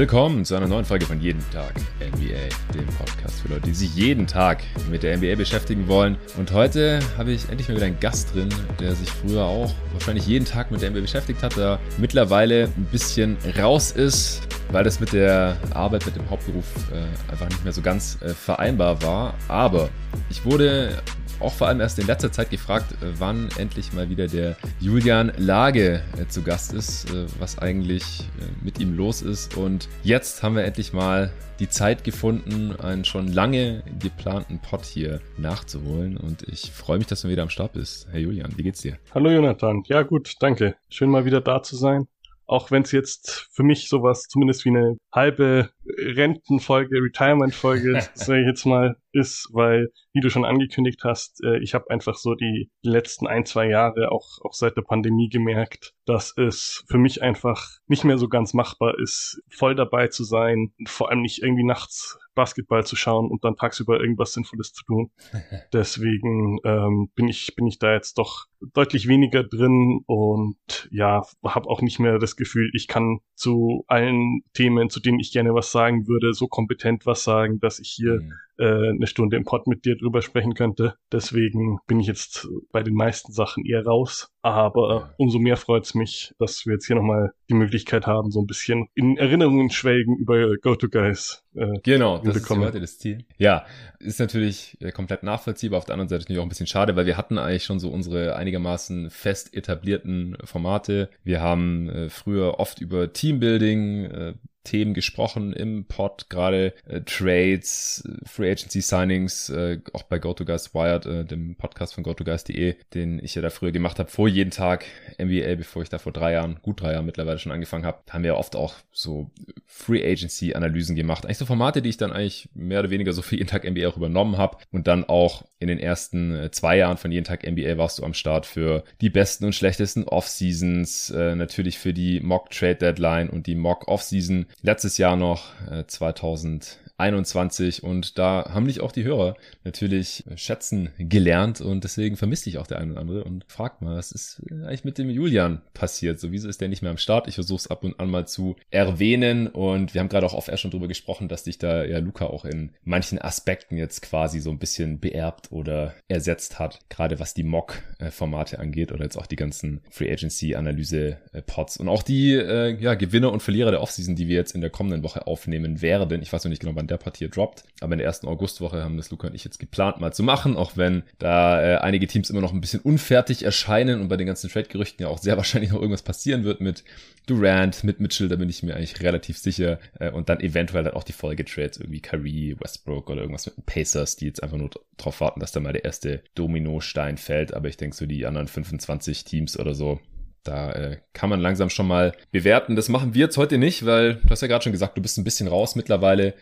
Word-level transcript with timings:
Willkommen 0.00 0.46
zu 0.46 0.54
einer 0.54 0.66
neuen 0.66 0.86
Folge 0.86 1.04
von 1.04 1.20
Jeden 1.20 1.44
Tag 1.50 1.74
NBA, 2.00 2.48
dem 2.72 2.86
Podcast 2.96 3.42
für 3.42 3.48
Leute, 3.48 3.66
die 3.66 3.74
sich 3.74 3.94
jeden 3.94 4.26
Tag 4.26 4.62
mit 4.90 5.02
der 5.02 5.14
NBA 5.14 5.34
beschäftigen 5.34 5.88
wollen. 5.88 6.16
Und 6.38 6.52
heute 6.52 7.00
habe 7.18 7.32
ich 7.32 7.50
endlich 7.50 7.68
mal 7.68 7.76
wieder 7.76 7.84
einen 7.84 8.00
Gast 8.00 8.34
drin, 8.34 8.48
der 8.78 8.94
sich 8.94 9.10
früher 9.10 9.44
auch 9.44 9.70
wahrscheinlich 9.92 10.26
jeden 10.26 10.46
Tag 10.46 10.70
mit 10.70 10.80
der 10.80 10.90
NBA 10.90 11.00
beschäftigt 11.00 11.42
hat, 11.42 11.54
der 11.58 11.78
mittlerweile 11.98 12.70
ein 12.78 12.88
bisschen 12.90 13.36
raus 13.58 13.90
ist, 13.92 14.40
weil 14.70 14.84
das 14.84 15.00
mit 15.00 15.12
der 15.12 15.58
Arbeit, 15.74 16.06
mit 16.06 16.16
dem 16.16 16.30
Hauptberuf 16.30 16.64
äh, 16.90 17.30
einfach 17.30 17.50
nicht 17.50 17.62
mehr 17.62 17.74
so 17.74 17.82
ganz 17.82 18.16
äh, 18.22 18.30
vereinbar 18.30 19.02
war. 19.02 19.34
Aber 19.48 19.90
ich 20.30 20.46
wurde 20.46 20.96
auch 21.40 21.52
vor 21.52 21.68
allem 21.68 21.80
erst 21.80 21.98
in 21.98 22.06
letzter 22.06 22.30
Zeit 22.30 22.50
gefragt, 22.50 22.92
äh, 23.02 23.06
wann 23.18 23.48
endlich 23.58 23.92
mal 23.92 24.08
wieder 24.10 24.26
der 24.26 24.56
Julian 24.78 25.32
Lage 25.36 26.02
äh, 26.18 26.26
zu 26.26 26.42
Gast 26.42 26.72
ist, 26.72 27.10
äh, 27.10 27.26
was 27.38 27.58
eigentlich 27.58 28.28
mit 28.62 28.78
ihm 28.78 28.94
los 28.94 29.22
ist. 29.22 29.56
Und 29.56 29.88
jetzt 30.02 30.42
haben 30.42 30.56
wir 30.56 30.64
endlich 30.64 30.92
mal 30.92 31.32
die 31.58 31.68
Zeit 31.68 32.04
gefunden, 32.04 32.74
einen 32.80 33.04
schon 33.04 33.28
lange 33.28 33.82
geplanten 33.98 34.60
Pod 34.60 34.84
hier 34.84 35.20
nachzuholen. 35.36 36.16
Und 36.16 36.42
ich 36.44 36.70
freue 36.72 36.98
mich, 36.98 37.06
dass 37.06 37.22
du 37.22 37.28
wieder 37.28 37.42
am 37.42 37.50
Start 37.50 37.72
bist. 37.72 38.08
Hey 38.10 38.22
Julian, 38.22 38.52
wie 38.56 38.62
geht's 38.62 38.80
dir? 38.80 38.98
Hallo 39.14 39.30
Jonathan. 39.30 39.82
Ja 39.86 40.02
gut, 40.02 40.34
danke. 40.40 40.76
Schön 40.88 41.10
mal 41.10 41.24
wieder 41.24 41.40
da 41.40 41.62
zu 41.62 41.76
sein 41.76 42.06
auch 42.50 42.72
wenn 42.72 42.82
es 42.82 42.90
jetzt 42.90 43.48
für 43.52 43.62
mich 43.62 43.88
sowas 43.88 44.24
zumindest 44.24 44.64
wie 44.64 44.70
eine 44.70 44.96
halbe 45.14 45.70
Rentenfolge, 45.86 47.00
Retirement-Folge, 47.00 48.02
sage 48.14 48.40
ich 48.40 48.46
jetzt 48.48 48.66
mal, 48.66 48.96
ist, 49.12 49.48
weil, 49.52 49.92
wie 50.12 50.20
du 50.20 50.30
schon 50.30 50.44
angekündigt 50.44 51.02
hast, 51.04 51.44
äh, 51.44 51.58
ich 51.60 51.74
habe 51.74 51.90
einfach 51.90 52.16
so 52.16 52.34
die 52.34 52.68
letzten 52.82 53.28
ein, 53.28 53.46
zwei 53.46 53.68
Jahre 53.68 54.10
auch, 54.10 54.40
auch 54.42 54.52
seit 54.52 54.76
der 54.76 54.82
Pandemie 54.82 55.28
gemerkt, 55.28 55.94
dass 56.06 56.36
es 56.36 56.84
für 56.88 56.98
mich 56.98 57.22
einfach 57.22 57.68
nicht 57.86 58.02
mehr 58.02 58.18
so 58.18 58.28
ganz 58.28 58.52
machbar 58.52 58.98
ist, 58.98 59.40
voll 59.48 59.76
dabei 59.76 60.08
zu 60.08 60.24
sein, 60.24 60.72
vor 60.86 61.10
allem 61.10 61.22
nicht 61.22 61.42
irgendwie 61.42 61.64
nachts 61.64 62.18
Basketball 62.34 62.84
zu 62.84 62.96
schauen 62.96 63.30
und 63.30 63.44
dann 63.44 63.56
tagsüber 63.56 64.00
irgendwas 64.00 64.32
Sinnvolles 64.32 64.72
zu 64.72 64.84
tun. 64.84 65.10
Deswegen 65.72 66.58
ähm, 66.64 67.10
bin 67.14 67.28
ich 67.28 67.54
bin 67.56 67.66
ich 67.66 67.78
da 67.78 67.92
jetzt 67.92 68.18
doch 68.18 68.46
deutlich 68.60 69.08
weniger 69.08 69.42
drin 69.42 70.02
und 70.06 70.88
ja 70.90 71.22
habe 71.44 71.68
auch 71.68 71.82
nicht 71.82 71.98
mehr 71.98 72.18
das 72.18 72.36
Gefühl, 72.36 72.70
ich 72.74 72.88
kann 72.88 73.20
zu 73.34 73.84
allen 73.86 74.42
Themen, 74.52 74.90
zu 74.90 75.00
denen 75.00 75.18
ich 75.18 75.32
gerne 75.32 75.54
was 75.54 75.72
sagen 75.72 76.06
würde, 76.06 76.34
so 76.34 76.46
kompetent 76.46 77.06
was 77.06 77.24
sagen, 77.24 77.60
dass 77.60 77.78
ich 77.78 77.88
hier 77.88 78.20
mhm 78.20 78.32
äh, 78.60 78.90
eine 78.90 79.06
Stunde 79.06 79.36
im 79.36 79.44
Pod 79.44 79.66
mit 79.66 79.84
dir 79.84 79.96
drüber 79.96 80.22
sprechen 80.22 80.54
könnte. 80.54 80.94
Deswegen 81.10 81.78
bin 81.86 81.98
ich 82.00 82.06
jetzt 82.06 82.48
bei 82.70 82.82
den 82.82 82.94
meisten 82.94 83.32
Sachen 83.32 83.64
eher 83.64 83.84
raus. 83.84 84.30
Aber 84.42 85.14
umso 85.18 85.38
mehr 85.38 85.56
freut 85.56 85.84
es 85.84 85.94
mich, 85.94 86.32
dass 86.38 86.64
wir 86.64 86.74
jetzt 86.74 86.86
hier 86.86 86.96
nochmal 86.96 87.32
die 87.50 87.54
Möglichkeit 87.54 88.06
haben, 88.06 88.30
so 88.30 88.40
ein 88.40 88.46
bisschen 88.46 88.88
in 88.94 89.18
Erinnerungen 89.18 89.70
schwelgen 89.70 90.16
über 90.16 90.56
GoToGuys. 90.56 91.44
Äh, 91.54 91.80
genau, 91.82 92.18
das 92.18 92.36
ist 92.36 92.48
heute 92.48 92.80
das 92.80 92.98
Ziel. 92.98 93.24
Ja, 93.38 93.66
ist 93.98 94.20
natürlich 94.20 94.78
äh, 94.80 94.92
komplett 94.92 95.22
nachvollziehbar. 95.22 95.78
Auf 95.78 95.84
der 95.84 95.94
anderen 95.94 96.08
Seite 96.08 96.22
natürlich 96.22 96.38
auch 96.38 96.44
ein 96.44 96.48
bisschen 96.48 96.66
schade, 96.66 96.96
weil 96.96 97.06
wir 97.06 97.16
hatten 97.16 97.38
eigentlich 97.38 97.64
schon 97.64 97.80
so 97.80 97.90
unsere 97.90 98.36
einigermaßen 98.36 99.10
fest 99.10 99.54
etablierten 99.54 100.38
Formate. 100.44 101.10
Wir 101.24 101.40
haben 101.40 101.88
äh, 101.90 102.08
früher 102.08 102.60
oft 102.60 102.80
über 102.80 103.12
Teambuilding, 103.12 104.04
äh, 104.04 104.34
Themen 104.64 104.94
gesprochen 104.94 105.52
im 105.52 105.86
Pod, 105.86 106.28
gerade 106.28 106.74
äh, 106.86 107.00
Trades, 107.00 108.04
Free 108.24 108.50
Agency 108.50 108.80
Signings, 108.80 109.48
äh, 109.48 109.80
auch 109.92 110.02
bei 110.02 110.18
GoToGuys 110.18 110.74
Wired, 110.74 111.06
äh, 111.06 111.24
dem 111.24 111.56
Podcast 111.56 111.94
von 111.94 112.04
GoToGuys.de, 112.04 112.76
den 112.94 113.22
ich 113.22 113.34
ja 113.34 113.42
da 113.42 113.50
früher 113.50 113.72
gemacht 113.72 113.98
habe, 113.98 114.10
vor 114.10 114.28
jeden 114.28 114.50
Tag 114.50 114.84
NBA, 115.18 115.54
bevor 115.56 115.82
ich 115.82 115.88
da 115.88 115.98
vor 115.98 116.12
drei 116.12 116.32
Jahren, 116.32 116.58
gut 116.62 116.80
drei 116.80 116.92
Jahren 116.92 117.06
mittlerweile 117.06 117.38
schon 117.38 117.52
angefangen 117.52 117.86
habe, 117.86 118.00
haben 118.10 118.24
wir 118.24 118.36
oft 118.36 118.56
auch 118.56 118.74
so 118.92 119.30
Free 119.66 120.04
Agency 120.04 120.54
Analysen 120.54 120.96
gemacht. 120.96 121.24
Eigentlich 121.24 121.38
so 121.38 121.46
Formate, 121.46 121.80
die 121.80 121.88
ich 121.88 121.96
dann 121.96 122.12
eigentlich 122.12 122.48
mehr 122.54 122.80
oder 122.80 122.90
weniger 122.90 123.12
so 123.12 123.22
für 123.22 123.36
jeden 123.36 123.48
Tag 123.48 123.64
NBA 123.64 123.88
auch 123.88 123.96
übernommen 123.96 124.36
habe 124.36 124.58
und 124.70 124.86
dann 124.86 125.04
auch 125.04 125.44
in 125.58 125.68
den 125.68 125.78
ersten 125.78 126.34
äh, 126.34 126.50
zwei 126.50 126.76
Jahren 126.76 126.96
von 126.96 127.12
jeden 127.12 127.24
Tag 127.24 127.48
NBA 127.48 127.78
warst 127.78 127.98
du 127.98 128.04
am 128.04 128.14
Start 128.14 128.46
für 128.46 128.84
die 129.00 129.10
besten 129.10 129.44
und 129.44 129.54
schlechtesten 129.54 130.04
Off-Seasons, 130.04 131.10
äh, 131.10 131.34
natürlich 131.34 131.78
für 131.78 131.92
die 131.92 132.20
Mock 132.20 132.50
Trade 132.50 132.76
Deadline 132.76 133.30
und 133.30 133.46
die 133.46 133.54
Mock 133.54 133.86
Off-Season 133.88 134.46
letztes 134.62 134.98
Jahr 134.98 135.16
noch, 135.16 135.48
äh, 135.70 135.86
2000 135.86 136.78
21 137.00 137.82
und 137.82 138.18
da 138.18 138.50
haben 138.52 138.66
mich 138.66 138.80
auch 138.80 138.92
die 138.92 139.04
Hörer 139.04 139.34
natürlich 139.64 140.24
schätzen 140.36 140.90
gelernt 140.98 141.60
und 141.60 141.84
deswegen 141.84 142.16
vermisste 142.16 142.50
ich 142.50 142.58
auch 142.58 142.66
der 142.66 142.78
eine 142.78 142.92
oder 142.92 143.00
andere 143.00 143.24
und 143.24 143.44
fragt 143.48 143.82
mal, 143.82 143.96
was 143.96 144.12
ist 144.12 144.42
eigentlich 144.50 144.84
mit 144.84 144.98
dem 144.98 145.10
Julian 145.10 145.62
passiert? 145.74 146.20
So, 146.20 146.32
wieso 146.32 146.48
ist 146.48 146.60
der 146.60 146.68
nicht 146.68 146.82
mehr 146.82 146.90
am 146.90 146.98
Start? 146.98 147.28
Ich 147.28 147.34
versuche 147.34 147.58
es 147.58 147.70
ab 147.70 147.84
und 147.84 147.98
an 147.98 148.10
mal 148.10 148.26
zu 148.26 148.56
erwähnen 148.70 149.48
und 149.48 149.94
wir 149.94 150.00
haben 150.00 150.08
gerade 150.08 150.26
auch 150.26 150.48
er 150.48 150.56
schon 150.56 150.70
drüber 150.70 150.88
gesprochen, 150.88 151.28
dass 151.28 151.44
dich 151.44 151.58
da 151.58 151.84
ja 151.84 151.98
Luca 151.98 152.26
auch 152.26 152.44
in 152.44 152.70
manchen 152.84 153.18
Aspekten 153.20 153.76
jetzt 153.76 154.02
quasi 154.02 154.40
so 154.40 154.50
ein 154.50 154.58
bisschen 154.58 155.00
beerbt 155.00 155.52
oder 155.52 155.94
ersetzt 156.08 156.58
hat, 156.58 156.80
gerade 156.88 157.20
was 157.20 157.34
die 157.34 157.44
Mock-Formate 157.44 158.58
angeht 158.58 158.92
oder 158.92 159.04
jetzt 159.04 159.16
auch 159.16 159.26
die 159.26 159.36
ganzen 159.36 159.80
Free 159.90 160.10
Agency-Analyse-Pods 160.12 161.78
und 161.78 161.88
auch 161.88 162.02
die 162.02 162.34
äh, 162.34 162.76
ja, 162.80 162.94
Gewinner 162.94 163.32
und 163.32 163.42
Verlierer 163.42 163.70
der 163.70 163.82
Offseason, 163.82 164.16
die 164.16 164.28
wir 164.28 164.36
jetzt 164.36 164.54
in 164.54 164.60
der 164.60 164.70
kommenden 164.70 165.02
Woche 165.02 165.26
aufnehmen 165.26 165.82
werden. 165.82 166.20
Ich 166.22 166.32
weiß 166.32 166.44
noch 166.44 166.50
nicht 166.50 166.60
genau, 166.60 166.74
wann 166.74 166.86
der 166.90 166.98
Part 166.98 167.16
hier 167.16 167.28
droppt. 167.28 167.64
Aber 167.80 167.92
in 167.92 167.98
der 167.98 168.06
ersten 168.06 168.26
Augustwoche 168.26 168.82
haben 168.82 168.96
das 168.96 169.10
Luca 169.10 169.28
und 169.28 169.34
ich 169.34 169.44
jetzt 169.44 169.58
geplant 169.58 170.00
mal 170.00 170.12
zu 170.12 170.22
machen, 170.22 170.56
auch 170.56 170.76
wenn 170.76 171.02
da 171.18 171.62
äh, 171.62 171.76
einige 171.78 172.06
Teams 172.06 172.30
immer 172.30 172.40
noch 172.40 172.52
ein 172.52 172.60
bisschen 172.60 172.80
unfertig 172.80 173.44
erscheinen 173.44 174.00
und 174.00 174.08
bei 174.08 174.16
den 174.16 174.26
ganzen 174.26 174.50
Trade-Gerüchten 174.50 175.02
ja 175.02 175.08
auch 175.08 175.18
sehr 175.18 175.36
wahrscheinlich 175.38 175.70
noch 175.70 175.80
irgendwas 175.80 176.02
passieren 176.02 176.44
wird 176.44 176.60
mit 176.60 176.84
Durant, 177.26 177.84
mit 177.84 178.00
Mitchell, 178.00 178.28
da 178.28 178.36
bin 178.36 178.48
ich 178.48 178.62
mir 178.62 178.74
eigentlich 178.74 179.00
relativ 179.02 179.38
sicher. 179.38 179.78
Äh, 179.98 180.10
und 180.10 180.28
dann 180.28 180.40
eventuell 180.40 180.84
dann 180.84 180.94
auch 180.94 181.04
die 181.04 181.12
Folgetrades, 181.12 181.78
irgendwie 181.78 182.00
Kyrie, 182.00 182.56
Westbrook 182.58 183.08
oder 183.08 183.20
irgendwas 183.20 183.46
mit 183.46 183.56
den 183.56 183.64
Pacers, 183.64 184.16
die 184.16 184.26
jetzt 184.26 184.42
einfach 184.42 184.56
nur 184.56 184.70
darauf 184.96 185.20
warten, 185.20 185.40
dass 185.40 185.52
da 185.52 185.60
mal 185.60 185.72
der 185.72 185.84
erste 185.84 186.22
Dominostein 186.34 187.18
fällt. 187.18 187.54
Aber 187.54 187.68
ich 187.68 187.76
denke, 187.76 187.96
so 187.96 188.06
die 188.06 188.26
anderen 188.26 188.48
25 188.48 189.24
Teams 189.24 189.58
oder 189.58 189.74
so, 189.74 190.00
da 190.42 190.72
äh, 190.72 190.96
kann 191.12 191.30
man 191.30 191.40
langsam 191.40 191.70
schon 191.70 191.86
mal 191.86 192.12
bewerten. 192.32 192.76
Das 192.76 192.88
machen 192.88 193.14
wir 193.14 193.26
jetzt 193.26 193.36
heute 193.36 193.58
nicht, 193.58 193.86
weil 193.86 194.14
du 194.16 194.30
hast 194.30 194.40
ja 194.40 194.48
gerade 194.48 194.62
schon 194.62 194.72
gesagt, 194.72 194.96
du 194.96 195.02
bist 195.02 195.18
ein 195.18 195.24
bisschen 195.24 195.48
raus 195.48 195.76
mittlerweile. 195.76 196.34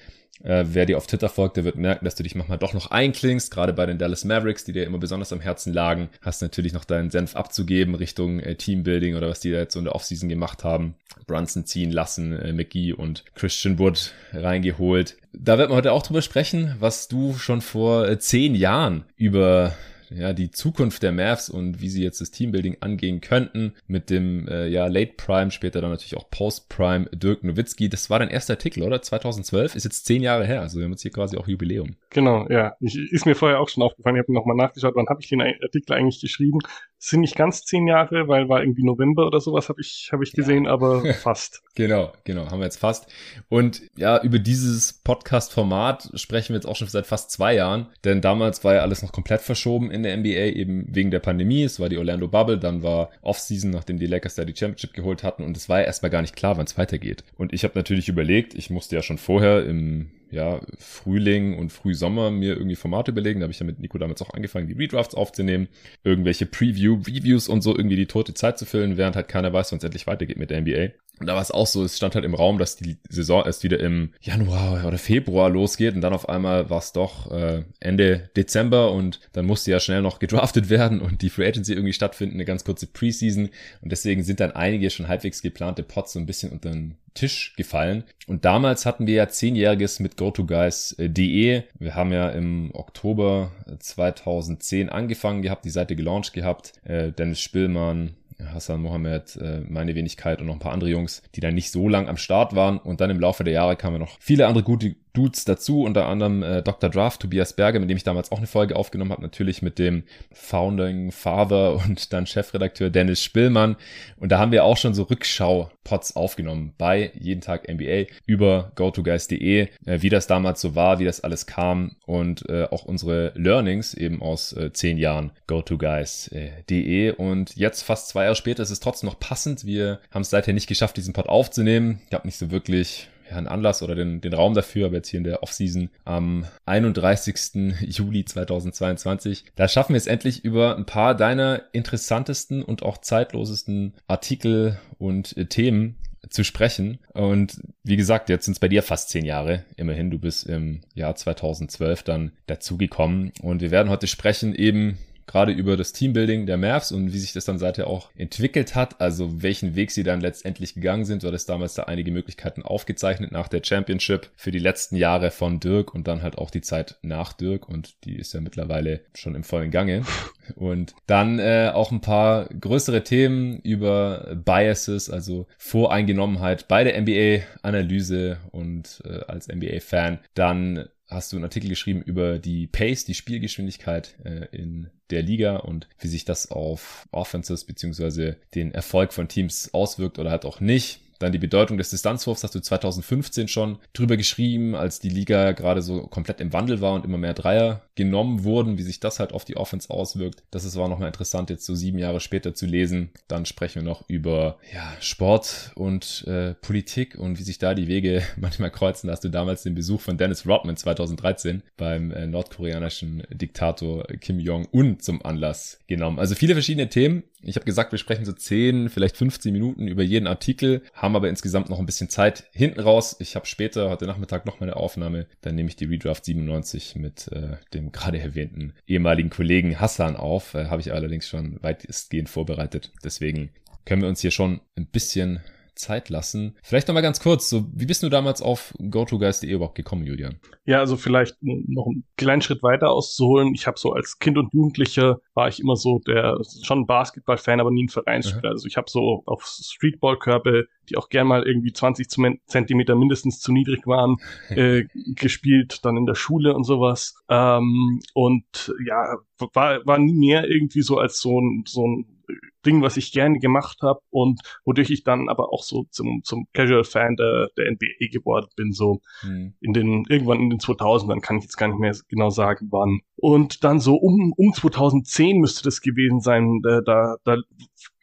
Äh, 0.42 0.64
wer 0.68 0.86
dir 0.86 0.98
auf 0.98 1.06
Twitter 1.06 1.28
folgt, 1.28 1.56
der 1.56 1.64
wird 1.64 1.76
merken, 1.76 2.04
dass 2.04 2.14
du 2.14 2.22
dich 2.22 2.34
manchmal 2.34 2.58
doch 2.58 2.72
noch 2.72 2.90
einklingst, 2.90 3.50
gerade 3.50 3.72
bei 3.72 3.86
den 3.86 3.98
Dallas 3.98 4.24
Mavericks, 4.24 4.64
die 4.64 4.72
dir 4.72 4.84
immer 4.84 4.98
besonders 4.98 5.32
am 5.32 5.40
Herzen 5.40 5.72
lagen. 5.72 6.10
Hast 6.22 6.42
natürlich 6.42 6.72
noch 6.72 6.84
deinen 6.84 7.10
Senf 7.10 7.34
abzugeben 7.34 7.94
Richtung 7.94 8.38
äh, 8.40 8.54
Teambuilding 8.54 9.16
oder 9.16 9.28
was 9.28 9.40
die 9.40 9.50
da 9.50 9.58
jetzt 9.58 9.72
so 9.72 9.80
in 9.80 9.86
der 9.86 9.94
Offseason 9.94 10.28
gemacht 10.28 10.62
haben. 10.62 10.94
Brunson 11.26 11.66
ziehen 11.66 11.90
lassen, 11.90 12.38
äh, 12.38 12.52
McGee 12.52 12.92
und 12.92 13.24
Christian 13.34 13.78
Wood 13.78 14.12
reingeholt. 14.32 15.16
Da 15.32 15.58
wird 15.58 15.70
man 15.70 15.78
heute 15.78 15.92
auch 15.92 16.02
drüber 16.02 16.22
sprechen, 16.22 16.76
was 16.78 17.08
du 17.08 17.34
schon 17.34 17.60
vor 17.60 18.08
äh, 18.08 18.18
zehn 18.18 18.54
Jahren 18.54 19.04
über 19.16 19.74
ja, 20.10 20.32
die 20.32 20.50
Zukunft 20.50 21.02
der 21.02 21.12
Mavs 21.12 21.48
und 21.48 21.80
wie 21.80 21.88
sie 21.88 22.02
jetzt 22.02 22.20
das 22.20 22.30
Teambuilding 22.30 22.78
angehen 22.80 23.20
könnten 23.20 23.74
mit 23.86 24.10
dem 24.10 24.48
äh, 24.48 24.66
ja 24.68 24.86
Late 24.86 25.14
Prime, 25.16 25.50
später 25.50 25.80
dann 25.80 25.90
natürlich 25.90 26.16
auch 26.16 26.30
Post 26.30 26.68
Prime 26.68 27.06
Dirk 27.12 27.44
Nowitzki. 27.44 27.88
Das 27.88 28.10
war 28.10 28.18
dein 28.18 28.28
erster 28.30 28.54
Artikel, 28.54 28.82
oder? 28.82 29.02
2012 29.02 29.74
ist 29.74 29.84
jetzt 29.84 30.06
zehn 30.06 30.22
Jahre 30.22 30.46
her, 30.46 30.60
also 30.60 30.78
wir 30.78 30.84
haben 30.84 30.92
jetzt 30.92 31.02
hier 31.02 31.10
quasi 31.10 31.36
auch 31.36 31.48
Jubiläum. 31.48 31.96
Genau, 32.10 32.46
ja. 32.48 32.74
Ich, 32.80 32.96
ist 32.96 33.26
mir 33.26 33.34
vorher 33.34 33.60
auch 33.60 33.68
schon 33.68 33.82
aufgefallen. 33.82 34.16
Ich 34.16 34.22
habe 34.22 34.32
nochmal 34.32 34.56
nachgeschaut, 34.56 34.94
wann 34.96 35.08
habe 35.08 35.20
ich 35.20 35.28
den 35.28 35.42
Artikel 35.42 35.92
eigentlich 35.92 36.20
geschrieben? 36.20 36.58
Es 37.00 37.10
sind 37.10 37.20
nicht 37.20 37.36
ganz 37.36 37.64
zehn 37.64 37.86
Jahre, 37.86 38.26
weil 38.26 38.48
war 38.48 38.60
irgendwie 38.60 38.82
November 38.82 39.26
oder 39.26 39.40
sowas 39.40 39.68
habe 39.68 39.80
ich 39.80 40.10
habe 40.12 40.24
ich 40.24 40.32
gesehen, 40.32 40.64
ja. 40.64 40.72
aber 40.72 41.04
fast. 41.22 41.62
genau, 41.74 42.12
genau, 42.24 42.50
haben 42.50 42.58
wir 42.58 42.64
jetzt 42.64 42.80
fast. 42.80 43.06
Und 43.48 43.82
ja, 43.96 44.20
über 44.22 44.38
dieses 44.38 44.92
Podcast-Format 44.92 46.10
sprechen 46.14 46.50
wir 46.50 46.56
jetzt 46.56 46.66
auch 46.66 46.76
schon 46.76 46.88
seit 46.88 47.06
fast 47.06 47.30
zwei 47.30 47.54
Jahren, 47.54 47.86
denn 48.04 48.20
damals 48.20 48.64
war 48.64 48.74
ja 48.74 48.80
alles 48.80 49.02
noch 49.02 49.12
komplett 49.12 49.42
verschoben 49.42 49.90
in 49.98 50.02
der 50.04 50.16
NBA, 50.16 50.58
eben 50.58 50.86
wegen 50.90 51.10
der 51.10 51.20
Pandemie. 51.20 51.62
Es 51.62 51.78
war 51.78 51.88
die 51.88 51.98
Orlando 51.98 52.28
Bubble, 52.28 52.58
dann 52.58 52.82
war 52.82 53.10
Offseason, 53.22 53.70
nachdem 53.70 53.98
die 53.98 54.06
Lakers 54.06 54.34
da 54.34 54.44
die 54.44 54.56
Championship 54.56 54.92
geholt 54.92 55.22
hatten 55.22 55.42
und 55.42 55.56
es 55.56 55.68
war 55.68 55.80
ja 55.80 55.86
erstmal 55.86 56.10
gar 56.10 56.22
nicht 56.22 56.36
klar, 56.36 56.56
wann 56.56 56.66
es 56.66 56.78
weitergeht. 56.78 57.24
Und 57.36 57.52
ich 57.52 57.64
habe 57.64 57.74
natürlich 57.76 58.08
überlegt, 58.08 58.54
ich 58.54 58.70
musste 58.70 58.96
ja 58.96 59.02
schon 59.02 59.18
vorher 59.18 59.64
im 59.66 60.10
ja, 60.30 60.60
Frühling 60.78 61.56
und 61.56 61.72
Frühsommer 61.72 62.30
mir 62.30 62.54
irgendwie 62.56 62.76
Formate 62.76 63.10
überlegen. 63.10 63.40
Da 63.40 63.44
habe 63.44 63.52
ich 63.52 63.60
ja 63.60 63.66
mit 63.66 63.80
Nico 63.80 63.98
damals 63.98 64.20
auch 64.22 64.34
angefangen, 64.34 64.66
die 64.66 64.74
Redrafts 64.74 65.14
aufzunehmen, 65.14 65.68
irgendwelche 66.04 66.46
Preview, 66.46 66.96
Reviews 67.06 67.48
und 67.48 67.62
so 67.62 67.74
irgendwie 67.74 67.96
die 67.96 68.06
tote 68.06 68.34
Zeit 68.34 68.58
zu 68.58 68.66
füllen, 68.66 68.96
während 68.96 69.16
halt 69.16 69.28
keiner 69.28 69.52
weiß, 69.52 69.72
wann 69.72 69.78
es 69.78 69.84
endlich 69.84 70.06
weitergeht 70.06 70.38
mit 70.38 70.50
der 70.50 70.60
NBA. 70.60 70.90
Da 71.20 71.34
war 71.34 71.42
es 71.42 71.50
auch 71.50 71.66
so, 71.66 71.84
es 71.84 71.96
stand 71.96 72.14
halt 72.14 72.24
im 72.24 72.34
Raum, 72.34 72.58
dass 72.58 72.76
die 72.76 72.98
Saison 73.08 73.44
erst 73.44 73.62
wieder 73.62 73.80
im 73.80 74.12
Januar 74.20 74.84
oder 74.86 74.98
Februar 74.98 75.50
losgeht 75.50 75.94
und 75.94 76.00
dann 76.00 76.12
auf 76.12 76.28
einmal 76.28 76.70
war 76.70 76.78
es 76.78 76.92
doch 76.92 77.30
äh, 77.30 77.64
Ende 77.80 78.30
Dezember 78.36 78.92
und 78.92 79.20
dann 79.32 79.46
musste 79.46 79.70
ja 79.70 79.80
schnell 79.80 80.02
noch 80.02 80.18
gedraftet 80.18 80.70
werden 80.70 81.00
und 81.00 81.22
die 81.22 81.30
Free 81.30 81.46
Agency 81.46 81.72
irgendwie 81.72 81.92
stattfinden, 81.92 82.34
eine 82.34 82.44
ganz 82.44 82.64
kurze 82.64 82.86
Preseason 82.86 83.50
und 83.80 83.92
deswegen 83.92 84.22
sind 84.22 84.40
dann 84.40 84.52
einige 84.52 84.90
schon 84.90 85.08
halbwegs 85.08 85.42
geplante 85.42 85.82
Pots 85.82 86.12
so 86.12 86.18
ein 86.18 86.26
bisschen 86.26 86.52
unter 86.52 86.70
den 86.70 86.96
Tisch 87.18 87.54
gefallen. 87.56 88.04
Und 88.28 88.44
damals 88.44 88.86
hatten 88.86 89.08
wir 89.08 89.14
ja 89.14 89.28
zehnjähriges 89.28 89.98
mit 89.98 90.16
GoToGuys.de. 90.16 91.62
Wir 91.78 91.94
haben 91.96 92.12
ja 92.12 92.28
im 92.28 92.70
Oktober 92.74 93.50
2010 93.80 94.88
angefangen 94.88 95.42
gehabt, 95.42 95.64
die 95.64 95.70
Seite 95.70 95.96
gelauncht 95.96 96.32
gehabt. 96.32 96.74
Äh, 96.84 97.10
Dennis 97.10 97.40
Spillmann, 97.40 98.14
Hassan 98.44 98.80
Mohammed, 98.80 99.36
äh, 99.36 99.60
meine 99.68 99.94
Wenigkeit 99.94 100.40
und 100.40 100.46
noch 100.46 100.54
ein 100.54 100.60
paar 100.60 100.72
andere 100.72 100.90
Jungs, 100.90 101.22
die 101.34 101.40
dann 101.40 101.54
nicht 101.54 101.70
so 101.70 101.88
lang 101.88 102.08
am 102.08 102.16
Start 102.16 102.54
waren. 102.54 102.78
Und 102.78 103.00
dann 103.00 103.10
im 103.10 103.20
Laufe 103.20 103.44
der 103.44 103.52
Jahre 103.54 103.76
kamen 103.76 103.98
noch 103.98 104.16
viele 104.20 104.46
andere 104.46 104.64
gute 104.64 104.94
Dudes 105.12 105.44
dazu, 105.44 105.82
unter 105.82 106.06
anderem 106.06 106.42
äh, 106.42 106.62
Dr. 106.62 106.90
Draft, 106.90 107.20
Tobias 107.20 107.52
Berger, 107.52 107.80
mit 107.80 107.90
dem 107.90 107.96
ich 107.96 108.04
damals 108.04 108.32
auch 108.32 108.38
eine 108.38 108.46
Folge 108.46 108.76
aufgenommen 108.76 109.12
habe, 109.12 109.22
natürlich 109.22 109.62
mit 109.62 109.78
dem 109.78 110.04
Founding 110.32 111.12
Father 111.12 111.74
und 111.86 112.12
dann 112.12 112.26
Chefredakteur 112.26 112.90
Dennis 112.90 113.22
Spillmann. 113.22 113.76
Und 114.16 114.32
da 114.32 114.38
haben 114.38 114.52
wir 114.52 114.64
auch 114.64 114.76
schon 114.76 114.94
so 114.94 115.04
Rückschau-Pots 115.04 116.16
aufgenommen 116.16 116.74
bei 116.78 117.12
Jeden 117.18 117.40
Tag 117.40 117.68
NBA 117.68 118.06
über 118.26 118.72
GoToGuys.de, 118.74 119.60
äh, 119.60 119.68
wie 120.02 120.08
das 120.08 120.26
damals 120.26 120.60
so 120.60 120.74
war, 120.74 120.98
wie 120.98 121.04
das 121.04 121.22
alles 121.22 121.46
kam 121.46 121.96
und 122.06 122.48
äh, 122.48 122.64
auch 122.64 122.84
unsere 122.84 123.32
Learnings 123.34 123.94
eben 123.94 124.22
aus 124.22 124.52
äh, 124.52 124.72
zehn 124.72 124.98
Jahren 124.98 125.32
GoToGuys.de. 125.46 127.10
Und 127.12 127.56
jetzt, 127.56 127.82
fast 127.82 128.08
zwei 128.08 128.24
Jahre 128.24 128.36
später, 128.36 128.62
ist 128.62 128.70
es 128.70 128.80
trotzdem 128.80 129.08
noch 129.08 129.18
passend. 129.18 129.64
Wir 129.64 130.00
haben 130.10 130.22
es 130.22 130.30
seither 130.30 130.54
nicht 130.54 130.68
geschafft, 130.68 130.96
diesen 130.96 131.12
Pod 131.12 131.28
aufzunehmen. 131.28 132.00
Ich 132.08 132.14
habe 132.14 132.26
nicht 132.26 132.38
so 132.38 132.50
wirklich 132.50 133.08
ja, 133.28 133.36
einen 133.36 133.46
Anlass 133.46 133.82
oder 133.82 133.94
den, 133.94 134.20
den 134.20 134.32
Raum 134.32 134.54
dafür, 134.54 134.86
aber 134.86 134.96
jetzt 134.96 135.08
hier 135.08 135.18
in 135.18 135.24
der 135.24 135.42
Offseason 135.42 135.90
am 136.04 136.46
31. 136.66 137.74
Juli 137.80 138.24
2022. 138.24 139.44
Da 139.54 139.68
schaffen 139.68 139.94
wir 139.94 139.98
es 139.98 140.06
endlich 140.06 140.44
über 140.44 140.76
ein 140.76 140.86
paar 140.86 141.14
deiner 141.14 141.62
interessantesten 141.72 142.62
und 142.62 142.82
auch 142.82 142.98
zeitlosesten 142.98 143.94
Artikel 144.06 144.78
und 144.98 145.36
äh, 145.36 145.46
Themen 145.46 145.96
zu 146.30 146.44
sprechen. 146.44 146.98
Und 147.14 147.60
wie 147.84 147.96
gesagt, 147.96 148.28
jetzt 148.28 148.44
sind 148.44 148.54
es 148.54 148.58
bei 148.58 148.68
dir 148.68 148.82
fast 148.82 149.10
zehn 149.10 149.24
Jahre. 149.24 149.64
Immerhin, 149.76 150.10
du 150.10 150.18
bist 150.18 150.46
im 150.46 150.80
Jahr 150.94 151.14
2012 151.14 152.02
dann 152.02 152.32
dazugekommen. 152.46 153.32
Und 153.42 153.62
wir 153.62 153.70
werden 153.70 153.88
heute 153.88 154.06
sprechen 154.06 154.54
eben 154.54 154.98
gerade 155.28 155.52
über 155.52 155.76
das 155.76 155.92
Teambuilding 155.92 156.46
der 156.46 156.56
Mavs 156.56 156.90
und 156.90 157.12
wie 157.12 157.18
sich 157.18 157.32
das 157.32 157.44
dann 157.44 157.58
seither 157.58 157.86
auch 157.86 158.10
entwickelt 158.16 158.74
hat, 158.74 159.00
also 159.00 159.42
welchen 159.42 159.76
Weg 159.76 159.92
sie 159.92 160.02
dann 160.02 160.20
letztendlich 160.20 160.74
gegangen 160.74 161.04
sind. 161.04 161.22
Du 161.22 161.28
hattest 161.28 161.48
damals 161.48 161.74
da 161.74 161.84
einige 161.84 162.10
Möglichkeiten 162.10 162.62
aufgezeichnet 162.62 163.30
nach 163.30 163.48
der 163.48 163.62
Championship 163.62 164.30
für 164.34 164.50
die 164.50 164.58
letzten 164.58 164.96
Jahre 164.96 165.30
von 165.30 165.60
Dirk 165.60 165.94
und 165.94 166.08
dann 166.08 166.22
halt 166.22 166.38
auch 166.38 166.50
die 166.50 166.62
Zeit 166.62 166.98
nach 167.02 167.32
Dirk 167.32 167.68
und 167.68 168.04
die 168.04 168.16
ist 168.16 168.34
ja 168.34 168.40
mittlerweile 168.40 169.02
schon 169.14 169.34
im 169.34 169.44
vollen 169.44 169.70
Gange. 169.70 170.02
Und 170.56 170.94
dann 171.06 171.38
äh, 171.38 171.70
auch 171.74 171.92
ein 171.92 172.00
paar 172.00 172.46
größere 172.46 173.04
Themen 173.04 173.60
über 173.60 174.34
Biases, 174.34 175.10
also 175.10 175.46
Voreingenommenheit 175.58 176.68
bei 176.68 176.84
der 176.84 176.98
NBA-Analyse 176.98 178.38
und 178.50 179.02
äh, 179.04 179.20
als 179.26 179.48
NBA-Fan. 179.48 180.20
Dann 180.32 180.88
hast 181.08 181.32
du 181.32 181.36
einen 181.36 181.44
Artikel 181.44 181.68
geschrieben 181.68 182.02
über 182.02 182.38
die 182.38 182.66
Pace, 182.66 183.04
die 183.04 183.14
Spielgeschwindigkeit 183.14 184.14
äh, 184.24 184.46
in 184.56 184.90
der 185.10 185.22
Liga 185.22 185.56
und 185.56 185.88
wie 185.98 186.08
sich 186.08 186.24
das 186.24 186.50
auf 186.50 187.08
Offenses 187.10 187.64
beziehungsweise 187.64 188.36
den 188.54 188.72
Erfolg 188.72 189.12
von 189.12 189.28
Teams 189.28 189.72
auswirkt 189.72 190.18
oder 190.18 190.30
halt 190.30 190.44
auch 190.44 190.60
nicht. 190.60 191.00
Dann 191.18 191.32
die 191.32 191.38
Bedeutung 191.38 191.78
des 191.78 191.90
Distanzwurfs 191.90 192.44
hast 192.44 192.54
du 192.54 192.60
2015 192.60 193.48
schon 193.48 193.78
drüber 193.92 194.16
geschrieben, 194.16 194.74
als 194.74 195.00
die 195.00 195.08
Liga 195.08 195.52
gerade 195.52 195.82
so 195.82 196.06
komplett 196.06 196.40
im 196.40 196.52
Wandel 196.52 196.80
war 196.80 196.94
und 196.94 197.04
immer 197.04 197.18
mehr 197.18 197.34
Dreier 197.34 197.82
genommen 197.94 198.44
wurden, 198.44 198.78
wie 198.78 198.82
sich 198.82 199.00
das 199.00 199.18
halt 199.18 199.32
auf 199.32 199.44
die 199.44 199.56
Offense 199.56 199.90
auswirkt. 199.90 200.42
Das 200.50 200.64
ist 200.64 200.76
auch 200.76 200.88
nochmal 200.88 201.08
interessant, 201.08 201.50
jetzt 201.50 201.66
so 201.66 201.74
sieben 201.74 201.98
Jahre 201.98 202.20
später 202.20 202.54
zu 202.54 202.66
lesen. 202.66 203.10
Dann 203.26 203.46
sprechen 203.46 203.76
wir 203.76 203.82
noch 203.82 204.08
über 204.08 204.58
ja, 204.72 204.92
Sport 205.00 205.72
und 205.74 206.24
äh, 206.26 206.54
Politik 206.54 207.16
und 207.16 207.38
wie 207.38 207.42
sich 207.42 207.58
da 207.58 207.74
die 207.74 207.88
Wege 207.88 208.22
manchmal 208.36 208.70
kreuzen. 208.70 209.08
Da 209.08 209.12
hast 209.12 209.24
du 209.24 209.28
damals 209.28 209.62
den 209.62 209.74
Besuch 209.74 210.00
von 210.00 210.16
Dennis 210.16 210.46
Rodman 210.46 210.76
2013 210.76 211.62
beim 211.76 212.12
äh, 212.12 212.26
nordkoreanischen 212.26 213.24
Diktator 213.30 214.04
Kim 214.20 214.38
Jong-un 214.38 215.00
zum 215.00 215.24
Anlass 215.24 215.80
genommen. 215.88 216.18
Also 216.18 216.34
viele 216.34 216.54
verschiedene 216.54 216.88
Themen. 216.88 217.24
Ich 217.42 217.56
habe 217.56 217.64
gesagt, 217.64 217.92
wir 217.92 217.98
sprechen 217.98 218.24
so 218.24 218.32
10, 218.32 218.88
vielleicht 218.88 219.16
15 219.16 219.52
Minuten 219.52 219.86
über 219.86 220.02
jeden 220.02 220.26
Artikel, 220.26 220.82
haben 220.92 221.14
aber 221.14 221.28
insgesamt 221.28 221.68
noch 221.70 221.78
ein 221.78 221.86
bisschen 221.86 222.08
Zeit 222.08 222.44
hinten 222.52 222.80
raus. 222.80 223.16
Ich 223.20 223.36
habe 223.36 223.46
später, 223.46 223.90
heute 223.90 224.06
Nachmittag 224.06 224.44
noch 224.44 224.60
mal 224.60 224.66
eine 224.66 224.76
Aufnahme, 224.76 225.26
dann 225.42 225.54
nehme 225.54 225.68
ich 225.68 225.76
die 225.76 225.84
Redraft 225.84 226.24
97 226.24 226.96
mit 226.96 227.28
äh, 227.32 227.56
dem 227.72 227.92
gerade 227.92 228.18
erwähnten 228.18 228.74
ehemaligen 228.86 229.30
Kollegen 229.30 229.78
Hassan 229.80 230.16
auf. 230.16 230.54
Äh, 230.54 230.66
habe 230.66 230.80
ich 230.80 230.92
allerdings 230.92 231.28
schon 231.28 231.62
weitestgehend 231.62 232.28
vorbereitet. 232.28 232.92
Deswegen 233.04 233.50
können 233.84 234.02
wir 234.02 234.08
uns 234.08 234.20
hier 234.20 234.32
schon 234.32 234.60
ein 234.76 234.86
bisschen 234.86 235.40
Zeit 235.78 236.08
lassen. 236.08 236.56
Vielleicht 236.62 236.88
nochmal 236.88 237.02
ganz 237.02 237.20
kurz, 237.20 237.48
so 237.48 237.66
wie 237.72 237.86
bist 237.86 238.02
du 238.02 238.08
damals 238.08 238.42
auf 238.42 238.74
GoToGuys.de 238.78 239.50
überhaupt 239.50 239.76
gekommen, 239.76 240.04
Julian? 240.04 240.40
Ja, 240.64 240.80
also 240.80 240.96
vielleicht 240.96 241.36
noch 241.40 241.86
einen 241.86 242.04
kleinen 242.16 242.42
Schritt 242.42 242.62
weiter 242.62 242.90
auszuholen. 242.90 243.54
Ich 243.54 243.66
habe 243.66 243.78
so 243.78 243.92
als 243.92 244.18
Kind 244.18 244.36
und 244.36 244.52
Jugendlicher 244.52 245.20
war 245.34 245.48
ich 245.48 245.60
immer 245.60 245.76
so 245.76 246.00
der 246.00 246.38
schon 246.62 246.86
Basketball-Fan, 246.86 247.60
aber 247.60 247.70
nie 247.70 247.84
ein 247.84 247.88
Vereinsspieler. 247.88 248.50
Mhm. 248.50 248.54
Also 248.54 248.66
ich 248.66 248.76
habe 248.76 248.90
so 248.90 249.22
auf 249.24 249.44
Streetballkörbe, 249.44 250.66
die 250.88 250.96
auch 250.96 251.08
gern 251.08 251.26
mal 251.26 251.46
irgendwie 251.46 251.72
20 251.72 252.08
Zentimeter 252.46 252.96
mindestens 252.96 253.40
zu 253.40 253.52
niedrig 253.52 253.86
waren, 253.86 254.16
äh, 254.50 254.84
gespielt, 255.14 255.84
dann 255.84 255.96
in 255.96 256.06
der 256.06 256.16
Schule 256.16 256.54
und 256.54 256.64
sowas. 256.64 257.14
Ähm, 257.28 258.00
und 258.14 258.74
ja, 258.84 259.16
war, 259.54 259.86
war 259.86 259.98
nie 259.98 260.14
mehr 260.14 260.48
irgendwie 260.48 260.82
so 260.82 260.98
als 260.98 261.20
so 261.20 261.40
ein, 261.40 261.64
so 261.66 261.86
ein 261.86 262.17
Ding, 262.66 262.82
was 262.82 262.96
ich 262.96 263.12
gerne 263.12 263.38
gemacht 263.38 263.78
habe 263.82 264.00
und 264.10 264.40
wodurch 264.64 264.90
ich 264.90 265.04
dann 265.04 265.28
aber 265.28 265.52
auch 265.52 265.62
so 265.62 265.86
zum, 265.90 266.22
zum 266.24 266.46
Casual-Fan 266.52 267.16
der, 267.16 267.48
der 267.56 267.70
NBA 267.70 268.10
geworden 268.12 268.48
bin, 268.56 268.72
so 268.72 269.00
mhm. 269.22 269.54
in 269.60 269.72
den, 269.72 270.04
irgendwann 270.08 270.40
in 270.40 270.50
den 270.50 270.58
2000ern, 270.58 271.20
kann 271.20 271.38
ich 271.38 271.44
jetzt 271.44 271.56
gar 271.56 271.68
nicht 271.68 271.78
mehr 271.80 271.96
genau 272.08 272.30
sagen, 272.30 272.68
wann. 272.70 273.00
Und 273.16 273.64
dann 273.64 273.80
so 273.80 273.96
um, 273.96 274.32
um 274.36 274.52
2010 274.52 275.38
müsste 275.38 275.64
das 275.64 275.80
gewesen 275.80 276.20
sein, 276.20 276.60
da, 276.62 276.80
da, 276.80 277.16
da 277.24 277.36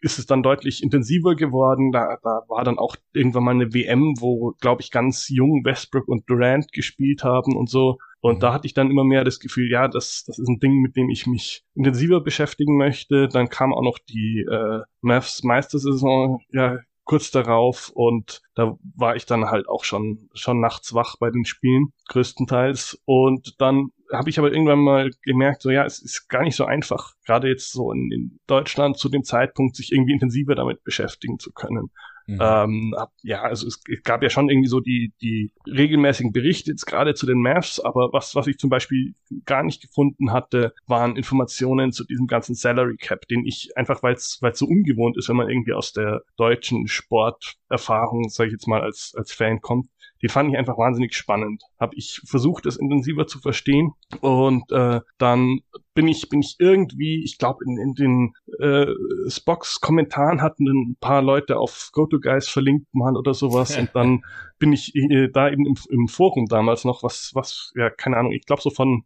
ist 0.05 0.19
es 0.19 0.27
dann 0.27 0.43
deutlich 0.43 0.83
intensiver 0.83 1.35
geworden. 1.35 1.91
Da, 1.91 2.17
da 2.21 2.43
war 2.47 2.63
dann 2.63 2.77
auch 2.77 2.95
irgendwann 3.11 3.43
mal 3.43 3.55
eine 3.55 3.73
WM, 3.73 4.13
wo, 4.19 4.53
glaube 4.61 4.83
ich, 4.83 4.91
ganz 4.91 5.27
jung 5.29 5.65
Westbrook 5.65 6.07
und 6.07 6.29
Durant 6.29 6.71
gespielt 6.71 7.23
haben 7.23 7.57
und 7.57 7.69
so. 7.69 7.97
Und 8.21 8.43
da 8.43 8.51
mhm. 8.51 8.53
hatte 8.53 8.67
ich 8.67 8.75
dann 8.75 8.91
immer 8.91 9.03
mehr 9.03 9.23
das 9.23 9.39
Gefühl, 9.39 9.69
ja, 9.71 9.87
das, 9.87 10.23
das 10.27 10.37
ist 10.37 10.47
ein 10.47 10.59
Ding, 10.59 10.79
mit 10.79 10.95
dem 10.95 11.09
ich 11.09 11.25
mich 11.25 11.63
intensiver 11.73 12.21
beschäftigen 12.21 12.77
möchte. 12.77 13.27
Dann 13.27 13.49
kam 13.49 13.73
auch 13.73 13.81
noch 13.81 13.97
die 13.97 14.45
äh, 14.47 14.81
Mavs 15.01 15.43
Meistersaison 15.43 16.39
ja 16.51 16.77
kurz 17.03 17.31
darauf 17.31 17.91
und 17.93 18.41
da 18.55 18.77
war 18.95 19.15
ich 19.15 19.25
dann 19.25 19.45
halt 19.45 19.69
auch 19.69 19.83
schon 19.83 20.27
schon 20.33 20.59
nachts 20.59 20.93
wach 20.95 21.17
bei 21.19 21.29
den 21.29 21.45
Spielen 21.45 21.93
größtenteils 22.07 22.99
und 23.05 23.61
dann 23.61 23.89
habe 24.11 24.29
ich 24.29 24.39
aber 24.39 24.51
irgendwann 24.51 24.79
mal 24.79 25.11
gemerkt, 25.23 25.61
so 25.61 25.69
ja, 25.69 25.85
es 25.85 25.99
ist 25.99 26.27
gar 26.27 26.43
nicht 26.43 26.55
so 26.55 26.65
einfach, 26.65 27.13
gerade 27.25 27.47
jetzt 27.47 27.71
so 27.71 27.91
in, 27.91 28.11
in 28.11 28.39
Deutschland 28.47 28.97
zu 28.97 29.09
dem 29.09 29.23
Zeitpunkt 29.23 29.75
sich 29.75 29.91
irgendwie 29.91 30.13
intensiver 30.13 30.55
damit 30.55 30.83
beschäftigen 30.83 31.39
zu 31.39 31.51
können. 31.51 31.89
Mhm. 32.27 32.39
Ähm, 32.41 32.95
ja, 33.21 33.43
also 33.43 33.67
es 33.67 33.83
gab 34.03 34.23
ja 34.23 34.29
schon 34.29 34.49
irgendwie 34.49 34.67
so 34.67 34.79
die, 34.79 35.13
die 35.21 35.51
regelmäßigen 35.67 36.31
Berichte 36.31 36.71
jetzt 36.71 36.85
gerade 36.85 37.13
zu 37.13 37.27
den 37.27 37.39
Mavs, 37.39 37.79
aber 37.79 38.09
was, 38.13 38.33
was 38.33 38.47
ich 38.47 38.57
zum 38.57 38.69
Beispiel 38.69 39.13
gar 39.45 39.63
nicht 39.63 39.81
gefunden 39.81 40.31
hatte, 40.31 40.73
waren 40.87 41.17
Informationen 41.17 41.91
zu 41.91 42.03
diesem 42.03 42.25
ganzen 42.25 42.55
Salary 42.55 42.97
Cap, 42.97 43.27
den 43.27 43.45
ich 43.45 43.71
einfach, 43.75 44.01
weil 44.01 44.15
es 44.15 44.39
so 44.53 44.65
ungewohnt 44.65 45.17
ist, 45.17 45.29
wenn 45.29 45.35
man 45.35 45.49
irgendwie 45.49 45.73
aus 45.73 45.93
der 45.93 46.21
deutschen 46.35 46.87
Sporterfahrung, 46.87 48.29
sage 48.29 48.47
ich 48.47 48.53
jetzt 48.53 48.67
mal, 48.67 48.81
als, 48.81 49.13
als 49.15 49.31
Fan 49.31 49.61
kommt, 49.61 49.89
die 50.21 50.29
fand 50.29 50.49
ich 50.49 50.57
einfach 50.57 50.77
wahnsinnig 50.77 51.15
spannend. 51.15 51.63
Habe 51.79 51.95
ich 51.95 52.21
versucht, 52.25 52.65
das 52.65 52.77
intensiver 52.77 53.27
zu 53.27 53.39
verstehen 53.39 53.93
und 54.21 54.71
äh, 54.71 55.01
dann 55.17 55.59
bin 55.93 56.07
ich 56.07 56.29
bin 56.29 56.41
ich 56.41 56.57
irgendwie, 56.59 57.23
ich 57.23 57.37
glaube 57.37 57.63
in, 57.65 57.77
in 57.77 57.93
den 57.93 58.33
äh, 58.59 58.93
Spocks 59.29 59.79
Kommentaren 59.79 60.41
hatten 60.41 60.67
ein 60.67 60.97
paar 60.99 61.21
Leute 61.21 61.57
auf 61.57 61.89
GoToGuys 61.93 62.49
verlinkt 62.49 62.87
mal 62.93 63.15
oder 63.15 63.33
sowas 63.33 63.77
und 63.79 63.89
dann 63.93 64.21
bin 64.59 64.73
ich 64.73 64.93
äh, 64.95 65.29
da 65.31 65.49
eben 65.49 65.65
im, 65.65 65.75
im 65.89 66.07
Forum 66.07 66.47
damals 66.47 66.83
noch 66.83 67.01
was 67.01 67.31
was 67.33 67.71
ja 67.75 67.89
keine 67.89 68.17
Ahnung, 68.17 68.33
ich 68.33 68.45
glaube 68.45 68.61
so 68.61 68.69
von 68.69 69.03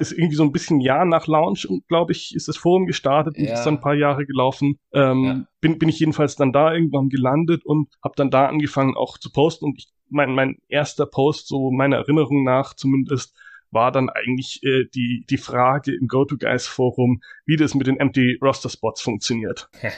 ist 0.00 0.12
irgendwie 0.12 0.36
so 0.36 0.42
ein 0.42 0.52
bisschen 0.52 0.80
Jahr 0.80 1.04
nach 1.04 1.26
Launch 1.26 1.68
und 1.68 1.86
glaube 1.88 2.12
ich 2.12 2.34
ist 2.34 2.48
das 2.48 2.56
Forum 2.56 2.86
gestartet 2.86 3.36
und 3.36 3.44
ist 3.44 3.64
dann 3.64 3.74
ein 3.74 3.80
paar 3.80 3.94
Jahre 3.94 4.26
gelaufen. 4.26 4.78
Ähm, 4.92 5.24
ja. 5.24 5.46
bin 5.60 5.78
bin 5.78 5.88
ich 5.88 6.00
jedenfalls 6.00 6.36
dann 6.36 6.52
da 6.52 6.72
irgendwann 6.72 7.08
gelandet 7.08 7.64
und 7.64 7.88
habe 8.02 8.14
dann 8.16 8.30
da 8.30 8.46
angefangen 8.46 8.96
auch 8.96 9.18
zu 9.18 9.30
posten 9.30 9.66
und 9.66 9.78
ich 9.78 9.88
mein, 10.10 10.34
mein 10.34 10.58
erster 10.68 11.06
Post, 11.06 11.48
so 11.48 11.70
meiner 11.70 11.96
Erinnerung 11.96 12.44
nach 12.44 12.74
zumindest, 12.74 13.34
war 13.70 13.92
dann 13.92 14.08
eigentlich 14.08 14.62
äh, 14.62 14.84
die, 14.94 15.24
die 15.28 15.36
Frage 15.36 15.94
im 15.94 16.08
GoToGuys-Forum, 16.08 17.22
wie 17.44 17.56
das 17.56 17.74
mit 17.74 17.86
den 17.86 17.98
Empty 17.98 18.38
Roster 18.42 18.68
Spots 18.68 19.02
funktioniert. 19.02 19.68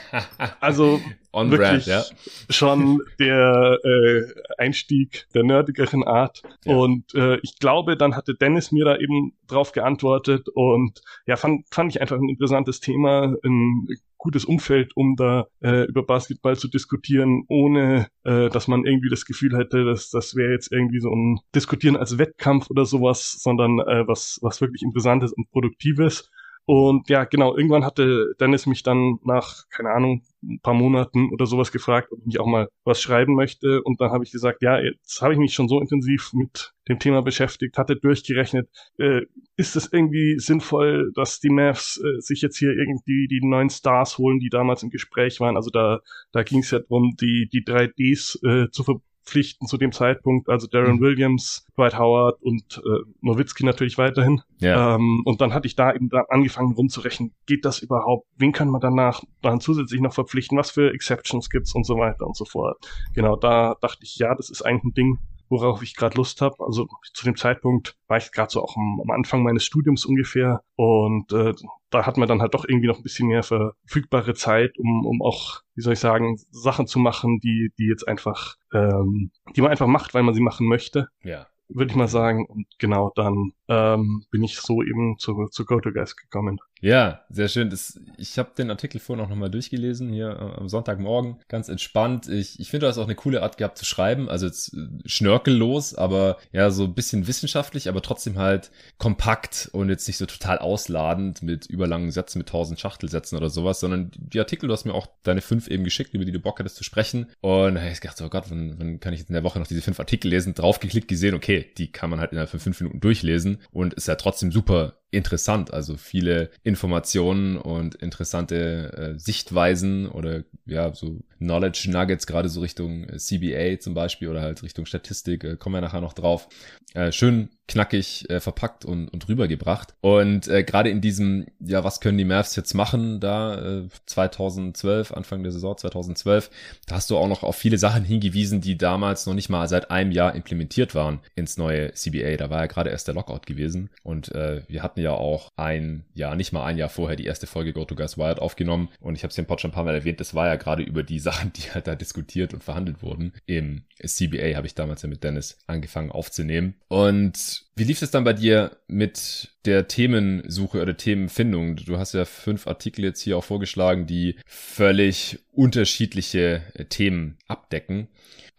Also 0.59 0.99
On 1.33 1.49
wirklich 1.49 1.85
brand, 1.85 1.87
ja. 1.87 2.03
schon 2.49 3.01
der 3.19 3.77
äh, 3.83 4.23
Einstieg 4.57 5.27
der 5.33 5.43
nerdigeren 5.43 6.03
Art. 6.03 6.41
Ja. 6.65 6.75
Und 6.75 7.13
äh, 7.15 7.37
ich 7.41 7.57
glaube, 7.59 7.97
dann 7.97 8.15
hatte 8.15 8.35
Dennis 8.35 8.71
mir 8.71 8.85
da 8.85 8.97
eben 8.97 9.33
drauf 9.47 9.71
geantwortet 9.71 10.47
und 10.53 11.01
ja, 11.25 11.35
fand, 11.37 11.65
fand 11.71 11.91
ich 11.91 12.01
einfach 12.01 12.17
ein 12.17 12.29
interessantes 12.29 12.79
Thema, 12.79 13.35
ein 13.43 13.87
gutes 14.21 14.45
Umfeld, 14.45 14.91
um 14.95 15.15
da 15.15 15.47
äh, 15.61 15.85
über 15.85 16.05
Basketball 16.05 16.55
zu 16.55 16.67
diskutieren, 16.67 17.43
ohne 17.49 18.07
äh, 18.23 18.49
dass 18.49 18.67
man 18.67 18.85
irgendwie 18.85 19.09
das 19.09 19.25
Gefühl 19.25 19.57
hätte, 19.57 19.83
dass 19.83 20.09
das 20.09 20.35
wäre 20.35 20.51
jetzt 20.51 20.71
irgendwie 20.71 20.99
so 20.99 21.09
ein 21.09 21.39
Diskutieren 21.55 21.97
als 21.97 22.17
Wettkampf 22.17 22.69
oder 22.69 22.85
sowas, 22.85 23.37
sondern 23.39 23.79
äh, 23.79 24.07
was, 24.07 24.39
was 24.41 24.61
wirklich 24.61 24.83
Interessantes 24.83 25.33
und 25.33 25.49
Produktives. 25.51 26.29
Und 26.73 27.09
ja, 27.09 27.25
genau, 27.25 27.53
irgendwann 27.53 27.83
hatte 27.83 28.33
Dennis 28.39 28.65
mich 28.65 28.81
dann 28.81 29.19
nach, 29.25 29.67
keine 29.71 29.89
Ahnung, 29.89 30.23
ein 30.41 30.61
paar 30.61 30.73
Monaten 30.73 31.29
oder 31.33 31.45
sowas 31.45 31.73
gefragt, 31.73 32.13
ob 32.13 32.19
ich 32.25 32.39
auch 32.39 32.45
mal 32.45 32.69
was 32.85 33.01
schreiben 33.01 33.35
möchte. 33.35 33.83
Und 33.83 33.99
dann 33.99 34.11
habe 34.11 34.23
ich 34.23 34.31
gesagt, 34.31 34.61
ja, 34.61 34.79
jetzt 34.79 35.21
habe 35.21 35.33
ich 35.33 35.39
mich 35.39 35.53
schon 35.53 35.67
so 35.67 35.81
intensiv 35.81 36.31
mit 36.31 36.73
dem 36.87 36.97
Thema 36.97 37.23
beschäftigt, 37.23 37.77
hatte 37.77 37.97
durchgerechnet, 37.97 38.69
äh, 38.97 39.23
ist 39.57 39.75
es 39.75 39.91
irgendwie 39.91 40.39
sinnvoll, 40.39 41.11
dass 41.13 41.41
die 41.41 41.49
Mavs 41.49 42.01
äh, 42.01 42.21
sich 42.21 42.41
jetzt 42.41 42.57
hier 42.57 42.71
irgendwie 42.71 43.27
die 43.27 43.45
neuen 43.45 43.69
Stars 43.69 44.17
holen, 44.17 44.39
die 44.39 44.49
damals 44.49 44.81
im 44.81 44.91
Gespräch 44.91 45.41
waren. 45.41 45.57
Also 45.57 45.71
da, 45.71 45.99
da 46.31 46.43
ging 46.43 46.59
es 46.59 46.71
ja 46.71 46.79
darum, 46.79 47.17
die, 47.19 47.49
die 47.51 47.65
3Ds 47.65 48.47
äh, 48.47 48.71
zu 48.71 48.85
ver 48.85 49.01
Pflichten 49.23 49.67
zu 49.67 49.77
dem 49.77 49.91
Zeitpunkt, 49.91 50.49
also 50.49 50.67
Darren 50.67 50.97
mhm. 50.97 51.01
Williams, 51.01 51.67
Dwight 51.75 51.97
Howard 51.97 52.41
und 52.41 52.81
äh, 52.85 53.03
Nowitzki 53.21 53.63
natürlich 53.63 53.97
weiterhin. 53.97 54.41
Ja. 54.59 54.95
Ähm, 54.95 55.21
und 55.25 55.41
dann 55.41 55.53
hatte 55.53 55.67
ich 55.67 55.75
da 55.75 55.93
eben 55.93 56.09
dann 56.09 56.25
angefangen 56.29 56.73
rumzurechnen, 56.73 57.33
geht 57.45 57.65
das 57.65 57.79
überhaupt? 57.79 58.27
Wen 58.37 58.51
kann 58.51 58.69
man 58.69 58.81
danach 58.81 59.23
dann 59.41 59.59
zusätzlich 59.59 60.01
noch 60.01 60.13
verpflichten? 60.13 60.57
Was 60.57 60.71
für 60.71 60.91
Exceptions 60.91 61.49
gibt's 61.49 61.73
und 61.73 61.85
so 61.85 61.97
weiter 61.97 62.25
und 62.25 62.35
so 62.35 62.45
fort. 62.45 62.77
Genau, 63.13 63.35
da 63.35 63.75
dachte 63.81 64.03
ich, 64.03 64.17
ja, 64.17 64.33
das 64.35 64.49
ist 64.49 64.63
eigentlich 64.63 64.83
ein 64.85 64.93
Ding, 64.93 65.19
worauf 65.51 65.83
ich 65.83 65.95
gerade 65.95 66.17
Lust 66.17 66.41
habe. 66.41 66.55
Also 66.59 66.87
zu 67.13 67.25
dem 67.25 67.35
Zeitpunkt 67.35 67.97
war 68.07 68.17
ich 68.17 68.31
gerade 68.31 68.49
so 68.49 68.63
auch 68.63 68.75
am, 68.77 69.01
am, 69.01 69.11
Anfang 69.11 69.43
meines 69.43 69.65
Studiums 69.65 70.05
ungefähr 70.05 70.63
und 70.75 71.31
äh, 71.33 71.53
da 71.89 72.05
hat 72.05 72.17
man 72.17 72.27
dann 72.27 72.41
halt 72.41 72.53
doch 72.53 72.65
irgendwie 72.67 72.87
noch 72.87 72.97
ein 72.97 73.03
bisschen 73.03 73.27
mehr 73.27 73.43
verfügbare 73.43 74.33
Zeit, 74.33 74.77
um, 74.79 75.05
um 75.05 75.21
auch, 75.21 75.61
wie 75.75 75.81
soll 75.81 75.93
ich 75.93 75.99
sagen, 75.99 76.39
Sachen 76.49 76.87
zu 76.87 76.99
machen, 76.99 77.39
die, 77.39 77.71
die 77.77 77.87
jetzt 77.87 78.07
einfach, 78.07 78.55
ähm, 78.73 79.31
die 79.55 79.61
man 79.61 79.71
einfach 79.71 79.87
macht, 79.87 80.13
weil 80.13 80.23
man 80.23 80.33
sie 80.33 80.41
machen 80.41 80.67
möchte. 80.67 81.09
Ja 81.21 81.47
würde 81.73 81.91
ich 81.91 81.95
mal 81.95 82.07
sagen. 82.07 82.45
Und 82.45 82.67
genau 82.79 83.11
dann 83.15 83.53
ähm, 83.67 84.25
bin 84.31 84.43
ich 84.43 84.59
so 84.59 84.83
eben 84.83 85.17
zu, 85.17 85.47
zu 85.51 85.65
GoToGuys 85.65 86.15
gekommen. 86.15 86.59
Ja, 86.81 87.21
sehr 87.29 87.47
schön. 87.47 87.69
Das, 87.69 87.99
ich 88.17 88.39
habe 88.39 88.51
den 88.57 88.71
Artikel 88.71 88.99
vorhin 88.99 89.23
auch 89.23 89.29
nochmal 89.29 89.51
durchgelesen, 89.51 90.11
hier 90.11 90.29
äh, 90.29 90.59
am 90.59 90.67
Sonntagmorgen. 90.67 91.37
Ganz 91.47 91.69
entspannt. 91.69 92.27
Ich, 92.27 92.59
ich 92.59 92.71
finde, 92.71 92.85
du 92.85 92.89
hast 92.89 92.97
auch 92.97 93.05
eine 93.05 93.13
coole 93.13 93.43
Art 93.43 93.57
gehabt 93.57 93.77
zu 93.77 93.85
schreiben. 93.85 94.27
Also 94.29 94.47
jetzt 94.47 94.73
äh, 94.73 94.87
schnörkellos, 95.05 95.93
aber 95.93 96.37
ja, 96.51 96.71
so 96.71 96.85
ein 96.85 96.95
bisschen 96.95 97.27
wissenschaftlich, 97.27 97.87
aber 97.87 98.01
trotzdem 98.01 98.39
halt 98.39 98.71
kompakt 98.97 99.69
und 99.73 99.89
jetzt 99.89 100.07
nicht 100.07 100.17
so 100.17 100.25
total 100.25 100.57
ausladend 100.57 101.43
mit 101.43 101.67
überlangen 101.67 102.09
Sätzen, 102.09 102.39
mit 102.39 102.49
tausend 102.49 102.79
Schachtelsätzen 102.79 103.37
oder 103.37 103.51
sowas, 103.51 103.79
sondern 103.79 104.09
die 104.15 104.39
Artikel, 104.39 104.65
du 104.65 104.73
hast 104.73 104.85
mir 104.85 104.95
auch 104.95 105.07
deine 105.21 105.41
fünf 105.41 105.67
eben 105.67 105.83
geschickt, 105.83 106.15
über 106.15 106.25
die 106.25 106.31
du 106.31 106.39
Bock 106.39 106.57
hattest 106.59 106.77
zu 106.77 106.83
sprechen. 106.83 107.27
Und 107.41 107.75
da 107.75 107.81
habe 107.81 107.91
ich 107.91 108.01
gedacht, 108.01 108.19
oh 108.21 108.29
Gott, 108.29 108.45
wann, 108.49 108.79
wann 108.79 108.99
kann 108.99 109.13
ich 109.13 109.19
jetzt 109.19 109.29
in 109.29 109.35
der 109.35 109.43
Woche 109.43 109.59
noch 109.59 109.67
diese 109.67 109.83
fünf 109.83 109.99
Artikel 109.99 110.29
lesen? 110.29 110.55
Draufgeklickt, 110.55 111.07
gesehen, 111.07 111.35
okay, 111.35 111.71
die 111.77 111.91
kann 111.91 112.09
man 112.09 112.19
halt 112.19 112.31
innerhalb 112.31 112.49
von 112.49 112.59
fünf 112.59 112.81
Minuten 112.81 113.01
durchlesen 113.01 113.59
und 113.71 113.93
ist 113.93 114.07
ja 114.07 114.15
trotzdem 114.15 114.51
super 114.51 115.00
interessant. 115.11 115.73
Also 115.73 115.97
viele 115.97 116.49
Informationen 116.63 117.57
und 117.57 117.95
interessante 117.95 119.13
äh, 119.15 119.19
Sichtweisen 119.19 120.07
oder 120.07 120.43
ja, 120.65 120.93
so 120.93 121.19
Knowledge 121.41 121.89
Nuggets, 121.89 122.27
gerade 122.27 122.49
so 122.49 122.61
Richtung 122.61 123.03
äh, 123.05 123.17
CBA 123.17 123.79
zum 123.79 123.93
Beispiel 123.93 124.27
oder 124.27 124.41
halt 124.41 124.61
Richtung 124.61 124.85
Statistik, 124.85 125.43
äh, 125.43 125.57
kommen 125.57 125.75
wir 125.75 125.81
nachher 125.81 126.01
noch 126.01 126.13
drauf. 126.13 126.47
Äh, 126.93 127.11
schön 127.11 127.49
knackig 127.67 128.25
verpackt 128.39 128.83
und, 128.83 129.07
und 129.07 129.29
rübergebracht. 129.29 129.93
Und 130.01 130.49
äh, 130.49 130.61
gerade 130.61 130.89
in 130.89 130.99
diesem, 130.99 131.45
ja, 131.61 131.85
was 131.85 132.01
können 132.01 132.17
die 132.17 132.25
Mavs 132.25 132.57
jetzt 132.57 132.73
machen, 132.73 133.21
da 133.21 133.83
äh, 133.83 133.87
2012, 134.07 135.13
Anfang 135.13 135.41
der 135.41 135.53
Saison 135.53 135.77
2012, 135.77 136.49
da 136.87 136.95
hast 136.95 137.09
du 137.09 137.17
auch 137.17 137.29
noch 137.29 137.43
auf 137.43 137.55
viele 137.55 137.77
Sachen 137.77 138.03
hingewiesen, 138.03 138.59
die 138.59 138.77
damals 138.77 139.25
noch 139.25 139.35
nicht 139.35 139.47
mal 139.47 139.69
seit 139.69 139.89
einem 139.89 140.11
Jahr 140.11 140.35
implementiert 140.35 140.95
waren 140.95 141.21
ins 141.35 141.55
neue 141.55 141.93
CBA. 141.93 142.35
Da 142.35 142.49
war 142.49 142.59
ja 142.59 142.65
gerade 142.65 142.89
erst 142.89 143.07
der 143.07 143.15
Lockout 143.15 143.45
gewesen. 143.45 143.89
Und 144.03 144.35
äh, 144.35 144.63
wir 144.67 144.83
hatten 144.83 144.99
ja 144.99 145.11
auch 145.11 145.47
ein 145.55 146.03
Jahr, 146.13 146.35
nicht 146.35 146.51
mal 146.51 146.65
ein 146.65 146.77
Jahr 146.77 146.89
vorher 146.89 147.15
die 147.15 147.25
erste 147.25 147.47
Folge 147.47 147.71
Go 147.71 147.85
to 147.85 147.95
Guys 147.95 148.17
Wired 148.17 148.39
aufgenommen. 148.39 148.89
Und 148.99 149.15
ich 149.15 149.23
habe 149.23 149.31
es 149.31 149.37
im 149.37 149.45
Pod 149.45 149.61
schon 149.61 149.71
ein 149.71 149.73
paar 149.73 149.85
Mal 149.85 149.95
erwähnt, 149.95 150.19
das 150.19 150.35
war 150.35 150.47
ja 150.47 150.57
gerade 150.57 150.83
über 150.83 151.03
die 151.03 151.19
Sachen, 151.19 151.30
die 151.55 151.71
halt 151.71 151.87
da 151.87 151.95
diskutiert 151.95 152.53
und 152.53 152.63
verhandelt 152.63 153.01
wurden. 153.01 153.33
Im 153.45 153.83
CBA 154.03 154.55
habe 154.55 154.67
ich 154.67 154.75
damals 154.75 155.01
ja 155.01 155.09
mit 155.09 155.23
Dennis 155.23 155.57
angefangen 155.67 156.11
aufzunehmen. 156.11 156.75
Und 156.87 157.65
wie 157.75 157.83
lief 157.83 158.01
es 158.01 158.11
dann 158.11 158.23
bei 158.23 158.33
dir 158.33 158.77
mit 158.87 159.50
der 159.65 159.87
Themensuche 159.87 160.81
oder 160.81 160.97
Themenfindung? 160.97 161.75
Du 161.77 161.97
hast 161.97 162.13
ja 162.13 162.25
fünf 162.25 162.67
Artikel 162.67 163.03
jetzt 163.03 163.21
hier 163.21 163.37
auch 163.37 163.43
vorgeschlagen, 163.43 164.07
die 164.07 164.35
völlig 164.45 165.39
unterschiedliche 165.51 166.63
äh, 166.73 166.85
Themen 166.85 167.37
abdecken. 167.47 168.07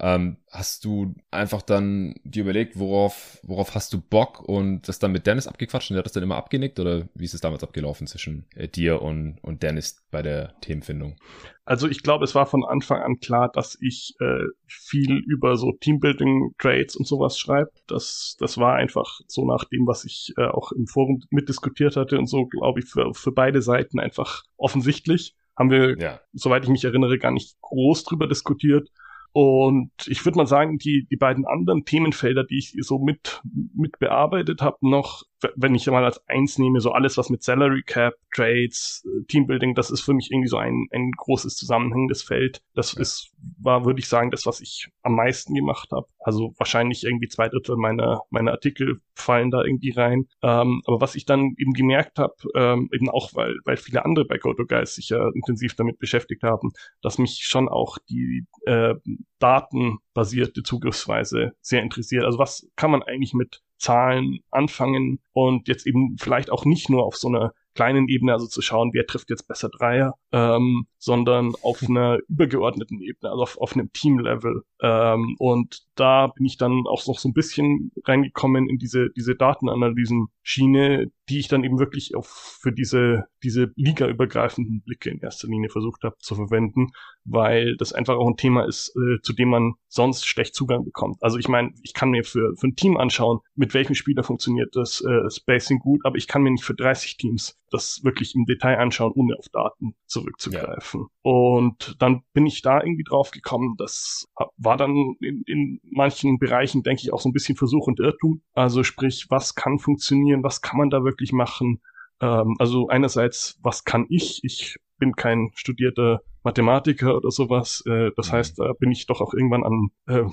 Ähm, 0.04 0.38
hast 0.50 0.84
du 0.84 1.14
einfach 1.30 1.62
dann 1.62 2.16
dir 2.24 2.42
überlegt, 2.42 2.76
worauf, 2.76 3.38
worauf 3.44 3.76
hast 3.76 3.92
du 3.92 4.00
Bock 4.00 4.40
und 4.40 4.88
das 4.88 4.98
dann 4.98 5.12
mit 5.12 5.28
Dennis 5.28 5.46
abgequatscht 5.46 5.90
und 5.90 5.94
der 5.94 6.00
hat 6.00 6.06
das 6.06 6.12
dann 6.12 6.24
immer 6.24 6.36
abgenickt 6.36 6.80
oder 6.80 7.08
wie 7.14 7.24
ist 7.24 7.34
es 7.34 7.40
damals 7.40 7.62
abgelaufen 7.62 8.08
zwischen 8.08 8.44
äh, 8.56 8.66
dir 8.66 9.00
und, 9.00 9.38
und 9.42 9.62
Dennis 9.62 10.04
bei 10.10 10.22
der 10.22 10.60
Themenfindung? 10.60 11.16
Also 11.64 11.86
ich 11.86 12.02
glaube, 12.02 12.24
es 12.24 12.34
war 12.34 12.46
von 12.46 12.64
Anfang 12.64 13.00
an 13.00 13.20
klar, 13.20 13.48
dass 13.52 13.78
ich 13.80 14.16
äh, 14.18 14.44
viel 14.66 15.18
über 15.18 15.56
so 15.56 15.70
Teambuilding, 15.70 16.54
Trades 16.58 16.96
und 16.96 17.06
sowas 17.06 17.38
schreibe. 17.38 17.70
Das, 17.86 18.36
das 18.40 18.58
war 18.58 18.74
einfach 18.74 19.20
so 19.28 19.46
nach 19.46 19.64
dem, 19.66 19.86
was 19.86 20.04
ich 20.04 20.34
äh, 20.36 20.46
auch 20.46 20.72
im 20.72 20.88
Forum 20.92 21.22
mitdiskutiert 21.30 21.96
hatte 21.96 22.18
und 22.18 22.26
so, 22.26 22.46
glaube 22.46 22.80
ich, 22.80 22.86
für, 22.86 23.14
für 23.14 23.32
beide 23.32 23.62
Seiten 23.62 23.98
einfach 23.98 24.44
offensichtlich. 24.56 25.34
Haben 25.56 25.70
wir, 25.70 25.98
ja. 25.98 26.20
soweit 26.32 26.64
ich 26.64 26.70
mich 26.70 26.84
erinnere, 26.84 27.18
gar 27.18 27.32
nicht 27.32 27.60
groß 27.60 28.04
drüber 28.04 28.26
diskutiert. 28.26 28.90
Und 29.32 29.90
ich 30.06 30.24
würde 30.24 30.36
mal 30.38 30.46
sagen, 30.46 30.78
die, 30.78 31.06
die 31.10 31.16
beiden 31.16 31.46
anderen 31.46 31.84
Themenfelder, 31.84 32.44
die 32.44 32.58
ich 32.58 32.74
so 32.80 32.98
mit, 32.98 33.42
mit 33.74 33.98
bearbeitet 33.98 34.60
habe, 34.60 34.76
noch 34.80 35.22
wenn 35.56 35.74
ich 35.74 35.86
mal 35.86 36.04
als 36.04 36.26
eins 36.28 36.58
nehme, 36.58 36.80
so 36.80 36.92
alles, 36.92 37.16
was 37.16 37.30
mit 37.30 37.42
Salary 37.42 37.82
Cap, 37.82 38.14
Trades, 38.34 39.04
äh, 39.06 39.24
Teambuilding, 39.26 39.74
das 39.74 39.90
ist 39.90 40.00
für 40.02 40.14
mich 40.14 40.30
irgendwie 40.30 40.48
so 40.48 40.56
ein, 40.56 40.86
ein 40.92 41.10
großes 41.16 41.56
zusammenhängendes 41.56 42.22
Feld. 42.22 42.62
Das 42.74 42.94
ja. 42.94 43.00
ist, 43.00 43.32
war, 43.58 43.84
würde 43.84 44.00
ich 44.00 44.08
sagen, 44.08 44.30
das, 44.30 44.46
was 44.46 44.60
ich 44.60 44.88
am 45.02 45.14
meisten 45.14 45.54
gemacht 45.54 45.90
habe. 45.92 46.06
Also 46.20 46.54
wahrscheinlich 46.58 47.04
irgendwie 47.04 47.28
zwei 47.28 47.48
Drittel 47.48 47.76
meiner, 47.76 48.22
meiner 48.30 48.52
Artikel 48.52 49.00
fallen 49.14 49.50
da 49.50 49.62
irgendwie 49.62 49.90
rein. 49.90 50.26
Ähm, 50.42 50.82
aber 50.86 51.00
was 51.00 51.14
ich 51.14 51.24
dann 51.24 51.54
eben 51.58 51.72
gemerkt 51.72 52.18
habe, 52.18 52.34
ähm, 52.54 52.88
eben 52.92 53.08
auch, 53.08 53.34
weil, 53.34 53.56
weil 53.64 53.76
viele 53.76 54.04
andere 54.04 54.24
bei 54.24 54.38
GoToGuys 54.38 54.94
sich 54.94 55.08
ja 55.10 55.28
intensiv 55.34 55.74
damit 55.74 55.98
beschäftigt 55.98 56.42
haben, 56.42 56.72
dass 57.02 57.18
mich 57.18 57.40
schon 57.44 57.68
auch 57.68 57.98
die 58.08 58.46
äh, 58.66 58.94
datenbasierte 59.38 60.62
Zugriffsweise 60.62 61.52
sehr 61.60 61.82
interessiert. 61.82 62.24
Also 62.24 62.38
was 62.38 62.68
kann 62.76 62.90
man 62.90 63.02
eigentlich 63.02 63.34
mit 63.34 63.62
Zahlen 63.82 64.38
anfangen 64.50 65.18
und 65.32 65.68
jetzt 65.68 65.86
eben 65.86 66.16
vielleicht 66.18 66.50
auch 66.50 66.64
nicht 66.64 66.88
nur 66.88 67.04
auf 67.04 67.16
so 67.16 67.28
einer 67.28 67.52
kleinen 67.74 68.08
Ebene, 68.08 68.32
also 68.32 68.46
zu 68.46 68.62
schauen, 68.62 68.90
wer 68.92 69.06
trifft 69.06 69.30
jetzt 69.30 69.48
besser 69.48 69.68
Dreier, 69.70 70.14
ähm, 70.30 70.86
sondern 70.98 71.54
auf 71.62 71.82
einer 71.88 72.18
übergeordneten 72.28 73.00
Ebene, 73.00 73.30
also 73.30 73.42
auf, 73.42 73.58
auf 73.58 73.74
einem 73.74 73.92
Team-Level. 73.92 74.62
Ähm, 74.82 75.36
und 75.38 75.82
da 75.94 76.28
bin 76.28 76.46
ich 76.46 76.56
dann 76.56 76.84
auch 76.86 77.06
noch 77.06 77.18
so 77.18 77.28
ein 77.28 77.34
bisschen 77.34 77.92
reingekommen 78.04 78.68
in 78.68 78.78
diese, 78.78 79.10
diese 79.10 79.34
Datenanalysen-Schiene, 79.34 81.10
die 81.28 81.38
ich 81.38 81.48
dann 81.48 81.64
eben 81.64 81.78
wirklich 81.78 82.14
auf, 82.14 82.26
für 82.60 82.72
diese, 82.72 83.24
diese 83.42 83.72
ligaübergreifenden 83.76 84.82
Blicke 84.82 85.10
in 85.10 85.20
erster 85.20 85.48
Linie 85.48 85.68
versucht 85.68 86.02
habe 86.02 86.16
zu 86.18 86.34
verwenden, 86.34 86.88
weil 87.24 87.76
das 87.76 87.92
einfach 87.92 88.16
auch 88.16 88.28
ein 88.28 88.36
Thema 88.36 88.66
ist, 88.66 88.94
äh, 88.96 89.20
zu 89.22 89.32
dem 89.32 89.50
man 89.50 89.74
sonst 89.88 90.26
schlecht 90.26 90.54
Zugang 90.54 90.84
bekommt. 90.84 91.22
Also 91.22 91.38
ich 91.38 91.48
meine, 91.48 91.72
ich 91.82 91.94
kann 91.94 92.10
mir 92.10 92.24
für, 92.24 92.56
für 92.56 92.68
ein 92.68 92.76
Team 92.76 92.96
anschauen, 92.96 93.40
mit 93.54 93.74
welchem 93.74 93.94
Spieler 93.94 94.22
funktioniert 94.22 94.74
das 94.74 95.02
äh, 95.02 95.30
Spacing 95.30 95.78
gut, 95.78 96.00
aber 96.04 96.16
ich 96.16 96.26
kann 96.26 96.42
mir 96.42 96.50
nicht 96.50 96.64
für 96.64 96.74
30 96.74 97.16
Teams 97.18 97.58
das 97.70 98.02
wirklich 98.04 98.34
im 98.34 98.44
Detail 98.44 98.78
anschauen, 98.78 99.12
ohne 99.14 99.36
auf 99.38 99.48
Daten 99.48 99.94
zurückzugreifen. 100.06 101.00
Ja. 101.00 101.21
Und 101.22 101.96
dann 102.00 102.22
bin 102.32 102.46
ich 102.46 102.62
da 102.62 102.82
irgendwie 102.82 103.04
drauf 103.04 103.30
gekommen, 103.30 103.76
das 103.78 104.28
war 104.56 104.76
dann 104.76 105.14
in, 105.20 105.42
in 105.46 105.80
manchen 105.84 106.38
Bereichen, 106.38 106.82
denke 106.82 107.02
ich, 107.02 107.12
auch 107.12 107.20
so 107.20 107.28
ein 107.28 107.32
bisschen 107.32 107.56
Versuch 107.56 107.86
und 107.86 108.00
Irrtum. 108.00 108.42
Also 108.54 108.82
sprich, 108.82 109.26
was 109.28 109.54
kann 109.54 109.78
funktionieren, 109.78 110.42
was 110.42 110.62
kann 110.62 110.78
man 110.78 110.90
da 110.90 111.04
wirklich 111.04 111.32
machen? 111.32 111.80
Ähm, 112.20 112.56
also 112.58 112.88
einerseits, 112.88 113.58
was 113.62 113.84
kann 113.84 114.06
ich? 114.08 114.40
Ich 114.42 114.78
bin 114.98 115.14
kein 115.14 115.50
studierter 115.54 116.22
Mathematiker 116.42 117.16
oder 117.16 117.30
sowas. 117.30 117.84
Äh, 117.86 118.10
das 118.16 118.28
mhm. 118.28 118.32
heißt, 118.32 118.58
da 118.58 118.72
bin 118.72 118.90
ich 118.90 119.06
doch 119.06 119.20
auch 119.20 119.32
irgendwann 119.32 119.62
an 119.62 119.90
äh, 120.06 120.24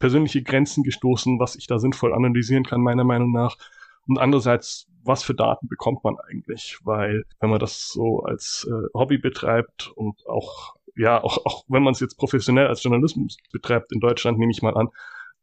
persönliche 0.00 0.42
Grenzen 0.42 0.82
gestoßen, 0.82 1.38
was 1.38 1.54
ich 1.54 1.68
da 1.68 1.78
sinnvoll 1.78 2.12
analysieren 2.12 2.64
kann, 2.64 2.80
meiner 2.80 3.04
Meinung 3.04 3.30
nach. 3.30 3.56
Und 4.06 4.18
andererseits, 4.18 4.86
was 5.02 5.22
für 5.22 5.34
Daten 5.34 5.68
bekommt 5.68 6.04
man 6.04 6.16
eigentlich? 6.28 6.78
Weil 6.84 7.24
wenn 7.40 7.50
man 7.50 7.58
das 7.58 7.88
so 7.88 8.20
als 8.20 8.68
äh, 8.70 8.88
Hobby 8.94 9.18
betreibt 9.18 9.90
und 9.94 10.26
auch 10.26 10.74
ja, 10.96 11.22
auch, 11.22 11.44
auch 11.44 11.64
wenn 11.68 11.82
man 11.82 11.92
es 11.92 12.00
jetzt 12.00 12.16
professionell 12.16 12.68
als 12.68 12.82
Journalismus 12.82 13.36
betreibt 13.52 13.92
in 13.92 14.00
Deutschland, 14.00 14.38
nehme 14.38 14.52
ich 14.52 14.62
mal 14.62 14.76
an, 14.76 14.88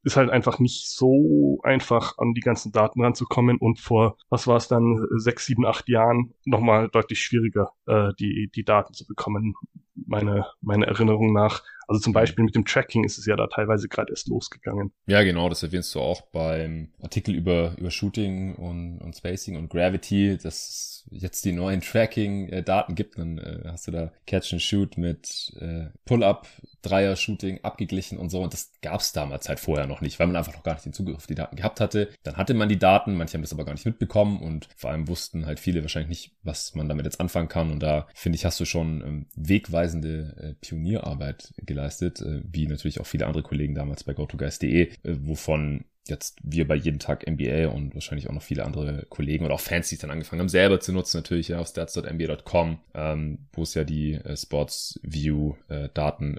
ist 0.03 0.17
halt 0.17 0.29
einfach 0.29 0.59
nicht 0.59 0.89
so 0.89 1.59
einfach, 1.63 2.17
an 2.17 2.33
die 2.33 2.41
ganzen 2.41 2.71
Daten 2.71 3.03
ranzukommen 3.03 3.57
und 3.57 3.79
vor, 3.79 4.17
was 4.29 4.47
war 4.47 4.57
es 4.57 4.67
dann, 4.67 5.05
sechs, 5.17 5.45
sieben, 5.45 5.65
acht 5.65 5.87
Jahren 5.89 6.33
nochmal 6.45 6.89
deutlich 6.89 7.21
schwieriger, 7.21 7.71
äh, 7.85 8.09
die, 8.19 8.49
die 8.55 8.63
Daten 8.63 8.93
zu 8.93 9.05
bekommen, 9.05 9.53
meine, 9.93 10.45
meine 10.61 10.87
Erinnerung 10.87 11.33
nach. 11.33 11.63
Also 11.91 11.99
zum 11.99 12.13
Beispiel 12.13 12.45
mit 12.45 12.55
dem 12.55 12.63
Tracking 12.63 13.03
ist 13.03 13.17
es 13.17 13.25
ja 13.25 13.35
da 13.35 13.47
teilweise 13.47 13.89
gerade 13.89 14.13
erst 14.13 14.29
losgegangen. 14.29 14.93
Ja, 15.07 15.23
genau, 15.23 15.49
das 15.49 15.61
erwähnst 15.61 15.93
du 15.93 15.99
auch 15.99 16.21
beim 16.21 16.93
Artikel 17.01 17.35
über, 17.35 17.75
über 17.77 17.91
Shooting 17.91 18.55
und, 18.55 18.99
und 18.99 19.13
Spacing 19.13 19.57
und 19.57 19.69
Gravity, 19.69 20.37
dass 20.41 20.69
es 20.69 21.09
jetzt 21.11 21.43
die 21.43 21.51
neuen 21.51 21.81
Tracking-Daten 21.81 22.95
gibt. 22.95 23.17
Dann 23.17 23.39
äh, 23.39 23.63
hast 23.65 23.87
du 23.87 23.91
da 23.91 24.13
Catch 24.25 24.53
and 24.53 24.61
Shoot 24.61 24.97
mit 24.97 25.51
äh, 25.59 25.87
Pull-Up, 26.05 26.47
Dreier-Shooting 26.81 27.59
abgeglichen 27.63 28.17
und 28.17 28.29
so. 28.29 28.41
Und 28.41 28.53
das 28.53 28.71
gab 28.81 29.01
es 29.01 29.11
damals 29.11 29.49
halt 29.49 29.59
vorher 29.59 29.87
noch 29.87 30.01
nicht, 30.01 30.19
weil 30.19 30.27
man 30.27 30.35
einfach 30.35 30.53
noch 30.53 30.63
gar 30.63 30.73
nicht 30.73 30.85
den 30.85 30.93
Zugriff 30.93 31.17
auf 31.17 31.27
die 31.27 31.35
Daten 31.35 31.55
gehabt 31.55 31.79
hatte. 31.79 32.09
Dann 32.23 32.37
hatte 32.37 32.53
man 32.53 32.69
die 32.69 32.79
Daten, 32.79 33.15
manche 33.15 33.35
haben 33.35 33.41
das 33.41 33.53
aber 33.53 33.65
gar 33.65 33.73
nicht 33.73 33.85
mitbekommen 33.85 34.41
und 34.41 34.67
vor 34.75 34.89
allem 34.89 35.07
wussten 35.07 35.45
halt 35.45 35.59
viele 35.59 35.81
wahrscheinlich 35.81 36.09
nicht, 36.09 36.35
was 36.43 36.75
man 36.75 36.89
damit 36.89 37.05
jetzt 37.05 37.19
anfangen 37.19 37.47
kann. 37.47 37.71
Und 37.71 37.81
da 37.81 38.07
finde 38.13 38.37
ich, 38.37 38.45
hast 38.45 38.59
du 38.59 38.65
schon 38.65 39.01
ähm, 39.01 39.25
wegweisende 39.35 40.35
äh, 40.37 40.53
Pionierarbeit 40.65 41.53
geleistet, 41.57 42.21
äh, 42.21 42.41
wie 42.43 42.67
natürlich 42.67 42.99
auch 42.99 43.07
viele 43.07 43.25
andere 43.27 43.43
Kollegen 43.43 43.75
damals 43.75 44.03
bei 44.03 44.13
GoToGuys.de, 44.13 44.81
äh, 44.81 44.95
wovon 45.03 45.85
jetzt 46.07 46.37
wir 46.43 46.67
bei 46.67 46.75
jeden 46.75 46.99
Tag 46.99 47.29
NBA 47.29 47.67
und 47.67 47.93
wahrscheinlich 47.93 48.29
auch 48.29 48.33
noch 48.33 48.41
viele 48.41 48.65
andere 48.65 49.05
Kollegen 49.09 49.45
oder 49.45 49.55
auch 49.55 49.59
Fans, 49.59 49.89
die 49.89 49.95
es 49.95 50.01
dann 50.01 50.11
angefangen 50.11 50.39
haben, 50.39 50.49
selber 50.49 50.79
zu 50.79 50.91
nutzen, 50.91 51.17
natürlich 51.17 51.49
ja 51.49 51.59
auf 51.59 51.67
stats.nba.com, 51.67 52.79
ähm, 52.93 53.39
wo 53.53 53.63
es 53.63 53.73
ja 53.73 53.83
die 53.83 54.15
äh, 54.15 54.35
Sports 54.35 54.99
View 55.03 55.55
äh, 55.69 55.89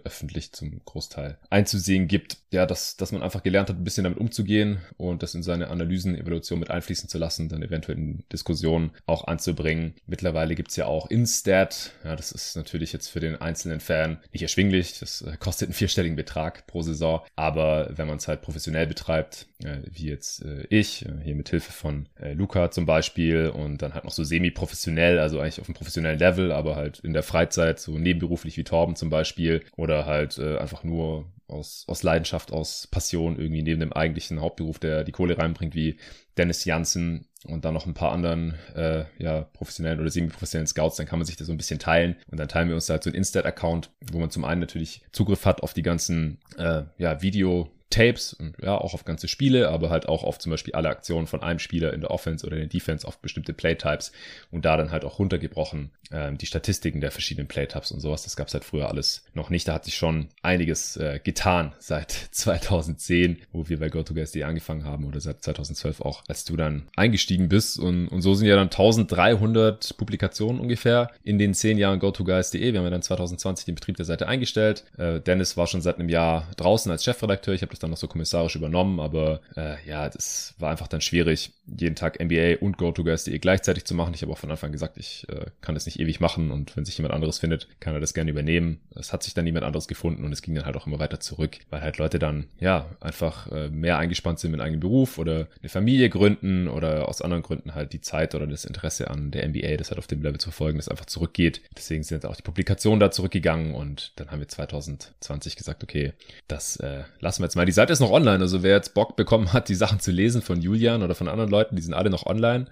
öffentlich 0.05 0.53
zum 0.53 0.85
Großteil 0.85 1.39
einzusehen 1.51 2.09
gibt. 2.09 2.39
Ja, 2.51 2.67
dass, 2.67 2.97
dass 2.97 3.13
man 3.13 3.23
einfach 3.23 3.43
gelernt 3.43 3.71
hat, 3.71 3.77
ein 3.77 3.85
bisschen 3.85 4.05
damit 4.05 4.19
umzugehen 4.19 4.79
und 4.97 5.23
das 5.23 5.35
in 5.35 5.43
seine 5.43 5.69
Analysen, 5.69 6.17
Evaluation 6.17 6.59
mit 6.59 6.71
einfließen 6.71 7.09
zu 7.09 7.19
lassen, 7.19 7.49
dann 7.49 7.63
eventuell 7.63 7.97
in 7.97 8.25
Diskussionen 8.31 8.91
auch 9.07 9.27
anzubringen. 9.27 9.95
Mittlerweile 10.07 10.55
gibt's 10.55 10.77
ja 10.77 10.87
auch 10.87 11.11
Instat. 11.11 11.93
Ja, 12.05 12.17
das 12.17 12.33
ist 12.33 12.57
natürlich 12.57 12.93
jetzt 12.93 13.09
für 13.09 13.21
den 13.21 13.41
einzelnen 13.41 13.81
Fan 13.81 14.19
nicht 14.33 14.43
erschwinglich. 14.43 14.99
Das 14.99 15.23
äh, 15.23 15.37
kostet 15.39 15.69
einen 15.69 15.75
vierstelligen 15.75 16.17
Betrag 16.17 16.67
pro 16.67 16.83
Saison. 16.83 17.23
Aber 17.37 17.91
wenn 17.97 18.09
man 18.09 18.19
es 18.19 18.29
halt 18.29 18.43
professionell 18.43 18.87
betreibt, 18.87 19.47
wie 19.91 20.09
jetzt 20.09 20.45
äh, 20.45 20.65
ich, 20.69 21.05
äh, 21.07 21.13
hier 21.23 21.35
mit 21.35 21.49
Hilfe 21.49 21.73
von 21.73 22.09
äh, 22.21 22.33
Luca 22.33 22.71
zum 22.71 22.87
Beispiel 22.87 23.49
und 23.49 23.83
dann 23.83 23.95
halt 23.95 24.05
noch 24.05 24.13
so 24.13 24.25
semi-professionell, 24.25 25.19
also 25.19 25.41
eigentlich 25.41 25.61
auf 25.61 25.69
einem 25.69 25.75
professionellen 25.75 26.19
Level, 26.19 26.53
aber 26.53 26.77
halt 26.77 27.01
in 27.01 27.13
der 27.13 27.23
Freizeit, 27.23 27.79
so 27.79 27.99
nebenberuflich 27.99 28.57
wie 28.57 28.65
Torben 28.65 28.97
zum 28.97 29.11
Beispiel 29.11 29.63
oder 29.77 30.07
halt 30.07 30.39
äh, 30.39 30.59
einfach 30.59 30.85
nur 30.85 31.33
aus, 31.49 31.85
aus 31.87 32.03
Leidenschaft, 32.03 32.53
aus 32.53 32.87
Passion 32.87 33.39
irgendwie 33.39 33.63
neben 33.63 33.81
dem 33.81 33.93
eigentlichen 33.93 34.41
Hauptberuf, 34.41 34.79
der 34.79 35.05
die 35.05 35.13
Kohle 35.13 35.39
reinbringt, 35.39 35.75
wie 35.75 35.99
Dennis 36.39 36.65
Janssen 36.65 37.27
und 37.45 37.65
dann 37.65 37.75
noch 37.75 37.87
ein 37.87 37.95
paar 37.95 38.13
anderen 38.13 38.55
äh, 38.75 39.05
ja, 39.19 39.43
professionellen 39.43 40.01
oder 40.01 40.11
semi-professionellen 40.11 40.67
Scouts, 40.67 40.97
dann 40.97 41.07
kann 41.07 41.19
man 41.19 41.27
sich 41.27 41.37
das 41.37 41.49
so 41.49 41.53
ein 41.53 41.59
bisschen 41.59 41.79
teilen 41.79 42.17
und 42.31 42.39
dann 42.39 42.49
teilen 42.49 42.69
wir 42.69 42.75
uns 42.75 42.89
halt 42.89 43.03
so 43.03 43.11
ein 43.11 43.15
Instat-Account, 43.15 43.91
wo 44.11 44.19
man 44.19 44.31
zum 44.31 44.45
einen 44.45 44.61
natürlich 44.61 45.03
Zugriff 45.13 45.45
hat 45.45 45.63
auf 45.63 45.75
die 45.75 45.83
ganzen 45.83 46.39
äh, 46.57 46.83
ja, 46.99 47.21
Video- 47.23 47.71
Tapes 47.93 48.37
ja, 48.61 48.77
auch 48.77 48.95
auf 48.95 49.05
ganze 49.05 49.29
Spiele, 49.29 49.69
aber 49.69 49.91
halt 49.91 50.09
auch 50.09 50.25
auf 50.25 50.39
zum 50.39 50.51
Beispiel 50.51 50.75
alle 50.75 50.89
Aktionen 50.89 51.27
von 51.27 51.43
einem 51.43 51.59
Spieler 51.59 51.93
in 51.93 52.01
der 52.01 52.11
Offense 52.11 52.45
oder 52.47 52.57
in 52.57 52.63
der 52.63 52.69
Defense 52.69 53.07
auf 53.07 53.19
bestimmte 53.19 53.53
Playtypes 53.53 54.13
und 54.51 54.65
da 54.65 54.77
dann 54.77 54.91
halt 54.91 55.05
auch 55.05 55.19
runtergebrochen 55.19 55.91
ähm, 56.11 56.39
die 56.39 56.47
Statistiken 56.47 57.01
der 57.01 57.11
verschiedenen 57.11 57.49
Playtypes 57.49 57.93
und 57.93 58.01
sowas. 58.01 58.23
Das 58.23 58.37
gab's 58.37 58.55
halt 58.55 58.65
früher 58.65 58.89
alles 58.89 59.25
noch 59.35 59.51
nicht. 59.51 59.67
Da 59.67 59.75
hat 59.75 59.85
sich 59.85 59.97
schon 59.97 60.29
einiges 60.43 60.97
äh, 60.97 61.21
getan 61.23 61.73
seit 61.79 62.11
2010, 62.11 63.39
wo 63.53 63.69
wir 63.69 63.79
bei 63.79 63.89
GoToGuys.de 63.89 64.43
angefangen 64.43 64.85
haben 64.85 65.05
oder 65.05 65.21
seit 65.21 65.43
2012 65.43 66.01
auch, 66.01 66.23
als 66.29 66.45
du 66.45 66.57
dann 66.57 66.89
eingestiegen 66.97 67.49
bist 67.49 67.79
und, 67.79 68.09
und 68.09 68.23
so 68.23 68.35
sind 68.35 68.47
ja 68.47 68.57
dann 68.57 68.69
1300 68.69 69.97
Publikationen 69.97 70.61
ungefähr 70.61 71.11
in 71.25 71.39
den 71.39 71.55
zehn 71.55 71.79
Jahren 71.79 71.99
GoToGuys.de. 71.99 72.73
Wir 72.73 72.79
haben 72.79 72.87
ja 72.87 72.91
dann 72.91 73.03
2020 73.03 73.67
den 73.67 73.75
Betrieb 73.75 73.97
der 73.97 74.07
Seite 74.07 74.29
eingestellt. 74.29 74.85
Äh, 74.99 75.21
Dennis 75.21 75.57
war 75.57 75.67
schon 75.67 75.83
seit 75.83 75.99
einem 75.99 76.09
Jahr 76.09 76.49
draußen 76.57 76.91
als 76.91 77.05
Chefredakteur. 77.05 77.55
Ich 77.55 77.63
habe 77.63 77.71
das 77.71 77.81
dann 77.83 77.91
noch 77.91 77.97
so 77.97 78.09
kommissarisch 78.09 78.57
übernommen, 78.57 79.01
aber 79.01 79.41
äh, 79.57 79.77
ja, 79.87 80.09
das 80.09 80.55
war 80.59 80.71
einfach 80.71 80.89
dann 80.89 81.01
schwierig, 81.01 81.53
jeden 81.67 81.95
Tag 81.95 82.23
NBA 82.23 82.57
und 82.61 82.79
GoToGuys.de 82.79 83.39
gleichzeitig 83.39 83.85
zu 83.85 83.95
machen. 83.95 84.15
Ich 84.15 84.23
habe 84.23 84.33
auch 84.33 84.39
von 84.39 84.51
Anfang 84.51 84.69
an 84.69 84.73
gesagt, 84.73 84.97
ich 84.97 85.27
äh, 85.29 85.47
kann 85.61 85.75
das 85.75 85.87
nicht 85.87 86.01
ewig 86.01 86.21
machen 86.21 86.51
und 86.51 86.77
wenn 86.77 86.85
sich 86.85 86.97
jemand 86.99 87.15
anderes 87.15 87.39
findet, 87.39 87.69
kann 87.81 87.95
er 87.95 88.01
das 88.01 88.15
gerne 88.15 88.31
übernehmen. 88.31 88.81
Es 88.95 89.13
hat 89.13 89.23
sich 89.23 89.35
dann 89.35 89.45
niemand 89.45 89.65
anderes 89.65 89.89
gefunden 89.89 90.25
und 90.25 90.33
es 90.33 90.43
ging 90.43 90.55
dann 90.55 90.65
halt 90.65 90.77
auch 90.77 90.87
immer 90.87 90.99
weiter 90.99 91.21
zurück, 91.21 91.59
weil 91.71 91.81
halt 91.81 91.99
Leute 91.99 92.19
dann 92.19 92.47
ja 92.61 92.87
einfach 93.01 93.51
äh, 93.51 93.69
mehr 93.69 93.99
eingespannt 93.99 94.39
sind 94.39 94.51
mit 94.51 94.61
einem 94.61 94.67
eigenen 94.67 94.81
Beruf 94.81 95.19
oder 95.19 95.49
eine 95.61 95.69
Familie 95.69 96.09
gründen 96.09 96.69
oder 96.69 97.09
aus 97.09 97.23
anderen 97.23 97.43
Gründen 97.43 97.75
halt 97.75 97.93
die 97.93 98.01
Zeit 98.01 98.35
oder 98.35 98.47
das 98.47 98.65
Interesse 98.65 99.11
an 99.11 99.31
der 99.31 99.49
NBA, 99.49 99.77
das 99.77 99.91
halt 99.91 99.99
auf 99.99 100.07
dem 100.07 100.23
Level 100.23 100.39
zu 100.39 100.51
verfolgen, 100.51 100.79
das 100.79 100.89
einfach 100.89 101.07
zurückgeht. 101.07 101.63
Deswegen 101.77 102.03
sind 102.03 102.25
auch 102.27 102.37
die 102.37 102.43
Publikationen 102.43 103.01
da 103.01 103.11
zurückgegangen 103.11 103.75
und 103.75 104.13
dann 104.17 104.31
haben 104.31 104.41
wir 104.41 104.49
2020 104.49 105.57
gesagt, 105.57 105.83
okay, 105.83 106.13
das 106.49 106.77
äh, 106.77 107.03
lassen 107.21 107.43
wir 107.43 107.47
jetzt 107.47 107.57
mal. 107.57 107.67
Die 107.73 107.77
Seite 107.77 107.95
ist 107.95 108.01
noch 108.01 108.11
online, 108.11 108.41
also 108.41 108.63
wer 108.63 108.77
jetzt 108.77 108.93
Bock 108.93 109.17
bekommen 109.17 109.55
hat, 109.55 109.71
die 109.71 109.75
Sachen 109.75 109.99
zu 109.99 110.11
lesen 110.11 110.43
von 110.43 110.61
Julian 110.61 111.03
oder 111.03 111.15
von 111.15 111.27
anderen 111.27 111.51
Leuten, 111.51 111.75
die 111.75 111.81
sind 111.81 111.95
alle 111.95 112.11
noch 112.11 112.27
online. 112.27 112.67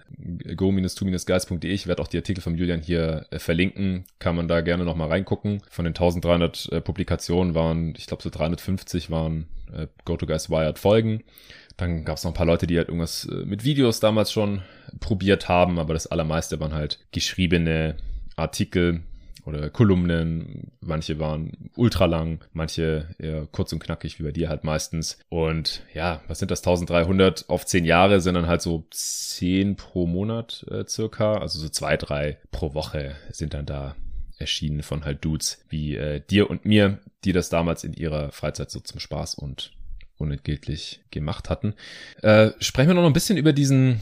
go-to-guys.de. 0.55 1.71
Ich 1.71 1.87
werde 1.87 2.03
auch 2.03 2.07
die 2.07 2.17
Artikel 2.17 2.41
von 2.41 2.53
Julian 2.53 2.81
hier 2.81 3.25
äh, 3.31 3.39
verlinken. 3.39 4.05
Kann 4.19 4.35
man 4.35 4.47
da 4.47 4.61
gerne 4.61 4.85
nochmal 4.85 5.07
reingucken. 5.07 5.63
Von 5.71 5.85
den 5.85 5.95
1300 5.95 6.71
äh, 6.71 6.81
Publikationen 6.81 7.55
waren, 7.55 7.95
ich 7.97 8.05
glaube 8.05 8.21
so 8.21 8.29
350 8.29 9.09
waren 9.09 9.47
äh, 9.75 9.87
Go-To-Guys 10.05 10.51
Wired 10.51 10.77
Folgen. 10.77 11.23
Dann 11.77 12.05
gab 12.05 12.17
es 12.17 12.23
noch 12.23 12.29
ein 12.29 12.35
paar 12.35 12.45
Leute, 12.45 12.67
die 12.67 12.77
halt 12.77 12.89
irgendwas 12.89 13.25
äh, 13.25 13.43
mit 13.43 13.63
Videos 13.63 14.01
damals 14.01 14.31
schon 14.31 14.61
probiert 14.99 15.49
haben, 15.49 15.79
aber 15.79 15.95
das 15.95 16.05
allermeiste 16.05 16.59
waren 16.59 16.75
halt 16.75 16.99
geschriebene 17.11 17.95
Artikel, 18.35 19.01
oder 19.45 19.69
Kolumnen. 19.69 20.71
Manche 20.81 21.19
waren 21.19 21.71
ultra 21.75 22.05
lang, 22.05 22.39
manche 22.53 23.09
eher 23.17 23.47
kurz 23.51 23.73
und 23.73 23.79
knackig, 23.79 24.19
wie 24.19 24.23
bei 24.23 24.31
dir 24.31 24.49
halt 24.49 24.63
meistens. 24.63 25.19
Und 25.29 25.83
ja, 25.93 26.21
was 26.27 26.39
sind 26.39 26.51
das? 26.51 26.59
1300 26.61 27.49
auf 27.49 27.65
10 27.65 27.85
Jahre 27.85 28.21
sind 28.21 28.35
dann 28.35 28.47
halt 28.47 28.61
so 28.61 28.85
10 28.91 29.75
pro 29.75 30.07
Monat 30.07 30.65
äh, 30.69 30.85
circa. 30.87 31.35
Also 31.35 31.59
so 31.59 31.69
zwei, 31.69 31.97
drei 31.97 32.37
pro 32.51 32.73
Woche 32.73 33.15
sind 33.31 33.53
dann 33.53 33.65
da 33.65 33.95
erschienen 34.37 34.81
von 34.81 35.05
halt 35.05 35.23
Dudes 35.23 35.63
wie 35.69 35.95
äh, 35.95 36.19
dir 36.19 36.49
und 36.49 36.65
mir, 36.65 36.99
die 37.23 37.31
das 37.31 37.49
damals 37.49 37.83
in 37.83 37.93
ihrer 37.93 38.31
Freizeit 38.31 38.71
so 38.71 38.79
zum 38.79 38.99
Spaß 38.99 39.35
und 39.35 39.71
unentgeltlich 40.17 41.01
gemacht 41.11 41.49
hatten. 41.49 41.73
Äh, 42.21 42.51
sprechen 42.59 42.89
wir 42.89 42.93
noch 42.95 43.05
ein 43.05 43.13
bisschen 43.13 43.37
über 43.37 43.53
diesen 43.53 44.01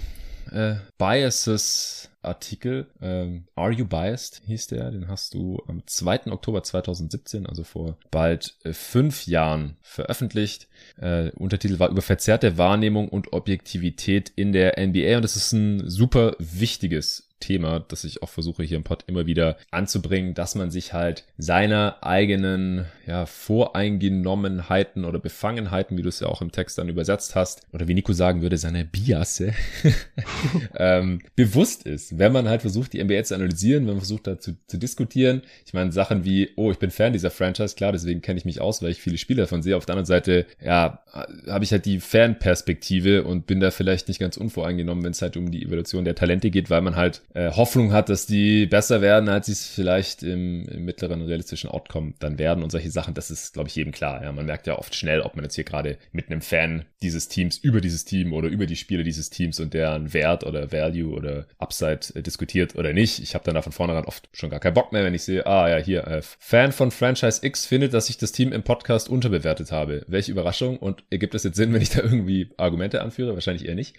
äh, 0.52 0.76
Biases 0.98 2.10
Artikel. 2.22 2.88
Ähm, 3.02 3.46
Are 3.56 3.72
You 3.72 3.86
Biased 3.86 4.42
hieß 4.46 4.68
der. 4.68 4.92
Den 4.92 5.08
hast 5.08 5.34
du 5.34 5.62
am 5.68 5.84
2. 5.86 6.28
Oktober 6.28 6.64
2017, 6.64 7.46
also 7.46 7.64
vor 7.64 7.98
bald 8.12 8.58
äh, 8.64 8.74
fünf 8.74 9.26
Jahren 9.26 9.78
veröffentlicht. 9.82 10.68
Äh, 10.98 11.32
Untertitel 11.32 11.80
war 11.80 11.90
über 11.90 12.02
verzerrte 12.02 12.58
Wahrnehmung 12.58 13.08
und 13.10 13.32
Objektivität 13.32 14.32
in 14.36 14.52
der 14.52 14.76
NBA 14.78 15.18
und 15.18 15.24
das 15.24 15.36
ist 15.36 15.54
ein 15.54 15.90
super 15.90 16.36
wichtiges 16.40 17.29
Thema, 17.40 17.80
das 17.80 18.04
ich 18.04 18.22
auch 18.22 18.30
versuche 18.30 18.64
hier 18.64 18.78
im 18.78 18.84
Pod 18.84 19.04
immer 19.08 19.26
wieder 19.26 19.58
anzubringen, 19.72 20.34
dass 20.34 20.56
man 20.56 20.72
sich 20.72 20.94
halt 20.94 21.26
seiner 21.38 21.98
eigenen 22.02 22.86
ja, 23.08 23.26
Voreingenommenheiten 23.26 25.06
oder 25.06 25.20
Befangenheiten, 25.20 25.98
wie 25.98 26.02
du 26.02 26.10
es 26.10 26.20
ja 26.20 26.28
auch 26.28 26.42
im 26.42 26.52
Text 26.52 26.78
dann 26.78 26.90
übersetzt 26.90 27.36
hast, 27.36 27.62
oder 27.74 27.88
wie 27.88 27.94
Nico 27.94 28.14
sagen 28.14 28.42
würde, 28.42 28.58
seine 28.58 28.86
Biasse 28.86 29.54
ähm, 30.76 31.22
bewusst 31.36 31.86
ist. 31.86 32.18
Wenn 32.18 32.32
man 32.32 32.48
halt 32.48 32.62
versucht, 32.62 32.94
die 32.94 33.04
NBA 33.04 33.24
zu 33.24 33.36
analysieren, 33.36 33.84
wenn 33.84 33.94
man 33.94 34.02
versucht, 34.02 34.28
dazu 34.28 34.54
zu 34.68 34.78
diskutieren. 34.78 35.42
Ich 35.66 35.74
meine, 35.74 35.92
Sachen 35.92 36.26
wie, 36.26 36.50
oh, 36.56 36.72
ich 36.72 36.80
bin 36.80 36.92
Fan 36.92 37.14
dieser 37.14 37.32
Franchise, 37.32 37.76
klar, 37.76 37.92
deswegen 37.92 38.22
kenne 38.22 38.38
ich 38.38 38.46
mich 38.46 38.62
aus, 38.62 38.82
weil 38.82 38.92
ich 38.92 39.02
viele 39.02 39.18
Spiele 39.18 39.42
davon 39.42 39.62
sehe. 39.62 39.78
Auf 39.78 39.86
der 39.86 39.94
anderen 39.94 40.06
Seite, 40.06 40.46
ja, 40.64 41.04
habe 41.48 41.64
ich 41.64 41.72
halt 41.72 41.86
die 41.86 42.00
Fanperspektive 42.00 43.24
und 43.24 43.48
bin 43.48 43.60
da 43.60 43.72
vielleicht 43.72 44.08
nicht 44.08 44.20
ganz 44.20 44.38
unvoreingenommen, 44.38 45.04
wenn 45.04 45.12
es 45.12 45.22
halt 45.22 45.38
um 45.38 45.52
die 45.52 45.64
Evolution 45.64 46.06
der 46.06 46.16
Talente 46.16 46.50
geht, 46.50 46.70
weil 46.70 46.82
man 46.82 46.96
halt 46.96 47.22
äh, 47.34 47.52
Hoffnung 47.52 47.94
hat, 47.94 48.10
dass 48.10 48.26
die 48.26 48.66
besser 48.66 49.02
werden, 49.02 49.30
als 49.30 49.48
sie 49.48 49.52
es 49.52 49.68
vielleicht 49.68 50.24
im, 50.24 50.68
im 50.68 50.86
mittleren 50.86 51.22
realistischen 51.22 51.70
Outcome 51.70 52.14
dann 52.20 52.40
werden 52.40 52.64
und 52.64 52.72
solche 52.72 52.92
Sachen, 52.92 53.14
das 53.14 53.32
ist, 53.32 53.54
glaube 53.54 53.70
ich, 53.70 53.76
jedem 53.76 53.92
klar. 53.92 54.24
Ja, 54.24 54.32
man 54.32 54.46
merkt 54.46 54.68
ja 54.68 54.78
oft 54.78 54.96
schnell, 54.96 55.22
ob 55.22 55.36
man 55.36 55.46
jetzt 55.46 55.56
hier 55.56 55.64
gerade 55.64 55.98
mit 56.12 56.30
einem 56.30 56.42
Fan 56.42 56.86
dieses 57.02 57.28
Teams 57.28 57.58
über 57.58 57.82
dieses 57.82 58.06
Team 58.06 58.34
oder 58.34 58.48
über 58.48 58.66
die 58.66 58.76
Spiele 58.76 59.04
dieses 59.04 59.30
Teams 59.30 59.60
und 59.60 59.74
deren 59.74 60.14
Wert 60.14 60.44
oder 60.44 60.72
Value 60.72 61.14
oder 61.14 61.48
Upside 61.60 62.02
äh, 62.16 62.22
diskutiert 62.22 62.76
oder 62.76 62.94
nicht. 62.94 63.20
Ich 63.20 63.36
habe 63.36 63.46
dann 63.46 63.56
da 63.56 63.62
von 63.62 63.72
vornherein 63.72 64.06
oft 64.06 64.30
schon 64.34 64.50
gar 64.50 64.60
keinen 64.60 64.74
Bock 64.74 64.92
mehr, 64.92 65.04
wenn 65.04 65.14
ich 65.14 65.24
sehe, 65.24 65.46
ah 65.46 65.70
ja, 65.70 65.78
hier, 65.78 66.08
äh, 66.08 66.22
Fan 66.22 66.72
von 66.72 66.92
Franchise 66.92 67.46
X 67.46 67.66
findet, 67.66 67.94
dass 67.94 68.10
ich 68.10 68.18
das 68.18 68.32
Team 68.32 68.52
im 68.52 68.64
Podcast 68.64 69.10
unterbewertet 69.10 69.72
habe. 69.72 70.04
Welche 70.08 70.32
Überraschung 70.32 70.78
und 70.78 71.04
ergibt 71.10 71.36
es 71.36 71.44
jetzt 71.44 71.56
Sinn, 71.56 71.74
wenn 71.74 71.82
ich 71.82 71.90
da 71.90 72.02
irgendwie 72.02 72.50
Argumente 72.58 73.02
anführe? 73.02 73.34
Wahrscheinlich 73.34 73.68
eher 73.68 73.76
nicht. 73.76 73.96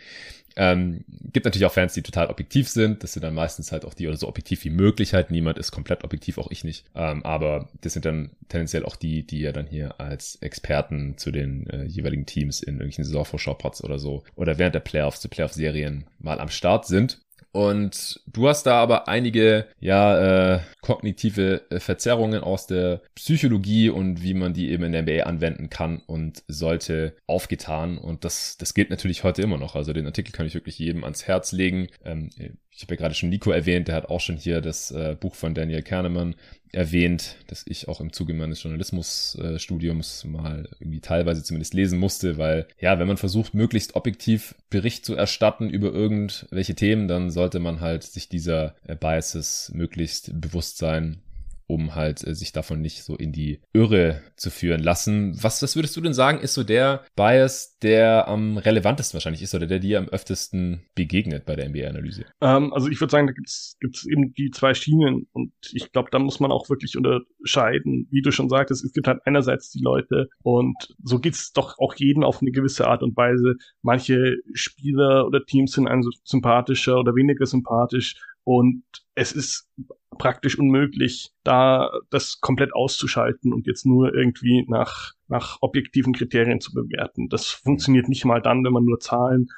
Ähm, 0.57 1.05
gibt 1.33 1.47
natürlich 1.47 1.67
auch 1.67 1.73
Fans, 1.73 1.95
die 1.95 2.03
total 2.03 2.29
objektiv 2.29 2.69
sind. 2.69 3.03
Das 3.03 3.13
sind 3.13 3.23
dann 3.23 3.35
meistens 3.35 3.73
halt 3.73 3.85
auch 3.85 3.95
die 3.95 4.09
oder 4.09 4.17
so 4.17 4.29
objektiv 4.29 4.65
wie 4.65 4.71
möglich 4.71 5.15
halt. 5.15 5.31
Niemand 5.31 5.59
ist 5.59 5.71
komplett 5.71 6.05
objektiv, 6.05 6.39
auch 6.39 6.51
ich 6.51 6.65
nicht. 6.65 6.85
Ähm, 6.95 7.25
aber 7.25 7.69
das 7.81 7.93
sind 7.93 8.05
dann 8.05 8.31
tendenziell 8.49 8.85
auch 8.85 8.97
die, 8.97 9.27
die 9.27 9.41
ja 9.41 9.53
dann 9.53 9.67
hier 9.67 10.01
als 10.01 10.37
Experten 10.37 11.17
zu 11.17 11.31
den 11.31 11.69
äh, 11.71 11.85
jeweiligen 11.85 12.27
Teams 12.27 12.61
in 12.61 12.75
irgendwelchen 12.75 13.05
Saisonvorschau-Pots 13.05 13.85
oder 13.85 13.99
so 13.99 14.25
oder 14.35 14.59
während 14.59 14.75
der 14.75 14.81
Playoffs, 14.81 15.21
zu 15.21 15.29
Playoff-Serien 15.29 16.05
mal 16.19 16.41
am 16.41 16.49
Start 16.49 16.87
sind. 16.87 17.21
Und 17.53 18.20
du 18.26 18.48
hast 18.48 18.64
da 18.64 18.81
aber 18.81 19.09
einige, 19.09 19.66
ja, 19.81 20.55
äh, 20.55 20.61
kognitive 20.83 21.62
äh, 21.70 21.81
Verzerrungen 21.81 22.42
aus 22.42 22.66
der 22.66 23.03
Psychologie 23.14 23.90
und 23.90 24.22
wie 24.22 24.35
man 24.35 24.53
die 24.53 24.70
eben 24.70 24.85
in 24.85 24.92
der 24.92 25.03
NBA 25.03 25.24
anwenden 25.24 25.70
kann 25.70 26.03
und 26.07 26.42
sollte 26.48 27.14
aufgetan. 27.26 27.98
Und 27.98 28.24
das, 28.24 28.57
das 28.57 28.74
gilt 28.74 28.90
natürlich 28.90 29.24
heute 29.24 29.42
immer 29.42 29.59
noch. 29.59 29.74
Also 29.74 29.92
den 29.92 30.07
Artikel 30.07 30.33
kann 30.33 30.46
ich 30.46 30.55
wirklich 30.55 30.79
jedem 30.79 31.05
ans 31.05 31.26
Herz 31.26 31.53
legen. 31.53 31.88
Ähm, 32.05 32.31
ich 32.73 32.83
habe 32.83 32.95
ja 32.95 33.01
gerade 33.01 33.15
schon 33.15 33.29
Nico 33.29 33.51
erwähnt, 33.51 33.89
der 33.89 33.97
hat 33.97 34.09
auch 34.09 34.21
schon 34.21 34.37
hier 34.37 34.61
das 34.61 34.91
äh, 34.91 35.17
Buch 35.19 35.35
von 35.35 35.55
Daniel 35.55 35.83
Kahnemann 35.83 36.35
erwähnt, 36.73 37.37
dass 37.49 37.67
ich 37.67 37.89
auch 37.89 38.01
im 38.01 38.13
Zuge 38.13 38.33
meines 38.33 38.63
Journalismusstudiums 38.63 40.25
äh, 40.25 40.29
mal 40.29 40.69
irgendwie 40.79 41.01
teilweise 41.01 41.43
zumindest 41.43 41.75
lesen 41.75 41.99
musste, 41.99 42.39
weil 42.39 42.69
ja, 42.79 42.99
wenn 42.99 43.09
man 43.09 43.17
versucht, 43.17 43.55
möglichst 43.55 43.97
objektiv 43.97 44.55
Bericht 44.71 45.05
zu 45.05 45.15
erstatten 45.15 45.69
über 45.69 45.93
irgendwelche 45.93 46.75
Themen, 46.75 47.09
dann 47.09 47.31
sollte 47.31 47.59
man 47.59 47.81
halt 47.81 48.05
sich 48.05 48.29
dieser 48.29 48.77
äh, 48.87 48.95
Biases 48.95 49.73
möglichst 49.75 50.41
bewusst 50.41 50.79
sein 50.79 51.21
um 51.71 51.95
halt 51.95 52.27
äh, 52.27 52.35
sich 52.35 52.53
davon 52.53 52.81
nicht 52.81 53.05
so 53.05 53.17
in 53.17 53.33
die 53.33 53.61
Irre 53.73 54.21
zu 54.37 54.51
führen 54.51 54.83
lassen. 54.83 55.39
Was, 55.41 55.63
was 55.63 55.77
würdest 55.77 55.97
du 55.97 56.01
denn 56.01 56.13
sagen, 56.13 56.41
ist 56.41 56.55
so 56.55 56.65
der 56.65 57.05
Bias, 57.15 57.79
der 57.79 58.29
am 58.29 58.59
relevantesten 58.59 59.17
wahrscheinlich 59.17 59.43
ist 59.43 59.55
oder 59.55 59.67
der 59.67 59.79
dir 59.79 59.99
am 59.99 60.09
öftesten 60.09 60.83
begegnet 60.95 61.47
bei 61.47 61.55
der 61.55 61.69
NBA-Analyse? 61.69 62.25
Ähm, 62.41 62.73
also 62.73 62.89
ich 62.89 63.01
würde 63.01 63.13
sagen, 63.13 63.29
da 63.29 63.33
gibt's 63.33 63.77
gibt's 63.81 64.05
eben 64.07 64.35
die 64.35 64.51
zwei 64.51 64.75
Schienen 64.75 65.29
und 65.33 65.53
ich 65.73 65.93
glaube, 65.93 66.09
da 66.11 66.19
muss 66.19 66.41
man 66.41 66.51
auch 66.51 66.69
wirklich 66.69 66.97
unterscheiden. 66.97 68.09
Wie 68.11 68.23
du 68.23 68.33
schon 68.33 68.49
sagtest, 68.49 68.85
es 68.85 68.93
gibt 68.93 69.07
halt 69.07 69.21
einerseits 69.25 69.71
die 69.71 69.83
Leute 69.83 70.29
und 70.43 70.77
so 71.03 71.21
geht's 71.21 71.53
doch 71.53 71.79
auch 71.79 71.95
jeden 71.95 72.25
auf 72.25 72.43
eine 72.43 72.51
gewisse 72.51 72.89
Art 72.89 73.03
und 73.03 73.17
Weise. 73.17 73.55
Manche 73.83 74.37
Spieler 74.55 75.27
oder 75.27 75.45
Teams 75.45 75.73
sind 75.73 75.87
einem 75.87 76.03
sympathischer 76.25 76.99
oder 76.99 77.15
weniger 77.15 77.47
sympathisch 77.47 78.17
und 78.44 78.85
es 79.14 79.33
ist 79.33 79.68
praktisch 80.18 80.59
unmöglich, 80.59 81.33
da 81.44 81.90
das 82.11 82.40
komplett 82.40 82.74
auszuschalten 82.74 83.53
und 83.53 83.66
jetzt 83.66 83.87
nur 83.87 84.14
irgendwie 84.14 84.64
nach, 84.68 85.12
nach 85.29 85.59
objektiven 85.61 86.12
Kriterien 86.12 86.61
zu 86.61 86.72
bewerten. 86.72 87.29
Das 87.29 87.46
funktioniert 87.46 88.09
nicht 88.09 88.24
mal 88.24 88.42
dann, 88.42 88.64
wenn 88.64 88.72
man 88.72 88.85
nur 88.85 89.00
Zahlen 89.00 89.48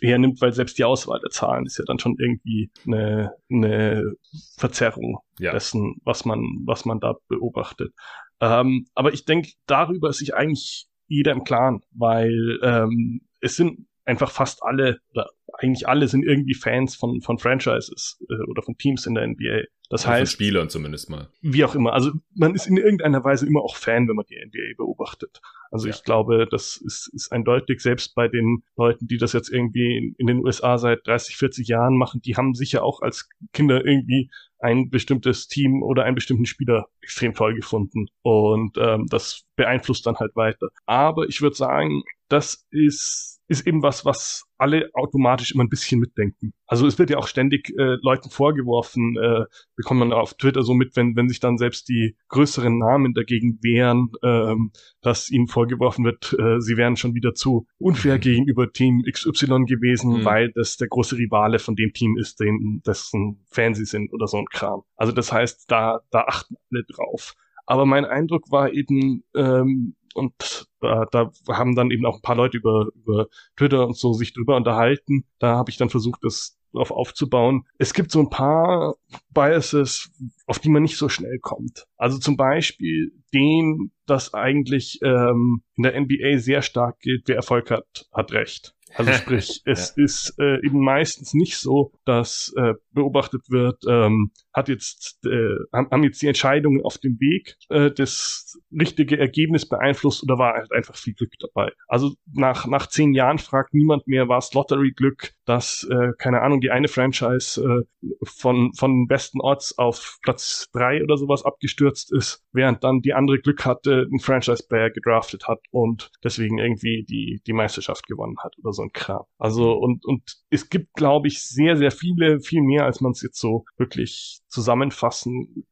hernimmt, 0.00 0.40
weil 0.40 0.52
selbst 0.52 0.78
die 0.78 0.84
Auswahl 0.84 1.20
der 1.20 1.30
Zahlen 1.30 1.66
ist 1.66 1.78
ja 1.78 1.84
dann 1.86 1.98
schon 1.98 2.16
irgendwie 2.18 2.70
eine, 2.86 3.32
eine 3.50 4.12
Verzerrung 4.56 5.18
ja. 5.38 5.52
dessen, 5.52 5.96
was 6.04 6.24
man, 6.24 6.42
was 6.64 6.84
man 6.84 7.00
da 7.00 7.14
beobachtet. 7.28 7.92
Ähm, 8.40 8.86
aber 8.94 9.12
ich 9.12 9.24
denke, 9.24 9.52
darüber 9.66 10.10
ist 10.10 10.18
sich 10.18 10.34
eigentlich 10.34 10.88
jeder 11.06 11.32
im 11.32 11.44
Klaren, 11.44 11.80
weil 11.92 12.58
ähm, 12.62 13.20
es 13.40 13.56
sind 13.56 13.86
einfach 14.08 14.30
fast 14.30 14.62
alle 14.62 15.00
oder 15.12 15.30
eigentlich 15.58 15.88
alle 15.88 16.08
sind 16.08 16.24
irgendwie 16.24 16.54
Fans 16.54 16.94
von, 16.94 17.20
von 17.20 17.38
Franchises 17.38 18.22
äh, 18.28 18.50
oder 18.50 18.62
von 18.62 18.76
Teams 18.76 19.06
in 19.06 19.14
der 19.14 19.26
NBA. 19.26 19.62
Das 19.90 20.04
ja, 20.04 20.10
heißt. 20.10 20.32
Von 20.32 20.44
Spielern 20.44 20.68
zumindest 20.68 21.10
mal. 21.10 21.28
Wie 21.40 21.64
auch 21.64 21.74
immer. 21.74 21.92
Also 21.92 22.12
man 22.34 22.54
ist 22.54 22.66
in 22.66 22.76
irgendeiner 22.76 23.24
Weise 23.24 23.46
immer 23.46 23.62
auch 23.62 23.76
Fan, 23.76 24.08
wenn 24.08 24.16
man 24.16 24.26
die 24.26 24.36
NBA 24.36 24.76
beobachtet. 24.76 25.40
Also 25.70 25.88
ja. 25.88 25.94
ich 25.94 26.04
glaube, 26.04 26.46
das 26.50 26.76
ist, 26.76 27.10
ist 27.12 27.32
eindeutig, 27.32 27.80
selbst 27.80 28.14
bei 28.14 28.28
den 28.28 28.62
Leuten, 28.76 29.06
die 29.06 29.18
das 29.18 29.32
jetzt 29.32 29.50
irgendwie 29.50 29.96
in, 29.96 30.14
in 30.18 30.26
den 30.26 30.44
USA 30.44 30.78
seit 30.78 31.06
30, 31.06 31.36
40 31.36 31.68
Jahren 31.68 31.96
machen, 31.96 32.20
die 32.22 32.36
haben 32.36 32.54
sicher 32.54 32.82
auch 32.82 33.00
als 33.00 33.28
Kinder 33.52 33.84
irgendwie 33.84 34.30
ein 34.60 34.90
bestimmtes 34.90 35.48
Team 35.48 35.82
oder 35.82 36.04
einen 36.04 36.16
bestimmten 36.16 36.46
Spieler 36.46 36.86
extrem 37.00 37.34
toll 37.34 37.54
gefunden. 37.54 38.08
Und 38.22 38.76
ähm, 38.78 39.06
das 39.08 39.44
beeinflusst 39.56 40.06
dann 40.06 40.16
halt 40.16 40.36
weiter. 40.36 40.68
Aber 40.86 41.28
ich 41.28 41.40
würde 41.40 41.56
sagen, 41.56 42.02
das 42.28 42.66
ist 42.70 43.37
ist 43.48 43.66
eben 43.66 43.82
was, 43.82 44.04
was 44.04 44.44
alle 44.58 44.90
automatisch 44.92 45.52
immer 45.52 45.64
ein 45.64 45.70
bisschen 45.70 46.00
mitdenken. 46.00 46.52
Also 46.66 46.86
es 46.86 46.98
wird 46.98 47.08
ja 47.10 47.16
auch 47.16 47.26
ständig 47.26 47.70
äh, 47.78 47.96
Leuten 48.02 48.28
vorgeworfen, 48.28 49.16
äh, 49.16 49.44
bekommt 49.74 50.00
man 50.00 50.12
auf 50.12 50.34
Twitter 50.34 50.62
so 50.62 50.74
mit, 50.74 50.94
wenn, 50.96 51.16
wenn 51.16 51.28
sich 51.28 51.40
dann 51.40 51.56
selbst 51.56 51.88
die 51.88 52.16
größeren 52.28 52.78
Namen 52.78 53.14
dagegen 53.14 53.58
wehren, 53.62 54.10
ähm, 54.22 54.72
dass 55.00 55.30
ihnen 55.30 55.46
vorgeworfen 55.46 56.04
wird, 56.04 56.36
äh, 56.38 56.60
sie 56.60 56.76
wären 56.76 56.96
schon 56.96 57.14
wieder 57.14 57.32
zu 57.32 57.66
unfair 57.78 58.16
mhm. 58.16 58.20
gegenüber 58.20 58.70
Team 58.70 59.02
XY 59.10 59.64
gewesen, 59.64 60.20
mhm. 60.20 60.24
weil 60.24 60.52
das 60.52 60.76
der 60.76 60.88
große 60.88 61.16
Rivale 61.16 61.58
von 61.58 61.74
dem 61.74 61.92
Team 61.94 62.18
ist, 62.18 62.40
den, 62.40 62.82
dessen 62.86 63.44
Fan 63.50 63.74
sie 63.74 63.86
sind 63.86 64.12
oder 64.12 64.26
so 64.26 64.36
ein 64.36 64.46
Kram. 64.46 64.82
Also 64.96 65.12
das 65.12 65.32
heißt, 65.32 65.70
da, 65.70 66.00
da 66.10 66.22
achten 66.22 66.56
alle 66.70 66.84
drauf. 66.84 67.34
Aber 67.64 67.86
mein 67.86 68.04
Eindruck 68.04 68.50
war 68.50 68.72
eben, 68.72 69.24
ähm, 69.34 69.94
und 70.18 70.66
da, 70.80 71.06
da 71.10 71.30
haben 71.48 71.74
dann 71.74 71.90
eben 71.90 72.06
auch 72.06 72.16
ein 72.16 72.22
paar 72.22 72.36
Leute 72.36 72.58
über, 72.58 72.88
über 72.94 73.26
Twitter 73.56 73.86
und 73.86 73.96
so 73.96 74.12
sich 74.12 74.32
drüber 74.34 74.56
unterhalten. 74.56 75.24
Da 75.38 75.56
habe 75.56 75.70
ich 75.70 75.76
dann 75.76 75.90
versucht, 75.90 76.20
das 76.22 76.58
drauf 76.72 76.90
aufzubauen. 76.90 77.64
Es 77.78 77.94
gibt 77.94 78.10
so 78.10 78.20
ein 78.20 78.30
paar 78.30 78.96
Biases, 79.32 80.10
auf 80.46 80.58
die 80.58 80.68
man 80.68 80.82
nicht 80.82 80.98
so 80.98 81.08
schnell 81.08 81.38
kommt. 81.38 81.86
Also 81.96 82.18
zum 82.18 82.36
Beispiel 82.36 83.12
den, 83.32 83.90
dass 84.06 84.34
eigentlich 84.34 85.00
ähm, 85.02 85.62
in 85.76 85.82
der 85.82 85.98
NBA 86.00 86.38
sehr 86.38 86.62
stark 86.62 87.00
gilt, 87.00 87.26
wer 87.26 87.36
Erfolg 87.36 87.70
hat, 87.70 88.06
hat 88.12 88.32
Recht. 88.32 88.74
Also 88.94 89.12
sprich, 89.14 89.62
es 89.64 89.94
ja. 89.96 90.04
ist 90.04 90.34
äh, 90.38 90.64
eben 90.64 90.80
meistens 90.80 91.34
nicht 91.34 91.56
so, 91.56 91.92
dass 92.04 92.52
äh, 92.56 92.74
beobachtet 92.92 93.42
wird, 93.48 93.82
ähm, 93.88 94.30
hat 94.52 94.68
jetzt 94.68 95.18
äh, 95.24 95.56
haben 95.72 96.02
jetzt 96.02 96.20
die 96.22 96.26
Entscheidungen 96.26 96.82
auf 96.82 96.98
dem 96.98 97.18
Weg 97.20 97.56
äh, 97.68 97.90
das 97.90 98.58
richtige 98.72 99.18
Ergebnis 99.18 99.68
beeinflusst 99.68 100.22
oder 100.22 100.38
war 100.38 100.54
halt 100.54 100.72
einfach 100.72 100.96
viel 100.96 101.14
Glück 101.14 101.32
dabei. 101.38 101.70
Also 101.86 102.14
nach 102.32 102.66
nach 102.66 102.86
zehn 102.88 103.12
Jahren 103.12 103.38
fragt 103.38 103.74
niemand 103.74 104.06
mehr, 104.06 104.28
war 104.28 104.38
es 104.38 104.52
Lottery 104.52 104.92
Glück, 104.92 105.32
dass 105.48 105.88
äh, 105.90 106.12
keine 106.18 106.42
Ahnung 106.42 106.60
die 106.60 106.70
eine 106.70 106.88
Franchise 106.88 107.62
äh, 107.62 108.06
von 108.22 108.72
von 108.74 109.06
besten 109.06 109.40
Orts 109.40 109.78
auf 109.78 110.18
Platz 110.22 110.68
drei 110.72 111.02
oder 111.02 111.16
sowas 111.16 111.44
abgestürzt 111.44 112.12
ist, 112.12 112.44
während 112.52 112.84
dann 112.84 113.00
die 113.00 113.14
andere 113.14 113.38
Glück 113.38 113.64
hatte, 113.64 114.06
ein 114.12 114.20
Franchise 114.20 114.64
Player 114.68 114.90
gedraftet 114.90 115.48
hat 115.48 115.60
und 115.70 116.10
deswegen 116.22 116.58
irgendwie 116.58 117.04
die 117.08 117.40
die 117.46 117.52
Meisterschaft 117.52 118.06
gewonnen 118.06 118.36
hat 118.42 118.54
oder 118.62 118.72
so 118.72 118.82
ein 118.82 118.92
Kram. 118.92 119.24
Also 119.38 119.72
und 119.72 120.04
und 120.04 120.36
es 120.50 120.68
gibt 120.68 120.92
glaube 120.94 121.28
ich 121.28 121.42
sehr 121.42 121.76
sehr 121.76 121.92
viele 121.92 122.40
viel 122.40 122.62
mehr 122.62 122.84
als 122.84 123.00
man 123.00 123.12
es 123.12 123.22
jetzt 123.22 123.40
so 123.40 123.64
wirklich 123.78 124.40
zusammenfassen 124.48 125.64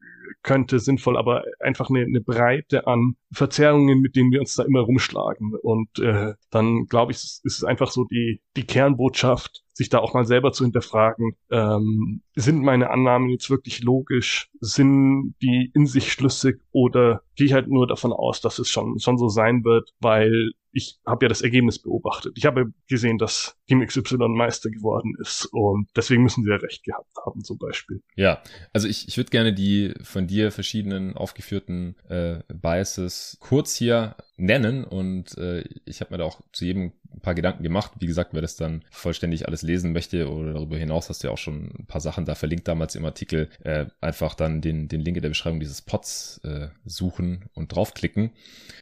könnte, 0.43 0.79
sinnvoll, 0.79 1.17
aber 1.17 1.45
einfach 1.61 1.91
eine, 1.91 2.01
eine 2.01 2.21
Breite 2.21 2.87
an 2.87 3.17
Verzerrungen, 3.33 4.01
mit 4.01 4.17
denen 4.17 4.31
wir 4.31 4.41
uns 4.41 4.55
da 4.55 4.65
immer 4.65 4.81
rumschlagen. 4.81 5.55
Und 5.55 5.99
äh, 5.99 6.35
dann 6.51 6.87
glaube 6.87 7.13
ich, 7.13 7.19
ist 7.19 7.45
es 7.45 7.65
einfach 7.65 7.91
so 7.91 8.05
die, 8.05 8.41
die 8.57 8.65
Kernbotschaft, 8.65 9.65
sich 9.77 9.91
da 9.91 9.99
auch 9.99 10.15
mal 10.15 10.25
selber 10.25 10.53
zu 10.53 10.65
hinterfragen, 10.65 11.37
ähm, 11.51 12.23
sind 12.35 12.63
meine 12.63 12.89
Annahmen 12.89 13.29
jetzt 13.29 13.51
wirklich 13.51 13.83
logisch, 13.83 14.49
sind 14.59 15.35
die 15.43 15.71
in 15.75 15.87
sich 15.87 16.11
schlüssig 16.11 16.63
oder 16.73 17.21
gehe 17.35 17.47
ich 17.47 17.53
halt 17.53 17.69
nur 17.69 17.87
davon 17.87 18.15
aus, 18.15 18.41
dass 18.41 18.59
es 18.59 18.71
schon, 18.71 18.99
schon 19.01 19.19
so 19.19 19.29
sein 19.29 19.65
wird, 19.65 19.93
weil 20.01 20.53
ich 20.77 20.99
habe 21.07 21.25
ja 21.25 21.29
das 21.29 21.41
Ergebnis 21.41 21.79
beobachtet. 21.79 22.35
Ich 22.37 22.45
habe 22.45 22.73
gesehen, 22.87 23.17
dass 23.17 23.57
Team 23.67 23.85
XY 23.85 24.29
Meister 24.29 24.69
geworden 24.69 25.15
ist 25.19 25.47
und 25.47 25.89
deswegen 25.97 26.23
müssen 26.23 26.45
sie 26.45 26.51
ja 26.51 26.57
recht 26.57 26.85
gehabt 26.85 27.17
haben 27.25 27.43
zum 27.43 27.57
Beispiel. 27.57 28.03
Ja, 28.15 28.43
also 28.75 28.87
ich, 28.87 29.09
ich 29.09 29.17
würde 29.17 29.31
gerne 29.31 29.55
die 29.55 29.95
von 30.03 30.27
dir 30.27 30.53
verschiedenen 30.53 31.17
aufgeführten 31.17 31.97
äh, 32.11 32.41
Biases 32.53 33.39
kurz 33.41 33.75
hier 33.75 34.17
nennen 34.37 34.85
und 34.85 35.37
äh, 35.39 35.65
ich 35.87 36.03
habe 36.03 36.13
mir 36.13 36.19
da 36.19 36.25
auch 36.25 36.43
zu 36.53 36.67
jedem 36.67 36.93
ein 37.17 37.21
paar 37.21 37.35
Gedanken 37.35 37.63
gemacht. 37.63 37.93
Wie 37.99 38.07
gesagt, 38.07 38.35
wer 38.35 38.43
das 38.43 38.57
dann 38.57 38.85
vollständig 38.91 39.47
alles 39.47 39.63
lesen 39.63 39.93
möchte 39.93 40.31
oder 40.31 40.53
darüber 40.53 40.77
hinaus 40.77 41.09
hast 41.09 41.23
du 41.23 41.29
ja 41.29 41.33
auch 41.33 41.39
schon 41.39 41.73
ein 41.79 41.87
paar 41.87 42.03
Sachen 42.03 42.27
da 42.27 42.35
verlinkt 42.35 42.69
damals 42.69 42.95
im 42.95 43.05
Artikel, 43.07 43.49
äh, 43.65 43.87
einfach 44.03 44.35
dann 44.35 44.61
den, 44.61 44.89
den 44.89 45.01
Link 45.01 45.17
in 45.17 45.23
der 45.23 45.31
Beschreibung 45.31 45.61
dieses 45.61 45.81
Pods 45.81 46.41
äh, 46.45 46.69
suchen 46.85 47.47
und 47.55 47.75
draufklicken. 47.75 48.33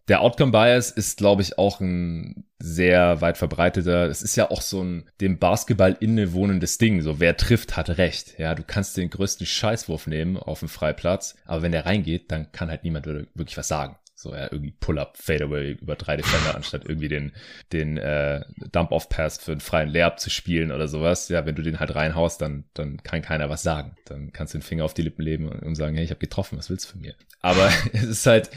Der 0.09 0.21
Outcome 0.21 0.53
Bias 0.53 0.91
ist, 0.91 1.19
glaube 1.19 1.43
ich, 1.43 1.57
auch 1.59 1.81
ein 1.85 2.45
sehr 2.59 3.21
weit 3.21 3.39
verbreiteter. 3.39 4.07
Es 4.09 4.23
ist 4.23 4.37
ja 4.37 4.51
auch 4.51 4.63
so 4.63 4.83
ein 4.83 5.11
dem 5.21 5.39
Basketball 5.39 5.97
innewohnendes 6.01 6.79
Ding. 6.79 7.03
So, 7.03 7.21
wer 7.21 7.37
trifft, 7.37 7.77
hat 7.77 7.91
recht. 7.91 8.39
Ja, 8.39 8.55
du 8.55 8.63
kannst 8.67 8.97
den 8.97 9.11
größten 9.11 9.47
Scheißwurf 9.47 10.07
nehmen 10.07 10.37
auf 10.37 10.61
dem 10.61 10.69
Freiplatz, 10.69 11.37
aber 11.45 11.63
wenn 11.63 11.73
der 11.73 11.87
reingeht, 11.87 12.33
dann 12.33 12.51
kann 12.53 12.71
halt 12.71 12.85
niemand 12.85 13.07
wirklich 13.07 13.57
was 13.57 13.69
sagen. 13.69 13.97
So, 14.17 14.33
ja, 14.33 14.49
irgendwie 14.51 14.71
Pull-up, 14.71 15.19
Fadeaway 15.19 15.73
über 15.73 15.97
drei 15.97 16.17
Defender, 16.17 16.55
anstatt 16.57 16.85
irgendwie 16.87 17.09
den, 17.09 17.33
den 17.73 17.99
äh, 17.99 18.43
Dump-Off-Pass 18.73 19.39
für 19.39 19.53
einen 19.53 19.61
freien 19.61 19.91
Layup 19.91 20.19
zu 20.19 20.31
spielen 20.31 20.73
oder 20.73 20.89
sowas. 20.89 21.29
Ja, 21.29 21.45
wenn 21.45 21.57
du 21.57 21.63
den 21.63 21.79
halt 21.79 21.95
reinhaust, 21.95 22.41
dann, 22.41 22.65
dann 22.73 23.03
kann 23.03 23.21
keiner 23.23 23.51
was 23.51 23.63
sagen. 23.63 23.97
Dann 24.07 24.33
kannst 24.33 24.55
du 24.55 24.59
den 24.59 24.63
Finger 24.63 24.85
auf 24.85 24.95
die 24.95 25.03
Lippen 25.03 25.23
leben 25.23 25.49
und 25.49 25.75
sagen, 25.75 25.97
hey, 25.97 26.05
ich 26.05 26.11
habe 26.11 26.21
getroffen, 26.21 26.57
was 26.57 26.71
willst 26.71 26.87
du 26.87 26.93
von 26.93 27.01
mir? 27.03 27.15
Aber 27.41 27.71
es 27.93 28.05
ist 28.05 28.27
halt, 28.27 28.51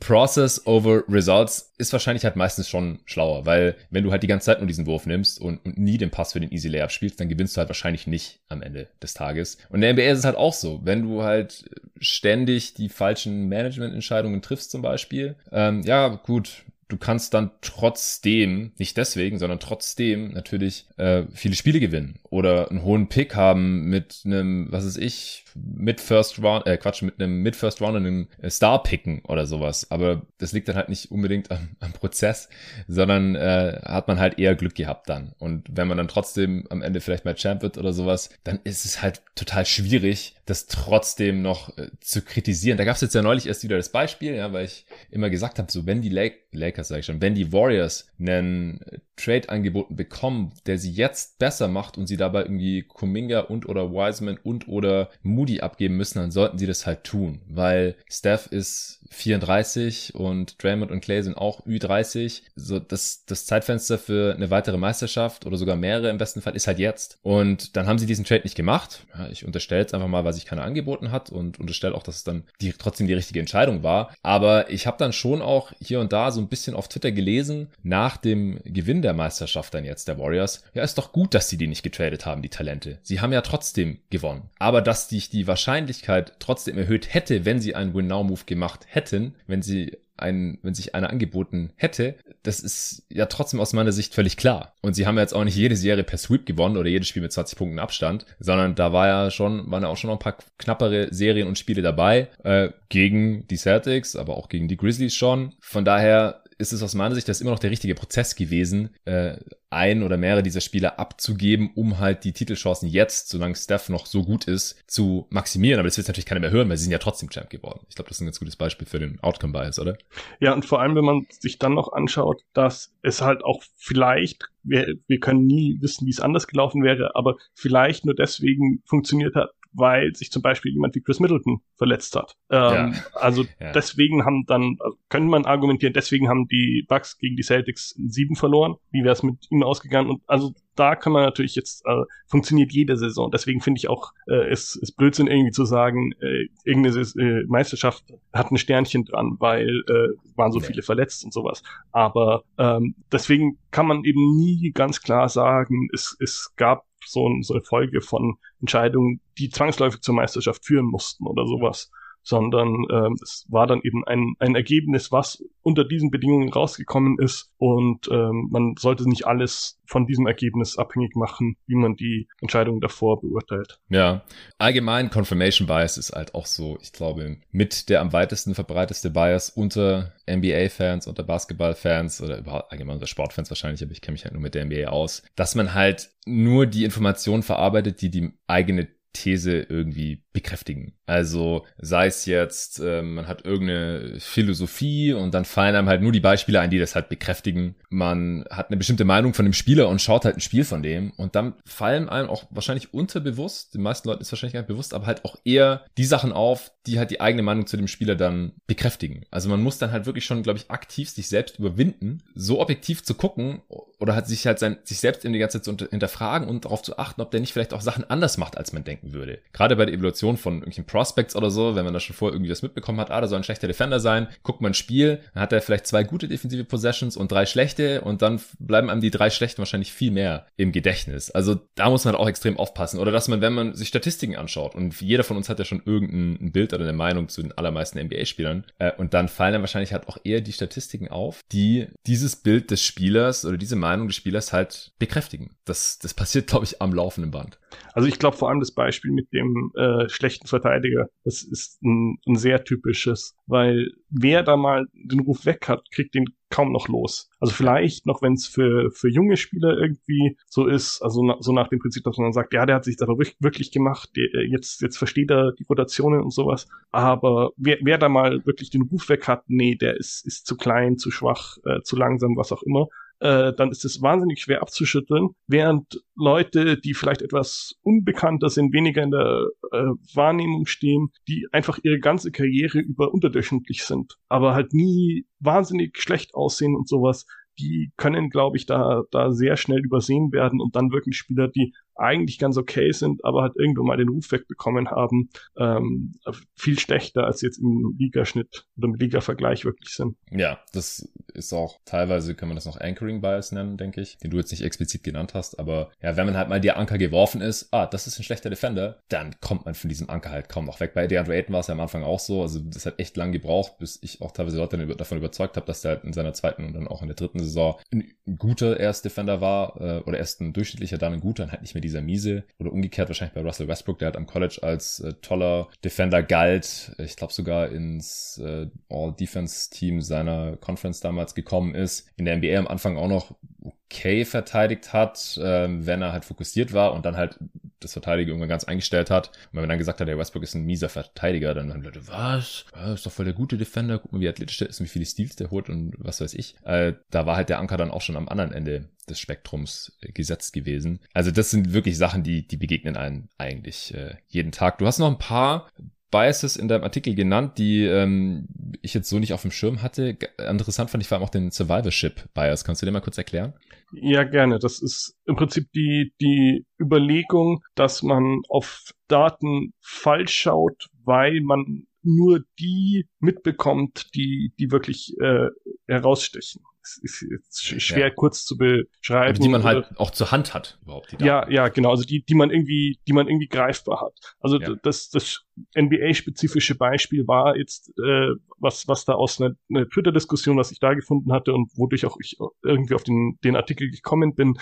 Process 0.00 0.66
over 0.66 1.02
Results 1.08 1.72
ist 1.78 1.92
wahrscheinlich 1.92 2.24
halt 2.24 2.36
meistens 2.36 2.68
schon 2.68 2.98
schlauer, 3.06 3.46
weil 3.46 3.76
wenn 3.90 4.04
du 4.04 4.10
halt 4.10 4.22
die 4.22 4.26
ganze 4.26 4.46
Zeit 4.46 4.58
nur 4.58 4.66
diesen 4.66 4.86
Wurf 4.86 5.06
nimmst 5.06 5.40
und, 5.40 5.64
und 5.64 5.78
nie 5.78 5.98
den 5.98 6.10
Pass 6.10 6.32
für 6.32 6.40
den 6.40 6.52
Easy 6.52 6.68
Layup 6.68 6.90
spielst, 6.90 7.20
dann 7.20 7.28
gewinnst 7.28 7.56
du 7.56 7.58
halt 7.58 7.68
wahrscheinlich 7.68 8.06
nicht 8.06 8.40
am 8.48 8.62
Ende 8.62 8.88
des 9.02 9.14
Tages. 9.14 9.58
Und 9.70 9.76
in 9.76 9.80
der 9.80 9.92
NBA 9.94 10.12
ist 10.12 10.18
es 10.18 10.24
halt 10.24 10.36
auch 10.36 10.52
so, 10.52 10.80
wenn 10.84 11.02
du 11.02 11.22
halt 11.22 11.64
ständig 12.00 12.74
die 12.74 12.88
falschen 12.88 13.48
Managemententscheidungen 13.48 14.42
triffst 14.42 14.70
zum 14.70 14.82
Beispiel, 14.82 15.36
ähm, 15.52 15.82
ja 15.82 16.08
gut, 16.08 16.64
du 16.88 16.96
kannst 16.96 17.34
dann 17.34 17.50
trotzdem, 17.60 18.72
nicht 18.78 18.96
deswegen, 18.96 19.38
sondern 19.38 19.60
trotzdem 19.60 20.32
natürlich 20.32 20.86
äh, 20.96 21.24
viele 21.32 21.54
Spiele 21.54 21.80
gewinnen. 21.80 22.18
oder 22.30 22.70
einen 22.70 22.82
hohen 22.82 23.08
Pick 23.08 23.34
haben 23.34 23.84
mit 23.84 24.22
einem, 24.24 24.68
was 24.70 24.84
ist 24.84 24.96
ich, 24.96 25.44
mit 25.54 26.00
First 26.00 26.42
Round, 26.42 26.66
äh 26.66 26.76
Quatsch, 26.76 27.02
mit 27.02 27.20
einem 27.20 27.42
mit 27.42 27.56
First 27.56 27.80
Round 27.80 27.96
und 27.96 28.06
einem 28.06 28.28
Star 28.48 28.82
picken 28.82 29.20
oder 29.26 29.46
sowas. 29.46 29.90
Aber 29.90 30.22
das 30.38 30.52
liegt 30.52 30.68
dann 30.68 30.76
halt 30.76 30.88
nicht 30.88 31.10
unbedingt 31.10 31.50
am, 31.50 31.70
am 31.80 31.92
Prozess, 31.92 32.48
sondern 32.86 33.34
äh, 33.34 33.80
hat 33.84 34.08
man 34.08 34.18
halt 34.18 34.38
eher 34.38 34.54
Glück 34.54 34.74
gehabt 34.74 35.08
dann. 35.08 35.34
Und 35.38 35.66
wenn 35.70 35.88
man 35.88 35.98
dann 35.98 36.08
trotzdem 36.08 36.66
am 36.70 36.82
Ende 36.82 37.00
vielleicht 37.00 37.24
mal 37.24 37.34
Champ 37.34 37.62
wird 37.62 37.78
oder 37.78 37.92
sowas, 37.92 38.30
dann 38.44 38.60
ist 38.64 38.84
es 38.84 39.02
halt 39.02 39.22
total 39.34 39.66
schwierig, 39.66 40.34
das 40.46 40.66
trotzdem 40.66 41.42
noch 41.42 41.76
äh, 41.76 41.88
zu 42.00 42.22
kritisieren. 42.22 42.78
Da 42.78 42.84
gab 42.84 42.96
es 42.96 43.02
jetzt 43.02 43.14
ja 43.14 43.22
neulich 43.22 43.46
erst 43.46 43.62
wieder 43.64 43.76
das 43.76 43.90
Beispiel, 43.90 44.34
ja, 44.34 44.52
weil 44.52 44.64
ich 44.64 44.86
immer 45.10 45.30
gesagt 45.30 45.58
habe, 45.58 45.70
so 45.70 45.86
wenn 45.86 46.02
die 46.02 46.08
Lake, 46.08 46.38
Lakers, 46.78 46.88
sag 46.88 46.98
ich 47.00 47.06
schon, 47.06 47.20
wenn 47.20 47.34
die 47.34 47.52
Warriors 47.52 48.08
einen 48.18 48.80
Trade 49.16 49.48
angeboten 49.48 49.96
bekommen, 49.96 50.52
der 50.66 50.78
sie 50.78 50.92
jetzt 50.92 51.38
besser 51.38 51.68
macht 51.68 51.98
und 51.98 52.06
sie 52.06 52.16
dabei 52.16 52.42
irgendwie 52.42 52.82
Kuminga 52.82 53.40
und 53.40 53.68
oder 53.68 53.92
Wiseman 53.92 54.38
und 54.42 54.68
oder 54.68 55.10
Moody 55.22 55.60
abgeben 55.60 55.96
müssen, 55.96 56.18
dann 56.18 56.30
sollten 56.30 56.58
sie 56.58 56.66
das 56.66 56.86
halt 56.86 57.04
tun, 57.04 57.40
weil 57.48 57.96
Steph 58.08 58.46
ist 58.46 58.97
34 59.10 60.14
und 60.14 60.62
Draymond 60.62 60.90
und 60.90 61.00
Clay 61.00 61.22
sind 61.22 61.36
auch 61.36 61.64
Ü30. 61.66 62.42
So 62.56 62.78
das, 62.78 63.24
das 63.26 63.46
Zeitfenster 63.46 63.98
für 63.98 64.34
eine 64.34 64.50
weitere 64.50 64.76
Meisterschaft 64.76 65.46
oder 65.46 65.56
sogar 65.56 65.76
mehrere 65.76 66.10
im 66.10 66.18
besten 66.18 66.40
Fall 66.40 66.56
ist 66.56 66.66
halt 66.66 66.78
jetzt. 66.78 67.18
Und 67.22 67.76
dann 67.76 67.86
haben 67.86 67.98
sie 67.98 68.06
diesen 68.06 68.24
Trade 68.24 68.42
nicht 68.42 68.56
gemacht. 68.56 69.06
Ja, 69.16 69.28
ich 69.28 69.44
unterstelle 69.44 69.80
jetzt 69.80 69.94
einfach 69.94 70.08
mal, 70.08 70.24
weil 70.24 70.32
sich 70.32 70.46
keiner 70.46 70.64
angeboten 70.64 71.10
hat 71.10 71.30
und 71.30 71.58
unterstelle 71.58 71.94
auch, 71.94 72.02
dass 72.02 72.16
es 72.16 72.24
dann 72.24 72.44
die, 72.60 72.72
trotzdem 72.72 73.06
die 73.06 73.14
richtige 73.14 73.40
Entscheidung 73.40 73.82
war. 73.82 74.14
Aber 74.22 74.70
ich 74.70 74.86
habe 74.86 74.98
dann 74.98 75.12
schon 75.12 75.42
auch 75.42 75.72
hier 75.80 76.00
und 76.00 76.12
da 76.12 76.30
so 76.30 76.40
ein 76.40 76.48
bisschen 76.48 76.74
auf 76.74 76.88
Twitter 76.88 77.12
gelesen, 77.12 77.68
nach 77.82 78.16
dem 78.16 78.60
Gewinn 78.64 79.02
der 79.02 79.14
Meisterschaft 79.14 79.74
dann 79.74 79.84
jetzt 79.84 80.08
der 80.08 80.18
Warriors. 80.18 80.62
Ja, 80.74 80.82
ist 80.82 80.98
doch 80.98 81.12
gut, 81.12 81.34
dass 81.34 81.48
sie 81.48 81.56
die 81.56 81.66
nicht 81.66 81.82
getradet 81.82 82.26
haben, 82.26 82.42
die 82.42 82.48
Talente. 82.48 82.98
Sie 83.02 83.20
haben 83.20 83.32
ja 83.32 83.40
trotzdem 83.40 83.98
gewonnen. 84.10 84.50
Aber 84.58 84.82
dass 84.82 85.08
sich 85.08 85.30
die 85.30 85.46
Wahrscheinlichkeit 85.46 86.34
trotzdem 86.38 86.78
erhöht 86.78 87.12
hätte, 87.12 87.44
wenn 87.44 87.60
sie 87.60 87.74
einen 87.74 87.94
Win-Now-Move 87.94 88.44
gemacht 88.46 88.86
hätten, 88.88 88.97
hätten, 88.98 89.34
wenn 89.46 89.62
sie 89.62 89.96
ein, 90.16 90.58
wenn 90.62 90.74
sich 90.74 90.94
einer 90.94 91.10
angeboten 91.10 91.70
hätte, 91.76 92.16
das 92.42 92.58
ist 92.58 93.04
ja 93.08 93.26
trotzdem 93.26 93.60
aus 93.60 93.72
meiner 93.72 93.92
Sicht 93.92 94.14
völlig 94.14 94.36
klar. 94.36 94.74
Und 94.82 94.94
sie 94.94 95.06
haben 95.06 95.16
jetzt 95.16 95.32
auch 95.32 95.44
nicht 95.44 95.56
jede 95.56 95.76
Serie 95.76 96.02
per 96.02 96.18
Sweep 96.18 96.44
gewonnen 96.44 96.76
oder 96.76 96.88
jedes 96.88 97.06
Spiel 97.06 97.22
mit 97.22 97.32
20 97.32 97.56
Punkten 97.56 97.78
Abstand, 97.78 98.26
sondern 98.40 98.74
da 98.74 98.92
war 98.92 99.06
ja 99.06 99.30
schon, 99.30 99.70
waren 99.70 99.84
ja 99.84 99.88
auch 99.88 99.96
schon 99.96 100.08
noch 100.08 100.16
ein 100.16 100.22
paar 100.22 100.36
knappere 100.58 101.08
Serien 101.14 101.46
und 101.46 101.58
Spiele 101.58 101.82
dabei, 101.82 102.28
äh, 102.42 102.70
gegen 102.88 103.46
die 103.46 103.56
Celtics, 103.56 104.16
aber 104.16 104.36
auch 104.36 104.48
gegen 104.48 104.66
die 104.66 104.76
Grizzlies 104.76 105.14
schon. 105.14 105.54
Von 105.60 105.84
daher 105.84 106.42
ist 106.58 106.72
es 106.72 106.82
aus 106.82 106.94
meiner 106.94 107.14
Sicht 107.14 107.28
das 107.28 107.40
immer 107.40 107.52
noch 107.52 107.58
der 107.58 107.70
richtige 107.70 107.94
Prozess 107.94 108.34
gewesen, 108.34 108.90
äh, 109.04 109.36
ein 109.70 110.02
oder 110.02 110.16
mehrere 110.16 110.42
dieser 110.42 110.60
Spieler 110.60 110.98
abzugeben, 110.98 111.70
um 111.74 111.98
halt 111.98 112.24
die 112.24 112.32
Titelchancen 112.32 112.88
jetzt, 112.88 113.28
solange 113.28 113.54
Steph 113.54 113.88
noch 113.88 114.06
so 114.06 114.24
gut 114.24 114.46
ist, 114.46 114.82
zu 114.90 115.26
maximieren. 115.30 115.78
Aber 115.78 115.88
das 115.88 115.96
wird 115.96 116.08
natürlich 116.08 116.26
keiner 116.26 116.40
mehr 116.40 116.50
hören, 116.50 116.68
weil 116.68 116.76
sie 116.76 116.84
sind 116.84 116.92
ja 116.92 116.98
trotzdem 116.98 117.30
Champ 117.30 117.50
geworden. 117.50 117.80
Ich 117.88 117.94
glaube, 117.94 118.08
das 118.08 118.16
ist 118.16 118.22
ein 118.22 118.26
ganz 118.26 118.40
gutes 118.40 118.56
Beispiel 118.56 118.86
für 118.86 118.98
den 118.98 119.20
Outcome 119.20 119.52
Bias, 119.52 119.78
oder? 119.78 119.96
Ja, 120.40 120.52
und 120.52 120.64
vor 120.64 120.80
allem, 120.80 120.96
wenn 120.96 121.04
man 121.04 121.26
sich 121.30 121.58
dann 121.58 121.74
noch 121.74 121.92
anschaut, 121.92 122.42
dass 122.54 122.94
es 123.02 123.20
halt 123.20 123.44
auch 123.44 123.62
vielleicht, 123.76 124.48
wir, 124.62 124.96
wir 125.06 125.20
können 125.20 125.46
nie 125.46 125.78
wissen, 125.80 126.06
wie 126.06 126.10
es 126.10 126.20
anders 126.20 126.46
gelaufen 126.46 126.82
wäre, 126.82 127.14
aber 127.14 127.36
vielleicht 127.54 128.04
nur 128.04 128.14
deswegen 128.14 128.82
funktioniert 128.84 129.34
hat, 129.34 129.50
weil 129.78 130.14
sich 130.14 130.30
zum 130.30 130.42
Beispiel 130.42 130.72
jemand 130.72 130.94
wie 130.94 131.00
Chris 131.00 131.20
Middleton 131.20 131.60
verletzt 131.76 132.14
hat. 132.16 132.36
Ähm, 132.50 132.58
ja. 132.58 132.92
Also 133.14 133.44
ja. 133.60 133.72
deswegen 133.72 134.24
haben 134.24 134.44
dann, 134.46 134.76
also 134.80 134.96
könnte 135.08 135.28
man 135.28 135.46
argumentieren, 135.46 135.92
deswegen 135.92 136.28
haben 136.28 136.48
die 136.48 136.84
Bucks 136.88 137.18
gegen 137.18 137.36
die 137.36 137.42
Celtics 137.42 137.94
sieben 138.06 138.36
verloren. 138.36 138.76
Wie 138.90 139.04
wäre 139.04 139.12
es 139.12 139.22
mit 139.22 139.50
ihm 139.50 139.62
ausgegangen? 139.62 140.10
Und 140.10 140.22
also 140.26 140.54
da 140.78 140.94
kann 140.94 141.12
man 141.12 141.24
natürlich 141.24 141.54
jetzt, 141.56 141.84
äh, 141.86 142.02
funktioniert 142.26 142.72
jede 142.72 142.96
Saison. 142.96 143.30
Deswegen 143.30 143.60
finde 143.60 143.78
ich 143.78 143.88
auch, 143.88 144.12
äh, 144.28 144.48
es 144.50 144.76
ist 144.76 144.92
Blödsinn 144.92 145.26
irgendwie 145.26 145.50
zu 145.50 145.64
sagen, 145.64 146.12
äh, 146.20 146.46
irgendeine 146.64 147.00
äh, 147.00 147.44
Meisterschaft 147.48 148.04
hat 148.32 148.50
ein 148.50 148.58
Sternchen 148.58 149.04
dran, 149.04 149.36
weil 149.40 149.82
äh, 149.88 150.36
waren 150.36 150.52
so 150.52 150.60
viele 150.60 150.82
verletzt 150.82 151.24
und 151.24 151.32
sowas. 151.32 151.62
Aber 151.90 152.44
ähm, 152.58 152.94
deswegen 153.10 153.58
kann 153.70 153.86
man 153.86 154.04
eben 154.04 154.36
nie 154.36 154.70
ganz 154.72 155.00
klar 155.02 155.28
sagen, 155.28 155.88
es, 155.92 156.16
es 156.20 156.52
gab 156.56 156.84
so, 157.10 157.28
so 157.42 157.54
eine 157.54 157.62
Folge 157.62 158.00
von 158.00 158.36
Entscheidungen, 158.60 159.20
die 159.38 159.48
zwangsläufig 159.48 160.00
zur 160.00 160.14
Meisterschaft 160.14 160.64
führen 160.64 160.86
mussten 160.86 161.26
oder 161.26 161.46
sowas 161.46 161.90
sondern 162.28 162.84
ähm, 162.92 163.16
es 163.22 163.46
war 163.48 163.66
dann 163.66 163.80
eben 163.82 164.04
ein, 164.04 164.34
ein 164.38 164.54
Ergebnis, 164.54 165.10
was 165.10 165.42
unter 165.62 165.82
diesen 165.82 166.10
Bedingungen 166.10 166.50
rausgekommen 166.52 167.18
ist 167.18 167.50
und 167.56 168.06
ähm, 168.10 168.48
man 168.50 168.74
sollte 168.78 169.08
nicht 169.08 169.26
alles 169.26 169.80
von 169.86 170.06
diesem 170.06 170.26
Ergebnis 170.26 170.76
abhängig 170.76 171.16
machen, 171.16 171.56
wie 171.66 171.74
man 171.74 171.96
die 171.96 172.28
Entscheidung 172.42 172.82
davor 172.82 173.22
beurteilt. 173.22 173.80
Ja, 173.88 174.24
allgemein 174.58 175.08
Confirmation 175.08 175.66
Bias 175.66 175.96
ist 175.96 176.12
halt 176.12 176.34
auch 176.34 176.44
so, 176.44 176.76
ich 176.82 176.92
glaube, 176.92 177.38
mit 177.50 177.88
der 177.88 178.02
am 178.02 178.12
weitesten 178.12 178.54
verbreiteste 178.54 179.08
Bias 179.08 179.48
unter 179.48 180.12
NBA-Fans, 180.30 181.06
unter 181.06 181.22
Basketball-Fans 181.22 182.20
oder 182.20 182.38
überhaupt 182.38 182.70
allgemein 182.70 182.96
unter 182.96 183.06
Sportfans 183.06 183.50
wahrscheinlich, 183.50 183.82
aber 183.82 183.92
ich 183.92 184.02
kenne 184.02 184.12
mich 184.12 184.24
halt 184.24 184.34
nur 184.34 184.42
mit 184.42 184.54
der 184.54 184.66
NBA 184.66 184.88
aus, 184.88 185.22
dass 185.34 185.54
man 185.54 185.72
halt 185.72 186.10
nur 186.26 186.66
die 186.66 186.84
Informationen 186.84 187.42
verarbeitet, 187.42 188.02
die 188.02 188.10
die 188.10 188.32
eigene 188.46 188.88
These 189.14 189.62
irgendwie 189.62 190.22
bekräftigen. 190.38 190.92
Also 191.04 191.66
sei 191.78 192.06
es 192.06 192.24
jetzt, 192.24 192.78
äh, 192.78 193.02
man 193.02 193.26
hat 193.26 193.44
irgendeine 193.44 194.20
Philosophie 194.20 195.12
und 195.12 195.34
dann 195.34 195.44
fallen 195.44 195.74
einem 195.74 195.88
halt 195.88 196.00
nur 196.00 196.12
die 196.12 196.20
Beispiele 196.20 196.60
ein, 196.60 196.70
die 196.70 196.78
das 196.78 196.94
halt 196.94 197.08
bekräftigen. 197.08 197.74
Man 197.90 198.44
hat 198.48 198.68
eine 198.68 198.76
bestimmte 198.76 199.04
Meinung 199.04 199.34
von 199.34 199.44
dem 199.44 199.52
Spieler 199.52 199.88
und 199.88 200.00
schaut 200.00 200.24
halt 200.24 200.36
ein 200.36 200.40
Spiel 200.40 200.64
von 200.64 200.80
dem 200.80 201.10
und 201.16 201.34
dann 201.34 201.54
fallen 201.66 202.08
einem 202.08 202.28
auch 202.28 202.44
wahrscheinlich 202.50 202.94
unterbewusst, 202.94 203.74
den 203.74 203.82
meisten 203.82 204.06
Leuten 204.06 204.22
ist 204.22 204.30
wahrscheinlich 204.30 204.52
gar 204.52 204.60
nicht 204.60 204.68
bewusst, 204.68 204.94
aber 204.94 205.06
halt 205.06 205.24
auch 205.24 205.34
eher 205.44 205.84
die 205.96 206.04
Sachen 206.04 206.32
auf, 206.32 206.70
die 206.86 207.00
halt 207.00 207.10
die 207.10 207.20
eigene 207.20 207.42
Meinung 207.42 207.66
zu 207.66 207.76
dem 207.76 207.88
Spieler 207.88 208.14
dann 208.14 208.52
bekräftigen. 208.68 209.24
Also 209.32 209.48
man 209.48 209.60
muss 209.60 209.78
dann 209.78 209.90
halt 209.90 210.06
wirklich 210.06 210.24
schon, 210.24 210.44
glaube 210.44 210.60
ich, 210.60 210.70
aktiv 210.70 211.10
sich 211.10 211.28
selbst 211.28 211.58
überwinden, 211.58 212.22
so 212.36 212.60
objektiv 212.60 213.02
zu 213.02 213.14
gucken 213.14 213.60
oder 213.98 214.14
hat 214.14 214.28
sich 214.28 214.46
halt 214.46 214.60
sein, 214.60 214.78
sich 214.84 215.00
selbst 215.00 215.24
in 215.24 215.32
die 215.32 215.40
ganze 215.40 215.60
Zeit 215.60 215.78
zu 215.78 215.86
hinterfragen 215.88 216.46
und 216.48 216.64
darauf 216.64 216.82
zu 216.82 216.96
achten, 216.96 217.20
ob 217.20 217.32
der 217.32 217.40
nicht 217.40 217.52
vielleicht 217.52 217.74
auch 217.74 217.80
Sachen 217.80 218.08
anders 218.08 218.38
macht, 218.38 218.56
als 218.56 218.72
man 218.72 218.84
denken 218.84 219.12
würde. 219.12 219.40
Gerade 219.52 219.74
bei 219.74 219.84
der 219.84 219.94
Evaluation 220.28 220.36
von 220.36 220.54
irgendwelchen 220.54 220.84
Prospects 220.84 221.36
oder 221.36 221.50
so, 221.50 221.74
wenn 221.74 221.84
man 221.84 221.94
da 221.94 222.00
schon 222.00 222.16
vorher 222.16 222.34
irgendwie 222.34 222.50
was 222.50 222.62
mitbekommen 222.62 223.00
hat, 223.00 223.10
ah, 223.10 223.20
da 223.20 223.26
soll 223.26 223.38
ein 223.38 223.44
schlechter 223.44 223.66
Defender 223.66 224.00
sein, 224.00 224.28
guckt 224.42 224.60
man 224.60 224.70
ein 224.72 224.74
Spiel, 224.74 225.20
dann 225.34 225.42
hat 225.42 225.52
er 225.52 225.60
vielleicht 225.60 225.86
zwei 225.86 226.04
gute 226.04 226.28
defensive 226.28 226.64
Possessions 226.64 227.16
und 227.16 227.32
drei 227.32 227.46
schlechte 227.46 228.02
und 228.02 228.22
dann 228.22 228.40
bleiben 228.58 228.90
einem 228.90 229.00
die 229.00 229.10
drei 229.10 229.30
schlechten 229.30 229.58
wahrscheinlich 229.58 229.92
viel 229.92 230.10
mehr 230.10 230.46
im 230.56 230.72
Gedächtnis. 230.72 231.30
Also 231.30 231.60
da 231.74 231.90
muss 231.90 232.04
man 232.04 232.14
halt 232.14 232.22
auch 232.22 232.28
extrem 232.28 232.58
aufpassen. 232.58 232.98
Oder 232.98 233.12
dass 233.12 233.28
man, 233.28 233.40
wenn 233.40 233.52
man 233.52 233.74
sich 233.74 233.88
Statistiken 233.88 234.36
anschaut 234.36 234.74
und 234.74 235.00
jeder 235.00 235.24
von 235.24 235.36
uns 235.36 235.48
hat 235.48 235.58
ja 235.58 235.64
schon 235.64 235.82
irgendein 235.84 236.52
Bild 236.52 236.72
oder 236.72 236.84
eine 236.84 236.92
Meinung 236.92 237.28
zu 237.28 237.42
den 237.42 237.52
allermeisten 237.52 237.98
NBA-Spielern 237.98 238.64
äh, 238.78 238.92
und 238.96 239.14
dann 239.14 239.28
fallen 239.28 239.52
dann 239.52 239.62
wahrscheinlich 239.62 239.92
halt 239.92 240.08
auch 240.08 240.18
eher 240.24 240.40
die 240.40 240.52
Statistiken 240.52 241.08
auf, 241.08 241.40
die 241.52 241.88
dieses 242.06 242.36
Bild 242.36 242.70
des 242.70 242.82
Spielers 242.82 243.44
oder 243.44 243.56
diese 243.56 243.76
Meinung 243.76 244.08
des 244.08 244.16
Spielers 244.16 244.52
halt 244.52 244.92
bekräftigen. 244.98 245.56
Das, 245.64 245.98
das 245.98 246.14
passiert, 246.14 246.46
glaube 246.48 246.64
ich, 246.64 246.80
am 246.82 246.92
laufenden 246.92 247.30
Band. 247.30 247.58
Also 247.92 248.08
ich 248.08 248.18
glaube 248.18 248.36
vor 248.36 248.48
allem 248.48 248.60
das 248.60 248.72
Beispiel 248.72 249.12
mit 249.12 249.32
dem 249.32 249.72
äh, 249.76 250.08
schlechten 250.08 250.46
Verteidiger, 250.46 251.08
das 251.24 251.42
ist 251.42 251.82
ein, 251.82 252.18
ein 252.26 252.36
sehr 252.36 252.64
typisches, 252.64 253.36
weil 253.46 253.90
wer 254.10 254.42
da 254.42 254.56
mal 254.56 254.86
den 254.92 255.20
Ruf 255.20 255.46
weg 255.46 255.68
hat, 255.68 255.82
kriegt 255.90 256.14
den 256.14 256.26
kaum 256.50 256.72
noch 256.72 256.88
los. 256.88 257.28
Also 257.40 257.52
vielleicht 257.52 258.06
noch, 258.06 258.22
wenn 258.22 258.32
es 258.32 258.46
für, 258.46 258.90
für 258.90 259.08
junge 259.08 259.36
Spieler 259.36 259.76
irgendwie 259.76 260.36
so 260.46 260.66
ist, 260.66 261.02
also 261.02 261.22
na, 261.24 261.36
so 261.40 261.52
nach 261.52 261.68
dem 261.68 261.78
Prinzip, 261.78 262.04
dass 262.04 262.16
man 262.16 262.32
sagt, 262.32 262.54
ja, 262.54 262.64
der 262.64 262.76
hat 262.76 262.84
sich 262.84 262.96
aber 263.00 263.18
wirklich 263.18 263.70
gemacht, 263.70 264.10
der, 264.16 264.32
äh, 264.34 264.46
jetzt, 264.50 264.80
jetzt 264.80 264.96
versteht 264.96 265.30
er 265.30 265.52
die 265.52 265.64
Rotationen 265.64 266.22
und 266.22 266.32
sowas. 266.32 266.66
Aber 266.90 267.50
wer, 267.56 267.78
wer 267.82 267.98
da 267.98 268.08
mal 268.08 268.44
wirklich 268.46 268.70
den 268.70 268.82
Ruf 268.82 269.08
weg 269.08 269.28
hat, 269.28 269.44
nee, 269.48 269.74
der 269.74 269.96
ist, 269.96 270.26
ist 270.26 270.46
zu 270.46 270.56
klein, 270.56 270.96
zu 270.96 271.10
schwach, 271.10 271.58
äh, 271.64 271.80
zu 271.82 271.96
langsam, 271.96 272.36
was 272.36 272.52
auch 272.52 272.62
immer, 272.62 272.88
äh, 273.20 273.52
dann 273.54 273.70
ist 273.70 273.84
es 273.84 274.00
wahnsinnig 274.02 274.40
schwer 274.40 274.62
abzuschütteln, 274.62 275.30
während 275.46 276.02
Leute, 276.14 276.78
die 276.78 276.94
vielleicht 276.94 277.22
etwas 277.22 277.74
unbekannter 277.82 278.48
sind, 278.48 278.72
weniger 278.72 279.02
in 279.02 279.10
der 279.10 279.46
äh, 279.72 279.84
Wahrnehmung 280.14 280.66
stehen, 280.66 281.10
die 281.26 281.46
einfach 281.52 281.78
ihre 281.82 281.98
ganze 281.98 282.30
Karriere 282.30 282.78
über 282.78 283.12
unterdurchschnittlich 283.12 283.84
sind, 283.84 284.16
aber 284.28 284.54
halt 284.54 284.72
nie 284.72 285.26
wahnsinnig 285.40 285.98
schlecht 285.98 286.34
aussehen 286.34 286.76
und 286.76 286.88
sowas, 286.88 287.26
die 287.58 287.92
können, 287.96 288.30
glaube 288.30 288.56
ich, 288.56 288.66
da, 288.66 289.02
da 289.10 289.32
sehr 289.32 289.56
schnell 289.56 289.84
übersehen 289.84 290.32
werden 290.32 290.60
und 290.60 290.76
dann 290.76 290.92
wirklich 290.92 291.16
Spieler, 291.16 291.48
die 291.48 291.74
eigentlich 291.96 292.38
ganz 292.38 292.56
okay 292.56 292.92
sind, 292.92 293.24
aber 293.24 293.42
halt 293.42 293.54
irgendwo 293.56 293.82
mal 293.82 293.96
den 293.96 294.08
Ruf 294.08 294.30
wegbekommen 294.30 294.90
haben, 294.90 295.30
ähm, 295.56 296.12
viel 296.54 296.78
schlechter 296.78 297.24
als 297.24 297.42
jetzt 297.42 297.58
im 297.58 297.96
Ligaschnitt 297.98 298.66
oder 298.76 298.88
im 298.88 298.94
Liga-Vergleich 298.94 299.64
wirklich 299.64 299.90
sind. 299.90 300.16
Ja, 300.30 300.60
das 300.72 301.12
ist 301.38 301.52
auch 301.52 301.78
teilweise, 301.84 302.34
kann 302.34 302.48
man 302.48 302.56
das 302.56 302.66
noch 302.66 302.80
Anchoring 302.80 303.20
Bias 303.20 303.52
nennen, 303.52 303.76
denke 303.76 304.00
ich, 304.00 304.18
den 304.18 304.30
du 304.30 304.36
jetzt 304.36 304.50
nicht 304.50 304.62
explizit 304.62 305.02
genannt 305.02 305.34
hast, 305.34 305.58
aber 305.58 305.90
ja, 306.02 306.16
wenn 306.16 306.26
man 306.26 306.36
halt 306.36 306.48
mal 306.48 306.60
der 306.60 306.78
Anker 306.78 306.98
geworfen 306.98 307.40
ist, 307.40 307.68
ah, 307.72 307.86
das 307.86 308.06
ist 308.06 308.18
ein 308.18 308.24
schlechter 308.24 308.50
Defender, 308.50 309.00
dann 309.08 309.38
kommt 309.40 309.64
man 309.64 309.74
von 309.74 309.88
diesem 309.88 310.10
Anker 310.10 310.30
halt 310.30 310.48
kaum 310.48 310.66
noch 310.66 310.80
weg. 310.80 310.94
Bei 310.94 311.06
DeAndre 311.06 311.34
Ayton 311.34 311.52
war 311.52 311.60
es 311.60 311.68
ja 311.68 311.74
am 311.74 311.80
Anfang 311.80 312.02
auch 312.02 312.20
so, 312.20 312.42
also 312.42 312.58
das 312.58 312.86
hat 312.86 312.98
echt 312.98 313.16
lang 313.16 313.32
gebraucht, 313.32 313.78
bis 313.78 313.98
ich 314.02 314.20
auch 314.20 314.32
teilweise 314.32 314.58
Leute 314.58 314.78
davon 314.96 315.18
überzeugt 315.18 315.56
habe, 315.56 315.66
dass 315.66 315.82
der 315.82 315.92
halt 315.92 316.04
in 316.04 316.12
seiner 316.12 316.32
zweiten 316.32 316.64
und 316.64 316.74
dann 316.74 316.88
auch 316.88 317.02
in 317.02 317.08
der 317.08 317.16
dritten 317.16 317.40
Saison 317.40 317.78
ein 317.92 318.12
guter 318.36 318.78
Erstdefender 318.78 319.40
war 319.40 319.80
äh, 319.80 320.00
oder 320.00 320.18
erst 320.18 320.40
ein 320.40 320.52
durchschnittlicher, 320.52 320.98
dann 320.98 321.14
ein 321.14 321.20
guter 321.20 321.44
und 321.44 321.52
halt 321.52 321.62
nicht 321.62 321.74
mehr 321.74 321.80
dieser 321.80 322.00
Miese. 322.00 322.44
Oder 322.58 322.72
umgekehrt 322.72 323.08
wahrscheinlich 323.08 323.34
bei 323.34 323.42
Russell 323.42 323.68
Westbrook, 323.68 323.98
der 323.98 324.06
halt 324.06 324.16
am 324.16 324.26
College 324.26 324.58
als 324.62 325.00
äh, 325.00 325.14
toller 325.14 325.68
Defender 325.84 326.22
galt. 326.22 326.92
Ich 326.98 327.16
glaube 327.16 327.32
sogar 327.32 327.68
ins 327.68 328.38
äh, 328.38 328.66
All-Defense-Team 328.88 330.00
seiner 330.00 330.56
Conference 330.56 331.00
damals 331.00 331.27
gekommen 331.34 331.74
ist. 331.74 332.08
In 332.16 332.24
der 332.24 332.36
NBA 332.36 332.58
am 332.58 332.68
Anfang 332.68 332.96
auch 332.96 333.08
noch 333.08 333.34
okay 333.60 334.24
verteidigt 334.24 334.92
hat, 334.92 335.38
ähm, 335.42 335.86
wenn 335.86 336.02
er 336.02 336.12
halt 336.12 336.24
fokussiert 336.24 336.72
war 336.72 336.92
und 336.92 337.04
dann 337.06 337.16
halt 337.16 337.38
das 337.80 337.92
Verteidiger 337.92 338.30
irgendwann 338.30 338.48
ganz 338.48 338.64
eingestellt 338.64 339.10
hat. 339.10 339.28
Und 339.28 339.54
wenn 339.54 339.62
man 339.62 339.68
dann 339.68 339.78
gesagt 339.78 340.00
hat, 340.00 340.08
der 340.08 340.18
Westbrook 340.18 340.42
ist 340.42 340.54
ein 340.54 340.64
mieser 340.64 340.88
Verteidiger, 340.88 341.54
dann 341.54 341.72
haben 341.72 341.82
Leute, 341.82 342.06
was? 342.08 342.64
Ja, 342.74 342.92
ist 342.92 343.06
doch 343.06 343.12
voll 343.12 343.24
der 343.24 343.34
gute 343.34 343.56
Defender. 343.56 343.98
Guck 343.98 344.12
mal, 344.12 344.20
wie 344.20 344.28
athletisch 344.28 344.58
der 344.58 344.68
ist 344.68 344.80
und 344.80 344.86
wie 344.86 344.90
viele 344.90 345.04
Steals 345.04 345.36
der 345.36 345.50
holt 345.50 345.68
und 345.68 345.94
was 345.98 346.20
weiß 346.20 346.34
ich. 346.34 346.56
Äh, 346.64 346.94
da 347.10 347.26
war 347.26 347.36
halt 347.36 347.48
der 347.48 347.58
Anker 347.58 347.76
dann 347.76 347.90
auch 347.90 348.02
schon 348.02 348.16
am 348.16 348.28
anderen 348.28 348.52
Ende 348.52 348.88
des 349.08 349.20
Spektrums 349.20 349.96
äh, 350.00 350.12
gesetzt 350.12 350.52
gewesen. 350.52 351.00
Also 351.14 351.30
das 351.30 351.50
sind 351.50 351.72
wirklich 351.72 351.96
Sachen, 351.96 352.22
die, 352.22 352.46
die 352.46 352.56
begegnen 352.56 352.96
einen 352.96 353.28
eigentlich 353.38 353.94
äh, 353.94 354.16
jeden 354.26 354.52
Tag. 354.52 354.78
Du 354.78 354.86
hast 354.86 354.98
noch 354.98 355.10
ein 355.10 355.18
paar 355.18 355.70
Biases 356.10 356.56
in 356.56 356.68
deinem 356.68 356.84
Artikel 356.84 357.14
genannt, 357.14 357.58
die 357.58 357.84
ähm, 357.84 358.48
ich 358.82 358.94
jetzt 358.94 359.08
so 359.08 359.18
nicht 359.18 359.32
auf 359.32 359.42
dem 359.42 359.50
Schirm 359.50 359.82
hatte. 359.82 360.16
Interessant 360.48 360.90
fand 360.90 361.02
ich 361.02 361.08
vor 361.08 361.16
allem 361.16 361.24
auch 361.24 361.30
den 361.30 361.50
Survivorship 361.50 362.32
Bias. 362.34 362.64
Kannst 362.64 362.82
du 362.82 362.86
den 362.86 362.94
mal 362.94 363.00
kurz 363.00 363.18
erklären? 363.18 363.54
Ja, 363.92 364.24
gerne. 364.24 364.58
Das 364.58 364.80
ist 364.80 365.16
im 365.26 365.36
Prinzip 365.36 365.70
die, 365.74 366.12
die 366.20 366.66
Überlegung, 366.80 367.62
dass 367.74 368.02
man 368.02 368.40
auf 368.48 368.90
Daten 369.08 369.72
falsch 369.80 370.34
schaut, 370.34 370.86
weil 371.04 371.40
man 371.40 371.84
nur 372.02 372.44
die 372.58 373.06
mitbekommt, 373.18 374.14
die, 374.14 374.52
die 374.58 374.70
wirklich 374.70 375.14
äh, 375.20 375.48
herausstechen 375.86 376.62
ist 376.96 377.26
jetzt 377.30 377.82
schwer 377.82 378.08
ja. 378.08 378.10
kurz 378.10 378.44
zu 378.44 378.56
beschreiben. 378.56 379.36
Aber 379.36 379.44
die 379.44 379.48
man 379.48 379.64
halt 379.64 379.98
auch 379.98 380.10
zur 380.10 380.30
Hand 380.30 380.54
hat, 380.54 380.78
überhaupt. 380.82 381.12
Die 381.12 381.24
ja, 381.24 381.48
ja, 381.50 381.68
genau. 381.68 381.90
Also 381.90 382.04
die, 382.04 382.24
die 382.24 382.34
man 382.34 382.50
irgendwie, 382.50 382.98
die 383.06 383.12
man 383.12 383.28
irgendwie 383.28 383.48
greifbar 383.48 384.00
hat. 384.00 384.36
Also 384.40 384.58
ja. 384.58 384.74
das, 384.82 385.10
das 385.10 385.44
NBA-spezifische 385.76 386.76
Beispiel 386.76 387.26
war 387.26 387.56
jetzt, 387.56 387.90
äh, 387.98 388.30
was, 388.58 388.88
was 388.88 389.04
da 389.04 389.14
aus 389.14 389.40
einer, 389.40 389.54
einer 389.68 389.88
Twitter-Diskussion, 389.88 390.56
was 390.56 390.70
ich 390.70 390.80
da 390.80 390.94
gefunden 390.94 391.32
hatte 391.32 391.52
und 391.52 391.70
wodurch 391.76 392.06
auch 392.06 392.16
ich 392.20 392.38
irgendwie 392.64 392.94
auf 392.94 393.04
den, 393.04 393.38
den 393.44 393.56
Artikel 393.56 393.90
gekommen 393.90 394.34
bin, 394.34 394.58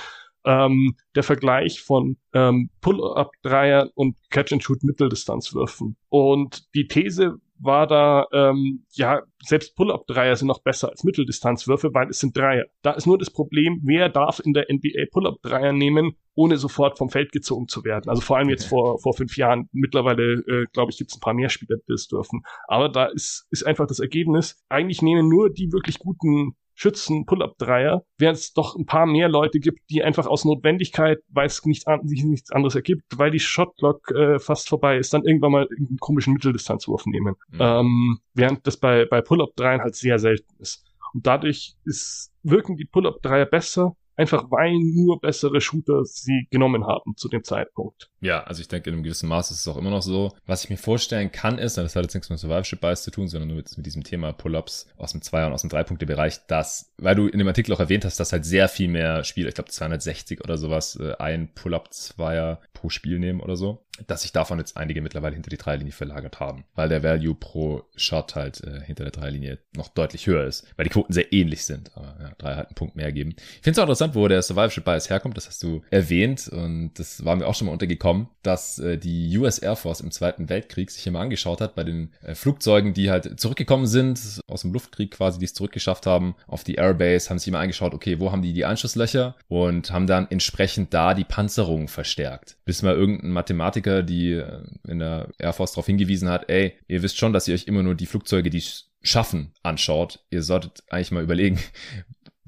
ähm, 0.47 0.97
der 1.15 1.25
Vergleich 1.25 1.83
von 1.83 2.17
ähm, 2.33 2.71
Pull-up-Dreier 2.81 3.91
und 3.95 4.17
Catch-and-Shoot-Mitteldistanzwürfen. 4.31 5.97
Und 6.09 6.73
die 6.75 6.87
These 6.87 7.39
war 7.59 7.87
da, 7.87 8.27
ähm, 8.33 8.85
ja, 8.93 9.23
selbst 9.43 9.77
Pull-Up-Dreier 9.77 10.37
sind 10.37 10.49
noch 10.49 10.63
besser 10.63 10.91
als 10.91 11.05
Mitteldistanzwürfe, 11.05 11.93
weil 11.95 12.09
es 12.09 12.19
sind 12.19 12.37
Dreier. 12.37 12.67
Da 12.83 12.93
ist 12.93 13.07
nur 13.07 13.19
das 13.19 13.31
Problem, 13.31 13.81
wer 13.85 14.09
darf 14.09 14.41
in 14.41 14.53
der 14.53 14.67
NBA 14.71 15.07
Pull-Up-Dreier 15.11 15.73
nehmen, 15.73 16.17
ohne 16.35 16.57
sofort 16.59 16.99
vom 16.99 17.09
Feld 17.09 17.33
gezogen 17.33 17.69
zu 17.69 17.85
werden. 17.85 18.11
Also 18.11 18.23
vor 18.23 18.37
allem 18.37 18.51
jetzt 18.51 18.67
vor, 18.67 18.99
vor 19.01 19.15
fünf 19.15 19.37
Jahren. 19.37 19.69
Mittlerweile, 19.73 20.35
äh, 20.35 20.67
glaube 20.73 20.91
ich, 20.91 20.99
gibt 20.99 21.11
es 21.11 21.17
ein 21.17 21.21
paar 21.21 21.35
mehr 21.35 21.49
Spieler, 21.49 21.77
die 21.77 21.93
das 21.93 22.09
dürfen. 22.09 22.43
Aber 22.69 22.89
da 22.89 23.07
ist, 23.07 23.47
ist 23.51 23.67
einfach 23.67 23.87
das 23.87 24.01
Ergebnis, 24.01 24.63
eigentlich 24.69 25.03
nehmen 25.03 25.29
nur 25.29 25.51
die 25.51 25.73
wirklich 25.73 25.99
guten 25.99 26.57
Schützen 26.79 27.25
Pull-up-Dreier, 27.25 28.05
während 28.19 28.37
es 28.37 28.53
doch 28.53 28.77
ein 28.77 28.85
paar 28.85 29.07
mehr 29.07 29.31
Leute 29.31 29.61
gibt, 29.61 29.81
die 29.89 30.03
einfach 30.03 30.27
aus 30.27 30.45
Notwendigkeit, 30.45 31.19
weil 31.29 31.47
es 31.47 31.65
nicht 31.65 31.89
an, 31.89 32.07
sich 32.07 32.23
nichts 32.23 32.53
anderes 32.53 32.75
ergibt, 32.75 33.05
weil 33.17 33.31
die 33.31 33.41
Shotlock 33.41 34.11
äh, 34.11 34.39
fast 34.39 34.69
vorbei 34.69 34.99
ist, 34.99 35.15
dann 35.15 35.25
irgendwann 35.25 35.53
mal 35.53 35.69
einen 35.75 35.97
komischen 35.99 36.35
Mitteldistanzwurf 36.35 37.07
nehmen. 37.07 37.35
Mhm. 37.49 37.59
Ähm, 37.61 38.19
während 38.35 38.67
das 38.67 38.77
bei, 38.77 39.07
bei 39.07 39.23
Pull-up-Dreiern 39.23 39.81
halt 39.81 39.97
sehr 39.97 40.19
selten 40.19 40.55
ist. 40.59 40.85
Und 41.15 41.27
dadurch 41.27 41.77
ist, 41.87 42.31
wirken 42.43 42.77
die 42.77 42.85
Pull-up-Dreier 42.85 43.47
besser, 43.47 43.97
einfach 44.17 44.51
weil 44.51 44.73
nur 44.79 45.21
bessere 45.21 45.61
Shooter 45.61 46.05
sie 46.05 46.47
genommen 46.51 46.87
haben 46.87 47.17
zu 47.17 47.29
dem 47.29 47.45
Zeitpunkt. 47.45 48.11
Ja, 48.21 48.43
also 48.45 48.61
ich 48.61 48.69
denke, 48.69 48.91
in 48.91 48.95
einem 48.95 49.03
gewissen 49.03 49.29
Maß 49.29 49.51
ist 49.51 49.61
es 49.61 49.69
auch 49.69 49.77
immer 49.77 49.91
noch 49.91 50.03
so. 50.03 50.33
Was 50.47 50.65
ich 50.65 50.71
mir 50.71 50.77
vorstellen 50.77 51.31
kann, 51.31 51.59
ist, 51.59 51.77
das 51.77 51.95
hat 51.95 52.03
jetzt 52.03 52.15
nichts 52.15 52.31
mit 52.31 52.39
Survivorship 52.39 52.81
Bias 52.81 53.03
zu 53.03 53.11
tun, 53.11 53.29
sondern 53.29 53.49
nur 53.49 53.59
mit, 53.59 53.77
mit 53.77 53.87
diesem 53.87 54.03
Thema 54.03 54.33
Pull-Ups 54.33 54.89
aus 54.97 55.13
dem 55.13 55.23
Zweier- 55.23 55.47
und 55.47 55.53
aus 55.53 55.61
dem 55.61 55.71
Drei-Punkte-Bereich, 55.71 56.47
dass, 56.47 56.93
weil 56.99 57.15
du 57.15 57.27
in 57.29 57.39
dem 57.39 57.49
Artikel 57.49 57.73
auch 57.73 57.81
erwähnt 57.81 58.05
hast, 58.05 58.19
dass 58.19 58.33
halt 58.33 58.45
sehr 58.45 58.69
viel 58.69 58.89
mehr 58.89 59.25
Spieler, 59.25 59.49
ich 59.49 59.55
glaube 59.55 59.71
260 59.71 60.43
oder 60.43 60.59
sowas, 60.59 60.97
äh, 60.97 61.15
ein 61.19 61.53
Pull-Up-Zweier 61.55 62.61
pro 62.73 62.89
Spiel 62.89 63.19
nehmen 63.19 63.41
oder 63.41 63.57
so 63.57 63.87
dass 64.07 64.23
sich 64.23 64.33
davon 64.33 64.59
jetzt 64.59 64.77
einige 64.77 65.01
mittlerweile 65.01 65.35
hinter 65.35 65.51
die 65.51 65.57
Dreilinie 65.57 65.93
verlagert 65.93 66.41
haben, 66.41 66.65
weil 66.75 66.89
der 66.89 67.03
Value 67.03 67.35
pro 67.35 67.85
Shot 67.97 68.35
halt 68.35 68.63
äh, 68.63 68.81
hinter 68.81 69.05
der 69.05 69.13
Dreilinie 69.13 69.59
noch 69.75 69.89
deutlich 69.89 70.27
höher 70.27 70.45
ist, 70.45 70.67
weil 70.77 70.85
die 70.85 70.91
Quoten 70.91 71.13
sehr 71.13 71.33
ähnlich 71.33 71.65
sind, 71.65 71.97
aber 71.97 72.17
ja, 72.21 72.33
drei 72.39 72.55
halt 72.55 72.69
einen 72.69 72.75
Punkt 72.75 72.97
mehr 72.97 73.13
geben. 73.13 73.35
Ich 73.37 73.63
finde 73.63 73.73
es 73.73 73.79
auch 73.79 73.85
interessant, 73.85 74.06
wo 74.15 74.29
der 74.29 74.43
Survivorship 74.43 74.85
Bias 74.85 75.11
herkommt, 75.11 75.37
das 75.37 75.47
hast 75.47 75.63
du 75.63 75.83
erwähnt 75.91 76.49
und 76.49 76.93
das 76.95 77.25
war 77.25 77.37
mir 77.37 77.47
auch 77.47 77.55
schon 77.55 77.67
mal 77.67 77.73
untergekommen, 77.73 78.29
dass 78.43 78.79
äh, 78.79 78.99
die 78.99 79.37
US 79.39 79.59
Air 79.59 79.77
Force 79.77 80.01
im 80.01 80.11
Zweiten 80.11 80.49
Weltkrieg 80.49 80.91
sich 80.91 81.07
immer 81.07 81.21
angeschaut 81.21 81.61
hat 81.61 81.75
bei 81.75 81.85
den 81.85 82.13
äh, 82.23 82.35
Flugzeugen, 82.35 82.95
die 82.95 83.11
halt 83.11 83.39
zurückgekommen 83.41 83.87
sind, 83.87 84.41
aus 84.47 84.63
dem 84.63 84.73
Luftkrieg 84.73 85.11
quasi, 85.11 85.39
die 85.39 85.45
es 85.45 85.55
zurückgeschafft 85.55 86.07
haben, 86.07 86.35
auf 86.47 86.65
die 86.65 86.77
Airbase, 86.77 87.31
haben 87.31 87.39
sich 87.39 87.49
immer 87.49 87.61
angeschaut, 87.61 87.95
okay, 87.95 88.21
wo 88.21 88.33
haben 88.33 88.43
die 88.43 88.53
die 88.53 88.65
Einschusslöcher 88.65 89.37
und 89.49 89.91
haben 89.91 90.07
dann 90.07 90.27
entsprechend 90.31 90.95
da 90.95 91.15
die 91.15 91.25
Panzerung 91.25 91.89
verstärkt. 91.89 92.57
Bis 92.65 92.83
mal 92.83 92.95
irgendein 92.95 93.31
Mathematiker 93.31 94.03
die 94.03 94.33
äh, 94.33 94.63
in 94.87 94.99
der 94.99 95.29
Air 95.39 95.53
Force 95.53 95.73
darauf 95.73 95.87
hingewiesen 95.87 96.29
hat, 96.29 96.49
ey, 96.49 96.75
ihr 96.89 97.03
wisst 97.03 97.19
schon, 97.19 97.33
dass 97.33 97.49
ihr 97.49 97.55
euch 97.55 97.67
immer 97.67 97.83
nur 97.83 97.95
die 97.95 98.07
Flugzeuge, 98.07 98.51
die 98.51 98.63
schaffen, 99.03 99.53
anschaut. 99.63 100.21
Ihr 100.31 100.43
solltet 100.43 100.83
eigentlich 100.89 101.13
mal 101.13 101.23
überlegen, 101.23 101.59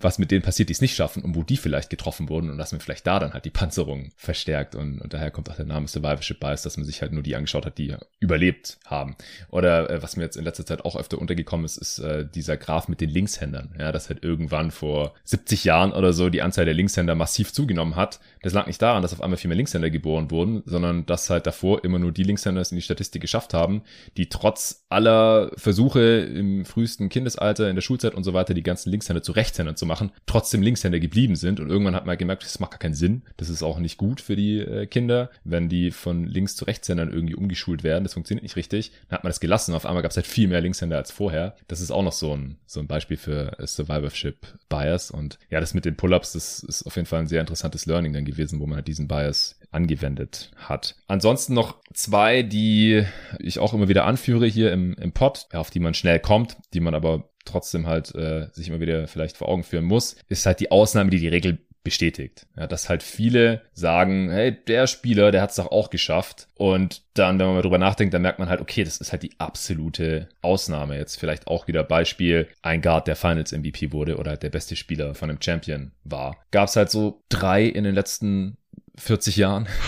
was 0.00 0.18
mit 0.18 0.30
denen 0.30 0.42
passiert, 0.42 0.68
die 0.68 0.72
es 0.72 0.80
nicht 0.80 0.94
schaffen 0.94 1.22
und 1.22 1.34
wo 1.34 1.42
die 1.42 1.56
vielleicht 1.56 1.90
getroffen 1.90 2.28
wurden 2.28 2.50
und 2.50 2.58
dass 2.58 2.72
man 2.72 2.80
vielleicht 2.80 3.06
da 3.06 3.18
dann 3.18 3.32
halt 3.32 3.44
die 3.44 3.50
Panzerung 3.50 4.10
verstärkt 4.16 4.74
und, 4.74 5.00
und 5.00 5.12
daher 5.12 5.30
kommt 5.30 5.50
auch 5.50 5.56
der 5.56 5.66
Name 5.66 5.88
Survivorship 5.88 6.40
Bias, 6.40 6.62
dass 6.62 6.76
man 6.76 6.86
sich 6.86 7.02
halt 7.02 7.12
nur 7.12 7.22
die 7.22 7.36
angeschaut 7.36 7.66
hat, 7.66 7.78
die 7.78 7.96
überlebt 8.20 8.78
haben. 8.84 9.16
Oder 9.50 9.90
äh, 9.90 10.02
was 10.02 10.16
mir 10.16 10.24
jetzt 10.24 10.36
in 10.36 10.44
letzter 10.44 10.66
Zeit 10.66 10.84
auch 10.84 10.96
öfter 10.96 11.18
untergekommen 11.18 11.64
ist, 11.64 11.78
ist 11.78 11.98
äh, 11.98 12.26
dieser 12.26 12.56
Graph 12.56 12.88
mit 12.88 13.00
den 13.00 13.10
Linkshändern. 13.10 13.74
Ja, 13.78 13.92
dass 13.92 14.08
halt 14.08 14.22
irgendwann 14.22 14.70
vor 14.70 15.14
70 15.24 15.64
Jahren 15.64 15.92
oder 15.92 16.12
so 16.12 16.28
die 16.28 16.42
Anzahl 16.42 16.64
der 16.64 16.74
Linkshänder 16.74 17.14
massiv 17.14 17.52
zugenommen 17.52 17.96
hat. 17.96 18.20
Das 18.42 18.52
lag 18.52 18.66
nicht 18.66 18.80
daran, 18.80 19.02
dass 19.02 19.12
auf 19.12 19.22
einmal 19.22 19.36
viel 19.36 19.48
mehr 19.48 19.56
Linkshänder 19.56 19.90
geboren 19.90 20.30
wurden, 20.30 20.62
sondern 20.66 21.06
dass 21.06 21.30
halt 21.30 21.46
davor 21.46 21.84
immer 21.84 21.98
nur 21.98 22.12
die 22.12 22.22
Linkshänder 22.22 22.60
es 22.60 22.72
in 22.72 22.76
die 22.76 22.82
Statistik 22.82 23.22
geschafft 23.22 23.54
haben, 23.54 23.82
die 24.16 24.28
trotz 24.28 24.84
aller 24.88 25.50
Versuche 25.56 26.00
im 26.00 26.64
frühesten 26.64 27.08
Kindesalter, 27.08 27.68
in 27.68 27.74
der 27.74 27.82
Schulzeit 27.82 28.14
und 28.14 28.24
so 28.24 28.34
weiter, 28.34 28.54
die 28.54 28.62
ganzen 28.62 28.90
Linkshänder 28.90 29.22
zu 29.22 29.32
Rechtshändern 29.32 29.76
zu 29.76 29.86
machen, 29.86 30.12
trotzdem 30.26 30.62
Linkshänder 30.62 31.00
geblieben 31.00 31.36
sind. 31.36 31.60
Und 31.60 31.70
irgendwann 31.70 31.94
hat 31.94 32.06
man 32.06 32.16
gemerkt, 32.16 32.44
das 32.44 32.60
macht 32.60 32.72
gar 32.72 32.78
keinen 32.78 32.94
Sinn. 32.94 33.22
Das 33.36 33.48
ist 33.48 33.62
auch 33.62 33.78
nicht 33.78 33.98
gut 33.98 34.20
für 34.20 34.36
die 34.36 34.58
äh, 34.58 34.86
Kinder, 34.86 35.30
wenn 35.44 35.68
die 35.68 35.90
von 35.90 36.24
Links 36.24 36.56
zu 36.56 36.64
Rechtshändern 36.64 37.12
irgendwie 37.12 37.34
umgeschult 37.34 37.82
werden. 37.82 38.04
Das 38.04 38.14
funktioniert 38.14 38.42
nicht 38.42 38.56
richtig. 38.56 38.92
Dann 39.08 39.18
hat 39.18 39.24
man 39.24 39.30
das 39.30 39.40
gelassen. 39.40 39.74
Auf 39.74 39.86
einmal 39.86 40.02
gab 40.02 40.10
es 40.10 40.16
halt 40.16 40.26
viel 40.26 40.48
mehr 40.48 40.60
Linkshänder 40.60 40.96
als 40.96 41.10
vorher. 41.10 41.56
Das 41.66 41.80
ist 41.80 41.90
auch 41.90 42.02
noch 42.02 42.12
so 42.12 42.34
ein, 42.34 42.56
so 42.66 42.80
ein 42.80 42.86
Beispiel 42.86 43.16
für 43.16 43.56
Survivorship 43.64 44.46
Bias. 44.68 45.10
Und 45.10 45.38
ja, 45.50 45.60
das 45.60 45.74
mit 45.74 45.84
den 45.84 45.96
Pull-ups, 45.96 46.32
das 46.32 46.62
ist 46.62 46.86
auf 46.86 46.96
jeden 46.96 47.06
Fall 47.06 47.20
ein 47.20 47.26
sehr 47.26 47.40
interessantes 47.40 47.86
Learning 47.86 48.12
dann 48.12 48.24
gewesen, 48.30 48.60
wo 48.60 48.66
man 48.66 48.76
halt 48.76 48.88
diesen 48.88 49.08
Bias 49.08 49.58
angewendet 49.70 50.50
hat. 50.56 50.96
Ansonsten 51.06 51.54
noch 51.54 51.76
zwei, 51.92 52.42
die 52.42 53.04
ich 53.38 53.58
auch 53.58 53.74
immer 53.74 53.88
wieder 53.88 54.06
anführe 54.06 54.46
hier 54.46 54.72
im, 54.72 54.94
im 54.94 55.12
Pod, 55.12 55.46
auf 55.52 55.70
die 55.70 55.80
man 55.80 55.94
schnell 55.94 56.20
kommt, 56.20 56.56
die 56.72 56.80
man 56.80 56.94
aber 56.94 57.28
trotzdem 57.44 57.86
halt 57.86 58.14
äh, 58.14 58.48
sich 58.52 58.68
immer 58.68 58.80
wieder 58.80 59.06
vielleicht 59.08 59.36
vor 59.36 59.48
Augen 59.48 59.64
führen 59.64 59.84
muss, 59.84 60.16
ist 60.28 60.46
halt 60.46 60.60
die 60.60 60.70
Ausnahme, 60.70 61.10
die 61.10 61.18
die 61.18 61.28
Regel 61.28 61.58
bestätigt. 61.88 62.46
Ja, 62.56 62.66
dass 62.66 62.88
halt 62.88 63.02
viele 63.02 63.62
sagen, 63.72 64.30
hey, 64.30 64.56
der 64.66 64.86
Spieler, 64.86 65.30
der 65.30 65.40
hat 65.40 65.50
es 65.50 65.56
doch 65.56 65.70
auch 65.70 65.88
geschafft. 65.88 66.48
Und 66.54 67.02
dann, 67.14 67.38
wenn 67.38 67.46
man 67.46 67.54
mal 67.56 67.62
drüber 67.62 67.78
nachdenkt, 67.78 68.12
dann 68.12 68.22
merkt 68.22 68.38
man 68.38 68.48
halt, 68.48 68.60
okay, 68.60 68.84
das 68.84 68.98
ist 68.98 69.12
halt 69.12 69.22
die 69.22 69.32
absolute 69.38 70.28
Ausnahme. 70.42 70.98
Jetzt 70.98 71.18
vielleicht 71.18 71.46
auch 71.46 71.66
wieder 71.66 71.82
Beispiel, 71.84 72.48
ein 72.62 72.82
Guard, 72.82 73.06
der 73.06 73.16
Finals 73.16 73.52
MVP 73.52 73.92
wurde 73.92 74.18
oder 74.18 74.36
der 74.36 74.50
beste 74.50 74.76
Spieler 74.76 75.14
von 75.14 75.30
einem 75.30 75.40
Champion 75.40 75.92
war. 76.04 76.36
Gab 76.50 76.68
es 76.68 76.76
halt 76.76 76.90
so 76.90 77.22
drei 77.30 77.64
in 77.64 77.84
den 77.84 77.94
letzten 77.94 78.58
40 78.96 79.36
Jahren. 79.36 79.68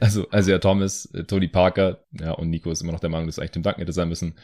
Also, 0.00 0.28
also 0.28 0.50
ja, 0.50 0.58
Thomas, 0.58 1.06
äh, 1.14 1.24
Tony 1.24 1.48
Parker, 1.48 2.04
ja, 2.20 2.32
und 2.32 2.50
Nico 2.50 2.70
ist 2.70 2.82
immer 2.82 2.92
noch 2.92 3.00
der 3.00 3.08
Meinung, 3.08 3.26
dass 3.26 3.38
eigentlich 3.38 3.52
Tim 3.52 3.62
Duncan 3.62 3.80
hätte 3.80 3.94
sein 3.94 4.10
müssen. 4.10 4.34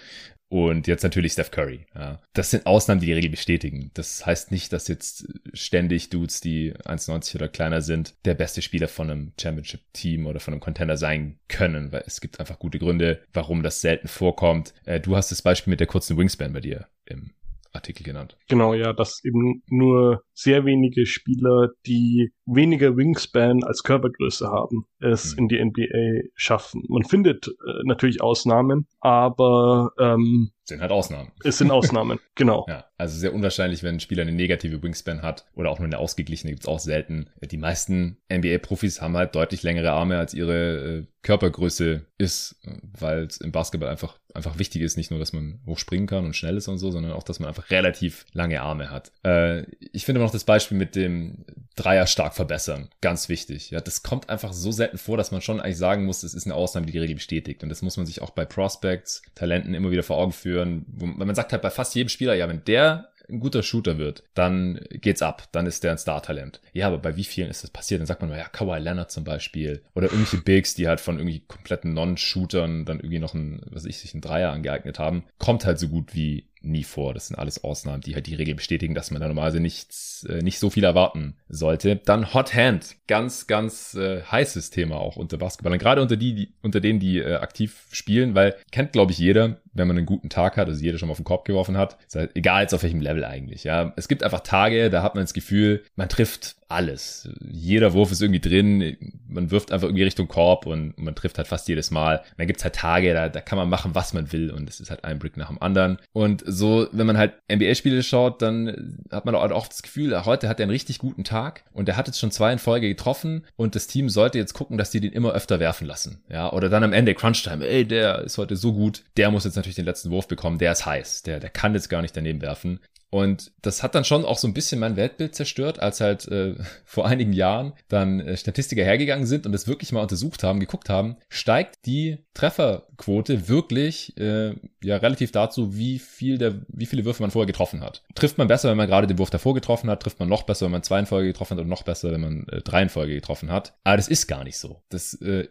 Und 0.48 0.86
jetzt 0.86 1.02
natürlich 1.02 1.32
Steph 1.32 1.50
Curry. 1.50 1.86
Ja. 1.94 2.20
Das 2.32 2.50
sind 2.50 2.66
Ausnahmen, 2.66 3.00
die 3.00 3.06
die 3.06 3.12
Regel 3.12 3.30
bestätigen. 3.30 3.90
Das 3.94 4.24
heißt 4.24 4.50
nicht, 4.50 4.72
dass 4.72 4.88
jetzt 4.88 5.28
ständig 5.52 6.08
Dudes, 6.08 6.40
die 6.40 6.72
1,90 6.72 7.36
oder 7.36 7.48
kleiner 7.48 7.82
sind, 7.82 8.14
der 8.24 8.34
beste 8.34 8.62
Spieler 8.62 8.88
von 8.88 9.10
einem 9.10 9.32
Championship-Team 9.38 10.26
oder 10.26 10.40
von 10.40 10.54
einem 10.54 10.60
Contender 10.60 10.96
sein 10.96 11.38
können, 11.48 11.92
weil 11.92 12.04
es 12.06 12.20
gibt 12.20 12.40
einfach 12.40 12.58
gute 12.58 12.78
Gründe, 12.78 13.20
warum 13.32 13.62
das 13.62 13.82
selten 13.82 14.08
vorkommt. 14.08 14.72
Äh, 14.84 15.00
du 15.00 15.16
hast 15.16 15.30
das 15.30 15.42
Beispiel 15.42 15.70
mit 15.70 15.80
der 15.80 15.86
kurzen 15.86 16.16
Wingspan 16.16 16.52
bei 16.52 16.60
dir 16.60 16.88
im 17.04 17.32
Artikel 17.72 18.02
genannt. 18.02 18.36
Genau, 18.48 18.72
ja, 18.72 18.92
dass 18.92 19.22
eben 19.24 19.62
nur 19.68 20.24
sehr 20.38 20.64
wenige 20.64 21.04
Spieler, 21.04 21.70
die 21.84 22.32
weniger 22.46 22.96
Wingspan 22.96 23.64
als 23.64 23.82
Körpergröße 23.82 24.46
haben, 24.46 24.86
es 25.00 25.32
mhm. 25.32 25.38
in 25.38 25.48
die 25.48 25.64
NBA 25.64 26.28
schaffen. 26.34 26.84
Man 26.88 27.02
findet 27.02 27.48
äh, 27.48 27.82
natürlich 27.82 28.20
Ausnahmen, 28.20 28.86
aber 29.00 29.90
ähm, 29.98 30.52
sind 30.68 30.80
halt 30.80 30.92
Ausnahmen. 30.92 31.32
Es 31.42 31.58
sind 31.58 31.70
Ausnahmen, 31.70 32.20
genau. 32.34 32.66
Ja, 32.68 32.84
also 32.98 33.18
sehr 33.18 33.34
unwahrscheinlich, 33.34 33.82
wenn 33.82 33.96
ein 33.96 34.00
Spieler 34.00 34.22
eine 34.22 34.32
negative 34.32 34.82
Wingspan 34.82 35.22
hat 35.22 35.46
oder 35.54 35.70
auch 35.70 35.78
nur 35.78 35.86
eine 35.86 35.98
ausgeglichene, 35.98 36.52
gibt's 36.52 36.68
auch 36.68 36.78
selten. 36.78 37.30
Die 37.42 37.56
meisten 37.56 38.18
NBA-Profis 38.30 39.00
haben 39.00 39.16
halt 39.16 39.34
deutlich 39.34 39.62
längere 39.62 39.92
Arme 39.92 40.18
als 40.18 40.34
ihre 40.34 40.98
äh, 40.98 41.06
Körpergröße 41.22 42.06
ist, 42.18 42.60
weil 42.82 43.24
es 43.24 43.38
im 43.38 43.50
Basketball 43.50 43.88
einfach, 43.88 44.18
einfach 44.34 44.58
wichtig 44.58 44.82
ist, 44.82 44.96
nicht 44.96 45.10
nur, 45.10 45.18
dass 45.18 45.32
man 45.32 45.60
hoch 45.66 45.78
springen 45.78 46.06
kann 46.06 46.24
und 46.24 46.36
schnell 46.36 46.56
ist 46.56 46.68
und 46.68 46.78
so, 46.78 46.90
sondern 46.90 47.12
auch, 47.12 47.22
dass 47.22 47.40
man 47.40 47.48
einfach 47.48 47.70
relativ 47.70 48.26
lange 48.32 48.60
Arme 48.60 48.90
hat. 48.90 49.12
Äh, 49.24 49.62
ich 49.92 50.04
finde 50.04 50.20
noch 50.28 50.32
das 50.32 50.44
Beispiel 50.44 50.76
mit 50.76 50.94
dem 50.94 51.44
Dreier 51.74 52.06
stark 52.06 52.34
verbessern. 52.34 52.88
Ganz 53.00 53.28
wichtig. 53.28 53.70
Ja, 53.70 53.80
das 53.80 54.02
kommt 54.02 54.28
einfach 54.28 54.52
so 54.52 54.70
selten 54.72 54.98
vor, 54.98 55.16
dass 55.16 55.30
man 55.30 55.40
schon 55.40 55.60
eigentlich 55.60 55.78
sagen 55.78 56.04
muss, 56.04 56.22
es 56.22 56.34
ist 56.34 56.46
eine 56.46 56.54
Ausnahme, 56.54 56.86
die 56.86 56.92
die 56.92 56.98
Regel 56.98 57.16
bestätigt. 57.16 57.62
Und 57.62 57.70
das 57.70 57.82
muss 57.82 57.96
man 57.96 58.06
sich 58.06 58.20
auch 58.20 58.30
bei 58.30 58.44
Prospects, 58.44 59.22
Talenten 59.34 59.74
immer 59.74 59.90
wieder 59.90 60.02
vor 60.02 60.18
Augen 60.18 60.32
führen. 60.32 60.84
Man 60.88 61.34
sagt 61.34 61.52
halt 61.52 61.62
bei 61.62 61.70
fast 61.70 61.94
jedem 61.94 62.08
Spieler, 62.08 62.34
ja, 62.34 62.48
wenn 62.48 62.64
der 62.64 63.08
ein 63.30 63.40
guter 63.40 63.62
Shooter 63.62 63.98
wird, 63.98 64.22
dann 64.34 64.80
geht's 64.90 65.22
ab. 65.22 65.48
Dann 65.52 65.66
ist 65.66 65.84
der 65.84 65.92
ein 65.92 65.98
Star-Talent. 65.98 66.60
Ja, 66.72 66.86
aber 66.86 66.98
bei 66.98 67.16
wie 67.16 67.24
vielen 67.24 67.50
ist 67.50 67.62
das 67.62 67.70
passiert? 67.70 68.00
Dann 68.00 68.06
sagt 68.06 68.22
man, 68.22 68.30
ja, 68.30 68.48
Kawhi 68.48 68.78
Leonard 68.78 69.10
zum 69.10 69.24
Beispiel. 69.24 69.82
Oder 69.94 70.06
irgendwelche 70.06 70.38
Bigs, 70.38 70.74
die 70.74 70.88
halt 70.88 71.00
von 71.00 71.18
irgendwie 71.18 71.40
kompletten 71.40 71.94
Non-Shootern 71.94 72.84
dann 72.84 72.98
irgendwie 72.98 73.18
noch 73.18 73.34
ein, 73.34 73.60
was 73.70 73.84
ich, 73.84 73.98
sich 73.98 74.14
ein 74.14 74.20
Dreier 74.20 74.52
angeeignet 74.52 74.98
haben. 74.98 75.24
Kommt 75.38 75.64
halt 75.64 75.78
so 75.78 75.88
gut 75.88 76.14
wie 76.14 76.47
nie 76.60 76.84
vor. 76.84 77.14
Das 77.14 77.28
sind 77.28 77.36
alles 77.36 77.64
Ausnahmen, 77.64 78.00
die 78.00 78.14
halt 78.14 78.26
die 78.26 78.34
Regel 78.34 78.54
bestätigen, 78.54 78.94
dass 78.94 79.10
man 79.10 79.20
da 79.20 79.28
normalerweise 79.28 79.60
nichts, 79.60 80.26
äh, 80.28 80.42
nicht 80.42 80.58
so 80.58 80.70
viel 80.70 80.84
erwarten 80.84 81.36
sollte. 81.48 81.96
Dann 81.96 82.34
Hot 82.34 82.54
Hand. 82.54 82.96
Ganz, 83.06 83.46
ganz 83.46 83.94
äh, 83.94 84.22
heißes 84.22 84.70
Thema 84.70 84.96
auch 84.96 85.16
unter 85.16 85.38
Basketballern. 85.38 85.78
Gerade 85.78 86.02
unter 86.02 86.16
die, 86.16 86.34
die 86.34 86.52
unter 86.62 86.80
denen, 86.80 87.00
die 87.00 87.18
äh, 87.18 87.36
aktiv 87.36 87.86
spielen, 87.90 88.34
weil 88.34 88.56
kennt, 88.70 88.92
glaube 88.92 89.12
ich, 89.12 89.18
jeder, 89.18 89.60
wenn 89.78 89.88
man 89.88 89.96
einen 89.96 90.06
guten 90.06 90.28
Tag 90.28 90.56
hat, 90.56 90.68
also 90.68 90.82
jeder 90.82 90.98
schon 90.98 91.08
mal 91.08 91.12
auf 91.12 91.18
den 91.18 91.24
Korb 91.24 91.44
geworfen 91.44 91.76
hat. 91.76 91.96
Ist 92.06 92.16
halt 92.16 92.36
egal 92.36 92.62
jetzt 92.62 92.74
auf 92.74 92.82
welchem 92.82 93.00
Level 93.00 93.24
eigentlich. 93.24 93.64
Ja, 93.64 93.92
es 93.96 94.08
gibt 94.08 94.22
einfach 94.22 94.40
Tage, 94.40 94.90
da 94.90 95.02
hat 95.02 95.14
man 95.14 95.24
das 95.24 95.34
Gefühl, 95.34 95.82
man 95.96 96.08
trifft 96.08 96.56
alles. 96.68 97.28
Jeder 97.50 97.94
Wurf 97.94 98.12
ist 98.12 98.20
irgendwie 98.20 98.40
drin. 98.40 98.96
Man 99.26 99.50
wirft 99.50 99.72
einfach 99.72 99.88
irgendwie 99.88 100.04
Richtung 100.04 100.28
Korb 100.28 100.66
und 100.66 100.98
man 100.98 101.14
trifft 101.14 101.38
halt 101.38 101.48
fast 101.48 101.66
jedes 101.68 101.90
Mal. 101.90 102.18
Und 102.18 102.38
dann 102.38 102.46
gibt's 102.46 102.62
halt 102.62 102.74
Tage, 102.74 103.14
da, 103.14 103.28
da 103.28 103.40
kann 103.40 103.56
man 103.56 103.70
machen, 103.70 103.94
was 103.94 104.12
man 104.12 104.32
will 104.32 104.50
und 104.50 104.68
es 104.68 104.78
ist 104.80 104.90
halt 104.90 105.04
ein 105.04 105.18
Brick 105.18 105.36
nach 105.36 105.48
dem 105.48 105.60
anderen. 105.62 105.98
Und 106.12 106.42
so, 106.46 106.86
wenn 106.92 107.06
man 107.06 107.16
halt 107.16 107.34
NBA-Spiele 107.50 108.02
schaut, 108.02 108.42
dann 108.42 109.02
hat 109.10 109.24
man 109.24 109.34
halt 109.34 109.52
auch 109.52 109.66
das 109.66 109.82
Gefühl, 109.82 110.24
heute 110.26 110.48
hat 110.48 110.60
er 110.60 110.64
einen 110.64 110.70
richtig 110.70 110.98
guten 110.98 111.24
Tag 111.24 111.64
und 111.72 111.88
er 111.88 111.96
hat 111.96 112.06
jetzt 112.06 112.20
schon 112.20 112.30
zwei 112.30 112.52
in 112.52 112.58
Folge 112.58 112.88
getroffen 112.88 113.44
und 113.56 113.74
das 113.74 113.86
Team 113.86 114.10
sollte 114.10 114.36
jetzt 114.36 114.52
gucken, 114.52 114.76
dass 114.76 114.90
die 114.90 115.00
den 115.00 115.12
immer 115.12 115.32
öfter 115.32 115.60
werfen 115.60 115.86
lassen. 115.86 116.22
Ja, 116.28 116.52
oder 116.52 116.68
dann 116.68 116.84
am 116.84 116.92
Ende 116.92 117.14
Crunch-Time, 117.14 117.66
ey, 117.66 117.86
der 117.86 118.20
ist 118.20 118.36
heute 118.36 118.56
so 118.56 118.74
gut, 118.74 119.04
der 119.16 119.30
muss 119.30 119.44
jetzt 119.44 119.56
natürlich 119.56 119.67
den 119.74 119.84
letzten 119.84 120.10
Wurf 120.10 120.28
bekommen, 120.28 120.58
der 120.58 120.72
ist 120.72 120.86
heiß, 120.86 121.22
der, 121.22 121.40
der 121.40 121.50
kann 121.50 121.74
jetzt 121.74 121.88
gar 121.88 122.02
nicht 122.02 122.16
daneben 122.16 122.42
werfen. 122.42 122.80
Und 123.10 123.52
das 123.62 123.82
hat 123.82 123.94
dann 123.94 124.04
schon 124.04 124.26
auch 124.26 124.36
so 124.36 124.46
ein 124.46 124.52
bisschen 124.52 124.80
mein 124.80 124.96
Weltbild 124.96 125.34
zerstört, 125.34 125.80
als 125.80 126.00
halt 126.00 126.28
äh, 126.28 126.54
vor 126.84 127.06
einigen 127.06 127.32
Jahren 127.32 127.72
dann 127.88 128.20
äh, 128.20 128.36
Statistiker 128.36 128.84
hergegangen 128.84 129.26
sind 129.26 129.46
und 129.46 129.52
das 129.52 129.66
wirklich 129.66 129.92
mal 129.92 130.02
untersucht 130.02 130.42
haben, 130.42 130.60
geguckt 130.60 130.90
haben, 130.90 131.16
steigt 131.28 131.86
die 131.86 132.18
Trefferquote 132.34 133.48
wirklich 133.48 134.16
äh, 134.18 134.54
ja 134.82 134.96
relativ 134.98 135.32
dazu, 135.32 135.76
wie 135.76 135.98
viel 135.98 136.36
der, 136.36 136.60
wie 136.68 136.86
viele 136.86 137.04
Würfe 137.04 137.22
man 137.22 137.30
vorher 137.30 137.46
getroffen 137.46 137.80
hat. 137.80 138.02
Trifft 138.14 138.36
man 138.36 138.48
besser, 138.48 138.68
wenn 138.68 138.76
man 138.76 138.86
gerade 138.86 139.06
den 139.06 139.18
Wurf 139.18 139.30
davor 139.30 139.54
getroffen 139.54 139.88
hat, 139.88 140.02
trifft 140.02 140.20
man 140.20 140.28
noch 140.28 140.42
besser, 140.42 140.66
wenn 140.66 140.72
man 140.72 140.82
zwei 140.82 141.00
in 141.00 141.06
Folge 141.06 141.28
getroffen 141.28 141.56
hat 141.56 141.62
und 141.62 141.68
noch 141.70 141.84
besser, 141.84 142.12
wenn 142.12 142.20
man 142.20 142.46
äh, 142.48 142.60
drei 142.60 142.82
in 142.82 142.88
Folge 142.90 143.14
getroffen 143.14 143.50
hat. 143.50 143.74
Aber 143.84 143.96
das 143.96 144.08
ist 144.08 144.26
gar 144.26 144.44
nicht 144.44 144.58
so. 144.58 144.82
Das 144.90 145.14
äh, 145.14 145.48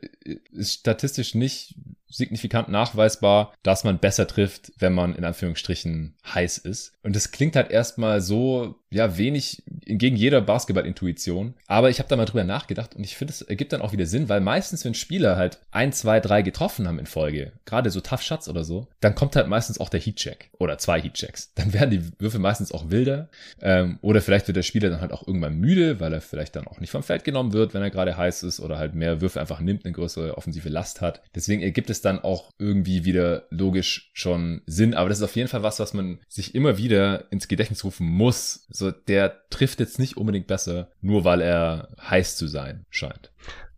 ist 0.51 0.74
statistisch 0.74 1.34
nicht 1.34 1.76
signifikant 2.10 2.70
nachweisbar, 2.70 3.53
dass 3.64 3.84
man 3.84 3.99
besser 3.99 4.28
trifft, 4.28 4.72
wenn 4.78 4.93
man 4.93 5.16
in 5.16 5.26
Anführungsstrichen 5.26 6.16
heiß 6.34 6.60
ist. 6.60 6.93
Und 7.03 7.16
das 7.16 7.32
klingt 7.32 7.55
halt 7.55 7.72
erstmal 7.72 8.22
so, 8.22 8.76
ja, 8.90 9.18
wenig 9.18 9.64
gegen 9.86 10.16
jeder 10.16 10.42
Basketball-Intuition. 10.42 11.54
Aber 11.68 11.90
ich 11.90 12.00
habe 12.00 12.10
da 12.10 12.16
mal 12.16 12.26
drüber 12.26 12.44
nachgedacht 12.44 12.96
und 12.96 13.04
ich 13.04 13.18
finde, 13.18 13.34
es 13.34 13.42
ergibt 13.42 13.74
dann 13.74 13.82
auch 13.82 13.92
wieder 13.92 14.06
Sinn, 14.06 14.30
weil 14.30 14.42
meistens, 14.42 14.86
wenn 14.86 14.94
Spieler 14.94 15.36
halt 15.36 15.60
ein, 15.72 15.92
zwei, 15.92 16.20
drei 16.20 16.42
getroffen 16.42 16.88
haben 16.88 17.00
in 17.00 17.06
Folge, 17.06 17.52
gerade 17.66 17.90
so 17.90 18.02
Tough 18.02 18.22
Shots 18.22 18.48
oder 18.48 18.64
so, 18.64 18.88
dann 19.02 19.16
kommt 19.16 19.36
halt 19.36 19.48
meistens 19.48 19.80
auch 19.80 19.90
der 19.90 20.00
Heatcheck 20.00 20.50
oder 20.58 20.78
zwei 20.78 21.02
Heatchecks. 21.02 21.54
Dann 21.56 21.74
werden 21.74 21.92
die 21.92 22.12
Würfe 22.20 22.40
meistens 22.40 22.72
auch 22.72 22.90
wilder. 22.90 23.30
Ähm, 23.62 24.00
oder 24.02 24.22
vielleicht 24.22 24.48
wird 24.48 24.58
der 24.58 24.64
Spieler 24.64 24.90
dann 24.90 25.02
halt 25.02 25.12
auch 25.12 25.28
irgendwann 25.28 25.58
müde, 25.58 26.00
weil 26.00 26.14
er 26.14 26.22
vielleicht 26.22 26.56
dann 26.56 26.68
auch 26.68 26.80
nicht 26.80 26.92
vom 26.92 27.04
Feld 27.04 27.24
genommen 27.24 27.54
wird, 27.54 27.74
wenn 27.74 27.82
er 27.82 27.90
gerade 27.90 28.16
heiß 28.16 28.44
ist 28.44 28.60
oder 28.60 28.78
halt 28.78 28.96
mehr 28.96 29.22
Würfe 29.22 29.40
einfach 29.40 29.60
nimmt, 29.60 29.86
eine 29.86 29.94
größere 29.94 30.38
offensive 30.38 30.70
Last 30.70 31.02
hat. 31.02 31.22
Deswegen 31.36 31.62
ergibt 31.62 31.90
es 31.90 32.02
dann 32.02 32.20
auch 32.20 32.52
irgendwie 32.60 33.06
wieder 33.06 33.44
logisch 33.50 34.12
schon 34.14 34.62
Sinn. 34.66 34.94
Aber 34.94 35.10
das 35.10 35.20
ist 35.20 35.24
auf 35.24 35.36
jeden 35.36 35.50
Fall 35.50 35.64
was, 35.64 35.80
was 35.80 35.94
man 35.94 36.20
sich 36.28 36.56
immer 36.56 36.78
wieder 36.78 37.32
ins 37.32 37.48
Gedächtnis 37.48 37.84
rufen 37.84 38.08
muss. 38.08 38.68
So, 38.78 38.92
der 38.92 39.50
trifft 39.50 39.80
jetzt 39.80 39.98
nicht 39.98 40.18
unbedingt 40.18 40.46
besser, 40.46 40.92
nur 41.02 41.24
weil 41.24 41.42
er 41.42 41.96
heiß 42.00 42.38
zu 42.38 42.46
sein 42.46 42.86
scheint. 42.92 43.32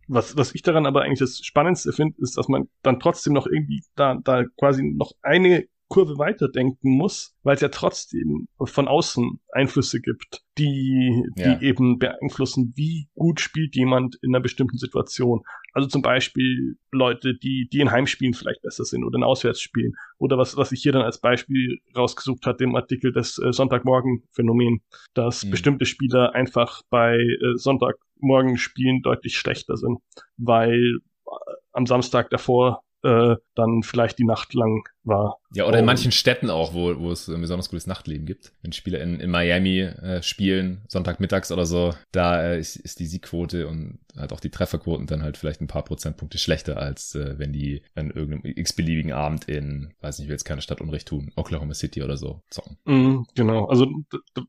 Was, 0.08 0.36
was 0.36 0.54
ich 0.54 0.60
daran 0.60 0.84
aber 0.84 1.02
eigentlich 1.02 1.20
das 1.20 1.38
Spannendste 1.42 1.92
finde, 1.92 2.16
ist, 2.20 2.36
dass 2.36 2.48
man 2.48 2.68
dann 2.82 3.00
trotzdem 3.00 3.32
noch 3.32 3.46
irgendwie 3.46 3.82
da, 3.94 4.18
da 4.22 4.44
quasi 4.58 4.82
noch 4.82 5.12
eine 5.22 5.64
Kurve 5.88 6.18
weiterdenken 6.18 6.90
muss, 6.98 7.34
weil 7.42 7.54
es 7.54 7.62
ja 7.62 7.68
trotzdem 7.68 8.46
von 8.62 8.88
außen 8.88 9.40
Einflüsse 9.52 10.02
gibt, 10.02 10.42
die, 10.58 11.24
die 11.38 11.42
ja. 11.42 11.60
eben 11.62 11.98
beeinflussen, 11.98 12.74
wie 12.76 13.08
gut 13.14 13.40
spielt 13.40 13.74
jemand 13.76 14.16
in 14.20 14.34
einer 14.34 14.42
bestimmten 14.42 14.76
Situation. 14.76 15.44
Also 15.72 15.88
zum 15.88 16.02
Beispiel 16.02 16.76
Leute, 16.90 17.34
die, 17.34 17.68
die 17.72 17.80
in 17.80 17.90
Heimspielen 17.90 18.34
vielleicht 18.34 18.62
besser 18.62 18.84
sind 18.84 19.04
oder 19.04 19.16
in 19.16 19.24
Auswärtsspielen. 19.24 19.94
Oder 20.18 20.38
was, 20.38 20.56
was 20.56 20.72
ich 20.72 20.82
hier 20.82 20.92
dann 20.92 21.02
als 21.02 21.20
Beispiel 21.20 21.78
rausgesucht 21.96 22.46
hatte 22.46 22.64
im 22.64 22.76
Artikel 22.76 23.12
des 23.12 23.38
äh, 23.38 23.52
Sonntagmorgen-Phänomen, 23.52 24.82
dass 25.14 25.44
mhm. 25.44 25.50
bestimmte 25.50 25.86
Spieler 25.86 26.34
einfach 26.34 26.82
bei 26.90 27.16
äh, 27.16 27.56
Sonntagmorgen-Spielen 27.56 29.02
deutlich 29.02 29.36
schlechter 29.36 29.76
sind, 29.76 29.98
weil 30.36 30.98
äh, 31.26 31.30
am 31.72 31.86
Samstag 31.86 32.30
davor 32.30 32.82
äh, 33.02 33.36
dann 33.54 33.82
vielleicht 33.82 34.18
die 34.18 34.24
Nacht 34.24 34.54
lang 34.54 34.88
war. 35.04 35.39
Ja, 35.52 35.66
oder 35.66 35.80
in 35.80 35.84
manchen 35.84 36.12
Städten 36.12 36.48
auch, 36.48 36.74
wo, 36.74 36.96
wo 37.00 37.10
es 37.10 37.28
ein 37.28 37.40
besonders 37.40 37.70
gutes 37.70 37.86
Nachtleben 37.88 38.24
gibt. 38.24 38.52
Wenn 38.62 38.72
Spieler 38.72 39.00
in, 39.00 39.18
in 39.18 39.30
Miami 39.30 39.80
äh, 39.80 40.22
spielen, 40.22 40.82
Sonntagmittags 40.88 41.50
oder 41.50 41.66
so, 41.66 41.92
da 42.12 42.42
äh, 42.42 42.60
ist, 42.60 42.76
ist 42.76 43.00
die 43.00 43.06
Siegquote 43.06 43.66
und 43.66 43.98
halt 44.16 44.32
auch 44.32 44.40
die 44.40 44.50
Trefferquoten 44.50 45.06
dann 45.06 45.22
halt 45.22 45.36
vielleicht 45.36 45.60
ein 45.60 45.66
paar 45.66 45.84
Prozentpunkte 45.84 46.38
schlechter, 46.38 46.78
als 46.78 47.14
äh, 47.14 47.38
wenn 47.38 47.52
die 47.52 47.82
an 47.94 48.10
irgendeinem 48.10 48.52
x-beliebigen 48.56 49.12
Abend 49.12 49.46
in, 49.46 49.92
weiß 50.00 50.18
nicht, 50.18 50.26
ich 50.26 50.28
will 50.28 50.34
jetzt 50.34 50.44
keine 50.44 50.62
Stadt 50.62 50.80
Unrecht 50.80 51.08
tun, 51.08 51.32
Oklahoma 51.36 51.74
City 51.74 52.02
oder 52.02 52.16
so 52.16 52.42
zocken. 52.50 52.76
Mm, 52.84 53.24
genau, 53.34 53.66
also 53.66 53.86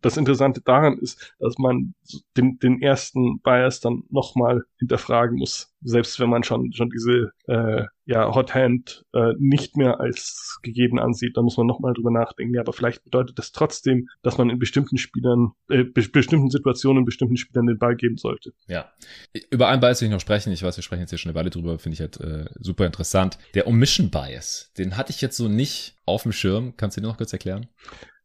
das 0.01 0.17
Interessante 0.17 0.61
daran 0.61 0.97
ist, 0.99 1.33
dass 1.39 1.57
man 1.57 1.93
den, 2.37 2.59
den 2.59 2.81
ersten 2.81 3.39
Bias 3.41 3.79
dann 3.79 4.03
nochmal 4.09 4.63
hinterfragen 4.79 5.37
muss, 5.37 5.73
selbst 5.81 6.19
wenn 6.19 6.29
man 6.29 6.43
schon, 6.43 6.71
schon 6.73 6.89
diese 6.89 7.31
äh, 7.47 7.85
ja, 8.05 8.33
Hot 8.33 8.53
Hand 8.53 9.05
äh, 9.13 9.33
nicht 9.37 9.77
mehr 9.77 9.99
als 9.99 10.59
gegeben 10.63 10.90
ansieht, 10.99 11.37
dann 11.37 11.43
muss 11.43 11.57
man 11.57 11.67
nochmal 11.67 11.93
drüber 11.93 12.11
nachdenken. 12.11 12.53
Ja, 12.53 12.61
aber 12.61 12.73
vielleicht 12.73 13.03
bedeutet 13.03 13.37
das 13.37 13.51
trotzdem, 13.51 14.07
dass 14.21 14.37
man 14.37 14.49
in 14.49 14.59
bestimmten 14.59 14.97
Spielern, 14.97 15.51
äh, 15.69 15.83
be 15.83 16.01
bestimmten 16.11 16.49
Situationen, 16.49 17.05
bestimmten 17.05 17.37
Spielern 17.37 17.67
den 17.67 17.77
Ball 17.77 17.95
geben 17.95 18.17
sollte. 18.17 18.53
Ja. 18.67 18.91
Über 19.49 19.67
einen 19.67 19.81
Bias 19.81 20.01
will 20.01 20.07
ich 20.07 20.13
noch 20.13 20.19
sprechen. 20.19 20.51
Ich 20.51 20.63
weiß, 20.63 20.77
wir 20.77 20.83
sprechen 20.83 21.01
jetzt 21.01 21.11
hier 21.11 21.19
schon 21.19 21.29
eine 21.29 21.39
Weile 21.39 21.49
drüber, 21.49 21.77
finde 21.79 21.93
ich 21.93 22.01
halt 22.01 22.19
äh, 22.19 22.45
super 22.59 22.85
interessant. 22.85 23.37
Der 23.53 23.67
Omission 23.67 24.09
Bias, 24.09 24.71
den 24.77 24.97
hatte 24.97 25.11
ich 25.11 25.21
jetzt 25.21 25.37
so 25.37 25.47
nicht 25.47 25.95
auf 26.05 26.23
dem 26.23 26.31
Schirm. 26.31 26.73
Kannst 26.77 26.97
du 26.97 27.01
dir 27.01 27.07
noch 27.07 27.17
kurz 27.17 27.33
erklären? 27.33 27.67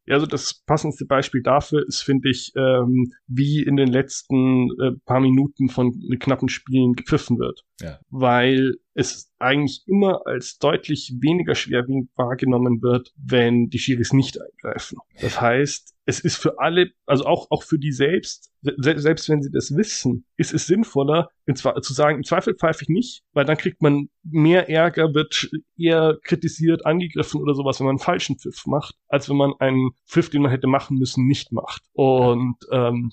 Ja, 0.07 0.15
also 0.15 0.27
das 0.27 0.55
passendste 0.55 1.05
Beispiel 1.05 1.43
dafür 1.43 1.85
ist, 1.87 2.03
finde 2.03 2.31
ich, 2.31 2.53
ähm, 2.57 3.13
wie 3.27 3.63
in 3.63 3.77
den 3.77 3.89
letzten 3.89 4.71
äh, 4.81 4.93
paar 5.05 5.21
Minuten 5.21 5.69
von 5.69 5.93
knappen 6.21 6.49
Spielen 6.49 6.95
gepfiffen 6.95 7.39
wird. 7.39 7.65
Ja. 7.81 7.99
Weil 8.11 8.77
es 8.97 9.31
eigentlich 9.39 9.83
immer 9.87 10.27
als 10.27 10.59
deutlich 10.59 11.15
weniger 11.21 11.55
schwerwiegend 11.55 12.09
wahrgenommen 12.17 12.81
wird, 12.81 13.13
wenn 13.17 13.69
die 13.69 13.79
Schiris 13.79 14.15
nicht 14.15 14.41
eingreifen. 14.41 14.99
Das 15.21 15.39
heißt, 15.39 15.95
es 16.07 16.21
ist 16.21 16.37
für 16.37 16.59
alle, 16.59 16.93
also 17.05 17.25
auch, 17.27 17.51
auch 17.51 17.63
für 17.63 17.79
die 17.79 17.93
selbst, 17.93 18.53
selbst 18.63 19.29
wenn 19.29 19.43
sie 19.43 19.51
das 19.51 19.77
wissen, 19.77 20.25
ist 20.39 20.55
es 20.55 20.67
sinnvoller, 20.67 21.29
zu 21.55 21.93
sagen, 21.93 22.17
im 22.17 22.25
Zweifel 22.25 22.55
pfeife 22.55 22.85
ich 22.85 22.89
nicht, 22.89 23.23
weil 23.33 23.45
dann 23.45 23.59
kriegt 23.59 23.83
man 23.83 24.09
mehr 24.23 24.71
Ärger, 24.71 25.13
wird 25.13 25.51
eher 25.77 26.17
kritisiert, 26.23 26.87
angegriffen 26.87 27.43
oder 27.43 27.55
sowas, 27.55 27.79
wenn 27.79 27.87
man 27.87 27.97
einen 27.97 28.05
falschen 28.05 28.39
Pfiff 28.39 28.65
macht, 28.67 28.95
als 29.09 29.29
wenn 29.29 29.37
man 29.37 29.53
einen 29.59 29.91
Pfiff, 30.07 30.31
den 30.31 30.43
man 30.43 30.51
hätte 30.51 30.69
machen 30.69 30.97
müssen, 30.97 31.27
nicht 31.27 31.53
macht. 31.53 31.83
Und 31.93 32.57
ähm, 32.73 33.13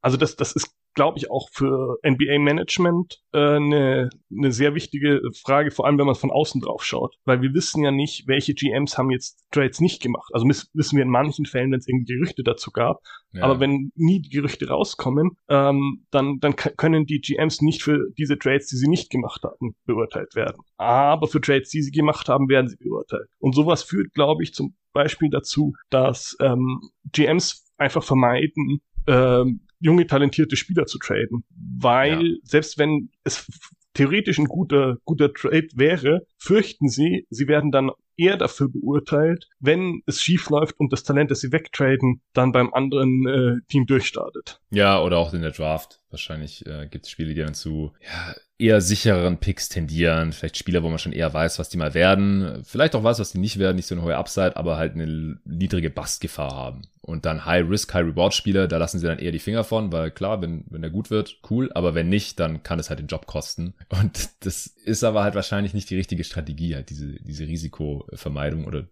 also 0.00 0.16
das, 0.16 0.36
das 0.36 0.52
ist 0.52 0.72
glaube 0.94 1.18
ich, 1.18 1.30
auch 1.30 1.48
für 1.50 1.98
NBA-Management 2.02 3.22
äh, 3.32 3.38
eine, 3.38 4.10
eine 4.30 4.52
sehr 4.52 4.74
wichtige 4.74 5.20
Frage, 5.42 5.70
vor 5.70 5.86
allem 5.86 5.98
wenn 5.98 6.06
man 6.06 6.14
von 6.14 6.30
außen 6.30 6.60
drauf 6.60 6.84
schaut. 6.84 7.16
Weil 7.24 7.40
wir 7.40 7.54
wissen 7.54 7.82
ja 7.82 7.90
nicht, 7.90 8.28
welche 8.28 8.54
GMs 8.54 8.98
haben 8.98 9.10
jetzt 9.10 9.46
Trades 9.50 9.80
nicht 9.80 10.02
gemacht. 10.02 10.30
Also 10.32 10.46
wissen 10.46 10.96
wir 10.96 11.02
in 11.02 11.10
manchen 11.10 11.46
Fällen, 11.46 11.72
wenn 11.72 11.78
es 11.78 11.88
irgendwie 11.88 12.14
Gerüchte 12.14 12.42
dazu 12.42 12.70
gab. 12.70 13.00
Ja. 13.32 13.44
Aber 13.44 13.60
wenn 13.60 13.90
nie 13.94 14.20
die 14.20 14.30
Gerüchte 14.30 14.68
rauskommen, 14.68 15.36
ähm, 15.48 16.06
dann, 16.10 16.38
dann 16.40 16.56
können 16.56 17.06
die 17.06 17.20
GMs 17.20 17.62
nicht 17.62 17.82
für 17.82 17.98
diese 18.18 18.38
Trades, 18.38 18.66
die 18.66 18.76
sie 18.76 18.88
nicht 18.88 19.10
gemacht 19.10 19.42
haben, 19.44 19.74
beurteilt 19.86 20.34
werden. 20.34 20.62
Aber 20.76 21.26
für 21.26 21.40
Trades, 21.40 21.70
die 21.70 21.82
sie 21.82 21.90
gemacht 21.90 22.28
haben, 22.28 22.48
werden 22.48 22.68
sie 22.68 22.76
beurteilt. 22.76 23.28
Und 23.38 23.54
sowas 23.54 23.82
führt, 23.82 24.12
glaube 24.12 24.42
ich, 24.42 24.52
zum 24.52 24.76
Beispiel 24.92 25.30
dazu, 25.30 25.72
dass 25.88 26.36
ähm, 26.40 26.80
GMs 27.12 27.72
einfach 27.78 28.02
vermeiden, 28.02 28.82
ähm, 29.06 29.66
junge, 29.82 30.06
talentierte 30.06 30.56
Spieler 30.56 30.86
zu 30.86 30.98
traden. 30.98 31.44
Weil 31.78 32.26
ja. 32.26 32.36
selbst 32.44 32.78
wenn 32.78 33.10
es 33.24 33.46
theoretisch 33.94 34.38
ein 34.38 34.46
guter, 34.46 34.96
guter 35.04 35.32
Trade 35.32 35.68
wäre, 35.74 36.26
fürchten 36.38 36.88
sie, 36.88 37.26
sie 37.28 37.48
werden 37.48 37.70
dann 37.70 37.90
eher 38.16 38.36
dafür 38.36 38.68
beurteilt, 38.68 39.48
wenn 39.58 40.02
es 40.06 40.22
schief 40.22 40.48
läuft 40.50 40.78
und 40.78 40.92
das 40.92 41.02
Talent, 41.02 41.30
das 41.30 41.40
sie 41.40 41.52
wegtraden, 41.52 42.20
dann 42.32 42.52
beim 42.52 42.72
anderen 42.72 43.26
äh, 43.26 43.66
Team 43.68 43.86
durchstartet. 43.86 44.60
Ja, 44.70 45.02
oder 45.02 45.18
auch 45.18 45.34
in 45.34 45.42
der 45.42 45.50
Draft. 45.50 46.00
Wahrscheinlich 46.10 46.64
äh, 46.66 46.86
gibt 46.88 47.06
es 47.06 47.10
Spiele, 47.10 47.34
die 47.34 47.40
dann 47.40 47.54
zu 47.54 47.92
ja, 48.00 48.34
eher 48.62 48.80
sichereren 48.80 49.38
Picks 49.38 49.68
tendieren. 49.68 50.32
Vielleicht 50.32 50.56
Spieler, 50.56 50.84
wo 50.84 50.88
man 50.88 51.00
schon 51.00 51.12
eher 51.12 51.34
weiß, 51.34 51.58
was 51.58 51.68
die 51.68 51.76
mal 51.76 51.94
werden. 51.94 52.62
Vielleicht 52.64 52.94
auch 52.94 53.02
weiß, 53.02 53.18
was 53.18 53.32
die 53.32 53.38
nicht 53.38 53.58
werden. 53.58 53.76
Nicht 53.76 53.88
so 53.88 53.94
eine 53.96 54.04
hohe 54.04 54.16
Upside, 54.16 54.56
aber 54.56 54.76
halt 54.76 54.94
eine 54.94 55.38
niedrige 55.44 55.90
Bustgefahr 55.90 56.54
haben. 56.54 56.82
Und 57.00 57.26
dann 57.26 57.44
High-Risk, 57.44 57.92
High-Reward-Spieler, 57.92 58.68
da 58.68 58.76
lassen 58.76 59.00
sie 59.00 59.08
dann 59.08 59.18
eher 59.18 59.32
die 59.32 59.40
Finger 59.40 59.64
von, 59.64 59.90
weil 59.90 60.12
klar, 60.12 60.40
wenn, 60.40 60.64
wenn 60.70 60.82
der 60.82 60.92
gut 60.92 61.10
wird, 61.10 61.38
cool. 61.50 61.72
Aber 61.74 61.96
wenn 61.96 62.08
nicht, 62.08 62.38
dann 62.38 62.62
kann 62.62 62.78
es 62.78 62.88
halt 62.88 63.00
den 63.00 63.08
Job 63.08 63.26
kosten. 63.26 63.74
Und 63.88 64.30
das 64.40 64.68
ist 64.68 65.02
aber 65.02 65.24
halt 65.24 65.34
wahrscheinlich 65.34 65.74
nicht 65.74 65.90
die 65.90 65.96
richtige 65.96 66.22
Strategie, 66.22 66.76
halt 66.76 66.90
diese, 66.90 67.14
diese 67.20 67.48
Risikovermeidung 67.48 68.64
oder 68.64 68.84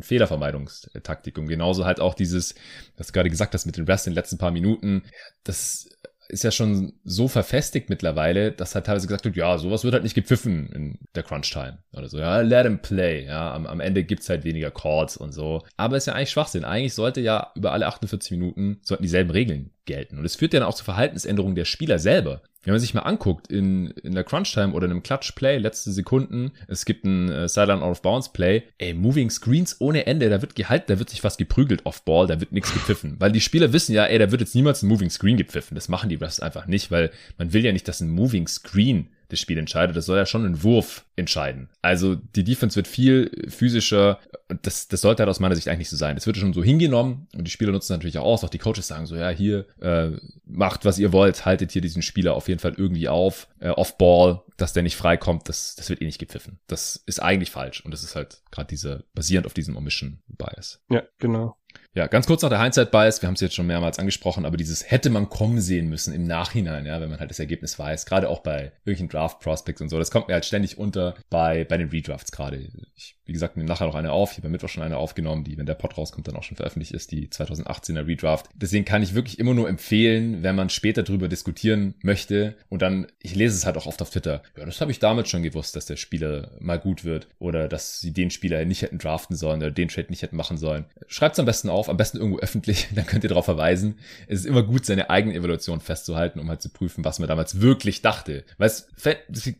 Fehlervermeidungstaktik. 0.00 1.36
Und 1.36 1.48
genauso 1.48 1.84
halt 1.84 1.98
auch 1.98 2.14
dieses, 2.14 2.54
was 2.96 3.08
du 3.08 3.12
gerade 3.12 3.30
gesagt 3.30 3.54
hast 3.54 3.66
mit 3.66 3.76
den 3.76 3.86
Rest 3.86 4.06
in 4.06 4.12
den 4.12 4.16
letzten 4.16 4.38
paar 4.38 4.52
Minuten, 4.52 5.02
das 5.42 5.88
ist 6.28 6.44
ja 6.44 6.50
schon 6.50 6.94
so 7.04 7.28
verfestigt 7.28 7.90
mittlerweile, 7.90 8.52
dass 8.52 8.74
halt 8.74 8.86
teilweise 8.86 9.06
gesagt 9.06 9.24
wird, 9.24 9.36
ja, 9.36 9.58
sowas 9.58 9.84
wird 9.84 9.94
halt 9.94 10.04
nicht 10.04 10.14
gepfiffen 10.14 10.68
in 10.72 10.98
der 11.14 11.22
Crunch-Time 11.22 11.78
oder 11.92 12.08
so. 12.08 12.18
Ja, 12.18 12.40
let 12.40 12.66
him 12.66 12.80
play. 12.80 13.26
Ja, 13.26 13.54
am, 13.54 13.66
am 13.66 13.80
Ende 13.80 14.04
gibt's 14.04 14.28
halt 14.28 14.44
weniger 14.44 14.70
Calls 14.70 15.16
und 15.16 15.32
so. 15.32 15.62
Aber 15.76 15.96
ist 15.96 16.06
ja 16.06 16.14
eigentlich 16.14 16.30
Schwachsinn. 16.30 16.64
Eigentlich 16.64 16.94
sollte 16.94 17.20
ja 17.20 17.52
über 17.54 17.72
alle 17.72 17.86
48 17.86 18.30
Minuten 18.32 18.78
sollten 18.82 19.02
dieselben 19.02 19.30
Regeln 19.30 19.70
gelten. 19.86 20.18
Und 20.18 20.24
es 20.24 20.36
führt 20.36 20.54
dann 20.54 20.62
auch 20.62 20.74
zu 20.74 20.84
Verhaltensänderungen 20.84 21.54
der 21.54 21.64
Spieler 21.64 21.98
selber. 21.98 22.42
Wenn 22.64 22.72
man 22.72 22.80
sich 22.80 22.94
mal 22.94 23.02
anguckt, 23.02 23.46
in, 23.46 23.92
in 24.02 24.16
der 24.16 24.24
Crunch-Time 24.24 24.72
oder 24.72 24.86
in 24.86 24.90
einem 24.90 25.04
Clutch-Play, 25.04 25.58
letzte 25.58 25.92
Sekunden, 25.92 26.50
es 26.66 26.84
gibt 26.84 27.04
ein 27.04 27.30
äh, 27.30 27.48
Sideline 27.48 27.80
Out-of-Bounds-Play, 27.80 28.64
ey, 28.78 28.92
Moving 28.92 29.30
Screens 29.30 29.76
ohne 29.78 30.06
Ende, 30.06 30.28
da 30.28 30.42
wird 30.42 30.56
gehalten, 30.56 30.86
da 30.88 30.98
wird 30.98 31.08
sich 31.08 31.22
was 31.22 31.36
geprügelt 31.36 31.86
off-Ball, 31.86 32.26
da 32.26 32.40
wird 32.40 32.50
nichts 32.50 32.72
gepfiffen. 32.72 33.14
Weil 33.20 33.30
die 33.30 33.40
Spieler 33.40 33.72
wissen 33.72 33.94
ja, 33.94 34.04
ey, 34.06 34.18
da 34.18 34.32
wird 34.32 34.40
jetzt 34.40 34.56
niemals 34.56 34.82
ein 34.82 34.88
Moving 34.88 35.10
Screen 35.10 35.36
gepfiffen. 35.36 35.76
Das 35.76 35.88
machen 35.88 36.08
die 36.08 36.16
Refs 36.16 36.40
einfach 36.40 36.66
nicht, 36.66 36.90
weil 36.90 37.12
man 37.38 37.52
will 37.52 37.64
ja 37.64 37.72
nicht, 37.72 37.86
dass 37.86 38.00
ein 38.00 38.10
Moving 38.10 38.48
Screen 38.48 39.10
das 39.28 39.40
Spiel 39.40 39.58
entscheidet. 39.58 39.96
Das 39.96 40.06
soll 40.06 40.18
ja 40.18 40.26
schon 40.26 40.44
ein 40.44 40.62
Wurf 40.62 41.04
entscheiden. 41.16 41.68
Also 41.82 42.14
die 42.14 42.44
Defense 42.44 42.76
wird 42.76 42.88
viel 42.88 43.30
physischer. 43.48 44.18
Das, 44.62 44.88
das 44.88 45.00
sollte 45.00 45.22
halt 45.22 45.30
aus 45.30 45.40
meiner 45.40 45.56
Sicht 45.56 45.68
eigentlich 45.68 45.90
so 45.90 45.96
sein. 45.96 46.14
Das 46.14 46.26
wird 46.26 46.36
schon 46.36 46.52
so 46.52 46.62
hingenommen 46.62 47.26
und 47.34 47.44
die 47.44 47.50
Spieler 47.50 47.72
nutzen 47.72 47.92
natürlich 47.92 48.18
auch 48.18 48.24
aus. 48.24 48.44
Auch 48.44 48.50
die 48.50 48.58
Coaches 48.58 48.86
sagen 48.86 49.06
so, 49.06 49.16
ja, 49.16 49.30
hier, 49.30 49.66
äh, 49.80 50.10
macht 50.44 50.84
was 50.84 50.98
ihr 50.98 51.12
wollt, 51.12 51.44
haltet 51.44 51.72
hier 51.72 51.82
diesen 51.82 52.02
Spieler 52.02 52.34
auf 52.34 52.48
jeden 52.48 52.60
Fall 52.60 52.74
irgendwie 52.76 53.08
auf. 53.08 53.48
Äh, 53.58 53.70
Off-Ball, 53.70 54.42
dass 54.56 54.72
der 54.72 54.82
nicht 54.82 54.96
freikommt, 54.96 55.48
das, 55.48 55.74
das 55.74 55.88
wird 55.88 56.00
eh 56.00 56.06
nicht 56.06 56.18
gepfiffen. 56.18 56.58
Das 56.66 57.02
ist 57.06 57.20
eigentlich 57.22 57.50
falsch. 57.50 57.84
Und 57.84 57.90
das 57.92 58.04
ist 58.04 58.14
halt 58.14 58.42
gerade 58.50 58.68
dieser, 58.68 59.02
basierend 59.14 59.46
auf 59.46 59.54
diesem 59.54 59.76
Omission-Bias. 59.76 60.82
Ja, 60.90 61.02
genau. 61.18 61.56
Ja, 61.96 62.08
ganz 62.08 62.26
kurz 62.26 62.42
noch 62.42 62.50
der 62.50 62.62
Hindsight-Bias. 62.62 63.22
Wir 63.22 63.26
haben 63.28 63.36
es 63.36 63.40
jetzt 63.40 63.54
schon 63.54 63.66
mehrmals 63.66 63.98
angesprochen, 63.98 64.44
aber 64.44 64.58
dieses 64.58 64.90
hätte 64.90 65.08
man 65.08 65.30
kommen 65.30 65.62
sehen 65.62 65.88
müssen 65.88 66.12
im 66.12 66.26
Nachhinein, 66.26 66.84
ja, 66.84 67.00
wenn 67.00 67.08
man 67.08 67.20
halt 67.20 67.30
das 67.30 67.38
Ergebnis 67.38 67.78
weiß. 67.78 68.04
Gerade 68.04 68.28
auch 68.28 68.40
bei 68.40 68.72
irgendwelchen 68.84 69.08
Draft-Prospects 69.08 69.80
und 69.80 69.88
so. 69.88 69.98
Das 69.98 70.10
kommt 70.10 70.28
mir 70.28 70.34
halt 70.34 70.44
ständig 70.44 70.76
unter 70.76 71.14
bei, 71.30 71.64
bei 71.64 71.78
den 71.78 71.88
Redrafts 71.88 72.32
gerade. 72.32 72.58
Ich, 72.96 73.16
wie 73.24 73.32
gesagt, 73.32 73.56
nehme 73.56 73.68
nachher 73.68 73.86
noch 73.86 73.94
eine 73.94 74.12
auf. 74.12 74.32
Ich 74.32 74.38
habe 74.38 74.48
Mittwoch 74.48 74.68
schon 74.68 74.82
eine 74.82 74.98
aufgenommen, 74.98 75.42
die, 75.42 75.58
wenn 75.58 75.66
der 75.66 75.74
Pod 75.74 75.98
rauskommt, 75.98 76.28
dann 76.28 76.36
auch 76.36 76.44
schon 76.44 76.56
veröffentlicht 76.56 76.92
ist, 76.92 77.10
die 77.10 77.28
2018er 77.28 78.06
Redraft. 78.06 78.46
Deswegen 78.54 78.84
kann 78.84 79.02
ich 79.02 79.14
wirklich 79.14 79.38
immer 79.38 79.54
nur 79.54 79.68
empfehlen, 79.68 80.42
wenn 80.42 80.54
man 80.54 80.70
später 80.70 81.02
drüber 81.02 81.28
diskutieren 81.28 81.94
möchte 82.02 82.56
und 82.68 82.82
dann, 82.82 83.06
ich 83.20 83.34
lese 83.34 83.56
es 83.56 83.66
halt 83.66 83.76
auch 83.76 83.86
oft 83.86 84.00
auf 84.00 84.10
Twitter. 84.10 84.42
Ja, 84.56 84.64
das 84.64 84.80
habe 84.80 84.92
ich 84.92 85.00
damals 85.00 85.28
schon 85.28 85.42
gewusst, 85.42 85.74
dass 85.74 85.86
der 85.86 85.96
Spieler 85.96 86.52
mal 86.60 86.78
gut 86.78 87.04
wird 87.04 87.26
oder 87.38 87.68
dass 87.68 88.00
sie 88.00 88.12
den 88.12 88.30
Spieler 88.30 88.64
nicht 88.64 88.82
hätten 88.82 88.98
draften 88.98 89.34
sollen 89.34 89.60
oder 89.60 89.72
den 89.72 89.88
Trade 89.88 90.08
nicht 90.10 90.22
hätten 90.22 90.36
machen 90.36 90.56
sollen. 90.56 90.84
Schreibt 91.08 91.34
es 91.34 91.40
am 91.40 91.46
besten 91.46 91.68
auf, 91.68 91.85
am 91.88 91.96
besten 91.96 92.18
irgendwo 92.18 92.38
öffentlich, 92.38 92.88
dann 92.94 93.06
könnt 93.06 93.24
ihr 93.24 93.28
darauf 93.28 93.44
verweisen. 93.44 93.98
Es 94.28 94.40
ist 94.40 94.46
immer 94.46 94.62
gut, 94.62 94.86
seine 94.86 95.10
eigene 95.10 95.34
Evaluation 95.34 95.80
festzuhalten, 95.80 96.40
um 96.40 96.48
halt 96.48 96.62
zu 96.62 96.68
prüfen, 96.68 97.04
was 97.04 97.18
man 97.18 97.28
damals 97.28 97.60
wirklich 97.60 98.02
dachte. 98.02 98.44
Weil 98.58 98.68
es 98.68 98.88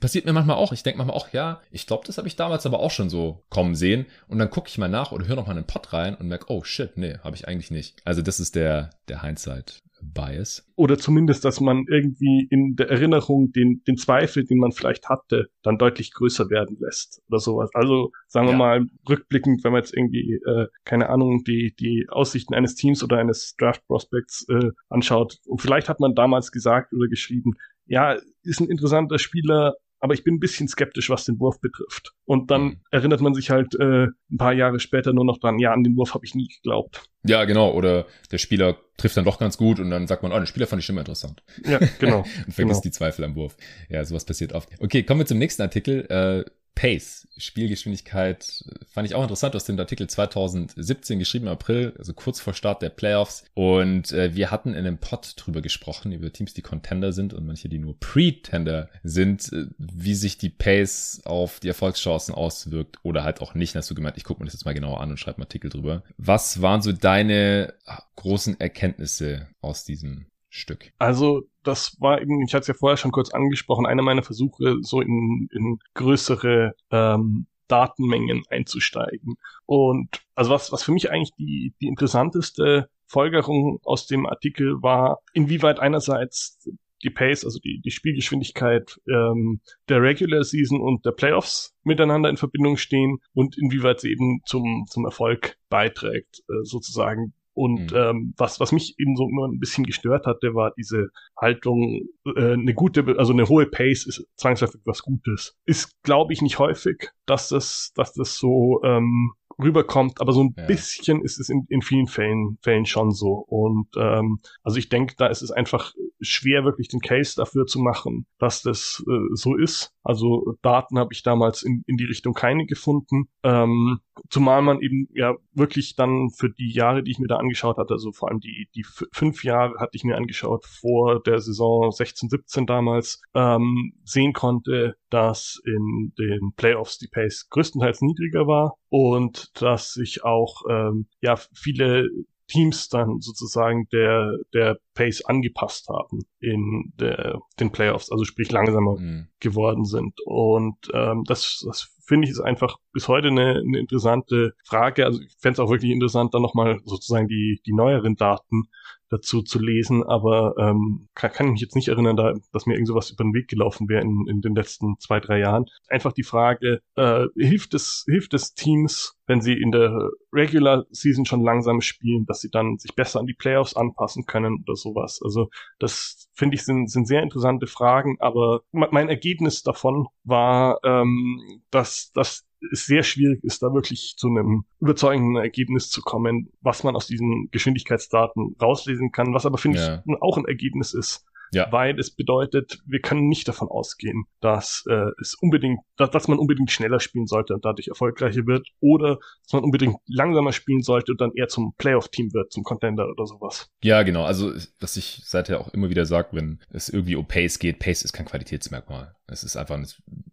passiert 0.00 0.24
mir 0.24 0.32
manchmal 0.32 0.56
auch. 0.56 0.72
Ich 0.72 0.82
denke 0.82 0.98
manchmal 0.98 1.16
auch, 1.16 1.32
ja, 1.32 1.60
ich 1.70 1.86
glaube, 1.86 2.06
das 2.06 2.18
habe 2.18 2.28
ich 2.28 2.36
damals 2.36 2.66
aber 2.66 2.80
auch 2.80 2.90
schon 2.90 3.10
so 3.10 3.44
kommen 3.48 3.74
sehen. 3.74 4.06
Und 4.28 4.38
dann 4.38 4.50
gucke 4.50 4.68
ich 4.68 4.78
mal 4.78 4.88
nach 4.88 5.12
oder 5.12 5.26
höre 5.26 5.36
noch 5.36 5.46
mal 5.46 5.52
einen 5.52 5.66
Pod 5.66 5.92
rein 5.92 6.14
und 6.14 6.28
merke, 6.28 6.46
oh 6.48 6.64
shit, 6.64 6.96
nee, 6.96 7.16
habe 7.22 7.36
ich 7.36 7.48
eigentlich 7.48 7.70
nicht. 7.70 7.96
Also 8.04 8.22
das 8.22 8.40
ist 8.40 8.54
der, 8.54 8.90
der 9.08 9.22
Hindsight. 9.22 9.82
Bias. 10.12 10.66
Oder 10.76 10.98
zumindest, 10.98 11.44
dass 11.44 11.60
man 11.60 11.84
irgendwie 11.88 12.46
in 12.50 12.76
der 12.76 12.90
Erinnerung 12.90 13.52
den, 13.52 13.82
den 13.86 13.96
Zweifel, 13.96 14.44
den 14.44 14.58
man 14.58 14.72
vielleicht 14.72 15.08
hatte, 15.08 15.48
dann 15.62 15.78
deutlich 15.78 16.12
größer 16.12 16.50
werden 16.50 16.76
lässt 16.80 17.22
oder 17.28 17.38
sowas. 17.38 17.70
Also 17.74 18.12
sagen 18.26 18.46
wir 18.46 18.52
ja. 18.52 18.58
mal 18.58 18.86
rückblickend, 19.08 19.64
wenn 19.64 19.72
man 19.72 19.82
jetzt 19.82 19.96
irgendwie, 19.96 20.40
äh, 20.46 20.66
keine 20.84 21.08
Ahnung, 21.08 21.44
die, 21.44 21.74
die 21.78 22.06
Aussichten 22.08 22.54
eines 22.54 22.74
Teams 22.74 23.02
oder 23.02 23.18
eines 23.18 23.56
Draft 23.56 23.86
Prospects 23.86 24.46
äh, 24.48 24.70
anschaut. 24.88 25.38
Und 25.46 25.60
vielleicht 25.60 25.88
hat 25.88 26.00
man 26.00 26.14
damals 26.14 26.52
gesagt 26.52 26.92
oder 26.92 27.08
geschrieben, 27.08 27.52
ja, 27.86 28.16
ist 28.42 28.60
ein 28.60 28.68
interessanter 28.68 29.18
Spieler, 29.18 29.74
aber 30.00 30.14
ich 30.14 30.24
bin 30.24 30.34
ein 30.34 30.40
bisschen 30.40 30.68
skeptisch, 30.68 31.10
was 31.10 31.24
den 31.24 31.38
Wurf 31.40 31.60
betrifft. 31.60 32.12
Und 32.24 32.50
dann 32.50 32.62
mhm. 32.62 32.80
erinnert 32.90 33.20
man 33.20 33.34
sich 33.34 33.50
halt 33.50 33.74
äh, 33.78 34.06
ein 34.06 34.36
paar 34.38 34.52
Jahre 34.52 34.78
später 34.80 35.12
nur 35.12 35.24
noch 35.24 35.38
dran, 35.38 35.58
ja, 35.58 35.72
an 35.72 35.84
den 35.84 35.96
Wurf 35.96 36.14
habe 36.14 36.24
ich 36.24 36.34
nie 36.34 36.48
geglaubt. 36.48 37.08
Ja, 37.24 37.44
genau. 37.44 37.72
Oder 37.72 38.06
der 38.30 38.38
Spieler 38.38 38.76
trifft 38.96 39.16
dann 39.16 39.24
doch 39.24 39.38
ganz 39.38 39.56
gut 39.56 39.80
und 39.80 39.90
dann 39.90 40.06
sagt 40.06 40.22
man, 40.22 40.32
oh, 40.32 40.36
den 40.36 40.46
Spieler 40.46 40.66
fand 40.66 40.82
ich 40.82 40.88
immer 40.88 41.00
interessant. 41.00 41.42
Ja, 41.64 41.78
genau. 41.98 42.18
und 42.46 42.52
vergisst 42.52 42.56
genau. 42.56 42.80
die 42.82 42.90
Zweifel 42.90 43.24
am 43.24 43.34
Wurf. 43.34 43.56
Ja, 43.88 44.04
sowas 44.04 44.24
passiert 44.24 44.52
oft. 44.52 44.68
Okay, 44.80 45.02
kommen 45.02 45.20
wir 45.20 45.26
zum 45.26 45.38
nächsten 45.38 45.62
Artikel. 45.62 46.06
Äh, 46.08 46.50
Pace, 46.76 47.26
Spielgeschwindigkeit, 47.38 48.62
fand 48.92 49.08
ich 49.08 49.14
auch 49.14 49.22
interessant 49.22 49.56
aus 49.56 49.64
dem 49.64 49.78
Artikel 49.78 50.06
2017 50.08 51.18
geschrieben 51.18 51.46
im 51.46 51.52
April, 51.52 51.94
also 51.98 52.12
kurz 52.12 52.38
vor 52.38 52.52
Start 52.52 52.82
der 52.82 52.90
Playoffs. 52.90 53.44
Und 53.54 54.12
äh, 54.12 54.36
wir 54.36 54.50
hatten 54.50 54.74
in 54.74 54.86
einem 54.86 54.98
Pod 54.98 55.32
drüber 55.36 55.62
gesprochen, 55.62 56.12
über 56.12 56.30
Teams, 56.30 56.52
die 56.52 56.60
Contender 56.60 57.14
sind 57.14 57.32
und 57.32 57.46
manche, 57.46 57.70
die 57.70 57.78
nur 57.78 57.98
Pretender 57.98 58.90
sind, 59.02 59.50
äh, 59.54 59.68
wie 59.78 60.14
sich 60.14 60.36
die 60.36 60.50
Pace 60.50 61.22
auf 61.24 61.60
die 61.60 61.68
Erfolgschancen 61.68 62.34
auswirkt 62.34 62.98
oder 63.02 63.24
halt 63.24 63.40
auch 63.40 63.54
nicht. 63.54 63.74
Hast 63.74 63.90
du 63.90 63.94
gemeint, 63.94 64.18
ich 64.18 64.24
gucke 64.24 64.40
mir 64.40 64.44
das 64.44 64.54
jetzt 64.54 64.66
mal 64.66 64.74
genauer 64.74 65.00
an 65.00 65.10
und 65.10 65.16
schreibe 65.16 65.38
einen 65.38 65.44
Artikel 65.44 65.70
drüber. 65.70 66.02
Was 66.18 66.60
waren 66.60 66.82
so 66.82 66.92
deine 66.92 67.72
großen 68.16 68.60
Erkenntnisse 68.60 69.48
aus 69.62 69.84
diesem 69.84 70.26
Stück? 70.56 70.92
Also 70.98 71.42
das 71.62 71.96
war 72.00 72.20
eben, 72.20 72.42
ich 72.42 72.54
hatte 72.54 72.62
es 72.62 72.68
ja 72.68 72.74
vorher 72.74 72.96
schon 72.96 73.12
kurz 73.12 73.30
angesprochen, 73.30 73.86
einer 73.86 74.02
meiner 74.02 74.22
Versuche, 74.22 74.76
so 74.80 75.00
in, 75.00 75.48
in 75.52 75.78
größere 75.94 76.72
ähm, 76.90 77.46
Datenmengen 77.68 78.42
einzusteigen. 78.48 79.34
Und 79.66 80.22
also 80.34 80.50
was, 80.50 80.72
was 80.72 80.82
für 80.82 80.92
mich 80.92 81.10
eigentlich 81.10 81.34
die, 81.38 81.74
die 81.80 81.88
interessanteste 81.88 82.88
Folgerung 83.06 83.80
aus 83.84 84.06
dem 84.06 84.26
Artikel 84.26 84.82
war, 84.82 85.18
inwieweit 85.32 85.78
einerseits 85.78 86.58
die 87.02 87.10
Pace, 87.10 87.44
also 87.44 87.58
die, 87.58 87.80
die 87.84 87.90
Spielgeschwindigkeit 87.90 88.98
ähm, 89.08 89.60
der 89.88 90.02
Regular 90.02 90.42
Season 90.42 90.80
und 90.80 91.04
der 91.04 91.12
Playoffs 91.12 91.74
miteinander 91.82 92.30
in 92.30 92.36
Verbindung 92.36 92.76
stehen 92.76 93.18
und 93.34 93.56
inwieweit 93.58 94.00
sie 94.00 94.10
eben 94.10 94.40
zum, 94.46 94.86
zum 94.88 95.04
Erfolg 95.04 95.56
beiträgt, 95.68 96.40
äh, 96.48 96.64
sozusagen 96.64 97.34
und 97.56 97.90
mhm. 97.92 97.96
ähm, 97.96 98.34
was, 98.36 98.60
was 98.60 98.70
mich 98.70 98.96
eben 98.98 99.16
so 99.16 99.26
immer 99.26 99.48
ein 99.48 99.58
bisschen 99.58 99.84
gestört 99.84 100.26
hatte, 100.26 100.54
war 100.54 100.74
diese 100.76 101.08
Haltung, 101.40 102.02
äh, 102.36 102.52
eine 102.52 102.74
gute, 102.74 103.16
also 103.16 103.32
eine 103.32 103.48
hohe 103.48 103.64
Pace 103.64 104.06
ist 104.06 104.26
zwangsläufig 104.36 104.82
was 104.84 105.00
Gutes. 105.00 105.56
Ist, 105.64 106.02
glaube 106.02 106.34
ich, 106.34 106.42
nicht 106.42 106.58
häufig, 106.58 107.08
dass 107.24 107.48
das, 107.48 107.92
dass 107.94 108.12
das 108.12 108.36
so 108.36 108.82
ähm, 108.84 109.32
rüberkommt, 109.58 110.20
aber 110.20 110.34
so 110.34 110.44
ein 110.44 110.54
ja. 110.54 110.66
bisschen 110.66 111.22
ist 111.22 111.40
es 111.40 111.48
in, 111.48 111.66
in 111.70 111.80
vielen 111.80 112.08
Fällen, 112.08 112.58
Fällen 112.60 112.84
schon 112.84 113.10
so. 113.10 113.46
Und 113.48 113.88
ähm, 113.96 114.38
also 114.62 114.76
ich 114.76 114.90
denke, 114.90 115.14
da 115.16 115.28
ist 115.28 115.40
es 115.40 115.50
einfach 115.50 115.94
schwer 116.20 116.64
wirklich 116.64 116.88
den 116.88 117.00
Case 117.00 117.34
dafür 117.36 117.66
zu 117.66 117.78
machen, 117.78 118.26
dass 118.38 118.62
das 118.62 119.04
äh, 119.08 119.34
so 119.34 119.56
ist. 119.56 119.92
Also 120.02 120.54
Daten 120.62 120.98
habe 120.98 121.12
ich 121.12 121.22
damals 121.22 121.62
in, 121.62 121.82
in 121.86 121.96
die 121.96 122.04
Richtung 122.04 122.32
keine 122.32 122.66
gefunden. 122.66 123.28
Ähm, 123.42 124.00
zumal 124.30 124.62
man 124.62 124.80
eben 124.80 125.08
ja 125.14 125.34
wirklich 125.52 125.96
dann 125.96 126.30
für 126.30 126.48
die 126.48 126.72
Jahre, 126.72 127.02
die 127.02 127.10
ich 127.10 127.18
mir 127.18 127.26
da 127.26 127.36
angeschaut 127.36 127.76
hatte, 127.76 127.94
also 127.94 128.12
vor 128.12 128.28
allem 128.28 128.40
die, 128.40 128.68
die 128.74 128.84
fünf 129.12 129.44
Jahre 129.44 129.78
hatte 129.78 129.96
ich 129.96 130.04
mir 130.04 130.16
angeschaut 130.16 130.64
vor 130.64 131.20
der 131.22 131.40
Saison 131.40 131.90
16, 131.90 132.28
17 132.28 132.66
damals, 132.66 133.20
ähm, 133.34 133.94
sehen 134.04 134.32
konnte, 134.32 134.96
dass 135.10 135.60
in 135.64 136.12
den 136.18 136.52
Playoffs 136.56 136.98
die 136.98 137.08
Pace 137.08 137.48
größtenteils 137.50 138.00
niedriger 138.00 138.46
war 138.46 138.76
und 138.88 139.50
dass 139.60 139.92
sich 139.92 140.24
auch 140.24 140.62
ähm, 140.70 141.06
ja 141.20 141.36
viele 141.36 142.08
Teams 142.48 142.88
dann 142.88 143.20
sozusagen 143.20 143.88
der, 143.92 144.32
der 144.54 144.76
Pace 144.94 145.24
angepasst 145.24 145.88
haben 145.88 146.24
in 146.40 146.92
der, 146.98 147.40
den 147.58 147.72
Playoffs, 147.72 148.10
also 148.10 148.24
sprich 148.24 148.50
langsamer 148.52 148.98
mhm. 148.98 149.28
geworden 149.40 149.84
sind. 149.84 150.14
Und 150.24 150.76
ähm, 150.92 151.24
das, 151.26 151.64
das 151.66 151.96
finde 152.06 152.26
ich 152.26 152.32
ist 152.32 152.40
einfach 152.40 152.76
bis 152.96 153.08
heute 153.08 153.28
eine, 153.28 153.56
eine 153.56 153.78
interessante 153.78 154.54
Frage. 154.64 155.04
Also 155.04 155.20
ich 155.20 155.36
fände 155.38 155.52
es 155.52 155.60
auch 155.60 155.70
wirklich 155.70 155.90
interessant, 155.90 156.32
dann 156.32 156.40
nochmal 156.40 156.80
sozusagen 156.86 157.28
die, 157.28 157.60
die 157.66 157.74
neueren 157.74 158.16
Daten 158.16 158.70
dazu 159.10 159.42
zu 159.42 159.58
lesen, 159.58 160.02
aber 160.02 160.54
ähm, 160.58 161.08
kann, 161.14 161.30
kann 161.30 161.46
ich 161.46 161.52
mich 161.52 161.60
jetzt 161.60 161.76
nicht 161.76 161.88
erinnern, 161.88 162.16
da, 162.16 162.32
dass 162.52 162.64
mir 162.64 162.72
irgend 162.72 162.88
sowas 162.88 163.10
über 163.10 163.22
den 163.22 163.34
Weg 163.34 163.48
gelaufen 163.48 163.88
wäre 163.88 164.00
in, 164.00 164.26
in 164.28 164.40
den 164.40 164.54
letzten 164.54 164.98
zwei, 164.98 165.20
drei 165.20 165.38
Jahren. 165.38 165.66
Einfach 165.88 166.12
die 166.12 166.22
Frage, 166.22 166.80
äh, 166.96 167.26
hilft 167.36 167.74
es, 167.74 168.04
hilft 168.08 168.32
es 168.32 168.54
Teams, 168.54 169.14
wenn 169.26 169.42
sie 169.42 169.52
in 169.52 169.72
der 169.72 170.10
Regular 170.32 170.86
Season 170.90 171.26
schon 171.26 171.42
langsam 171.42 171.82
spielen, 171.82 172.24
dass 172.26 172.40
sie 172.40 172.50
dann 172.50 172.78
sich 172.78 172.94
besser 172.94 173.20
an 173.20 173.26
die 173.26 173.34
Playoffs 173.34 173.76
anpassen 173.76 174.24
können 174.24 174.64
oder 174.66 174.74
sowas. 174.74 175.20
Also 175.22 175.50
das 175.78 176.28
finde 176.32 176.56
ich 176.56 176.64
sind, 176.64 176.90
sind 176.90 177.06
sehr 177.06 177.22
interessante 177.22 177.66
Fragen, 177.66 178.16
aber 178.20 178.62
mein 178.72 179.08
Ergebnis 179.08 179.62
davon 179.62 180.06
war, 180.24 180.80
ähm, 180.82 181.62
dass, 181.70 182.10
dass 182.12 182.45
es 182.72 182.86
sehr 182.86 183.02
schwierig 183.02 183.42
ist, 183.44 183.62
da 183.62 183.72
wirklich 183.72 184.14
zu 184.16 184.28
einem 184.28 184.64
überzeugenden 184.80 185.36
Ergebnis 185.36 185.90
zu 185.90 186.02
kommen, 186.02 186.50
was 186.60 186.84
man 186.84 186.96
aus 186.96 187.06
diesen 187.06 187.48
Geschwindigkeitsdaten 187.50 188.56
rauslesen 188.60 189.12
kann, 189.12 189.34
was 189.34 189.46
aber, 189.46 189.58
finde 189.58 189.78
ja. 189.78 190.02
ich, 190.06 190.22
auch 190.22 190.36
ein 190.36 190.46
Ergebnis 190.46 190.94
ist, 190.94 191.26
ja. 191.52 191.70
Weil 191.70 191.98
es 191.98 192.10
bedeutet, 192.10 192.80
wir 192.86 193.00
können 193.00 193.28
nicht 193.28 193.46
davon 193.48 193.68
ausgehen, 193.68 194.24
dass 194.40 194.84
äh, 194.88 195.10
es 195.20 195.34
unbedingt, 195.34 195.80
dass, 195.96 196.10
dass 196.10 196.28
man 196.28 196.38
unbedingt 196.38 196.70
schneller 196.70 197.00
spielen 197.00 197.26
sollte 197.26 197.54
und 197.54 197.64
dadurch 197.64 197.88
erfolgreicher 197.88 198.46
wird, 198.46 198.68
oder 198.80 199.18
dass 199.42 199.52
man 199.52 199.64
unbedingt 199.64 199.96
langsamer 200.06 200.52
spielen 200.52 200.82
sollte 200.82 201.12
und 201.12 201.20
dann 201.20 201.32
eher 201.34 201.48
zum 201.48 201.74
Playoff-Team 201.78 202.32
wird, 202.32 202.52
zum 202.52 202.64
Contender 202.64 203.08
oder 203.08 203.26
sowas. 203.26 203.70
Ja, 203.82 204.02
genau. 204.02 204.24
Also, 204.24 204.52
was 204.80 204.96
ich 204.96 205.22
seither 205.24 205.60
auch 205.60 205.72
immer 205.72 205.90
wieder 205.90 206.06
sage, 206.06 206.28
wenn 206.32 206.60
es 206.70 206.88
irgendwie 206.88 207.16
um 207.16 207.26
Pace 207.26 207.58
geht, 207.58 207.78
Pace 207.78 208.02
ist 208.02 208.12
kein 208.12 208.26
Qualitätsmerkmal. 208.26 209.14
Es 209.26 209.42
ist 209.42 209.56
einfach 209.56 209.74
eine 209.74 209.86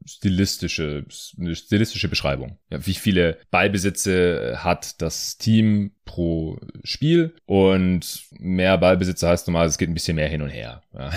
stilistische, 0.05 1.05
stilistische 1.09 2.07
Beschreibung. 2.07 2.57
Ja, 2.69 2.85
wie 2.85 2.93
viele 2.93 3.37
Ballbesitze 3.51 4.57
hat 4.63 5.01
das 5.01 5.37
Team 5.37 5.91
pro 6.05 6.59
Spiel 6.83 7.35
und 7.45 8.25
mehr 8.31 8.77
Ballbesitze 8.77 9.27
heißt 9.27 9.47
normal, 9.47 9.67
es 9.67 9.77
geht 9.77 9.89
ein 9.89 9.93
bisschen 9.93 10.15
mehr 10.15 10.27
hin 10.27 10.41
und 10.41 10.49
her. 10.49 10.83
Ja. 10.93 11.11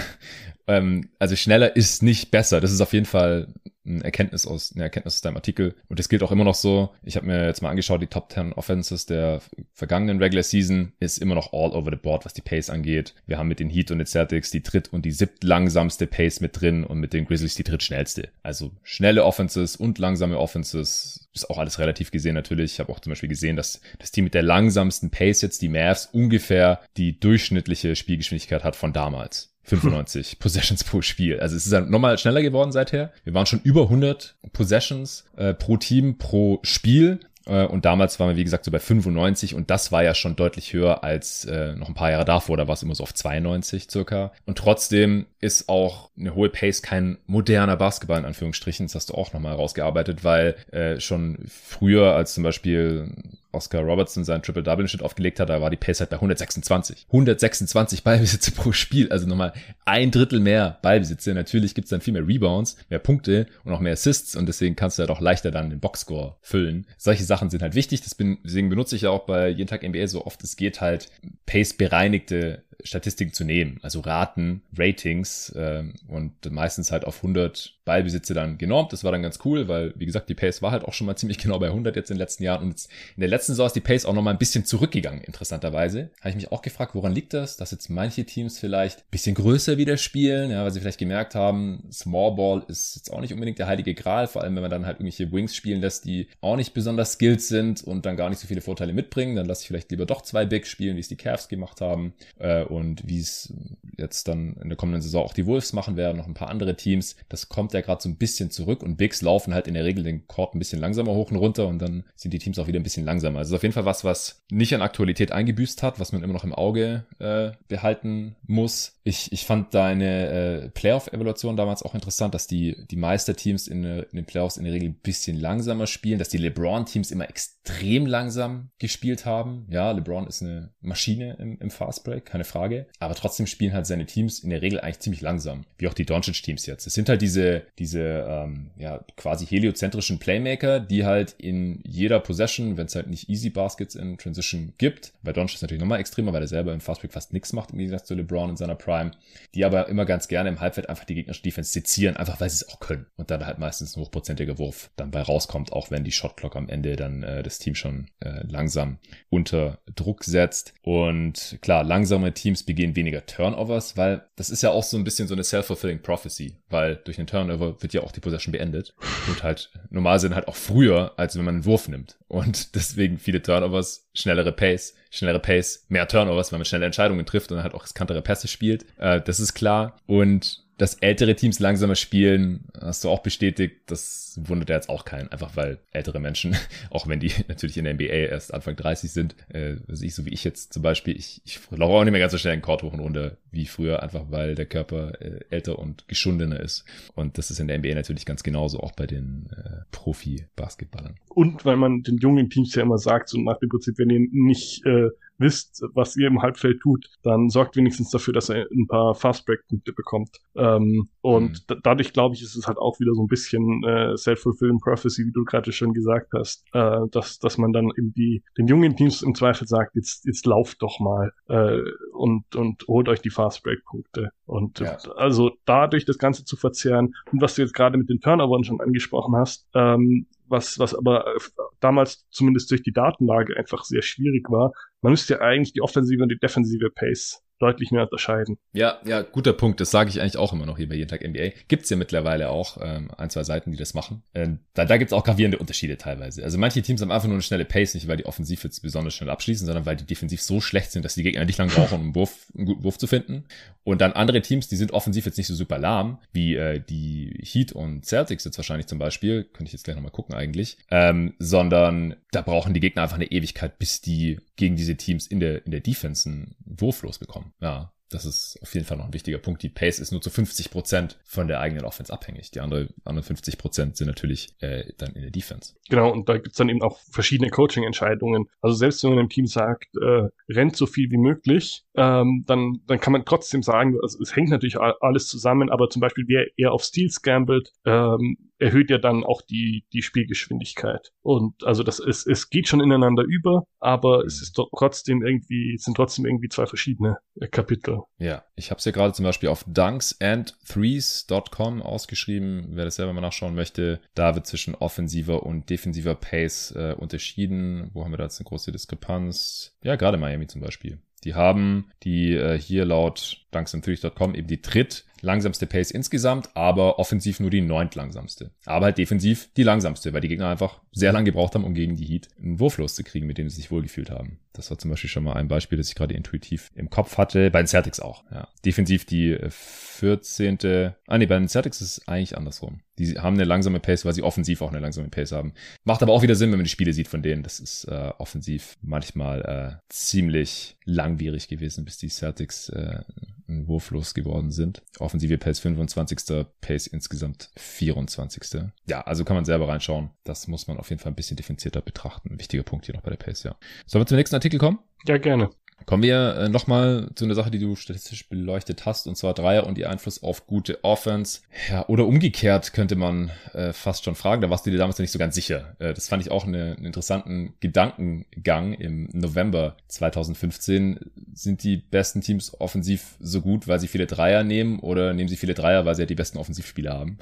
Ähm, 0.66 1.10
also 1.18 1.36
schneller 1.36 1.76
ist 1.76 2.02
nicht 2.02 2.30
besser. 2.30 2.60
Das 2.60 2.72
ist 2.72 2.80
auf 2.80 2.92
jeden 2.92 3.06
Fall 3.06 3.48
ein 3.86 4.02
Erkenntnis 4.02 4.46
aus, 4.46 4.72
eine 4.74 4.84
Erkenntnis 4.84 5.14
aus 5.14 5.20
deinem 5.20 5.36
Artikel. 5.36 5.74
Und 5.88 5.98
das 5.98 6.08
gilt 6.08 6.22
auch 6.22 6.32
immer 6.32 6.44
noch 6.44 6.54
so. 6.54 6.90
Ich 7.04 7.16
habe 7.16 7.26
mir 7.26 7.46
jetzt 7.46 7.62
mal 7.62 7.70
angeschaut, 7.70 8.02
die 8.02 8.08
Top 8.08 8.32
10 8.32 8.52
Offenses 8.52 9.06
der 9.06 9.40
vergangenen 9.72 10.20
Regular 10.20 10.42
Season 10.42 10.92
ist 10.98 11.18
immer 11.18 11.34
noch 11.34 11.52
all 11.52 11.70
over 11.70 11.90
the 11.90 11.96
board, 11.96 12.24
was 12.24 12.34
die 12.34 12.42
Pace 12.42 12.68
angeht. 12.68 13.14
Wir 13.26 13.38
haben 13.38 13.48
mit 13.48 13.60
den 13.60 13.70
Heat 13.70 13.90
und 13.90 13.98
den 13.98 14.06
Celtics 14.06 14.50
die 14.50 14.62
dritt- 14.62 14.92
und 14.92 15.04
die 15.04 15.12
siebt 15.12 15.44
langsamste 15.44 16.06
Pace 16.06 16.40
mit 16.40 16.60
drin 16.60 16.84
und 16.84 16.98
mit 16.98 17.12
den 17.12 17.26
Grizzlies 17.26 17.54
die 17.54 17.64
drittschnellste. 17.64 18.28
Also 18.42 18.72
schnelle 18.82 19.24
Offenses 19.24 19.76
und 19.76 19.98
langsame 19.98 20.38
Offenses 20.38 21.28
ist 21.32 21.48
auch 21.48 21.58
alles 21.58 21.78
relativ 21.78 22.10
gesehen 22.10 22.34
natürlich. 22.34 22.72
Ich 22.72 22.80
habe 22.80 22.92
auch 22.92 23.00
zum 23.00 23.10
Beispiel 23.10 23.28
gesehen, 23.28 23.56
dass 23.56 23.80
das 23.98 24.10
Team 24.10 24.24
mit 24.24 24.34
der 24.34 24.42
langsamsten 24.42 25.10
Pace 25.10 25.42
jetzt, 25.42 25.62
die 25.62 25.68
Mavs, 25.68 26.06
ungefähr 26.06 26.80
die 26.96 27.20
durchschnittliche 27.20 27.94
Spielgeschwindigkeit 27.94 28.64
hat 28.64 28.74
von 28.74 28.92
damals. 28.92 29.55
95 29.66 30.38
Possessions 30.40 30.84
pro 30.84 31.02
Spiel. 31.02 31.40
Also 31.40 31.56
es 31.56 31.64
ist 31.64 31.72
dann 31.72 31.90
nochmal 31.90 32.18
schneller 32.18 32.42
geworden 32.42 32.72
seither. 32.72 33.12
Wir 33.24 33.34
waren 33.34 33.46
schon 33.46 33.60
über 33.62 33.82
100 33.82 34.36
Possessions 34.52 35.24
äh, 35.36 35.54
pro 35.54 35.76
Team 35.76 36.18
pro 36.18 36.60
Spiel. 36.62 37.20
Äh, 37.46 37.66
und 37.66 37.84
damals 37.84 38.18
waren 38.20 38.30
wir, 38.30 38.36
wie 38.36 38.44
gesagt, 38.44 38.64
so 38.64 38.70
bei 38.70 38.78
95 38.78 39.54
und 39.54 39.70
das 39.70 39.92
war 39.92 40.02
ja 40.02 40.14
schon 40.14 40.36
deutlich 40.36 40.72
höher 40.72 41.04
als 41.04 41.44
äh, 41.44 41.74
noch 41.74 41.88
ein 41.88 41.94
paar 41.94 42.10
Jahre 42.10 42.24
davor. 42.24 42.56
Da 42.56 42.68
war 42.68 42.74
es 42.74 42.82
immer 42.82 42.94
so 42.94 43.04
auf 43.04 43.14
92 43.14 43.88
circa. 43.90 44.32
Und 44.44 44.58
trotzdem 44.58 45.26
ist 45.40 45.68
auch 45.68 46.10
eine 46.18 46.34
hohe 46.34 46.48
Pace 46.48 46.82
kein 46.82 47.18
moderner 47.26 47.76
Basketball 47.76 48.18
in 48.18 48.24
Anführungsstrichen. 48.24 48.86
Das 48.86 48.94
hast 48.94 49.10
du 49.10 49.14
auch 49.14 49.32
nochmal 49.32 49.54
rausgearbeitet, 49.54 50.24
weil 50.24 50.56
äh, 50.72 51.00
schon 51.00 51.38
früher 51.48 52.14
als 52.14 52.34
zum 52.34 52.42
Beispiel 52.42 53.10
Oscar 53.56 53.80
Robertson 53.82 54.24
seinen 54.24 54.42
Triple-Double-Schnitt 54.42 55.02
aufgelegt 55.02 55.40
hat, 55.40 55.48
da 55.48 55.60
war 55.60 55.70
die 55.70 55.76
Pace 55.76 56.00
halt 56.00 56.10
bei 56.10 56.16
126. 56.16 57.06
126 57.08 58.04
Ballbesitze 58.04 58.52
pro 58.52 58.72
Spiel, 58.72 59.10
also 59.10 59.26
nochmal 59.26 59.52
ein 59.84 60.10
Drittel 60.10 60.40
mehr 60.40 60.78
Ballbesitze. 60.82 61.34
Natürlich 61.34 61.74
gibt's 61.74 61.90
dann 61.90 62.00
viel 62.00 62.12
mehr 62.12 62.26
Rebounds, 62.26 62.76
mehr 62.88 62.98
Punkte 62.98 63.46
und 63.64 63.72
auch 63.72 63.80
mehr 63.80 63.94
Assists 63.94 64.36
und 64.36 64.46
deswegen 64.46 64.76
kannst 64.76 64.98
du 64.98 65.00
halt 65.02 65.10
auch 65.10 65.20
leichter 65.20 65.50
dann 65.50 65.70
den 65.70 65.80
Boxscore 65.80 66.36
füllen. 66.40 66.86
Solche 66.96 67.24
Sachen 67.24 67.50
sind 67.50 67.62
halt 67.62 67.74
wichtig, 67.74 68.02
deswegen 68.02 68.68
benutze 68.68 68.96
ich 68.96 69.02
ja 69.02 69.10
auch 69.10 69.26
bei 69.26 69.48
jeden 69.48 69.68
Tag 69.68 69.82
NBA 69.82 70.06
so 70.06 70.24
oft 70.24 70.42
es 70.44 70.56
geht 70.56 70.80
halt 70.80 71.08
Pace-bereinigte 71.46 72.62
Statistiken 72.82 73.32
zu 73.32 73.44
nehmen, 73.44 73.78
also 73.82 74.00
Raten, 74.00 74.62
Ratings 74.76 75.50
äh, 75.50 75.84
und 76.08 76.50
meistens 76.50 76.92
halt 76.92 77.04
auf 77.04 77.16
100 77.16 77.76
Ballbesitze 77.84 78.34
dann 78.34 78.58
genormt. 78.58 78.92
Das 78.92 79.04
war 79.04 79.12
dann 79.12 79.22
ganz 79.22 79.38
cool, 79.44 79.68
weil, 79.68 79.94
wie 79.96 80.06
gesagt, 80.06 80.28
die 80.28 80.34
Pace 80.34 80.60
war 80.60 80.72
halt 80.72 80.84
auch 80.84 80.92
schon 80.92 81.06
mal 81.06 81.16
ziemlich 81.16 81.38
genau 81.46 81.58
bei 81.58 81.68
100 81.68 81.96
jetzt 81.96 82.10
in 82.10 82.16
den 82.16 82.20
letzten 82.20 82.42
Jahren 82.42 82.62
und 82.62 82.86
in 83.16 83.20
der 83.20 83.28
letzten 83.28 83.52
Saison 83.52 83.66
ist 83.66 83.76
die 83.76 83.80
Pace 83.80 84.04
auch 84.04 84.14
noch 84.14 84.22
mal 84.22 84.32
ein 84.32 84.38
bisschen 84.38 84.64
zurückgegangen, 84.64 85.22
interessanterweise. 85.22 86.10
Habe 86.20 86.30
ich 86.30 86.36
mich 86.36 86.52
auch 86.52 86.62
gefragt, 86.62 86.94
woran 86.94 87.14
liegt 87.14 87.32
das, 87.32 87.56
dass 87.56 87.70
jetzt 87.70 87.88
manche 87.88 88.24
Teams 88.24 88.58
vielleicht 88.58 89.00
ein 89.00 89.10
bisschen 89.10 89.34
größer 89.34 89.78
wieder 89.78 89.96
spielen, 89.96 90.50
ja, 90.50 90.64
weil 90.64 90.70
sie 90.72 90.80
vielleicht 90.80 90.98
gemerkt 90.98 91.34
haben, 91.34 91.88
Small 91.92 92.34
Ball 92.34 92.64
ist 92.68 92.96
jetzt 92.96 93.12
auch 93.12 93.20
nicht 93.20 93.32
unbedingt 93.32 93.58
der 93.58 93.66
heilige 93.66 93.94
Gral, 93.94 94.26
vor 94.26 94.42
allem 94.42 94.54
wenn 94.56 94.62
man 94.62 94.70
dann 94.70 94.86
halt 94.86 94.98
irgendwelche 94.98 95.30
Wings 95.32 95.54
spielen 95.54 95.80
lässt, 95.80 96.04
die 96.04 96.28
auch 96.40 96.56
nicht 96.56 96.74
besonders 96.74 97.12
skilled 97.12 97.40
sind 97.40 97.82
und 97.84 98.04
dann 98.04 98.16
gar 98.16 98.28
nicht 98.28 98.40
so 98.40 98.46
viele 98.46 98.60
Vorteile 98.60 98.92
mitbringen, 98.92 99.36
dann 99.36 99.46
lasse 99.46 99.62
ich 99.62 99.68
vielleicht 99.68 99.90
lieber 99.90 100.06
doch 100.06 100.22
zwei 100.22 100.44
Bigs 100.44 100.68
spielen, 100.68 100.96
wie 100.96 101.00
es 101.00 101.08
die 101.08 101.16
Cavs 101.16 101.48
gemacht 101.48 101.80
haben 101.80 102.14
äh, 102.38 102.64
und 102.70 103.06
wie 103.06 103.20
es 103.20 103.52
jetzt 103.98 104.28
dann 104.28 104.54
in 104.62 104.68
der 104.68 104.76
kommenden 104.76 105.02
Saison 105.02 105.24
auch 105.24 105.32
die 105.32 105.46
Wolves 105.46 105.72
machen 105.72 105.96
werden, 105.96 106.16
noch 106.16 106.26
ein 106.26 106.34
paar 106.34 106.50
andere 106.50 106.76
Teams. 106.76 107.16
Das 107.28 107.48
kommt 107.48 107.72
ja 107.72 107.80
gerade 107.80 108.02
so 108.02 108.08
ein 108.08 108.16
bisschen 108.16 108.50
zurück 108.50 108.82
und 108.82 108.96
Bigs 108.96 109.22
laufen 109.22 109.54
halt 109.54 109.68
in 109.68 109.74
der 109.74 109.84
Regel 109.84 110.04
den 110.04 110.26
Court 110.26 110.54
ein 110.54 110.58
bisschen 110.58 110.80
langsamer 110.80 111.14
hoch 111.14 111.30
und 111.30 111.36
runter 111.36 111.66
und 111.66 111.80
dann 111.80 112.04
sind 112.14 112.32
die 112.32 112.38
Teams 112.38 112.58
auch 112.58 112.66
wieder 112.66 112.80
ein 112.80 112.82
bisschen 112.82 113.04
langsamer. 113.04 113.38
Also 113.38 113.56
auf 113.56 113.62
jeden 113.62 113.72
Fall 113.72 113.84
was, 113.84 114.04
was 114.04 114.44
nicht 114.50 114.74
an 114.74 114.82
Aktualität 114.82 115.32
eingebüßt 115.32 115.82
hat, 115.82 115.98
was 115.98 116.12
man 116.12 116.22
immer 116.22 116.34
noch 116.34 116.44
im 116.44 116.54
Auge 116.54 117.04
äh, 117.18 117.52
behalten 117.68 118.36
muss. 118.46 118.98
Ich, 119.02 119.32
ich 119.32 119.44
fand 119.44 119.72
deine 119.74 120.28
äh, 120.28 120.68
Playoff-Evaluation 120.70 121.56
damals 121.56 121.82
auch 121.82 121.94
interessant, 121.94 122.34
dass 122.34 122.46
die, 122.46 122.86
die 122.90 122.96
Meisterteams 122.96 123.68
in, 123.68 123.84
in 123.84 124.06
den 124.12 124.24
Playoffs 124.24 124.56
in 124.56 124.64
der 124.64 124.72
Regel 124.72 124.88
ein 124.88 125.00
bisschen 125.00 125.38
langsamer 125.38 125.86
spielen, 125.86 126.18
dass 126.18 126.28
die 126.28 126.38
LeBron-Teams 126.38 127.10
immer 127.10 127.28
extrem 127.28 128.06
langsam 128.06 128.70
gespielt 128.78 129.24
haben. 129.24 129.66
Ja, 129.70 129.90
LeBron 129.92 130.26
ist 130.26 130.42
eine 130.42 130.72
Maschine 130.80 131.36
im, 131.38 131.58
im 131.58 131.70
Fastbreak, 131.70 132.24
keine 132.24 132.44
Frage. 132.44 132.55
Aber 132.98 133.14
trotzdem 133.14 133.46
spielen 133.46 133.72
halt 133.72 133.86
seine 133.86 134.06
Teams 134.06 134.40
in 134.40 134.50
der 134.50 134.62
Regel 134.62 134.80
eigentlich 134.80 135.00
ziemlich 135.00 135.20
langsam. 135.20 135.64
Wie 135.78 135.88
auch 135.88 135.94
die 135.94 136.06
Doncic-Teams 136.06 136.66
jetzt. 136.66 136.86
Es 136.86 136.94
sind 136.94 137.08
halt 137.08 137.22
diese, 137.22 137.62
diese 137.78 138.26
ähm, 138.28 138.70
ja, 138.78 139.04
quasi 139.16 139.46
heliozentrischen 139.46 140.18
Playmaker, 140.18 140.80
die 140.80 141.04
halt 141.04 141.34
in 141.38 141.80
jeder 141.84 142.20
Possession, 142.20 142.76
wenn 142.76 142.86
es 142.86 142.94
halt 142.94 143.08
nicht 143.08 143.28
Easy 143.28 143.50
Baskets 143.50 143.94
in 143.94 144.18
Transition 144.18 144.72
gibt, 144.78 145.12
bei 145.22 145.32
Doncic 145.32 145.62
natürlich 145.62 145.80
nochmal 145.80 146.00
extremer, 146.00 146.32
weil 146.32 146.42
er 146.42 146.48
selber 146.48 146.72
im 146.72 146.80
Fastbreak 146.80 147.12
fast 147.12 147.32
nichts 147.32 147.52
macht, 147.52 147.70
im 147.70 147.78
Gegensatz 147.78 148.06
zu 148.06 148.14
LeBron 148.14 148.50
in 148.50 148.56
seiner 148.56 148.74
Prime, 148.74 149.10
die 149.54 149.64
aber 149.64 149.88
immer 149.88 150.04
ganz 150.04 150.28
gerne 150.28 150.48
im 150.48 150.60
Halbfeld 150.60 150.88
einfach 150.88 151.04
die 151.04 151.14
gegnerische 151.14 151.42
Defense 151.42 151.72
sezieren, 151.72 152.16
einfach 152.16 152.40
weil 152.40 152.50
sie 152.50 152.64
es 152.64 152.68
auch 152.68 152.80
können. 152.80 153.06
Und 153.16 153.30
dann 153.30 153.46
halt 153.46 153.58
meistens 153.58 153.96
ein 153.96 154.02
hochprozentiger 154.02 154.58
Wurf 154.58 154.90
dann 154.96 155.10
bei 155.10 155.22
rauskommt, 155.22 155.72
auch 155.72 155.90
wenn 155.90 156.04
die 156.04 156.12
Shotclock 156.12 156.56
am 156.56 156.68
Ende 156.68 156.96
dann 156.96 157.22
äh, 157.22 157.42
das 157.42 157.58
Team 157.58 157.74
schon 157.74 158.08
äh, 158.20 158.46
langsam 158.46 158.98
unter 159.30 159.78
Druck 159.94 160.24
setzt. 160.24 160.74
Und 160.82 161.58
klar, 161.60 161.84
langsame 161.84 162.32
Teams 162.32 162.45
begehen 162.54 162.96
weniger 162.96 163.24
Turnovers, 163.26 163.96
weil 163.96 164.24
das 164.36 164.50
ist 164.50 164.62
ja 164.62 164.70
auch 164.70 164.82
so 164.82 164.96
ein 164.96 165.04
bisschen 165.04 165.28
so 165.28 165.34
eine 165.34 165.44
self-fulfilling 165.44 166.02
prophecy, 166.02 166.56
weil 166.68 166.96
durch 166.96 167.18
einen 167.18 167.26
Turnover 167.26 167.80
wird 167.82 167.92
ja 167.92 168.02
auch 168.02 168.12
die 168.12 168.20
Possession 168.20 168.52
beendet 168.52 168.94
und 169.28 169.42
halt 169.42 169.70
normal 169.90 170.20
sind 170.20 170.34
halt 170.34 170.48
auch 170.48 170.56
früher, 170.56 171.12
als 171.16 171.36
wenn 171.36 171.44
man 171.44 171.56
einen 171.56 171.64
Wurf 171.64 171.88
nimmt. 171.88 172.16
Und 172.28 172.74
deswegen 172.74 173.18
viele 173.18 173.42
Turnovers, 173.42 174.08
schnellere 174.14 174.52
Pace, 174.52 174.94
schnellere 175.10 175.40
Pace, 175.40 175.86
mehr 175.88 176.08
Turnovers, 176.08 176.52
weil 176.52 176.58
man 176.58 176.66
schnelle 176.66 176.86
Entscheidungen 176.86 177.26
trifft 177.26 177.52
und 177.52 177.62
halt 177.62 177.74
auch 177.74 177.84
riskantere 177.84 178.22
Pässe 178.22 178.48
spielt. 178.48 178.86
Äh, 178.98 179.20
das 179.20 179.40
ist 179.40 179.54
klar. 179.54 179.98
Und 180.06 180.65
dass 180.78 180.94
ältere 180.94 181.34
Teams 181.36 181.58
langsamer 181.58 181.94
spielen, 181.94 182.64
hast 182.78 183.04
du 183.04 183.08
auch 183.08 183.20
bestätigt. 183.20 183.76
Das 183.86 184.38
wundert 184.42 184.68
ja 184.68 184.76
jetzt 184.76 184.90
auch 184.90 185.04
keinen, 185.04 185.28
einfach 185.32 185.56
weil 185.56 185.78
ältere 185.90 186.20
Menschen, 186.20 186.54
auch 186.90 187.08
wenn 187.08 187.20
die 187.20 187.32
natürlich 187.48 187.78
in 187.78 187.84
der 187.84 187.94
NBA 187.94 188.04
erst 188.04 188.52
Anfang 188.52 188.76
30 188.76 189.10
sind, 189.10 189.36
äh, 189.48 189.76
also 189.88 190.04
ich, 190.04 190.14
so 190.14 190.26
wie 190.26 190.34
ich 190.34 190.44
jetzt 190.44 190.74
zum 190.74 190.82
Beispiel, 190.82 191.16
ich, 191.16 191.40
ich 191.44 191.58
laufe 191.70 191.94
auch 191.94 192.04
nicht 192.04 192.12
mehr 192.12 192.20
ganz 192.20 192.32
so 192.32 192.38
schnell 192.38 192.54
in 192.54 192.62
Court 192.62 192.82
hoch 192.82 192.92
und 192.92 193.00
runter 193.00 193.38
wie 193.50 193.66
früher, 193.66 194.02
einfach 194.02 194.26
weil 194.30 194.54
der 194.54 194.66
Körper 194.66 195.20
äh, 195.20 195.40
älter 195.50 195.78
und 195.78 196.06
geschundener 196.08 196.60
ist. 196.60 196.84
Und 197.14 197.38
das 197.38 197.50
ist 197.50 197.58
in 197.58 197.68
der 197.68 197.78
NBA 197.78 197.94
natürlich 197.94 198.26
ganz 198.26 198.42
genauso, 198.42 198.80
auch 198.80 198.92
bei 198.92 199.06
den 199.06 199.48
äh, 199.56 199.84
Profi-Basketballern. 199.92 201.16
Und 201.28 201.64
weil 201.64 201.76
man 201.76 202.02
den 202.02 202.18
jungen 202.18 202.50
Teams 202.50 202.74
ja 202.74 202.82
immer 202.82 202.98
sagt, 202.98 203.30
so 203.30 203.40
nach 203.40 203.58
dem 203.58 203.70
Prinzip, 203.70 203.98
wenn 203.98 204.10
ihr 204.10 204.28
nicht 204.30 204.84
äh, 204.84 205.08
wisst, 205.38 205.82
was 205.94 206.16
ihr 206.16 206.28
im 206.28 206.42
Halbfeld 206.42 206.80
tut, 206.80 207.10
dann 207.22 207.48
sorgt 207.48 207.76
wenigstens 207.76 208.10
dafür, 208.10 208.32
dass 208.32 208.48
er 208.48 208.66
ein 208.70 208.86
paar 208.86 209.14
Fastbreak-Punkte 209.14 209.92
bekommt. 209.92 210.40
Ähm, 210.54 211.08
und 211.20 211.64
mhm. 211.68 211.80
dadurch, 211.82 212.12
glaube 212.12 212.34
ich, 212.34 212.42
ist 212.42 212.56
es 212.56 212.66
halt 212.66 212.78
auch 212.78 213.00
wieder 213.00 213.12
so 213.14 213.22
ein 213.22 213.26
bisschen 213.26 213.82
äh, 213.84 214.16
self-fulfilling 214.16 214.80
prophecy, 214.80 215.26
wie 215.26 215.32
du 215.32 215.44
gerade 215.44 215.72
schon 215.72 215.92
gesagt 215.92 216.32
hast, 216.34 216.64
äh, 216.72 217.00
dass, 217.10 217.38
dass 217.38 217.58
man 217.58 217.72
dann 217.72 217.90
eben 217.96 218.12
die, 218.14 218.42
den 218.56 218.66
jungen 218.66 218.96
Teams 218.96 219.22
im 219.22 219.34
Zweifel 219.34 219.66
sagt, 219.66 219.94
jetzt, 219.96 220.24
jetzt 220.26 220.46
lauft 220.46 220.82
doch 220.82 221.00
mal 221.00 221.32
äh, 221.48 221.80
und, 222.12 222.54
und 222.56 222.84
holt 222.88 223.08
euch 223.08 223.20
die 223.20 223.30
Fastbreak-Punkte. 223.30 224.30
Und 224.46 224.80
ja. 224.80 224.96
also 225.16 225.52
dadurch 225.64 226.04
das 226.04 226.18
Ganze 226.18 226.44
zu 226.44 226.56
verzehren 226.56 227.14
und 227.32 227.42
was 227.42 227.54
du 227.54 227.62
jetzt 227.62 227.74
gerade 227.74 227.98
mit 227.98 228.08
den 228.08 228.20
Turnovern 228.20 228.64
schon 228.64 228.80
angesprochen 228.80 229.36
hast, 229.36 229.66
ähm, 229.74 230.26
was, 230.48 230.78
was 230.78 230.94
aber 230.94 231.26
äh, 231.26 231.38
damals 231.80 232.26
zumindest 232.30 232.70
durch 232.70 232.82
die 232.82 232.92
Datenlage 232.92 233.56
einfach 233.56 233.84
sehr 233.84 234.02
schwierig 234.02 234.50
war. 234.50 234.72
Man 235.02 235.12
müsste 235.12 235.34
ja 235.34 235.40
eigentlich 235.40 235.72
die 235.72 235.82
offensive 235.82 236.22
und 236.22 236.30
die 236.30 236.38
defensive 236.38 236.90
Pace 236.90 237.42
deutlich 237.58 237.90
mehr 237.90 238.02
unterscheiden. 238.02 238.58
Ja, 238.72 238.98
ja, 239.04 239.22
guter 239.22 239.52
Punkt. 239.52 239.80
Das 239.80 239.90
sage 239.90 240.10
ich 240.10 240.20
eigentlich 240.20 240.36
auch 240.36 240.52
immer 240.52 240.66
noch 240.66 240.76
hier 240.76 240.88
bei 240.88 240.94
Jeden 240.94 241.08
Tag 241.08 241.26
NBA. 241.26 241.50
Gibt's 241.68 241.90
ja 241.90 241.96
mittlerweile 241.96 242.50
auch 242.50 242.78
ähm, 242.80 243.10
ein, 243.16 243.30
zwei 243.30 243.44
Seiten, 243.44 243.70
die 243.70 243.76
das 243.76 243.94
machen. 243.94 244.22
Ähm, 244.34 244.58
da 244.74 244.84
da 244.84 244.96
gibt's 244.96 245.12
auch 245.12 245.24
gravierende 245.24 245.58
Unterschiede 245.58 245.96
teilweise. 245.96 246.44
Also 246.44 246.58
manche 246.58 246.82
Teams 246.82 247.00
haben 247.00 247.10
einfach 247.10 247.28
nur 247.28 247.36
eine 247.36 247.42
schnelle 247.42 247.64
Pace, 247.64 247.94
nicht 247.94 248.08
weil 248.08 248.16
die 248.16 248.26
offensiv 248.26 248.64
jetzt 248.64 248.80
besonders 248.80 249.14
schnell 249.14 249.30
abschließen, 249.30 249.66
sondern 249.66 249.86
weil 249.86 249.96
die 249.96 250.04
defensiv 250.04 250.42
so 250.42 250.60
schlecht 250.60 250.92
sind, 250.92 251.04
dass 251.04 251.14
die 251.14 251.22
Gegner 251.22 251.44
nicht 251.44 251.58
lange 251.58 251.72
brauchen, 251.72 251.94
um 251.94 252.00
einen, 252.00 252.14
Wurf, 252.14 252.46
einen 252.54 252.66
guten 252.66 252.84
Wurf 252.84 252.98
zu 252.98 253.06
finden. 253.06 253.44
Und 253.84 254.00
dann 254.00 254.12
andere 254.12 254.42
Teams, 254.42 254.68
die 254.68 254.76
sind 254.76 254.92
offensiv 254.92 255.26
jetzt 255.26 255.38
nicht 255.38 255.46
so 255.46 255.54
super 255.54 255.78
lahm, 255.78 256.18
wie 256.32 256.56
äh, 256.56 256.80
die 256.80 257.38
Heat 257.42 257.72
und 257.72 258.04
Celtics 258.04 258.44
jetzt 258.44 258.58
wahrscheinlich 258.58 258.86
zum 258.86 258.98
Beispiel. 258.98 259.44
Könnte 259.44 259.64
ich 259.64 259.72
jetzt 259.72 259.84
gleich 259.84 259.96
nochmal 259.96 260.12
gucken 260.12 260.34
eigentlich. 260.34 260.76
Ähm, 260.90 261.34
sondern 261.38 262.16
da 262.32 262.42
brauchen 262.42 262.74
die 262.74 262.80
Gegner 262.80 263.02
einfach 263.02 263.16
eine 263.16 263.30
Ewigkeit, 263.30 263.78
bis 263.78 264.00
die 264.00 264.40
gegen 264.56 264.76
diese 264.76 264.96
Teams 264.96 265.26
in 265.26 265.40
der, 265.40 265.64
in 265.64 265.70
der 265.70 265.80
Defense 265.80 266.28
einen 266.28 266.56
Wurf 266.64 267.02
losbekommen. 267.02 267.45
Ja, 267.60 267.92
das 268.10 268.24
ist 268.24 268.58
auf 268.62 268.72
jeden 268.74 268.86
Fall 268.86 268.98
noch 268.98 269.06
ein 269.06 269.12
wichtiger 269.12 269.38
Punkt. 269.38 269.62
Die 269.62 269.68
Pace 269.68 269.98
ist 269.98 270.12
nur 270.12 270.20
zu 270.20 270.30
50 270.30 270.70
Prozent 270.70 271.18
von 271.24 271.48
der 271.48 271.60
eigenen 271.60 271.84
Offense 271.84 272.12
abhängig. 272.12 272.50
Die 272.52 272.60
andere, 272.60 272.88
anderen 273.04 273.24
50 273.24 273.58
Prozent 273.58 273.96
sind 273.96 274.06
natürlich 274.06 274.54
äh, 274.60 274.92
dann 274.98 275.12
in 275.14 275.22
der 275.22 275.30
Defense. 275.30 275.74
Genau, 275.88 276.12
und 276.12 276.28
da 276.28 276.38
gibt's 276.38 276.58
dann 276.58 276.68
eben 276.68 276.82
auch 276.82 277.00
verschiedene 277.10 277.50
Coaching-Entscheidungen. 277.50 278.48
Also 278.60 278.76
selbst 278.76 279.02
wenn 279.02 279.10
man 279.10 279.18
einem 279.18 279.28
Team 279.28 279.46
sagt, 279.46 279.88
äh, 280.00 280.28
rennt 280.48 280.76
so 280.76 280.86
viel 280.86 281.10
wie 281.10 281.16
möglich, 281.16 281.84
ähm, 281.94 282.44
dann, 282.46 282.80
dann 282.86 283.00
kann 283.00 283.12
man 283.12 283.24
trotzdem 283.24 283.62
sagen, 283.62 283.96
also 284.00 284.20
es 284.22 284.36
hängt 284.36 284.50
natürlich 284.50 284.78
alles 284.78 285.26
zusammen, 285.26 285.70
aber 285.70 285.90
zum 285.90 286.00
Beispiel 286.00 286.26
wer 286.28 286.46
eher 286.56 286.72
auf 286.72 286.84
Steals 286.84 287.22
gambelt, 287.22 287.72
ähm, 287.84 288.36
erhöht 288.58 288.90
ja 288.90 288.98
dann 288.98 289.24
auch 289.24 289.40
die, 289.42 289.84
die 289.92 290.02
Spielgeschwindigkeit. 290.02 291.12
Und 291.22 291.64
also 291.64 291.82
das 291.82 291.98
ist, 291.98 292.24
es 292.26 292.50
geht 292.50 292.68
schon 292.68 292.80
ineinander 292.80 293.24
über, 293.24 293.64
aber 293.80 294.24
es 294.24 294.42
ist 294.42 294.60
trotzdem 294.76 295.24
irgendwie, 295.24 295.74
es 295.74 295.82
sind 295.84 295.96
trotzdem 295.96 296.26
irgendwie 296.26 296.48
zwei 296.48 296.66
verschiedene 296.66 297.18
äh, 297.40 297.48
Kapitel. 297.48 298.02
Ja, 298.18 298.44
ich 298.54 298.70
habe 298.70 298.78
es 298.78 298.84
ja 298.84 298.92
gerade 298.92 299.12
zum 299.12 299.24
Beispiel 299.24 299.48
auf 299.48 299.64
dunksandthrees.com 299.64 301.82
ausgeschrieben, 301.82 302.68
wer 302.70 302.84
das 302.84 302.94
selber 302.96 303.12
mal 303.12 303.20
nachschauen 303.20 303.54
möchte. 303.54 304.00
Da 304.14 304.34
wird 304.34 304.46
zwischen 304.46 304.74
offensiver 304.74 305.44
und 305.44 305.70
defensiver 305.70 306.14
Pace 306.14 306.72
äh, 306.72 306.94
unterschieden. 306.96 307.90
Wo 307.92 308.04
haben 308.04 308.12
wir 308.12 308.18
da 308.18 308.24
jetzt 308.24 308.40
eine 308.40 308.48
große 308.48 308.72
Diskrepanz? 308.72 309.76
Ja, 309.82 309.96
gerade 309.96 310.18
Miami 310.18 310.46
zum 310.46 310.62
Beispiel. 310.62 310.98
Die 311.24 311.34
haben 311.34 311.90
die 312.04 312.34
äh, 312.34 312.58
hier 312.58 312.84
laut 312.84 313.45
dunksandthrees.com 313.56 314.34
eben 314.34 314.46
die 314.46 314.62
dritt 314.62 315.04
langsamste 315.20 315.66
Pace 315.66 315.90
insgesamt, 315.90 316.50
aber 316.54 316.98
offensiv 316.98 317.40
nur 317.40 317.50
die 317.50 317.60
neunt 317.60 317.94
langsamste. 317.94 318.50
Aber 318.64 318.86
halt 318.86 318.98
defensiv 318.98 319.48
die 319.56 319.62
langsamste, 319.62 320.12
weil 320.12 320.20
die 320.20 320.28
Gegner 320.28 320.48
einfach 320.48 320.80
sehr 320.92 321.12
lange 321.12 321.26
gebraucht 321.26 321.54
haben, 321.54 321.64
um 321.64 321.74
gegen 321.74 321.96
die 321.96 322.04
Heat 322.04 322.28
einen 322.38 322.60
Wurf 322.60 322.78
loszukriegen, 322.78 323.26
mit 323.26 323.38
dem 323.38 323.48
sie 323.48 323.56
sich 323.56 323.70
wohlgefühlt 323.70 324.10
haben. 324.10 324.38
Das 324.52 324.70
war 324.70 324.78
zum 324.78 324.90
Beispiel 324.90 325.10
schon 325.10 325.24
mal 325.24 325.34
ein 325.34 325.48
Beispiel, 325.48 325.76
das 325.76 325.88
ich 325.88 325.94
gerade 325.94 326.14
intuitiv 326.14 326.70
im 326.74 326.88
Kopf 326.88 327.18
hatte. 327.18 327.50
Bei 327.50 327.60
den 327.62 327.66
Celtics 327.66 328.00
auch. 328.00 328.24
Ja. 328.30 328.48
Defensiv 328.64 329.04
die 329.04 329.36
14. 329.50 330.58
Äh, 330.60 330.92
ah 331.06 331.18
nee, 331.18 331.26
bei 331.26 331.38
den 331.38 331.48
Celtics 331.48 331.80
ist 331.82 331.98
es 331.98 332.08
eigentlich 332.08 332.36
andersrum. 332.36 332.80
Die 332.98 333.18
haben 333.18 333.34
eine 333.34 333.44
langsame 333.44 333.80
Pace, 333.80 334.06
weil 334.06 334.14
sie 334.14 334.22
offensiv 334.22 334.62
auch 334.62 334.70
eine 334.70 334.80
langsame 334.80 335.08
Pace 335.08 335.32
haben. 335.32 335.52
Macht 335.84 336.02
aber 336.02 336.12
auch 336.12 336.22
wieder 336.22 336.34
Sinn, 336.34 336.50
wenn 336.50 336.58
man 336.58 336.64
die 336.64 336.70
Spiele 336.70 336.94
sieht 336.94 337.08
von 337.08 337.22
denen. 337.22 337.42
Das 337.42 337.60
ist 337.60 337.84
äh, 337.84 338.12
offensiv 338.18 338.78
manchmal 338.80 339.42
äh, 339.42 339.82
ziemlich 339.90 340.76
langwierig 340.84 341.48
gewesen, 341.48 341.84
bis 341.84 341.98
die 341.98 342.08
Celtics 342.08 342.70
äh, 342.70 343.00
wurflos 343.48 344.14
geworden 344.14 344.50
sind. 344.50 344.82
Offensive 344.98 345.38
Pace 345.38 345.60
25. 345.60 346.46
Pace 346.60 346.86
insgesamt 346.86 347.50
24. 347.56 348.70
Ja, 348.86 349.00
also 349.02 349.24
kann 349.24 349.36
man 349.36 349.44
selber 349.44 349.68
reinschauen. 349.68 350.10
Das 350.24 350.48
muss 350.48 350.66
man 350.66 350.78
auf 350.78 350.90
jeden 350.90 351.00
Fall 351.00 351.12
ein 351.12 351.16
bisschen 351.16 351.36
differenzierter 351.36 351.80
betrachten. 351.80 352.30
Ein 352.30 352.38
wichtiger 352.38 352.62
Punkt 352.62 352.86
hier 352.86 352.94
noch 352.94 353.02
bei 353.02 353.10
der 353.10 353.18
Pace, 353.18 353.44
ja. 353.44 353.56
Sollen 353.86 354.02
wir 354.02 354.06
zum 354.06 354.16
nächsten 354.16 354.36
Artikel 354.36 354.58
kommen? 354.58 354.78
Ja, 355.06 355.18
gerne. 355.18 355.50
Kommen 355.86 356.02
wir 356.02 356.36
äh, 356.36 356.48
nochmal 356.48 357.08
zu 357.14 357.24
einer 357.24 357.36
Sache, 357.36 357.52
die 357.52 357.60
du 357.60 357.76
statistisch 357.76 358.28
beleuchtet 358.28 358.86
hast, 358.86 359.06
und 359.06 359.16
zwar 359.16 359.34
Dreier 359.34 359.66
und 359.66 359.78
ihr 359.78 359.88
Einfluss 359.88 360.20
auf 360.20 360.48
gute 360.48 360.82
Offense. 360.82 361.42
Ja, 361.70 361.86
oder 361.86 362.06
umgekehrt 362.06 362.72
könnte 362.72 362.96
man 362.96 363.30
äh, 363.52 363.72
fast 363.72 364.04
schon 364.04 364.16
fragen, 364.16 364.42
da 364.42 364.50
warst 364.50 364.66
du 364.66 364.72
dir 364.72 364.78
damals 364.78 364.98
noch 364.98 365.04
nicht 365.04 365.12
so 365.12 365.20
ganz 365.20 365.36
sicher. 365.36 365.76
Äh, 365.78 365.94
das 365.94 366.08
fand 366.08 366.22
ich 366.24 366.32
auch 366.32 366.44
eine, 366.44 366.74
einen 366.76 366.86
interessanten 366.86 367.54
Gedankengang 367.60 368.72
im 368.72 369.08
November 369.12 369.76
2015. 369.86 370.98
Sind 371.34 371.62
die 371.62 371.76
besten 371.76 372.20
Teams 372.20 372.60
offensiv 372.60 373.14
so 373.20 373.40
gut, 373.40 373.68
weil 373.68 373.78
sie 373.78 373.88
viele 373.88 374.06
Dreier 374.06 374.42
nehmen, 374.42 374.80
oder 374.80 375.14
nehmen 375.14 375.28
sie 375.28 375.36
viele 375.36 375.54
Dreier, 375.54 375.84
weil 375.84 375.94
sie 375.94 376.02
ja 376.02 376.06
die 376.06 376.16
besten 376.16 376.38
Offensivspieler 376.38 376.94
haben? 376.94 377.18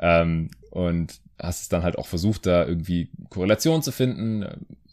Ähm, 0.00 0.48
und 0.70 1.20
hast 1.38 1.60
es 1.60 1.68
dann 1.68 1.82
halt 1.82 1.98
auch 1.98 2.06
versucht, 2.06 2.46
da 2.46 2.66
irgendwie 2.66 3.10
Korrelation 3.28 3.82
zu 3.82 3.92
finden 3.92 4.46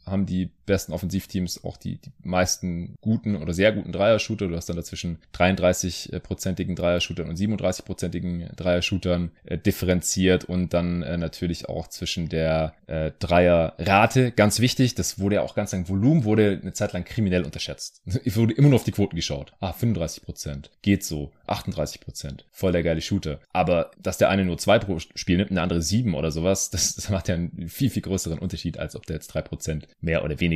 haben 0.05 0.25
die 0.25 0.49
besten 0.65 0.93
Offensivteams 0.93 1.63
auch 1.63 1.77
die, 1.77 1.97
die 1.97 2.11
meisten 2.23 2.95
guten 3.01 3.35
oder 3.35 3.53
sehr 3.53 3.71
guten 3.71 3.91
Dreier-Shooter. 3.91 4.47
Du 4.47 4.55
hast 4.55 4.67
dann 4.67 4.75
dazwischen 4.75 5.19
33-prozentigen 5.33 6.75
Dreier-Shootern 6.75 7.29
und 7.29 7.37
37-prozentigen 7.37 8.55
Dreier-Shootern 8.55 9.31
äh, 9.45 9.57
differenziert 9.57 10.45
und 10.45 10.73
dann 10.73 11.03
äh, 11.03 11.17
natürlich 11.17 11.69
auch 11.69 11.87
zwischen 11.87 12.29
der 12.29 12.73
äh, 12.87 13.11
Dreier-Rate. 13.19 14.31
Ganz 14.31 14.59
wichtig, 14.59 14.95
das 14.95 15.19
wurde 15.19 15.35
ja 15.35 15.41
auch 15.41 15.55
ganz 15.55 15.71
lang, 15.71 15.87
Volumen 15.87 16.23
wurde 16.23 16.59
eine 16.61 16.73
Zeit 16.73 16.93
lang 16.93 17.03
kriminell 17.03 17.43
unterschätzt. 17.43 18.01
Ich 18.25 18.37
wurde 18.37 18.53
immer 18.53 18.69
nur 18.69 18.77
auf 18.77 18.83
die 18.83 18.91
Quoten 18.91 19.15
geschaut. 19.15 19.53
Ah, 19.59 19.71
35 19.71 20.23
Prozent. 20.23 20.71
Geht 20.81 21.03
so. 21.03 21.31
38 21.47 22.01
Prozent. 22.01 22.45
Voll 22.51 22.71
der 22.71 22.81
geile 22.81 23.01
Shooter. 23.01 23.39
Aber 23.53 23.91
dass 24.01 24.17
der 24.17 24.29
eine 24.29 24.45
nur 24.45 24.57
zwei 24.57 24.79
pro 24.79 24.99
Spiel 24.99 25.37
nimmt 25.37 25.51
und 25.51 25.55
der 25.55 25.63
andere 25.63 25.81
sieben 25.81 26.15
oder 26.15 26.31
sowas, 26.31 26.69
das, 26.71 26.95
das 26.95 27.09
macht 27.09 27.27
ja 27.27 27.35
einen 27.35 27.69
viel, 27.69 27.89
viel 27.89 28.01
größeren 28.01 28.39
Unterschied, 28.39 28.79
als 28.79 28.95
ob 28.95 29.05
der 29.05 29.17
jetzt 29.17 29.27
drei 29.27 29.41
Prozent 29.41 29.87
mehr 30.01 30.23
oder 30.23 30.39
weniger 30.39 30.54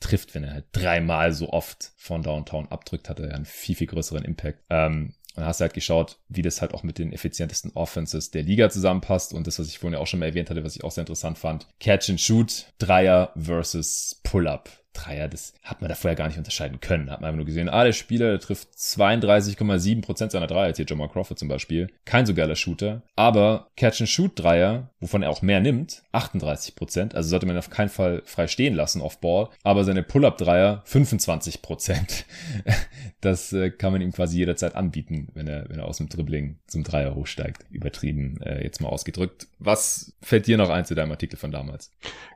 trifft, 0.00 0.34
wenn 0.34 0.44
er 0.44 0.54
halt 0.54 0.64
dreimal 0.72 1.32
so 1.32 1.50
oft 1.50 1.92
von 1.96 2.22
Downtown 2.22 2.68
abdrückt, 2.68 3.08
hat 3.08 3.20
er 3.20 3.34
einen 3.34 3.44
viel, 3.44 3.74
viel 3.74 3.86
größeren 3.86 4.24
Impact. 4.24 4.60
Ähm, 4.70 5.14
und 5.36 5.44
hast 5.44 5.60
halt 5.60 5.74
geschaut, 5.74 6.18
wie 6.28 6.42
das 6.42 6.60
halt 6.60 6.74
auch 6.74 6.82
mit 6.82 6.98
den 6.98 7.12
effizientesten 7.12 7.72
Offenses 7.74 8.30
der 8.30 8.42
Liga 8.42 8.68
zusammenpasst. 8.68 9.32
Und 9.32 9.46
das, 9.46 9.58
was 9.58 9.68
ich 9.68 9.78
vorhin 9.78 9.98
auch 9.98 10.06
schon 10.06 10.20
mal 10.20 10.26
erwähnt 10.26 10.50
hatte, 10.50 10.64
was 10.64 10.74
ich 10.74 10.82
auch 10.82 10.90
sehr 10.90 11.02
interessant 11.02 11.38
fand. 11.38 11.68
Catch 11.78 12.10
and 12.10 12.20
Shoot, 12.20 12.66
Dreier 12.78 13.32
versus 13.36 14.20
Pull-Up. 14.24 14.68
Dreier, 14.92 15.28
das 15.28 15.54
hat 15.62 15.80
man 15.80 15.88
da 15.88 15.94
vorher 15.94 16.16
gar 16.16 16.26
nicht 16.26 16.38
unterscheiden 16.38 16.80
können. 16.80 17.10
Hat 17.10 17.20
man 17.20 17.28
einfach 17.28 17.36
nur 17.36 17.46
gesehen, 17.46 17.68
ah, 17.68 17.84
der 17.84 17.92
Spieler 17.92 18.30
der 18.30 18.40
trifft 18.40 18.70
32,7% 18.74 20.30
seiner 20.30 20.46
Dreier, 20.46 20.68
jetzt 20.68 20.76
hier 20.76 20.86
Jamal 20.86 21.08
Crawford 21.08 21.38
zum 21.38 21.48
Beispiel. 21.48 21.88
Kein 22.04 22.26
so 22.26 22.34
geiler 22.34 22.56
Shooter. 22.56 23.02
Aber 23.16 23.68
Catch-and-Shoot-Dreier, 23.76 24.90
wovon 25.00 25.22
er 25.22 25.30
auch 25.30 25.42
mehr 25.42 25.60
nimmt, 25.60 26.02
38%. 26.12 27.14
Also 27.14 27.28
sollte 27.28 27.46
man 27.46 27.56
auf 27.56 27.70
keinen 27.70 27.88
Fall 27.88 28.22
frei 28.24 28.46
stehen 28.46 28.74
lassen 28.74 29.00
auf 29.00 29.20
Ball. 29.20 29.48
Aber 29.62 29.84
seine 29.84 30.02
Pull-Up-Dreier, 30.02 30.82
25%. 30.86 32.24
Das 33.20 33.52
äh, 33.52 33.70
kann 33.70 33.92
man 33.92 34.00
ihm 34.00 34.12
quasi 34.12 34.38
jederzeit 34.38 34.74
anbieten, 34.74 35.28
wenn 35.34 35.46
er, 35.46 35.68
wenn 35.68 35.78
er 35.78 35.86
aus 35.86 35.98
dem 35.98 36.08
Dribbling 36.08 36.56
zum 36.66 36.84
Dreier 36.84 37.14
hochsteigt. 37.14 37.66
Übertrieben, 37.70 38.40
äh, 38.40 38.62
jetzt 38.62 38.80
mal 38.80 38.88
ausgedrückt. 38.88 39.46
Was 39.58 40.14
fällt 40.22 40.46
dir 40.46 40.56
noch 40.56 40.70
ein 40.70 40.86
zu 40.86 40.94
deinem 40.94 41.10
Artikel 41.10 41.36
von 41.36 41.52
damals? 41.52 41.92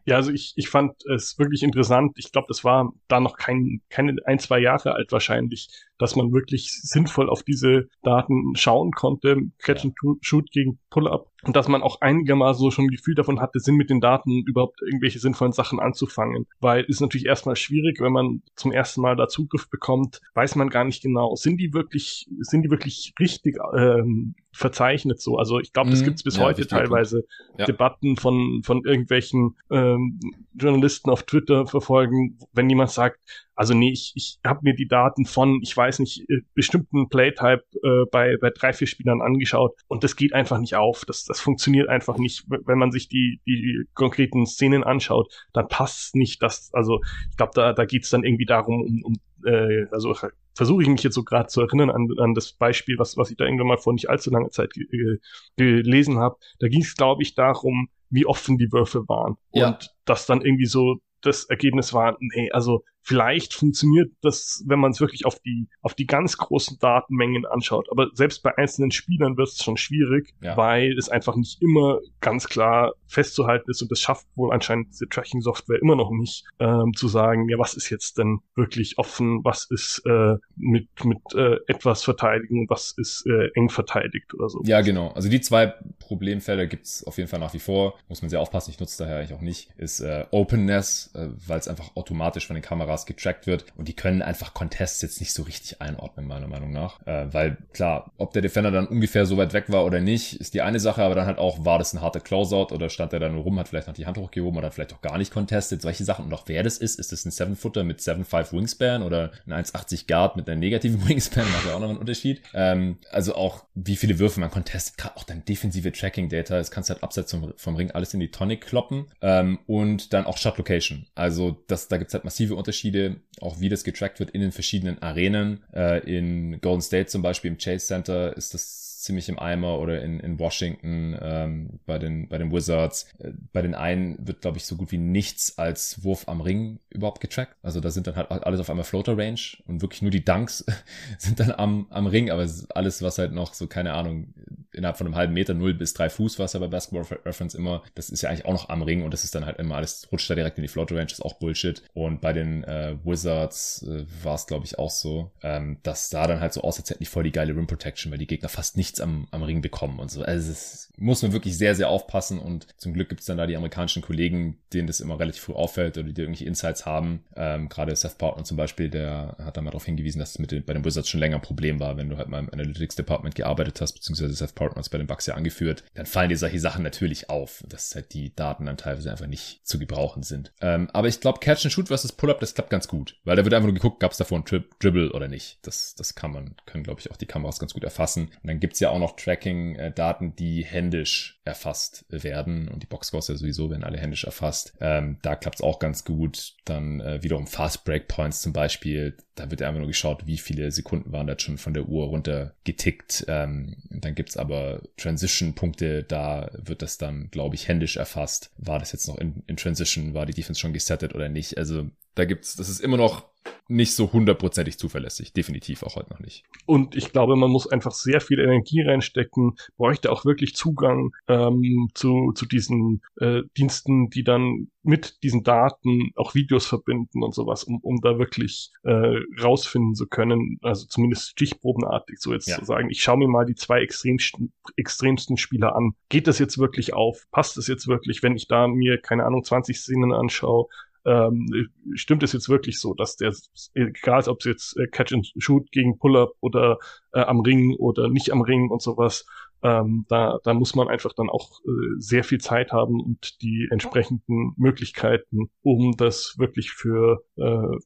Ja, 0.07 0.17
also 0.17 0.31
ich, 0.33 0.53
ich 0.57 0.69
fand 0.69 0.95
es 1.07 1.39
wirklich 1.39 1.63
interessant. 1.63 2.13
Ich 2.19 2.31
glaube, 2.31 2.47
das 2.49 2.63
war 2.65 2.93
da 3.09 3.21
noch 3.21 3.37
kein, 3.37 3.81
keine 3.89 4.17
ein, 4.27 4.39
zwei 4.39 4.59
Jahre 4.59 4.93
alt 4.95 5.13
wahrscheinlich, 5.13 5.69
dass 5.99 6.17
man 6.17 6.33
wirklich 6.33 6.71
sinnvoll 6.83 7.31
auf 7.31 7.43
diese 7.43 7.89
Daten 8.03 8.55
schauen 8.57 8.93
konnte. 8.93 9.37
Catch 9.63 9.85
and 9.85 9.95
Shoot 10.21 10.51
gegen 10.51 10.79
Pull-Up. 10.91 11.31
und 11.45 11.57
dass 11.57 11.69
man 11.69 11.83
auch 11.83 12.01
einigermaßen 12.01 12.61
so 12.61 12.71
schon 12.71 12.87
ein 12.87 12.91
Gefühl 12.91 13.15
davon 13.15 13.41
hatte, 13.41 13.61
sind 13.61 13.77
mit 13.77 13.91
den 13.91 14.01
Daten 14.01 14.43
überhaupt 14.47 14.81
irgendwelche 14.83 15.19
sinnvollen 15.19 15.53
Sachen 15.53 15.81
anzufangen. 15.81 16.47
Weil 16.61 16.83
es 16.83 16.97
ist 16.97 17.01
natürlich 17.01 17.27
erstmal 17.27 17.57
schwierig, 17.57 18.01
wenn 18.01 18.13
man 18.13 18.43
zum 18.57 18.73
ersten 18.73 19.01
Mal 19.01 19.17
da 19.17 19.29
Zugriff 19.29 19.69
bekommt, 19.69 20.21
weiß 20.35 20.57
man 20.57 20.71
gar 20.71 20.85
nicht 20.85 21.03
genau, 21.03 21.35
sind 21.35 21.59
die 21.59 21.73
wirklich, 21.73 22.29
sind 22.41 22.63
die 22.63 22.71
wirklich 22.71 23.13
richtig 23.19 23.59
ähm, 23.77 24.35
verzeichnet 24.53 25.21
so. 25.21 25.37
Also 25.37 25.59
ich 25.59 25.73
glaube, 25.73 25.91
das 25.91 26.01
mhm. 26.01 26.05
gibt 26.05 26.17
es 26.19 26.23
bis 26.23 26.37
ja, 26.37 26.45
heute 26.45 26.67
teilweise 26.67 27.25
ja. 27.59 27.67
Debatten 27.67 28.17
von, 28.17 28.63
von 28.65 28.85
irgendwelchen 28.85 29.57
ähm, 29.71 30.21
Journalisten 30.55 31.11
auf 31.11 31.25
Twitter 31.25 31.67
verfolgen, 31.67 32.39
wenn 32.53 32.71
jemand 32.71 32.91
sagt, 32.91 33.19
also 33.55 33.75
nee, 33.75 33.91
ich, 33.91 34.13
ich 34.15 34.39
habe 34.45 34.61
mir 34.63 34.75
die 34.75 34.89
Daten 34.89 35.27
von, 35.27 35.61
ich 35.63 35.77
weiß 35.77 36.01
nicht, 36.01 36.29
äh, 36.29 36.41
bestimmten 36.55 37.09
Playtype 37.09 37.65
äh, 37.83 38.05
bei, 38.11 38.37
bei 38.41 38.51
drei, 38.51 38.73
vier 38.73 38.87
Spielern 38.87 39.23
angeschaut 39.23 39.75
und 39.87 40.05
das 40.05 40.17
geht 40.17 40.33
einfach 40.33 40.59
nicht 40.59 40.75
auf. 40.75 41.05
Das, 41.07 41.25
das 41.25 41.41
funktioniert 41.41 41.89
einfach 41.89 42.19
nicht. 42.19 42.45
Wenn 42.49 42.79
man 42.79 42.91
sich 42.91 43.09
die, 43.09 43.41
die 43.47 43.85
konkreten 43.95 44.47
Szenen 44.47 44.85
anschaut, 44.85 45.33
dann 45.53 45.69
passt 45.69 46.17
nicht 46.17 46.43
das. 46.43 46.71
Also 46.73 47.01
ich 47.31 47.37
glaube, 47.37 47.53
da, 47.55 47.73
da 47.73 47.85
geht 47.85 48.05
es 48.05 48.11
dann 48.11 48.25
irgendwie 48.25 48.47
darum, 48.47 48.83
um, 48.83 49.03
um 49.05 49.15
äh, 49.45 49.87
also 49.91 50.15
versuche 50.55 50.83
ich 50.83 50.89
mich 50.89 51.03
jetzt 51.03 51.15
so 51.15 51.25
gerade 51.25 51.49
zu 51.49 51.61
erinnern 51.61 51.91
an, 51.91 52.09
an 52.19 52.35
das 52.35 52.53
Beispiel, 52.53 52.99
was, 52.99 53.17
was 53.17 53.31
ich 53.31 53.37
da 53.37 53.45
irgendwann 53.45 53.69
mal 53.69 53.79
vor 53.79 53.93
nicht 53.93 54.09
allzu 54.09 54.31
langer 54.31 54.51
Zeit 54.51 54.73
ge 54.73 55.19
gelesen 55.57 56.19
habe. 56.19 56.37
Da 56.59 56.69
ging 56.69 56.83
es, 56.83 56.95
glaube 56.95 57.23
ich, 57.23 57.35
darum, 57.35 57.89
wie 58.11 58.27
offen 58.27 58.59
die 58.59 58.71
Würfe 58.73 59.09
waren. 59.09 59.37
Ja. 59.53 59.69
Und 59.69 59.95
das 60.05 60.27
dann 60.27 60.41
irgendwie 60.41 60.67
so 60.67 60.97
das 61.21 61.45
Ergebnis 61.47 61.93
war, 61.93 62.17
nee, 62.21 62.51
also 62.51 62.85
Vielleicht 63.07 63.53
funktioniert 63.53 64.11
das, 64.23 64.65
wenn 64.67 64.79
man 64.79 64.93
es 64.93 65.01
wirklich 65.01 65.27
auf 65.27 65.39
die, 65.41 65.69
auf 65.83 65.93
die 65.93 66.07
ganz 66.07 66.39
großen 66.39 66.79
Datenmengen 66.79 67.45
anschaut. 67.45 67.87
Aber 67.91 68.09
selbst 68.15 68.43
bei 68.43 68.57
einzelnen 68.57 68.93
Spielern 68.93 69.37
wird 69.37 69.49
es 69.49 69.63
schon 69.63 69.77
schwierig, 69.77 70.33
ja. 70.41 70.57
weil 70.57 70.97
es 70.97 71.11
einfach 71.11 71.37
nicht 71.37 71.61
immer 71.61 72.01
ganz 72.21 72.49
klar 72.49 72.95
festzuhalten 73.07 73.71
ist. 73.71 73.83
Und 73.83 73.91
das 73.91 74.01
schafft 74.01 74.27
wohl 74.37 74.55
anscheinend 74.55 74.89
diese 74.89 75.07
Tracking-Software 75.07 75.83
immer 75.83 75.97
noch 75.97 76.11
nicht, 76.13 76.47
ähm, 76.61 76.95
zu 76.97 77.09
sagen, 77.09 77.47
ja, 77.51 77.59
was 77.59 77.75
ist 77.75 77.91
jetzt 77.91 78.17
denn 78.17 78.41
wirklich 78.55 78.97
offen, 78.97 79.45
was 79.45 79.67
ist 79.71 80.01
äh, 80.07 80.37
mit, 80.57 80.89
mit 81.05 81.19
äh, 81.35 81.59
etwas 81.67 82.05
verteidigen, 82.05 82.71
was 82.71 82.95
ist 82.97 83.27
äh, 83.27 83.51
eng 83.55 83.69
verteidigt 83.69 84.33
oder 84.33 84.49
so. 84.49 84.63
Ja, 84.65 84.81
genau. 84.81 85.09
Also 85.11 85.29
die 85.29 85.43
zwei 85.43 85.75
Problemfelder 85.99 86.67
gibt's 86.67 87.05
auf 87.05 87.19
jeden 87.19 87.29
Fall 87.29 87.41
nach 87.41 87.53
wie 87.53 87.59
vor. 87.59 87.99
Muss 88.09 88.23
man 88.23 88.31
sehr 88.31 88.41
aufpassen, 88.41 88.71
ich 88.71 88.81
nutze 88.81 89.05
daher 89.05 89.19
eigentlich 89.19 89.35
auch 89.35 89.43
nicht. 89.43 89.69
Ist 89.77 90.01
äh, 90.01 90.25
Openness, 90.31 91.15
äh, 91.15 91.29
weil 91.47 91.59
es 91.59 91.69
einfach 91.69 91.95
automatisch 91.97 92.47
von 92.47 92.55
den 92.55 92.63
Kameras 92.63 92.94
Kameras 92.95 93.07
getrackt 93.07 93.47
wird 93.47 93.65
und 93.77 93.89
die 93.89 93.95
können 93.95 94.23
einfach 94.23 94.55
Contests 94.55 95.03
jetzt 95.03 95.21
nicht 95.21 95.33
so 95.33 95.43
richtig 95.43 95.81
einordnen, 95.81 96.27
meiner 96.27 96.47
Meinung 96.47 96.73
nach. 96.73 97.05
Äh, 97.07 97.33
weil 97.33 97.57
klar, 97.73 98.11
ob 98.17 98.33
der 98.33 98.43
Defender 98.43 98.71
dann 98.71 98.87
ungefähr 98.87 99.27
so 99.27 99.37
weit 99.37 99.53
weg 99.53 99.65
war 99.69 99.85
oder 99.85 100.01
nicht, 100.01 100.41
ist 100.41 100.55
die 100.55 100.63
eine 100.63 100.81
Sache, 100.81 101.03
aber 101.03 101.15
dann 101.15 101.27
halt 101.27 101.39
auch, 101.39 101.65
war 101.65 101.79
das 101.79 101.93
ein 101.93 102.01
harter 102.01 102.21
Closeout 102.21 102.73
oder 102.73 102.89
stand 102.89 103.13
der 103.13 103.21
da 103.21 103.29
nur 103.29 103.43
rum, 103.43 103.59
hat 103.59 103.69
vielleicht 103.69 103.89
noch 103.89 103.95
die 103.95 104.07
Hand 104.07 104.19
hochgehoben 104.19 104.59
oder 104.59 104.71
vielleicht 104.71 104.93
auch 104.93 105.03
gar 105.03 105.19
nicht 105.19 105.33
contestet, 105.33 105.83
solche 105.83 106.05
Sachen 106.05 106.27
und 106.27 106.33
auch 106.33 106.45
wer 106.47 106.63
das 106.63 106.79
ist, 106.79 106.99
ist 106.99 107.13
das 107.13 107.25
ein 107.25 107.31
7-Footer 107.31 107.85
mit 107.85 108.01
7-5 108.01 108.53
Wingspan 108.53 109.03
oder 109.03 109.33
ein 109.47 109.65
1,80 109.65 110.07
Guard 110.07 110.37
mit 110.37 110.49
einer 110.49 110.59
negativen 110.59 111.07
Wingspan, 111.09 111.51
macht 111.51 111.67
ja 111.67 111.75
auch 111.75 111.81
noch 111.81 111.91
einen 111.91 111.99
Unterschied. 111.99 112.43
Ähm, 112.55 112.99
also 113.11 113.35
auch, 113.35 113.65
wie 113.75 113.97
viele 113.97 114.19
Würfe 114.19 114.41
man 114.41 114.51
contestet, 114.51 114.99
gerade 114.99 115.17
auch 115.17 115.25
dann 115.25 115.45
defensive 115.45 115.91
Tracking-Data, 115.93 116.59
das 116.59 116.71
kannst 116.71 116.91
du 116.91 116.95
halt 116.95 117.03
abseits 117.03 117.31
vom, 117.31 117.53
vom 117.57 117.77
Ring 117.77 117.91
alles 117.91 118.15
in 118.15 118.21
die 118.21 118.31
Tonne 118.31 118.57
kloppen 118.57 119.07
ähm, 119.21 119.59
und 119.67 120.13
dann 120.13 120.27
auch 120.27 120.37
Shot 120.37 120.59
Location. 120.59 121.07
Also 121.15 121.63
das, 121.67 121.89
da 121.89 121.97
gibt's 121.97 122.15
halt 122.15 122.25
massive 122.25 122.55
Unterschiede 122.55 122.84
Unterschiede, 122.85 123.17
auch 123.41 123.61
wie 123.61 123.69
das 123.69 123.85
getrackt 123.85 124.21
wird 124.21 124.31
in 124.31 124.41
den 124.41 124.53
verschiedenen 124.53 125.01
Arenen. 125.03 125.63
Äh, 125.73 126.01
in 126.01 126.61
Golden 126.61 126.83
State 126.83 127.07
zum 127.07 127.23
Beispiel 127.23 127.51
im 127.51 127.59
Chase 127.59 127.87
Center 127.87 128.37
ist 128.37 128.55
das 128.55 128.84
ziemlich 129.05 129.29
im 129.29 129.39
Eimer 129.39 129.79
oder 129.79 130.03
in, 130.03 130.21
in 130.21 130.39
Washington 130.39 131.17
ähm, 131.21 131.81
bei, 131.87 131.99
den, 131.99 132.29
bei 132.29 132.39
den 132.39 132.53
Wizards. 132.53 133.07
Äh, 133.19 133.33
bei 133.53 133.63
den 133.63 133.75
einen 133.75 134.27
wird, 134.27 134.41
glaube 134.41 134.59
ich, 134.59 134.67
so 134.67 134.77
gut 134.77 134.91
wie 134.93 134.99
nichts 134.99 135.59
als 135.59 136.03
Wurf 136.05 136.29
am 136.29 136.41
Ring 136.41 136.79
überhaupt 136.91 137.21
getrackt. 137.21 137.57
Also 137.63 137.81
da 137.81 137.91
sind 137.91 138.07
dann 138.07 138.17
halt 138.17 138.31
alles 138.31 138.61
auf 138.61 138.71
einmal 138.71 138.85
Floater 138.85 139.17
Range 139.17 139.41
und 139.67 139.83
wirklich 139.83 140.03
nur 140.03 140.11
die 140.11 140.25
Dunks 140.25 140.65
sind 141.19 141.41
dann 141.41 141.53
am, 141.53 141.87
am 141.91 142.07
Ring, 142.07 142.31
aber 142.31 142.49
alles, 142.75 143.03
was 143.03 143.19
halt 143.19 143.33
noch 143.33 143.55
so, 143.55 143.67
keine 143.67 143.93
Ahnung, 143.93 144.35
innerhalb 144.73 144.97
von 144.97 145.07
einem 145.07 145.17
halben 145.17 145.35
Meter, 145.35 145.55
null 145.55 145.75
bis 145.75 145.95
drei 145.95 146.11
Fuß, 146.11 146.39
was 146.39 146.53
ja 146.53 146.61
bei 146.61 146.69
Basketball 146.69 147.07
Reference 147.25 147.55
immer, 147.55 147.83
das 147.95 148.11
ist 148.11 148.23
ja 148.23 148.31
eigentlich 148.31 148.45
auch 148.45 148.53
noch 148.53 148.69
am 148.69 148.83
Ring 148.83 149.03
und 149.03 149.13
das 149.13 149.25
ist 149.25 149.35
dann 149.35 149.47
halt 149.47 149.59
immer 149.59 149.77
alles, 149.77 150.09
rutscht 150.11 150.29
da 150.31 150.35
direkt 150.35 150.59
in 150.59 150.63
die 150.63 150.69
Floater 150.69 150.97
Range, 150.97 151.11
ist 151.11 151.25
auch 151.25 151.35
Bullshit. 151.35 151.83
Und 151.95 152.21
bei 152.21 152.33
den 152.33 152.65
äh, 152.65 152.97
Wizards 153.05 153.83
äh, 153.83 154.05
war 154.23 154.35
es, 154.35 154.47
glaube 154.47 154.65
ich, 154.65 154.79
auch 154.79 154.91
so, 154.91 155.31
ähm, 155.43 155.79
dass 155.83 156.11
da 156.11 156.27
dann 156.27 156.41
halt 156.41 156.53
so 156.53 156.63
aus, 156.63 156.79
als 156.79 156.91
hätten 156.91 157.01
die 157.01 157.07
voll 157.07 157.25
die 157.25 157.33
geile 157.33 157.55
Rim 157.55 157.67
Protection, 157.67 158.11
weil 158.11 158.19
die 158.19 158.27
Gegner 158.27 158.49
fast 158.49 158.77
nichts 158.95 159.01
am, 159.01 159.27
am 159.31 159.43
Ring 159.43 159.61
bekommen 159.61 159.99
und 159.99 160.11
so. 160.11 160.23
Also 160.23 160.51
es 160.51 160.91
muss 160.97 161.23
man 161.23 161.33
wirklich 161.33 161.59
sehr, 161.59 161.75
sehr 161.75 161.89
aufpassen 161.89 162.39
und 162.39 162.67
zum 162.77 162.95
Glück 162.95 163.09
gibt 163.09 163.21
es 163.21 163.27
dann 163.27 163.37
da 163.37 163.47
die 163.47 163.57
amerikanischen 163.57 164.03
Kollegen, 164.03 164.59
denen 164.73 164.87
das 164.87 165.01
immer 165.01 165.19
relativ 165.19 165.43
früh 165.43 165.55
auffällt 165.55 165.99
oder 165.99 166.09
die 166.09 166.21
irgendwelche 166.21 166.45
Insights 166.45 166.87
haben. 166.87 167.25
Ähm, 167.37 167.69
Gerade 167.69 167.95
Seth 167.97 168.19
Portman 168.19 168.45
zum 168.45 168.57
Beispiel, 168.57 168.89
der 168.89 169.37
hat 169.39 169.57
da 169.57 169.61
mal 169.61 169.71
darauf 169.71 169.85
hingewiesen, 169.85 170.21
dass 170.21 170.33
es 170.33 170.39
mit 170.39 170.53
den, 170.53 170.65
bei 170.65 170.73
den 170.73 170.85
Wizards 170.85 171.09
schon 171.09 171.21
länger 171.21 171.37
ein 171.37 171.43
Problem 171.43 171.81
war, 171.81 171.97
wenn 171.97 172.09
du 172.09 172.17
halt 172.17 172.29
mal 172.29 172.39
im 172.39 172.53
Analytics 172.53 172.95
Department 172.95 173.35
gearbeitet 173.35 173.81
hast, 173.81 173.95
beziehungsweise 173.95 174.35
Seth 174.35 174.55
Portman 174.55 174.85
hat 174.85 174.91
bei 174.91 174.99
den 174.99 175.07
Bucks 175.07 175.27
ja 175.27 175.35
angeführt, 175.35 175.85
dann 175.95 176.07
fallen 176.07 176.29
dir 176.29 176.39
solche 176.39 176.61
Sachen 176.61 176.85
natürlich 176.85 177.31
auf, 177.31 177.65
dass 177.69 177.95
halt 177.95 178.15
die 178.15 178.35
Daten 178.35 178.67
dann 178.67 178.77
teilweise 178.77 179.11
einfach 179.11 179.27
nicht 179.27 179.67
zu 179.67 179.79
gebrauchen 179.79 180.23
sind. 180.23 180.53
Ähm, 180.61 180.89
aber 180.93 181.09
ich 181.09 181.21
glaube, 181.21 181.41
Catch 181.41 181.65
and 181.65 181.73
Shoot 181.73 181.89
versus 181.89 182.13
Pull-Up, 182.13 182.41
das 182.41 182.55
klappt 182.55 182.71
ganz 182.71 182.87
gut, 182.87 183.17
weil 183.25 183.37
da 183.37 183.45
wird 183.45 183.55
einfach 183.55 183.67
nur 183.67 183.75
geguckt, 183.75 184.01
gab 184.01 184.13
es 184.13 184.19
davor 184.19 184.39
einen 184.39 184.65
Dribble 184.79 185.13
oder 185.13 185.29
nicht. 185.29 185.59
Das, 185.63 185.95
das 185.97 186.15
kann 186.15 186.33
man, 186.33 186.55
können 186.67 186.85
glaube 186.85 187.01
ich 187.01 187.11
auch 187.11 187.17
die 187.17 187.27
Kameras 187.27 187.59
ganz 187.59 187.75
gut 187.75 187.85
erfassen. 187.85 188.27
Und 188.43 188.49
dann 188.49 188.61
gibt's 188.61 188.81
ja 188.81 188.84
auch 188.91 188.99
noch 188.99 189.17
Tracking-Daten, 189.17 190.37
die 190.37 190.65
händisch 190.65 191.41
erfasst 191.45 192.05
werden 192.09 192.69
und 192.69 192.83
die 192.83 192.87
Boxscores 192.87 193.29
ja 193.29 193.37
sowieso 193.37 193.71
werden 193.71 193.85
alle 193.85 193.99
händisch 193.99 194.25
erfasst. 194.25 194.75
Ähm, 194.81 195.19
da 195.23 195.37
klappt's 195.37 195.61
auch 195.61 195.79
ganz 195.79 196.05
gut. 196.05 196.55
Dann 196.65 197.01
äh, 197.01 197.23
wiederum 197.23 197.47
Fast 197.47 197.85
Break 197.85 198.09
Points 198.09 198.41
zum 198.41 198.53
Beispiel. 198.53 199.17
Da 199.35 199.51
wird 199.51 199.63
einfach 199.63 199.79
nur 199.79 199.89
geschaut, 199.89 200.27
wie 200.27 200.39
viele 200.39 200.71
Sekunden 200.71 201.13
waren 201.13 201.27
da 201.27 201.39
schon 201.39 201.59
von 201.59 201.75
der 201.75 201.87
Uhr 201.87 202.07
runter 202.07 202.55
getickt. 202.65 203.25
Ähm, 203.29 203.77
dann 203.91 204.15
gibt's 204.15 204.37
aber 204.37 204.83
Transition-Punkte, 204.97 206.03
da 206.03 206.51
wird 206.53 206.83
das 206.83 206.99
dann, 206.99 207.31
glaube 207.31 207.57
ich, 207.57 207.69
händisch 207.69 207.97
erfasst. 207.97 208.53
War 208.57 208.79
das 208.79 208.93
jetzt 208.93 209.09
noch 209.09 209.19
in, 209.19 209.43
in 209.47 209.57
Transition, 209.57 210.15
war 210.15 210.27
die 210.27 210.35
Defense 210.35 210.61
schon 210.61 210.73
gesettet 210.73 211.15
oder 211.15 211.29
nicht? 211.29 211.59
Also 211.59 211.91
da 212.15 212.25
gibt's, 212.25 212.57
das 212.57 212.69
ist 212.69 212.81
immer 212.81 212.97
noch 212.97 213.34
nicht 213.69 213.95
so 213.95 214.13
hundertprozentig 214.13 214.79
zuverlässig. 214.79 215.33
Definitiv 215.33 215.83
auch 215.83 215.97
heute 215.97 216.13
noch 216.13 216.21
nicht. 216.21 216.45
Und 216.67 216.95
ich 216.95 217.13
glaube, 217.13 217.37
man 217.37 217.51
muss 217.51 217.67
einfach 217.67 217.93
sehr 217.93 218.21
viel 218.21 218.39
Energie 218.39 218.83
reinstecken, 218.83 219.57
bräuchte 219.77 220.13
auch 220.13 220.25
wirklich 220.25 220.55
Zugang 220.55 221.13
ähm, 221.29 221.89
zu, 221.95 222.33
zu 222.35 222.47
diesen 222.47 223.03
äh, 223.17 223.43
Diensten, 223.57 224.11
die 224.11 224.23
dann 224.23 224.69
mit 224.83 225.23
diesen 225.23 225.43
Daten 225.43 226.13
auch 226.15 226.35
Videos 226.35 226.67
verbinden 226.67 227.23
und 227.23 227.35
sowas, 227.35 227.65
um, 227.65 227.79
um 227.79 228.01
da 228.03 228.19
wirklich 228.19 228.71
äh, 228.83 229.19
rausfinden 229.43 229.95
zu 229.95 230.07
können, 230.07 230.59
also 230.63 230.87
zumindest 230.87 231.31
stichprobenartig 231.31 232.19
so 232.19 232.35
jetzt 232.35 232.49
ja. 232.49 232.59
zu 232.59 232.67
sagen, 232.67 232.91
ich 232.91 233.03
schaue 233.03 233.17
mir 233.17 233.29
mal 233.29 233.47
die 233.47 233.55
zwei 233.55 233.81
extremsten, 233.81 234.53
extremsten 234.77 235.39
Spieler 235.39 235.75
an. 235.75 235.95
Geht 236.11 236.27
das 236.27 236.39
jetzt 236.39 236.59
wirklich 236.59 236.93
auf? 236.93 237.25
Passt 237.31 237.57
das 237.57 237.67
jetzt 237.67 237.89
wirklich, 237.89 238.23
wenn 238.23 238.37
ich 238.37 238.47
da 238.47 238.69
mir, 238.69 238.99
keine 238.99 239.25
Ahnung, 239.25 239.43
20 239.43 239.79
Szenen 239.79 240.13
anschaue? 240.13 240.67
Ähm, 241.05 241.69
stimmt 241.95 242.23
es 242.23 242.33
jetzt 242.33 242.49
wirklich 242.49 242.81
so, 242.81 242.95
dass 242.95 243.17
der, 243.17 243.33
egal 243.75 244.29
ob 244.29 244.41
es 244.41 244.45
jetzt 244.45 244.77
äh, 244.79 244.87
Catch 244.87 245.13
and 245.13 245.33
Shoot 245.39 245.71
gegen 245.71 245.99
Pull-Up 245.99 246.33
oder 246.41 246.79
äh, 247.13 247.21
am 247.21 247.41
Ring 247.41 247.75
oder 247.77 248.09
nicht 248.09 248.31
am 248.33 248.43
Ring 248.43 248.71
und 248.71 248.83
sowas, 248.83 249.27
ähm, 249.63 250.05
da, 250.09 250.39
da 250.45 250.55
muss 250.55 250.75
man 250.75 250.89
einfach 250.89 251.13
dann 251.15 251.31
auch 251.31 251.61
äh, 251.65 251.97
sehr 251.99 252.25
viel 252.25 252.39
Zeit 252.39 252.73
haben 252.73 253.01
und 253.01 253.41
die 253.43 253.69
entsprechenden 253.71 254.53
Möglichkeiten, 254.57 255.51
um 255.63 255.97
das 255.97 256.35
wirklich 256.39 256.73
für 256.73 257.25
äh, 257.37 257.79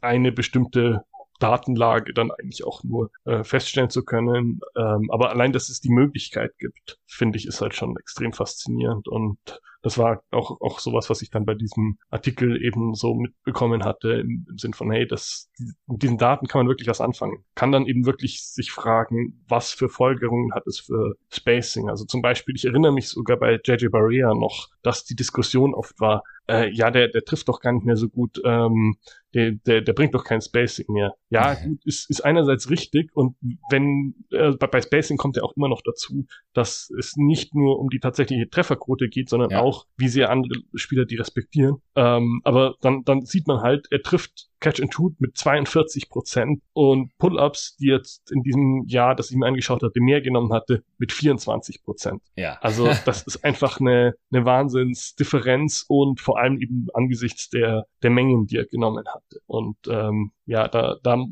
eine 0.00 0.30
bestimmte 0.30 1.04
Datenlage 1.38 2.12
dann 2.14 2.30
eigentlich 2.30 2.64
auch 2.64 2.82
nur 2.84 3.10
äh, 3.24 3.44
feststellen 3.44 3.90
zu 3.90 4.04
können. 4.04 4.60
Ähm, 4.76 5.10
aber 5.10 5.30
allein, 5.30 5.52
dass 5.52 5.68
es 5.68 5.80
die 5.80 5.90
Möglichkeit 5.90 6.56
gibt, 6.58 6.98
finde 7.06 7.38
ich, 7.38 7.46
ist 7.46 7.60
halt 7.60 7.74
schon 7.74 7.96
extrem 7.96 8.32
faszinierend 8.32 9.08
und 9.08 9.38
das 9.86 9.98
war 9.98 10.20
auch, 10.32 10.60
auch 10.60 10.80
sowas, 10.80 11.10
was 11.10 11.22
ich 11.22 11.30
dann 11.30 11.44
bei 11.44 11.54
diesem 11.54 11.96
Artikel 12.10 12.60
eben 12.60 12.94
so 12.94 13.14
mitbekommen 13.14 13.84
hatte, 13.84 14.14
im, 14.14 14.44
im 14.50 14.58
Sinn 14.58 14.74
von, 14.74 14.90
hey, 14.90 15.06
das, 15.06 15.48
mit 15.86 16.02
diesen 16.02 16.18
Daten 16.18 16.48
kann 16.48 16.58
man 16.58 16.66
wirklich 16.68 16.88
was 16.88 17.00
anfangen. 17.00 17.44
Kann 17.54 17.70
dann 17.70 17.86
eben 17.86 18.04
wirklich 18.04 18.44
sich 18.44 18.72
fragen, 18.72 19.44
was 19.46 19.70
für 19.72 19.88
Folgerungen 19.88 20.52
hat 20.54 20.66
es 20.66 20.80
für 20.80 21.14
Spacing. 21.32 21.88
Also 21.88 22.04
zum 22.04 22.20
Beispiel, 22.20 22.56
ich 22.56 22.64
erinnere 22.64 22.90
mich 22.90 23.08
sogar 23.08 23.36
bei 23.36 23.60
JJ 23.64 23.86
Barrea 23.86 24.34
noch, 24.34 24.70
dass 24.82 25.04
die 25.04 25.14
Diskussion 25.14 25.72
oft 25.72 26.00
war, 26.00 26.24
äh, 26.48 26.70
ja, 26.72 26.90
der, 26.90 27.08
der 27.08 27.24
trifft 27.24 27.48
doch 27.48 27.60
gar 27.60 27.72
nicht 27.72 27.84
mehr 27.84 27.96
so 27.96 28.08
gut, 28.08 28.40
ähm, 28.44 28.96
der, 29.34 29.52
der, 29.52 29.82
der 29.82 29.92
bringt 29.92 30.14
doch 30.14 30.24
kein 30.24 30.40
Spacing 30.40 30.86
mehr. 30.88 31.14
Ja, 31.28 31.54
gut, 31.54 31.84
ist, 31.84 32.08
ist 32.08 32.24
einerseits 32.24 32.70
richtig 32.70 33.10
und 33.14 33.36
wenn, 33.70 34.14
äh, 34.30 34.52
bei, 34.52 34.66
bei 34.66 34.80
Spacing 34.80 35.16
kommt 35.16 35.36
ja 35.36 35.42
auch 35.42 35.56
immer 35.56 35.68
noch 35.68 35.82
dazu, 35.82 36.26
dass 36.52 36.90
es 36.98 37.16
nicht 37.16 37.54
nur 37.54 37.78
um 37.78 37.90
die 37.90 38.00
tatsächliche 38.00 38.48
Trefferquote 38.48 39.08
geht, 39.08 39.28
sondern 39.28 39.50
ja. 39.50 39.60
auch 39.60 39.75
auch, 39.76 39.86
wie 39.96 40.08
sehr 40.08 40.30
andere 40.30 40.60
Spieler 40.74 41.04
die 41.04 41.16
respektieren. 41.16 41.76
Ähm, 41.94 42.40
aber 42.44 42.74
dann, 42.80 43.02
dann 43.04 43.22
sieht 43.22 43.46
man 43.46 43.60
halt, 43.60 43.86
er 43.90 44.02
trifft 44.02 44.48
Catch 44.60 44.80
and 44.80 44.92
Shoot 44.92 45.20
mit 45.20 45.36
42 45.36 46.08
Prozent 46.08 46.62
und 46.72 47.16
Pull-ups, 47.18 47.76
die 47.76 47.88
jetzt 47.88 48.30
in 48.32 48.42
diesem 48.42 48.84
Jahr, 48.86 49.14
das 49.14 49.30
ich 49.30 49.36
mir 49.36 49.46
angeschaut 49.46 49.82
hatte, 49.82 50.00
mehr 50.00 50.20
genommen 50.20 50.52
hatte, 50.52 50.82
mit 50.98 51.12
24 51.12 51.82
Prozent. 51.82 52.22
Ja. 52.36 52.58
Also 52.60 52.90
das 53.04 53.22
ist 53.22 53.44
einfach 53.44 53.80
eine, 53.80 54.14
eine 54.32 54.44
Wahnsinnsdifferenz 54.44 55.84
und 55.88 56.20
vor 56.20 56.38
allem 56.38 56.58
eben 56.58 56.86
angesichts 56.94 57.50
der, 57.50 57.86
der 58.02 58.10
Mengen, 58.10 58.46
die 58.46 58.56
er 58.56 58.66
genommen 58.66 59.04
hatte. 59.06 59.40
Und 59.46 59.76
ähm, 59.88 60.32
ja, 60.46 60.68
da, 60.68 60.96
da 61.02 61.24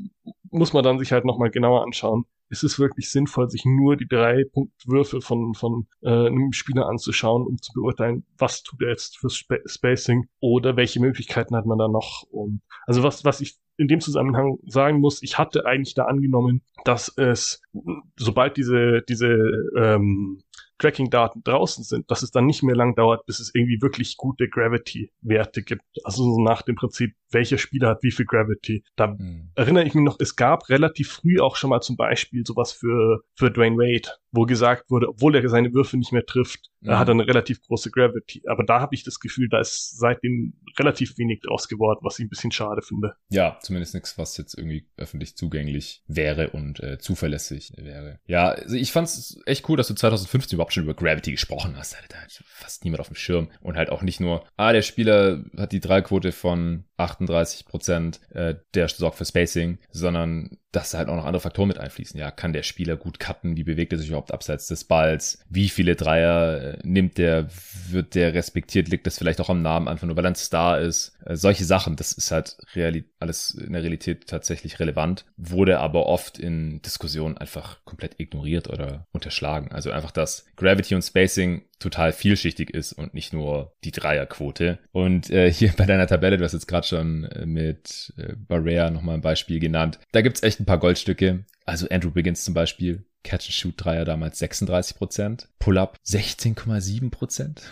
muss 0.51 0.73
man 0.73 0.85
dann 0.85 0.99
sich 0.99 1.13
halt 1.13 1.25
nochmal 1.25 1.51
genauer 1.51 1.83
anschauen, 1.83 2.27
ist 2.55 2.63
es 2.63 2.79
wirklich 2.79 3.11
sinnvoll, 3.11 3.51
sich 3.51 3.65
nur 3.65 3.97
die 3.97 4.07
drei 4.07 4.45
Punktwürfe 4.45 5.21
von, 5.21 5.55
von 5.55 5.87
äh, 6.03 6.09
einem 6.09 6.53
Spieler 6.53 6.87
anzuschauen, 6.87 7.45
um 7.47 7.61
zu 7.61 7.73
beurteilen, 7.73 8.25
was 8.39 8.63
tut 8.63 8.81
er 8.83 8.91
jetzt 8.91 9.19
für 9.19 9.27
Sp 9.27 9.59
Spacing 9.67 10.29
oder 10.41 10.77
welche 10.77 11.01
Möglichkeiten 11.01 11.57
hat 11.57 11.67
man 11.67 11.79
da 11.79 11.89
noch. 11.89 12.23
Und 12.31 12.63
also 12.87 13.03
was, 13.03 13.25
was 13.25 13.41
ich 13.41 13.57
in 13.77 13.89
dem 13.89 14.01
Zusammenhang 14.01 14.59
sagen 14.67 15.01
muss, 15.01 15.23
ich 15.23 15.37
hatte 15.37 15.67
eigentlich 15.67 15.95
da 15.95 16.05
angenommen, 16.05 16.63
dass 16.85 17.13
es, 17.17 17.61
sobald 18.17 18.57
diese, 18.57 19.03
diese 19.09 19.37
ähm, 19.77 20.41
Tracking-Daten 20.79 21.43
draußen 21.45 21.85
sind, 21.85 22.11
dass 22.11 22.23
es 22.23 22.31
dann 22.31 22.47
nicht 22.47 22.63
mehr 22.63 22.75
lang 22.75 22.95
dauert, 22.95 23.27
bis 23.27 23.41
es 23.41 23.55
irgendwie 23.55 23.81
wirklich 23.81 24.17
gute 24.17 24.49
Gravity-Werte 24.49 25.63
gibt. 25.63 25.85
Also 26.03 26.25
so 26.25 26.43
nach 26.43 26.63
dem 26.63 26.75
Prinzip, 26.75 27.15
welcher 27.31 27.59
Spieler 27.59 27.91
hat 27.91 28.03
wie 28.03 28.11
viel 28.11 28.27
Gravity. 28.27 28.85
Da 28.97 29.09
mhm. 29.09 29.51
erinnere 29.55 29.85
ich 29.85 29.95
mich 29.95 30.05
noch, 30.05 30.17
es 30.21 30.37
gab 30.37 30.69
relativ 30.69 31.11
früh 31.13 31.41
auch 31.41 31.57
schon 31.57 31.71
mal 31.71 31.81
zum 31.81 31.97
Beispiel 31.97 32.45
sowas 32.47 32.73
für, 32.73 33.23
für 33.35 33.51
Dwayne 33.51 33.77
Wade, 33.77 34.09
wo 34.31 34.43
gesagt 34.43 34.91
wurde, 34.91 35.09
obwohl 35.09 35.35
er 35.37 35.49
seine 35.49 35.73
Würfe 35.75 35.97
nicht 35.97 36.13
mehr 36.13 36.25
trifft, 36.25 36.71
mhm. 36.81 36.91
er 36.91 36.99
hat 36.99 37.11
eine 37.11 37.27
relativ 37.27 37.61
große 37.63 37.91
Gravity. 37.91 38.43
Aber 38.47 38.65
da 38.65 38.81
habe 38.81 38.95
ich 38.95 39.05
das 39.05 39.21
Gefühl, 39.21 39.49
da 39.49 39.61
ist 39.61 39.99
seitdem 39.99 40.55
relativ 40.79 41.19
wenig 41.19 41.41
draus 41.41 41.69
geworden, 41.69 42.01
was 42.03 42.19
ich 42.19 42.27
ein 42.27 42.31
bisschen 42.31 42.53
schade 42.53 42.83
finde. 42.83 43.15
Ja, 43.29 43.59
zumindest 43.61 43.95
nichts, 43.95 44.17
was 44.19 44.37
jetzt 44.37 44.57
irgendwie 44.57 44.87
öffentlich 44.97 45.37
zugänglich 45.37 46.03
wäre 46.07 46.51
und 46.51 46.81
äh, 46.81 46.99
zuverlässig 46.99 47.73
wäre. 47.77 48.21
Ja, 48.27 48.49
also 48.49 48.77
ich 48.77 48.93
fand 48.93 49.09
es 49.09 49.41
echt 49.47 49.69
cool, 49.69 49.77
dass 49.77 49.89
du 49.89 49.95
2015 49.95 50.57
überhaupt 50.57 50.64
schon 50.73 50.85
über 50.85 50.95
Gravity 50.95 51.33
gesprochen 51.33 51.77
hast. 51.77 51.97
Da 52.09 52.17
hat 52.19 52.33
fast 52.45 52.85
niemand 52.85 53.01
auf 53.01 53.09
dem 53.09 53.17
Schirm. 53.17 53.51
Und 53.61 53.77
halt 53.77 53.91
auch 53.91 54.03
nicht 54.03 54.21
nur, 54.21 54.45
ah, 54.57 54.73
der 54.73 54.83
Spieler 54.83 55.45
hat 55.57 55.73
die 55.73 55.81
Dreiquote 55.81 56.33
von 56.33 56.85
38 56.97 57.67
Prozent, 57.67 58.21
äh, 58.31 58.55
der 58.75 58.89
sorgt 58.89 59.19
für 59.19 59.25
Spacing, 59.25 59.79
sondern 59.91 60.59
dass 60.75 60.95
halt 60.95 61.09
auch 61.09 61.17
noch 61.17 61.25
andere 61.25 61.41
Faktoren 61.41 61.69
mit 61.69 61.79
einfließen. 61.79 62.19
Ja, 62.19 62.31
kann 62.31 62.53
der 62.53 62.63
Spieler 62.63 62.97
gut 62.97 63.21
cutten? 63.21 63.57
Wie 63.57 63.65
bewegt 63.65 63.93
er 63.93 63.99
sich 63.99 64.09
überhaupt 64.09 64.33
abseits 64.33 64.67
des 64.67 64.85
Balls? 64.85 65.39
Wie 65.49 65.69
viele 65.69 65.95
Dreier 65.95 66.75
äh, 66.75 66.79
nimmt 66.83 67.19
der? 67.19 67.49
Wird 67.89 68.15
der 68.15 68.35
respektiert? 68.35 68.89
Liegt 68.89 69.07
das 69.07 69.19
vielleicht 69.19 69.41
auch 69.41 69.51
am 69.51 69.63
Namen 69.63 69.89
einfach 69.89 70.07
nur, 70.07 70.17
weil 70.17 70.25
er 70.25 70.33
ein 70.33 70.37
Star 70.37 70.81
ist? 70.81 71.17
Äh, 71.25 71.37
solche 71.37 71.65
Sachen, 71.65 71.97
das 71.97 72.13
ist 72.13 72.31
halt 72.31 72.57
alles 73.21 73.51
in 73.51 73.73
der 73.73 73.83
Realität 73.83 74.27
tatsächlich 74.27 74.81
relevant, 74.81 75.27
wurde 75.37 75.79
aber 75.79 76.07
oft 76.07 76.39
in 76.39 76.83
Diskussionen 76.83 77.39
einfach 77.39 77.85
komplett 77.85 78.19
ignoriert 78.19 78.69
oder 78.69 79.07
unterschlagen. 79.13 79.71
Also 79.73 79.91
einfach, 79.91 80.11
dass 80.11 80.47
Gravity 80.57 80.95
und 80.95 81.03
Spacing 81.03 81.63
total 81.79 82.13
vielschichtig 82.13 82.71
ist 82.71 82.93
und 82.93 83.15
nicht 83.15 83.33
nur 83.33 83.75
die 83.85 83.91
Dreierquote. 83.91 84.79
Und 84.93 85.31
äh, 85.31 85.53
hier 85.53 85.73
bei 85.77 85.87
deiner 85.87 86.07
Tabelle, 86.07 86.37
du 86.39 86.45
hast 86.45 86.53
jetzt 86.53 86.69
gerade 86.69 86.87
schon 86.87 87.25
äh, 87.25 87.47
mit 87.47 88.13
äh, 88.17 88.35
Barrea 88.37 88.91
nochmal 88.91 89.17
ein 89.17 89.21
Beispiel 89.21 89.61
genannt, 89.61 89.99
da 90.13 90.23
gibt's 90.23 90.43
echt 90.43 90.61
ein 90.61 90.67
paar 90.67 90.79
Goldstücke. 90.79 91.45
Also 91.67 91.89
Andrew 91.89 92.15
Wiggins 92.15 92.45
zum 92.45 92.55
Beispiel, 92.55 93.05
Catch-and-Shoot-Dreier 93.23 94.05
damals 94.05 94.41
36%, 94.41 95.47
Pull-Up 95.59 95.99
16,7%. 96.07 97.63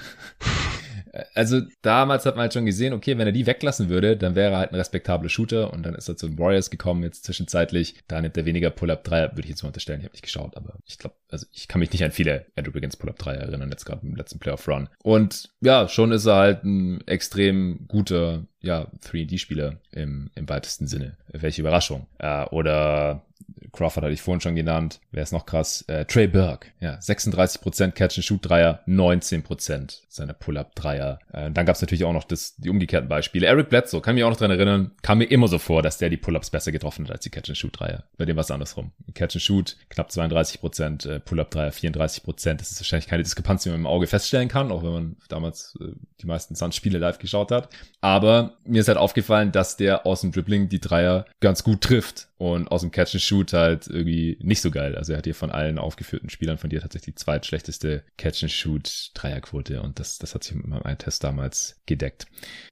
Also 1.35 1.61
damals 1.83 2.25
hat 2.25 2.37
man 2.37 2.43
halt 2.43 2.55
schon 2.55 2.65
gesehen, 2.65 2.95
okay, 2.95 3.19
wenn 3.19 3.27
er 3.27 3.33
die 3.33 3.47
weglassen 3.47 3.89
würde, 3.89 4.17
dann 4.17 4.35
wäre 4.35 4.53
er 4.53 4.59
halt 4.59 4.73
ein 4.73 4.77
respektabler 4.77 5.29
Shooter 5.29 5.73
und 5.73 5.85
dann 5.85 5.95
ist 5.95 6.09
er 6.09 6.17
zu 6.17 6.29
den 6.29 6.39
Warriors 6.39 6.71
gekommen 6.71 7.03
jetzt 7.03 7.25
zwischenzeitlich. 7.25 7.97
Da 8.09 8.21
nimmt 8.21 8.37
er 8.37 8.47
weniger 8.47 8.71
Pull-Up-Dreier, 8.71 9.33
würde 9.33 9.43
ich 9.43 9.51
jetzt 9.51 9.63
mal 9.63 9.69
unterstellen. 9.69 10.01
Ich 10.01 10.07
habe 10.07 10.15
nicht 10.15 10.25
geschaut, 10.25 10.57
aber 10.57 10.77
ich 10.87 10.99
glaube, 10.99 11.17
also 11.29 11.47
ich 11.53 11.69
kann 11.69 11.81
mich 11.81 11.93
nicht 11.93 12.05
an 12.05 12.13
viele 12.13 12.47
Andrew 12.57 12.75
Wiggins 12.75 12.97
Pull-Up-Dreier 12.97 13.41
erinnern, 13.41 13.71
jetzt 13.71 13.85
gerade 13.85 14.07
im 14.07 14.17
letzten 14.17 14.39
Playoff-Run. 14.39 14.89
Und 15.03 15.51
ja, 15.61 15.87
schon 15.89 16.13
ist 16.13 16.27
er 16.27 16.37
halt 16.37 16.65
ein 16.65 17.07
extrem 17.07 17.87
guter, 17.89 18.47
ja, 18.61 18.87
3D-Spieler 19.05 19.81
im, 19.91 20.31
im 20.35 20.49
weitesten 20.49 20.87
Sinne. 20.87 21.19
Welche 21.29 21.61
Überraschung. 21.61 22.07
Äh, 22.19 22.45
oder 22.47 23.27
Crawford 23.73 24.05
hatte 24.05 24.15
ich 24.15 24.23
vorhin 24.23 24.41
schon 24.41 24.55
genannt. 24.55 25.01
Wer 25.11 25.23
ist 25.23 25.33
noch 25.33 25.47
krass? 25.47 25.83
Äh, 25.89 26.05
Trey 26.07 26.27
Burke. 26.27 26.69
Ja, 26.81 26.95
36% 26.95 27.93
Catch-and-Shoot-Dreier, 27.93 28.81
19% 28.87 30.01
seine 30.09 30.35
Pull-Up-Dreier. 30.35 31.19
Äh, 31.33 31.51
dann 31.51 31.67
gab 31.67 31.77
es 31.77 31.83
natürlich 31.83 32.05
auch 32.05 32.13
noch 32.13 32.25
das, 32.25 32.57
die 32.57 32.69
umgekehrten 32.69 33.09
Beispiele. 33.09 33.47
Eric 33.47 33.71
Bledsoe, 33.71 34.01
kann 34.01 34.15
mich 34.15 34.25
auch 34.25 34.31
noch 34.31 34.37
dran 34.37 34.51
erinnern, 34.51 34.93
kam 35.03 35.19
mir 35.19 35.25
immer 35.25 35.49
so 35.49 35.59
vor, 35.59 35.83
dass 35.83 35.99
der 35.99 36.11
die 36.11 36.17
Pull-Ups 36.17 36.51
besser 36.51 36.73
getroffen 36.73 37.05
hat 37.05 37.13
als 37.13 37.23
die 37.23 37.31
Catch-and-Shoot-Dreier. 37.31 38.05
Bei 38.19 38.25
dem 38.25 38.37
war 38.37 38.43
es 38.43 38.51
andersrum. 38.51 38.93
Catch-and-Shoot 39.15 39.77
knapp 39.89 40.11
32%, 40.11 41.09
äh, 41.09 41.21
Pull-Up-Dreier 41.21 41.71
34%. 41.71 42.61
Das 42.61 42.71
ist 42.71 42.81
wahrscheinlich 42.81 43.09
keine 43.09 43.23
Diskrepanz, 43.23 43.63
die 43.63 43.71
man 43.71 43.81
im 43.81 43.87
Auge 43.87 44.07
feststellen 44.07 44.49
kann, 44.49 44.71
auch 44.71 44.83
wenn 44.83 44.93
man 44.93 45.17
damals 45.29 45.79
äh, 45.81 45.93
die 46.21 46.27
meisten 46.27 46.55
Suns-Spiele 46.55 46.99
live 46.99 47.19
geschaut 47.19 47.51
hat. 47.51 47.69
Aber 48.01 48.57
mir 48.65 48.81
ist 48.81 48.89
halt 48.89 48.99
aufgefallen, 48.99 49.53
dass 49.53 49.77
der 49.77 50.07
aus 50.07 50.21
dem 50.21 50.33
Dribbling 50.33 50.69
die 50.69 50.81
Dreier 50.81 51.25
ganz 51.41 51.65
gut 51.65 51.81
trifft 51.81 52.29
und 52.39 52.71
aus 52.71 52.81
dem 52.81 52.91
Catch 52.91 53.15
halt 53.53 53.87
irgendwie 53.87 54.39
nicht 54.41 54.61
so 54.61 54.71
geil. 54.71 54.97
Also 54.97 55.13
er 55.13 55.19
hat 55.19 55.25
hier 55.25 55.35
von 55.35 55.51
allen 55.51 55.79
aufgeführten 55.79 56.31
Spielern 56.31 56.59
von 56.59 56.71
dir 56.71 56.81
tatsächlich 56.81 57.15
die 57.15 57.23
zweitschlechteste 57.23 58.05
Catch 58.17 58.45
and 58.45 58.53
Shoot 58.53 59.11
Dreierquote 59.15 59.83
und 59.83 59.99
das, 59.99 60.19
das 60.19 60.35
hat 60.35 60.45
sich 60.45 60.55
mit 60.55 60.67
meinem 60.67 60.99
Test 60.99 61.25
damals 61.25 61.81
gedeckt. 61.87 62.27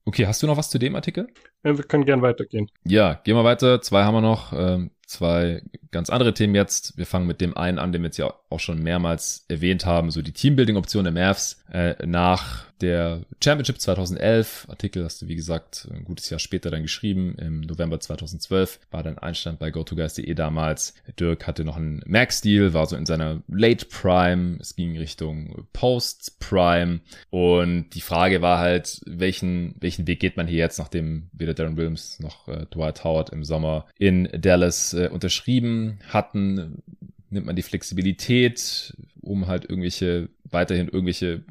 Okay, 0.05 0.26
hast 0.26 0.43
du 0.43 0.47
noch 0.47 0.57
was 0.57 0.70
zu 0.70 0.78
dem 0.78 0.95
Artikel? 0.95 1.28
Ja, 1.64 1.76
wir 1.76 1.85
können 1.85 2.05
gern 2.05 2.22
weitergehen. 2.22 2.70
Ja, 2.85 3.14
gehen 3.14 3.37
wir 3.37 3.45
weiter. 3.45 3.83
Zwei 3.83 4.05
haben 4.05 4.14
wir 4.14 4.22
noch. 4.22 4.53
Ähm, 4.53 4.93
zwei 5.07 5.62
ganz 5.91 6.11
andere 6.11 6.34
Themen 6.34 6.55
jetzt. 6.55 6.97
Wir 6.97 7.07
fangen 7.07 7.26
mit 7.26 7.41
dem 7.41 7.57
einen 7.57 7.78
an, 7.78 7.93
den 7.93 8.03
wir 8.03 8.09
jetzt 8.09 8.18
ja 8.18 8.32
auch 8.49 8.61
schon 8.61 8.82
mehrmals 8.82 9.45
erwähnt 9.49 9.86
haben, 9.86 10.11
so 10.11 10.22
die 10.22 10.32
Teambuilding-Option 10.32 11.05
der 11.05 11.12
Mavs 11.12 11.62
äh, 11.72 11.95
nach 12.07 12.70
der 12.80 13.20
Championship 13.43 13.80
2011. 13.80 14.66
Artikel 14.68 15.05
hast 15.05 15.20
du, 15.20 15.28
wie 15.28 15.36
gesagt, 15.36 15.86
ein 15.93 16.05
gutes 16.05 16.30
Jahr 16.30 16.41
später 16.41 16.70
dann 16.70 16.82
geschrieben. 16.82 17.34
Im 17.38 17.61
November 17.61 18.01
2012 18.01 18.80
war 18.91 19.03
dann 19.03 19.18
Einstand 19.18 19.59
bei 19.59 19.70
GoToGuys.de 19.70 20.32
damals. 20.34 20.95
Dirk 21.18 21.47
hatte 21.47 21.64
noch 21.64 21.76
einen 21.76 22.03
Max-Deal, 22.07 22.72
war 22.72 22.86
so 22.86 22.97
in 22.97 23.07
seiner 23.07 23.43
Late 23.49 23.86
Prime. 23.86 24.57
Es 24.61 24.76
ging 24.76 24.97
Richtung 24.97 25.66
Post 25.72 26.41
Prime. 26.41 27.01
Und 27.28 27.91
die 27.91 28.01
Frage 28.01 28.41
war 28.41 28.59
halt, 28.59 29.03
welchen, 29.05 29.74
welchen 29.78 30.07
Weg 30.07 30.20
geht 30.20 30.36
man 30.36 30.47
hier 30.47 30.59
jetzt, 30.59 30.78
nachdem 30.78 31.28
weder 31.32 31.55
Darren 31.55 31.76
Williams 31.76 32.18
noch 32.20 32.49
äh, 32.49 32.66
Dwight 32.74 33.05
Howard 33.05 33.30
im 33.30 33.45
Sommer 33.45 33.86
in 33.99 34.28
Dallas 34.32 34.95
äh, 34.95 35.09
unterschrieben 35.09 35.80
hatten? 36.09 36.83
Nimmt 37.31 37.47
man 37.47 37.57
die 37.57 37.62
Flexibilität, 37.62 38.95
um 39.20 39.47
halt 39.47 39.64
irgendwelche, 39.64 40.28
weiterhin 40.51 40.89
irgendwelche 40.89 41.43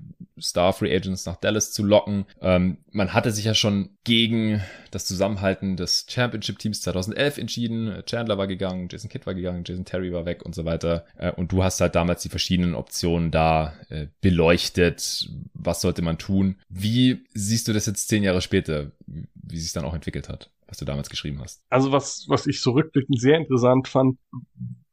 Star 0.41 0.73
Free 0.73 0.95
Agents 0.95 1.25
nach 1.25 1.37
Dallas 1.37 1.71
zu 1.71 1.83
locken. 1.83 2.25
Ähm, 2.41 2.77
man 2.91 3.13
hatte 3.13 3.31
sich 3.31 3.45
ja 3.45 3.53
schon 3.53 3.97
gegen 4.03 4.61
das 4.91 5.05
Zusammenhalten 5.05 5.77
des 5.77 6.05
Championship 6.09 6.59
Teams 6.59 6.81
2011 6.81 7.37
entschieden. 7.37 8.03
Chandler 8.05 8.37
war 8.37 8.47
gegangen, 8.47 8.87
Jason 8.91 9.09
Kidd 9.09 9.25
war 9.25 9.33
gegangen, 9.33 9.63
Jason 9.65 9.85
Terry 9.85 10.11
war 10.11 10.25
weg 10.25 10.43
und 10.43 10.55
so 10.55 10.65
weiter. 10.65 11.05
Äh, 11.17 11.31
und 11.31 11.51
du 11.51 11.63
hast 11.63 11.81
halt 11.81 11.95
damals 11.95 12.21
die 12.21 12.29
verschiedenen 12.29 12.75
Optionen 12.75 13.31
da 13.31 13.73
äh, 13.89 14.07
beleuchtet. 14.21 15.29
Was 15.53 15.81
sollte 15.81 16.01
man 16.01 16.17
tun? 16.17 16.55
Wie 16.69 17.23
siehst 17.33 17.67
du 17.67 17.73
das 17.73 17.85
jetzt 17.85 18.07
zehn 18.07 18.23
Jahre 18.23 18.41
später, 18.41 18.91
wie 19.05 19.57
sich 19.57 19.73
dann 19.73 19.85
auch 19.85 19.93
entwickelt 19.93 20.29
hat? 20.29 20.49
was 20.69 20.77
du 20.77 20.85
damals 20.85 21.09
geschrieben 21.09 21.39
hast. 21.41 21.63
Also 21.69 21.91
was, 21.91 22.25
was 22.27 22.45
ich 22.45 22.61
zurückblickend 22.61 23.19
sehr 23.19 23.37
interessant 23.37 23.87
fand, 23.87 24.19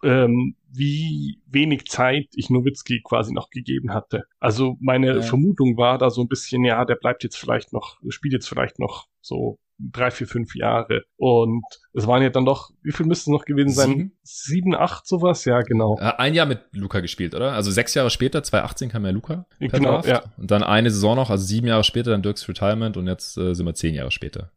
ähm, 0.03 0.57
wie 0.69 1.41
wenig 1.47 1.87
Zeit 1.87 2.27
ich 2.35 2.51
Nowitzki 2.51 3.01
quasi 3.03 3.33
noch 3.33 3.51
gegeben 3.51 3.93
hatte. 3.95 4.25
Also 4.41 4.77
meine 4.81 5.17
ja. 5.17 5.23
Vermutung 5.23 5.77
war 5.77 5.99
da 5.99 6.11
so 6.11 6.21
ein 6.21 6.29
bisschen, 6.29 6.65
ja, 6.65 6.85
der 6.85 6.97
bleibt 6.97 7.25
jetzt 7.25 7.37
vielleicht 7.37 7.73
noch, 7.73 7.99
spielt 8.09 8.35
jetzt 8.35 8.49
vielleicht 8.49 8.79
noch 8.79 9.07
so 9.21 9.59
drei, 9.79 10.11
vier, 10.11 10.27
fünf 10.27 10.55
Jahre. 10.55 11.03
Und 11.17 11.65
es 11.93 12.07
waren 12.07 12.23
ja 12.23 12.31
dann 12.31 12.45
doch, 12.45 12.71
wie 12.83 12.93
viel 12.93 13.07
müsste 13.07 13.31
es 13.31 13.33
noch 13.33 13.45
gewesen 13.45 13.71
sein? 13.71 13.91
Sieben, 13.91 14.13
Sieben 14.23 14.75
acht, 14.75 15.07
sowas? 15.07 15.45
Ja, 15.45 15.61
genau. 15.63 15.99
Äh, 15.99 16.13
ein 16.19 16.35
Jahr 16.35 16.47
mit 16.47 16.61
Luca 16.73 17.01
gespielt, 17.01 17.35
oder? 17.35 17.53
Also 17.53 17.71
sechs 17.71 17.95
Jahre 17.95 18.11
später, 18.11 18.43
2018 18.43 18.89
kam 18.91 19.05
ja 19.05 19.11
Luca. 19.11 19.47
Genau, 19.59 19.93
Draft. 19.93 20.09
ja. 20.09 20.23
Und 20.39 20.51
dann 20.51 20.63
eine 20.63 20.91
Saison 20.91 21.17
noch, 21.17 21.31
also 21.31 21.45
sieben 21.45 21.67
Jahre 21.67 21.85
später 21.85 22.11
dann 22.11 22.23
Dirks 22.23 22.49
Retirement 22.49 22.97
und 22.97 23.07
jetzt 23.07 23.37
äh, 23.37 23.55
sind 23.55 23.67
wir 23.67 23.75
zehn 23.75 23.95
Jahre 23.95 24.11
später. 24.11 24.53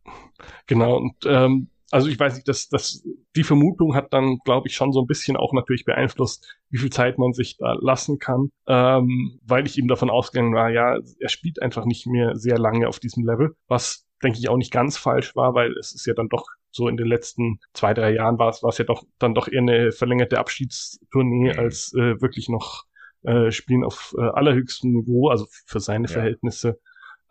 Genau, 0.67 0.97
und 0.97 1.15
ähm, 1.25 1.69
also 1.91 2.07
ich 2.07 2.19
weiß 2.19 2.35
nicht, 2.35 2.47
dass 2.47 2.69
das 2.69 3.03
die 3.35 3.43
Vermutung 3.43 3.95
hat 3.95 4.13
dann, 4.13 4.37
glaube 4.45 4.67
ich, 4.67 4.75
schon 4.75 4.91
so 4.91 5.01
ein 5.01 5.07
bisschen 5.07 5.37
auch 5.37 5.53
natürlich 5.53 5.85
beeinflusst, 5.85 6.57
wie 6.69 6.77
viel 6.77 6.89
Zeit 6.89 7.17
man 7.17 7.33
sich 7.33 7.57
da 7.57 7.73
lassen 7.79 8.19
kann, 8.19 8.49
ähm, 8.67 9.39
weil 9.43 9.65
ich 9.65 9.77
eben 9.77 9.87
davon 9.87 10.09
ausgegangen 10.09 10.53
war, 10.53 10.69
ja, 10.69 10.97
er 11.19 11.29
spielt 11.29 11.61
einfach 11.61 11.85
nicht 11.85 12.05
mehr 12.07 12.35
sehr 12.35 12.57
lange 12.57 12.87
auf 12.87 12.99
diesem 12.99 13.25
Level, 13.25 13.55
was 13.67 14.05
denke 14.23 14.39
ich 14.39 14.49
auch 14.49 14.57
nicht 14.57 14.71
ganz 14.71 14.97
falsch 14.97 15.35
war, 15.35 15.53
weil 15.53 15.71
es 15.77 15.93
ist 15.93 16.05
ja 16.05 16.13
dann 16.13 16.29
doch 16.29 16.45
so 16.71 16.87
in 16.87 16.97
den 16.97 17.07
letzten 17.07 17.59
zwei, 17.73 17.93
drei 17.93 18.13
Jahren 18.13 18.37
war 18.37 18.49
es, 18.49 18.61
war 18.61 18.69
es 18.69 18.77
ja 18.77 18.85
doch 18.85 19.03
dann 19.17 19.33
doch 19.33 19.47
eher 19.47 19.61
eine 19.61 19.91
verlängerte 19.91 20.37
Abschiedstournee 20.37 21.53
mhm. 21.53 21.59
als 21.59 21.93
äh, 21.93 22.21
wirklich 22.21 22.49
noch 22.49 22.85
äh, 23.23 23.51
Spielen 23.51 23.83
auf 23.83 24.15
äh, 24.17 24.21
allerhöchstem 24.21 24.91
Niveau, 24.91 25.29
also 25.29 25.45
für 25.65 25.79
seine 25.79 26.07
ja. 26.07 26.13
Verhältnisse. 26.13 26.79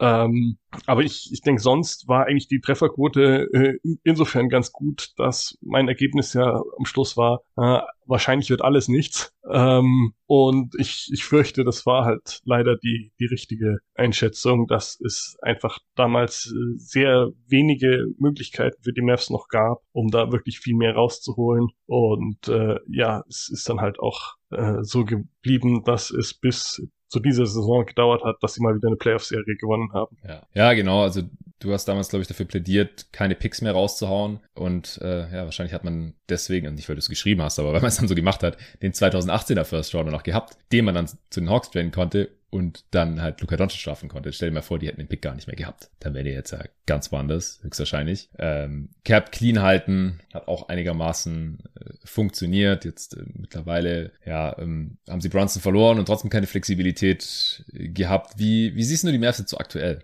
Ähm, 0.01 0.59
aber 0.87 1.03
ich, 1.03 1.31
ich 1.33 1.41
denke, 1.41 1.61
sonst 1.61 2.09
war 2.09 2.27
eigentlich 2.27 2.49
die 2.49 2.61
Trefferquote 2.61 3.49
äh, 3.53 3.97
insofern 4.05 4.49
ganz 4.49 4.73
gut, 4.73 5.13
dass 5.17 5.59
mein 5.61 5.89
Ergebnis 5.89 6.35
ja 6.35 6.61
am 6.79 6.85
Schluss 6.85 7.17
war, 7.17 7.43
äh, 7.57 7.81
wahrscheinlich 8.07 8.51
wird 8.51 8.63
alles 8.63 8.89
nichts. 8.89 9.33
Ähm, 9.51 10.15
und 10.27 10.75
ich, 10.79 11.11
ich 11.13 11.25
fürchte, 11.25 11.65
das 11.65 11.85
war 11.87 12.05
halt 12.05 12.41
leider 12.45 12.77
die, 12.77 13.13
die 13.19 13.27
richtige 13.27 13.79
Einschätzung, 13.95 14.67
dass 14.67 15.01
es 15.01 15.37
einfach 15.43 15.79
damals 15.95 16.53
äh, 16.53 16.79
sehr 16.79 17.31
wenige 17.47 18.07
Möglichkeiten 18.19 18.83
für 18.83 18.93
die 18.93 19.03
Mavs 19.03 19.31
noch 19.31 19.49
gab, 19.49 19.83
um 19.93 20.11
da 20.11 20.33
wirklich 20.33 20.61
viel 20.61 20.77
mehr 20.77 20.95
rauszuholen. 20.95 21.69
Und 21.87 22.49
äh, 22.49 22.77
ja, 22.89 23.25
es 23.29 23.49
ist 23.53 23.69
dann 23.69 23.81
halt 23.81 23.99
auch 23.99 24.37
äh, 24.51 24.83
so 24.83 25.05
geblieben, 25.05 25.83
dass 25.85 26.11
es 26.11 26.35
bis 26.35 26.83
zu 27.09 27.21
dieser 27.21 27.47
Saison 27.47 27.87
gedauert 27.87 28.23
hat, 28.23 28.37
dass 28.43 28.55
sie 28.55 28.63
mal 28.63 28.75
wieder 28.75 28.89
eine 28.89 28.97
Playoff-Serie 28.97 29.57
gewonnen 29.57 29.93
haben. 29.93 30.17
Ja. 30.27 30.43
ja, 30.55 30.73
genau. 30.75 31.03
Also 31.03 31.23
du 31.61 31.73
hast 31.73 31.87
damals, 31.87 32.09
glaube 32.09 32.23
ich, 32.23 32.29
dafür 32.29 32.47
plädiert, 32.47 33.07
keine 33.13 33.35
Picks 33.35 33.63
mehr 33.63 33.73
rauszuhauen. 33.73 34.41
Und 34.55 34.99
äh, 35.03 35.33
ja, 35.33 35.45
wahrscheinlich 35.45 35.75
hat 35.75 35.85
man 35.85 36.15
deswegen, 36.29 36.75
nicht 36.75 36.89
weil 36.89 36.97
du 36.97 37.01
es 37.01 37.09
geschrieben 37.09 37.43
hast, 37.43 37.59
aber 37.59 37.69
weil 37.73 37.81
man 37.81 37.89
es 37.89 37.97
dann 37.97 38.09
so 38.09 38.15
gemacht 38.15 38.43
hat, 38.43 38.57
den 38.83 38.93
2018er 38.93 39.65
First 39.65 39.95
Rounder 39.95 40.13
noch 40.13 40.23
gehabt, 40.23 40.57
den 40.73 40.85
man 40.85 40.95
dann 40.95 41.07
zu 41.07 41.41
den 41.41 41.51
Hawks 41.51 41.71
trainen 41.71 41.91
konnte 41.91 42.31
und 42.51 42.85
dann 42.93 43.21
halt 43.21 43.41
Luca 43.41 43.57
Doncic 43.57 43.81
strafen 43.81 44.09
konnte. 44.09 44.33
Stell 44.33 44.49
dir 44.49 44.55
mal 44.55 44.63
vor, 44.63 44.79
die 44.79 44.87
hätten 44.87 44.99
den 44.99 45.09
Pick 45.09 45.23
gar 45.23 45.35
nicht 45.35 45.47
mehr 45.47 45.57
gehabt. 45.57 45.91
Dann 46.01 46.15
wäre 46.15 46.25
der 46.25 46.33
jetzt 46.33 46.53
ja 46.53 46.63
ganz 46.87 47.13
woanders, 47.13 47.61
höchstwahrscheinlich. 47.63 48.31
Ähm, 48.39 48.91
Cap 49.05 49.33
clean 49.33 49.61
halten 49.61 50.21
hat 50.33 50.49
auch 50.49 50.69
einigermaßen 50.69 51.59
äh, 51.79 51.91
funktioniert. 52.05 52.85
Jetzt 52.85 53.17
äh, 53.17 53.25
mittlerweile, 53.35 54.13
ja, 54.25 54.59
ähm, 54.59 54.97
haben 55.09 55.21
sie 55.21 55.29
Brunson 55.29 55.61
verloren 55.61 55.99
und 55.99 56.07
trotzdem 56.07 56.31
keine 56.31 56.47
Flexibilität 56.47 57.65
äh, 57.75 57.89
gehabt. 57.89 58.39
Wie, 58.39 58.75
wie 58.75 58.85
siehst 58.85 59.05
du 59.05 59.13
die 59.13 59.19
Mavs 59.19 59.39
jetzt 59.39 59.51
so 59.51 59.59
aktuell? 59.59 60.01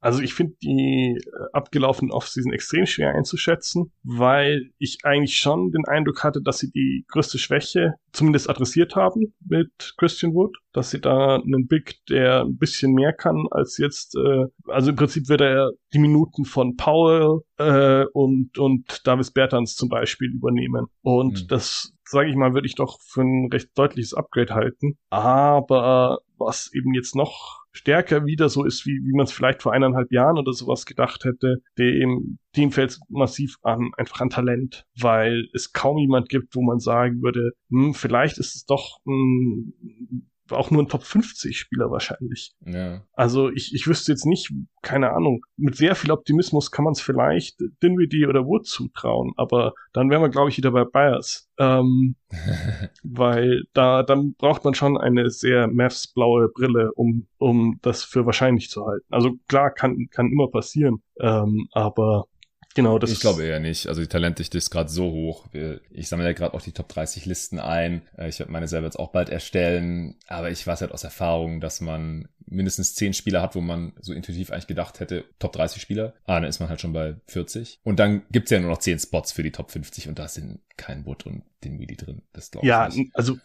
Also 0.00 0.20
ich 0.20 0.34
finde 0.34 0.54
die 0.62 1.16
äh, 1.16 1.30
abgelaufenen 1.52 2.12
Offseason 2.12 2.52
extrem 2.52 2.86
schwer 2.86 3.14
einzuschätzen, 3.14 3.92
weil 4.02 4.70
ich 4.78 4.98
eigentlich 5.04 5.38
schon 5.38 5.70
den 5.70 5.84
Eindruck 5.86 6.24
hatte, 6.24 6.42
dass 6.42 6.58
sie 6.58 6.70
die 6.72 7.04
größte 7.08 7.38
Schwäche 7.38 7.94
zumindest 8.12 8.50
adressiert 8.50 8.96
haben 8.96 9.32
mit 9.46 9.94
Christian 9.96 10.34
Wood, 10.34 10.56
dass 10.72 10.90
sie 10.90 11.00
da 11.00 11.36
einen 11.36 11.68
Big, 11.68 12.04
der 12.08 12.42
ein 12.42 12.58
bisschen 12.58 12.94
mehr 12.94 13.12
kann 13.12 13.46
als 13.52 13.78
jetzt, 13.78 14.16
äh, 14.16 14.46
also 14.66 14.90
im 14.90 14.96
Prinzip 14.96 15.28
wird 15.28 15.40
er 15.40 15.70
die 15.94 16.00
Minuten 16.00 16.44
von 16.44 16.76
Powell 16.76 17.40
äh, 17.58 18.04
und, 18.12 18.58
und 18.58 19.06
Davis 19.06 19.30
Bertans 19.30 19.76
zum 19.76 19.88
Beispiel 19.88 20.32
übernehmen. 20.32 20.86
Und 21.02 21.44
mhm. 21.44 21.48
das 21.48 21.92
sage 22.04 22.28
ich 22.28 22.36
mal, 22.36 22.52
würde 22.52 22.66
ich 22.66 22.74
doch 22.74 23.00
für 23.00 23.22
ein 23.22 23.48
recht 23.50 23.70
deutliches 23.74 24.12
Upgrade 24.14 24.54
halten. 24.54 24.98
Aber 25.10 26.18
was 26.36 26.70
eben 26.74 26.92
jetzt 26.92 27.16
noch 27.16 27.61
stärker 27.72 28.26
wieder 28.26 28.48
so 28.48 28.64
ist, 28.64 28.86
wie, 28.86 29.00
wie 29.02 29.16
man 29.16 29.24
es 29.24 29.32
vielleicht 29.32 29.62
vor 29.62 29.72
eineinhalb 29.72 30.12
Jahren 30.12 30.38
oder 30.38 30.52
sowas 30.52 30.86
gedacht 30.86 31.24
hätte, 31.24 31.62
dem 31.78 32.38
Team 32.52 32.70
fällt 32.70 32.98
massiv 33.08 33.56
an, 33.62 33.90
einfach 33.96 34.20
an 34.20 34.30
Talent, 34.30 34.84
weil 34.98 35.48
es 35.54 35.72
kaum 35.72 35.98
jemand 35.98 36.28
gibt, 36.28 36.54
wo 36.54 36.62
man 36.62 36.78
sagen 36.78 37.22
würde, 37.22 37.52
hm, 37.70 37.94
vielleicht 37.94 38.38
ist 38.38 38.54
es 38.54 38.64
doch 38.64 38.98
ein 39.06 40.28
auch 40.52 40.70
nur 40.70 40.82
ein 40.82 40.88
Top 40.88 41.02
50 41.02 41.58
Spieler 41.58 41.90
wahrscheinlich. 41.90 42.52
Ja. 42.64 43.02
Also 43.12 43.50
ich, 43.50 43.74
ich 43.74 43.86
wüsste 43.86 44.12
jetzt 44.12 44.26
nicht, 44.26 44.52
keine 44.82 45.12
Ahnung, 45.12 45.44
mit 45.56 45.76
sehr 45.76 45.94
viel 45.94 46.10
Optimismus 46.10 46.70
kann 46.70 46.84
man 46.84 46.92
es 46.92 47.00
vielleicht 47.00 47.60
Dinwiddie 47.82 48.26
oder 48.26 48.46
Wood 48.46 48.66
zutrauen, 48.66 49.32
aber 49.36 49.72
dann 49.92 50.10
wären 50.10 50.22
wir, 50.22 50.28
glaube 50.28 50.50
ich, 50.50 50.56
wieder 50.56 50.72
bei 50.72 50.84
Bias. 50.84 51.48
Ähm, 51.58 52.16
weil 53.02 53.64
da, 53.72 54.02
dann 54.02 54.34
braucht 54.34 54.64
man 54.64 54.74
schon 54.74 54.96
eine 54.96 55.30
sehr 55.30 55.68
Mavs 55.68 56.08
blaue 56.08 56.48
Brille, 56.48 56.92
um, 56.94 57.26
um 57.38 57.78
das 57.82 58.04
für 58.04 58.26
wahrscheinlich 58.26 58.70
zu 58.70 58.86
halten. 58.86 59.06
Also 59.10 59.32
klar, 59.48 59.70
kann, 59.70 60.08
kann 60.10 60.32
immer 60.32 60.48
passieren, 60.48 61.02
ähm, 61.20 61.68
aber 61.72 62.26
Genau, 62.74 62.98
das 62.98 63.10
Ich 63.10 63.20
glaube 63.20 63.44
eher 63.44 63.60
nicht. 63.60 63.86
Also 63.88 64.00
die 64.00 64.06
Talentdichte 64.06 64.56
ist 64.56 64.70
gerade 64.70 64.88
so 64.88 65.10
hoch. 65.10 65.46
Ich 65.90 66.08
sammle 66.08 66.26
ja 66.26 66.32
gerade 66.32 66.54
auch 66.54 66.62
die 66.62 66.72
Top 66.72 66.88
30 66.88 67.26
Listen 67.26 67.58
ein. 67.58 68.02
Äh, 68.16 68.28
ich 68.28 68.38
werde 68.38 68.52
meine 68.52 68.68
selber 68.68 68.86
jetzt 68.86 68.98
auch 68.98 69.12
bald 69.12 69.28
erstellen. 69.28 70.16
Aber 70.26 70.50
ich 70.50 70.66
weiß 70.66 70.80
halt 70.80 70.92
aus 70.92 71.04
Erfahrung, 71.04 71.60
dass 71.60 71.80
man 71.80 72.28
mindestens 72.52 72.94
zehn 72.94 73.14
Spieler 73.14 73.42
hat, 73.42 73.54
wo 73.54 73.60
man 73.60 73.92
so 74.00 74.12
intuitiv 74.12 74.50
eigentlich 74.50 74.66
gedacht 74.66 75.00
hätte, 75.00 75.24
Top 75.38 75.52
30 75.52 75.80
Spieler. 75.80 76.14
Ah, 76.24 76.40
dann 76.40 76.48
ist 76.48 76.60
man 76.60 76.68
halt 76.68 76.80
schon 76.80 76.92
bei 76.92 77.16
40. 77.26 77.80
Und 77.82 77.98
dann 77.98 78.22
gibt's 78.30 78.50
ja 78.50 78.60
nur 78.60 78.70
noch 78.70 78.78
zehn 78.78 78.98
Spots 78.98 79.32
für 79.32 79.42
die 79.42 79.52
Top 79.52 79.70
50 79.70 80.08
und 80.08 80.18
da 80.18 80.28
sind 80.28 80.60
kein 80.76 81.04
Wood 81.06 81.26
und 81.26 81.42
den 81.64 81.76
Midi 81.76 81.96
drin. 81.96 82.22
Das 82.32 82.50
glaube 82.50 82.66
ja, 82.66 82.88
ich. 82.88 82.96
Ja, 82.96 83.04
also 83.14 83.36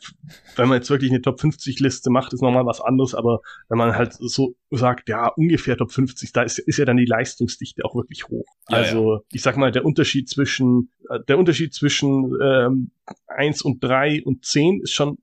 wenn 0.55 0.69
man 0.69 0.77
jetzt 0.77 0.89
wirklich 0.89 1.11
eine 1.11 1.21
Top 1.21 1.39
50 1.39 1.79
Liste 1.79 2.09
macht, 2.09 2.33
ist 2.33 2.41
nochmal 2.41 2.65
was 2.65 2.81
anderes, 2.81 3.13
aber 3.13 3.41
wenn 3.69 3.77
man 3.77 3.95
halt 3.95 4.13
so 4.13 4.55
sagt, 4.71 5.09
ja, 5.09 5.27
ungefähr 5.27 5.77
Top 5.77 5.91
50, 5.91 6.31
da 6.31 6.43
ist, 6.43 6.59
ist 6.59 6.77
ja 6.77 6.85
dann 6.85 6.97
die 6.97 7.05
Leistungsdichte 7.05 7.83
auch 7.85 7.95
wirklich 7.95 8.27
hoch. 8.29 8.45
Ja, 8.69 8.77
also 8.77 9.15
ja. 9.15 9.21
ich 9.31 9.41
sag 9.41 9.57
mal, 9.57 9.71
der 9.71 9.85
Unterschied 9.85 10.29
zwischen 10.29 10.91
äh, 11.09 11.19
der 11.27 11.37
Unterschied 11.37 11.73
zwischen 11.73 12.33
ähm, 12.41 12.91
1 13.27 13.61
und 13.61 13.83
3 13.83 14.23
und 14.23 14.45
10 14.45 14.81
ist 14.81 14.93
schon, 14.93 15.17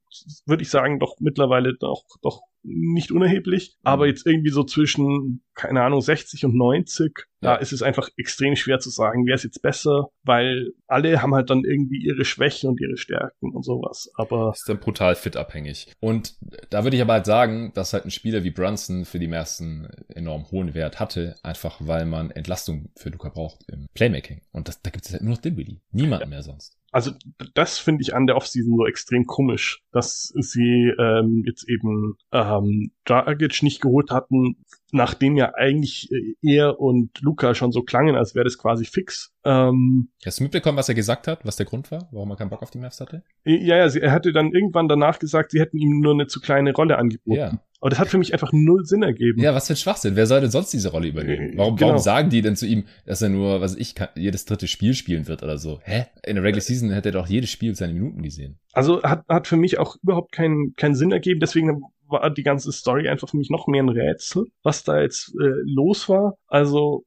würde 0.46 0.62
ich 0.62 0.70
sagen, 0.70 0.98
doch 0.98 1.16
mittlerweile 1.20 1.74
doch, 1.74 2.04
doch 2.22 2.42
nicht 2.64 3.12
unerheblich, 3.12 3.76
aber 3.82 4.04
mhm. 4.04 4.10
jetzt 4.10 4.26
irgendwie 4.26 4.50
so 4.50 4.64
zwischen, 4.64 5.42
keine 5.54 5.82
Ahnung, 5.82 6.00
60 6.00 6.44
und 6.46 6.56
90, 6.56 7.12
ja. 7.16 7.24
da 7.40 7.56
ist 7.56 7.72
es 7.72 7.82
einfach 7.82 8.08
extrem 8.16 8.56
schwer 8.56 8.80
zu 8.80 8.90
sagen, 8.90 9.26
wer 9.26 9.34
ist 9.34 9.44
jetzt 9.44 9.62
besser, 9.62 10.10
weil 10.22 10.72
alle 10.86 11.22
haben 11.22 11.34
halt 11.34 11.50
dann 11.50 11.64
irgendwie 11.64 12.02
ihre 12.02 12.24
Schwächen 12.24 12.70
und 12.70 12.80
ihre 12.80 12.96
Stärken 12.96 13.52
und 13.52 13.64
sowas, 13.64 14.10
aber. 14.14 14.52
Ist 14.54 14.68
dann 14.68 14.80
brutal 14.80 15.14
fit 15.14 15.36
abhängig. 15.36 15.92
Und 16.00 16.34
da 16.70 16.84
würde 16.84 16.96
ich 16.96 17.02
aber 17.02 17.14
halt 17.14 17.26
sagen, 17.26 17.72
dass 17.74 17.92
halt 17.92 18.04
ein 18.04 18.10
Spieler 18.10 18.44
wie 18.44 18.50
Brunson 18.50 19.04
für 19.04 19.18
die 19.18 19.28
meisten 19.28 19.88
enorm 20.08 20.50
hohen 20.50 20.74
Wert 20.74 21.00
hatte, 21.00 21.36
einfach 21.42 21.78
weil 21.80 22.06
man 22.06 22.30
Entlastung 22.30 22.90
für 22.96 23.10
Luca 23.10 23.28
braucht 23.28 23.64
im 23.68 23.86
Playmaking. 23.94 24.42
Und 24.52 24.68
das, 24.68 24.82
da 24.82 24.90
gibt 24.90 25.06
es 25.06 25.12
halt 25.12 25.22
nur 25.22 25.34
noch 25.34 25.40
Dinwiddie. 25.40 25.80
Niemand 25.92 26.22
ja. 26.22 26.28
mehr 26.28 26.42
sonst 26.42 26.76
also 26.94 27.10
das 27.54 27.78
finde 27.78 28.02
ich 28.02 28.14
an 28.14 28.28
der 28.28 28.36
Offseason 28.36 28.76
so 28.76 28.86
extrem 28.86 29.26
komisch, 29.26 29.82
dass 29.90 30.32
sie 30.36 30.92
ähm, 30.96 31.42
jetzt 31.44 31.68
eben 31.68 32.14
ähm, 32.30 32.92
Dragic 33.04 33.64
nicht 33.64 33.80
geholt 33.80 34.12
hatten, 34.12 34.64
nachdem 34.94 35.36
ja 35.36 35.54
eigentlich 35.54 36.10
äh, 36.12 36.34
er 36.42 36.80
und 36.80 37.20
Luca 37.20 37.54
schon 37.54 37.72
so 37.72 37.82
klangen, 37.82 38.16
als 38.16 38.34
wäre 38.34 38.44
das 38.44 38.58
quasi 38.58 38.84
fix. 38.84 39.32
Ähm, 39.44 40.08
Hast 40.24 40.40
du 40.40 40.44
mitbekommen, 40.44 40.78
was 40.78 40.88
er 40.88 40.94
gesagt 40.94 41.28
hat, 41.28 41.44
was 41.44 41.56
der 41.56 41.66
Grund 41.66 41.90
war, 41.90 42.08
warum 42.12 42.30
er 42.30 42.36
keinen 42.36 42.50
Bock 42.50 42.62
auf 42.62 42.70
die 42.70 42.78
Mavs 42.78 43.00
hatte? 43.00 43.22
Ja, 43.44 43.86
ja, 43.86 43.86
er 43.86 44.12
hatte 44.12 44.32
dann 44.32 44.52
irgendwann 44.52 44.88
danach 44.88 45.18
gesagt, 45.18 45.50
sie 45.50 45.60
hätten 45.60 45.78
ihm 45.78 46.00
nur 46.00 46.14
eine 46.14 46.26
zu 46.26 46.40
kleine 46.40 46.72
Rolle 46.72 46.96
angeboten. 46.96 47.38
Ja. 47.38 47.60
Aber 47.80 47.90
das 47.90 47.98
hat 47.98 48.08
für 48.08 48.16
mich 48.16 48.32
einfach 48.32 48.50
null 48.52 48.86
Sinn 48.86 49.02
ergeben. 49.02 49.42
Ja, 49.42 49.54
was 49.54 49.66
für 49.66 49.74
ein 49.74 49.76
Schwachsinn. 49.76 50.16
Wer 50.16 50.26
soll 50.26 50.40
denn 50.40 50.50
sonst 50.50 50.72
diese 50.72 50.90
Rolle 50.90 51.08
übernehmen? 51.08 51.52
Äh, 51.52 51.58
warum, 51.58 51.76
genau. 51.76 51.88
warum 51.88 52.02
sagen 52.02 52.30
die 52.30 52.40
denn 52.40 52.56
zu 52.56 52.66
ihm, 52.66 52.84
dass 53.04 53.20
er 53.20 53.28
nur, 53.28 53.60
was 53.60 53.76
ich, 53.76 53.94
kann, 53.94 54.08
jedes 54.14 54.46
dritte 54.46 54.68
Spiel 54.68 54.94
spielen 54.94 55.28
wird 55.28 55.42
oder 55.42 55.58
so? 55.58 55.80
Hä? 55.82 56.06
In 56.24 56.36
der 56.36 56.44
Regular 56.44 56.62
Season 56.62 56.90
hätte 56.92 57.10
er 57.10 57.12
doch 57.12 57.26
jedes 57.26 57.50
Spiel 57.50 57.74
seine 57.74 57.92
Minuten 57.92 58.22
gesehen. 58.22 58.58
Also 58.72 59.02
hat, 59.02 59.24
hat 59.28 59.46
für 59.46 59.58
mich 59.58 59.78
auch 59.78 59.96
überhaupt 60.02 60.32
keinen 60.32 60.74
keinen 60.76 60.94
Sinn 60.94 61.12
ergeben. 61.12 61.40
Deswegen 61.40 61.82
war 62.08 62.30
die 62.30 62.42
ganze 62.42 62.72
Story 62.72 63.08
einfach 63.08 63.28
für 63.28 63.36
mich 63.36 63.50
noch 63.50 63.66
mehr 63.66 63.82
ein 63.82 63.88
Rätsel, 63.88 64.46
was 64.62 64.84
da 64.84 65.00
jetzt 65.00 65.34
äh, 65.40 65.54
los 65.64 66.08
war. 66.08 66.36
Also 66.46 67.04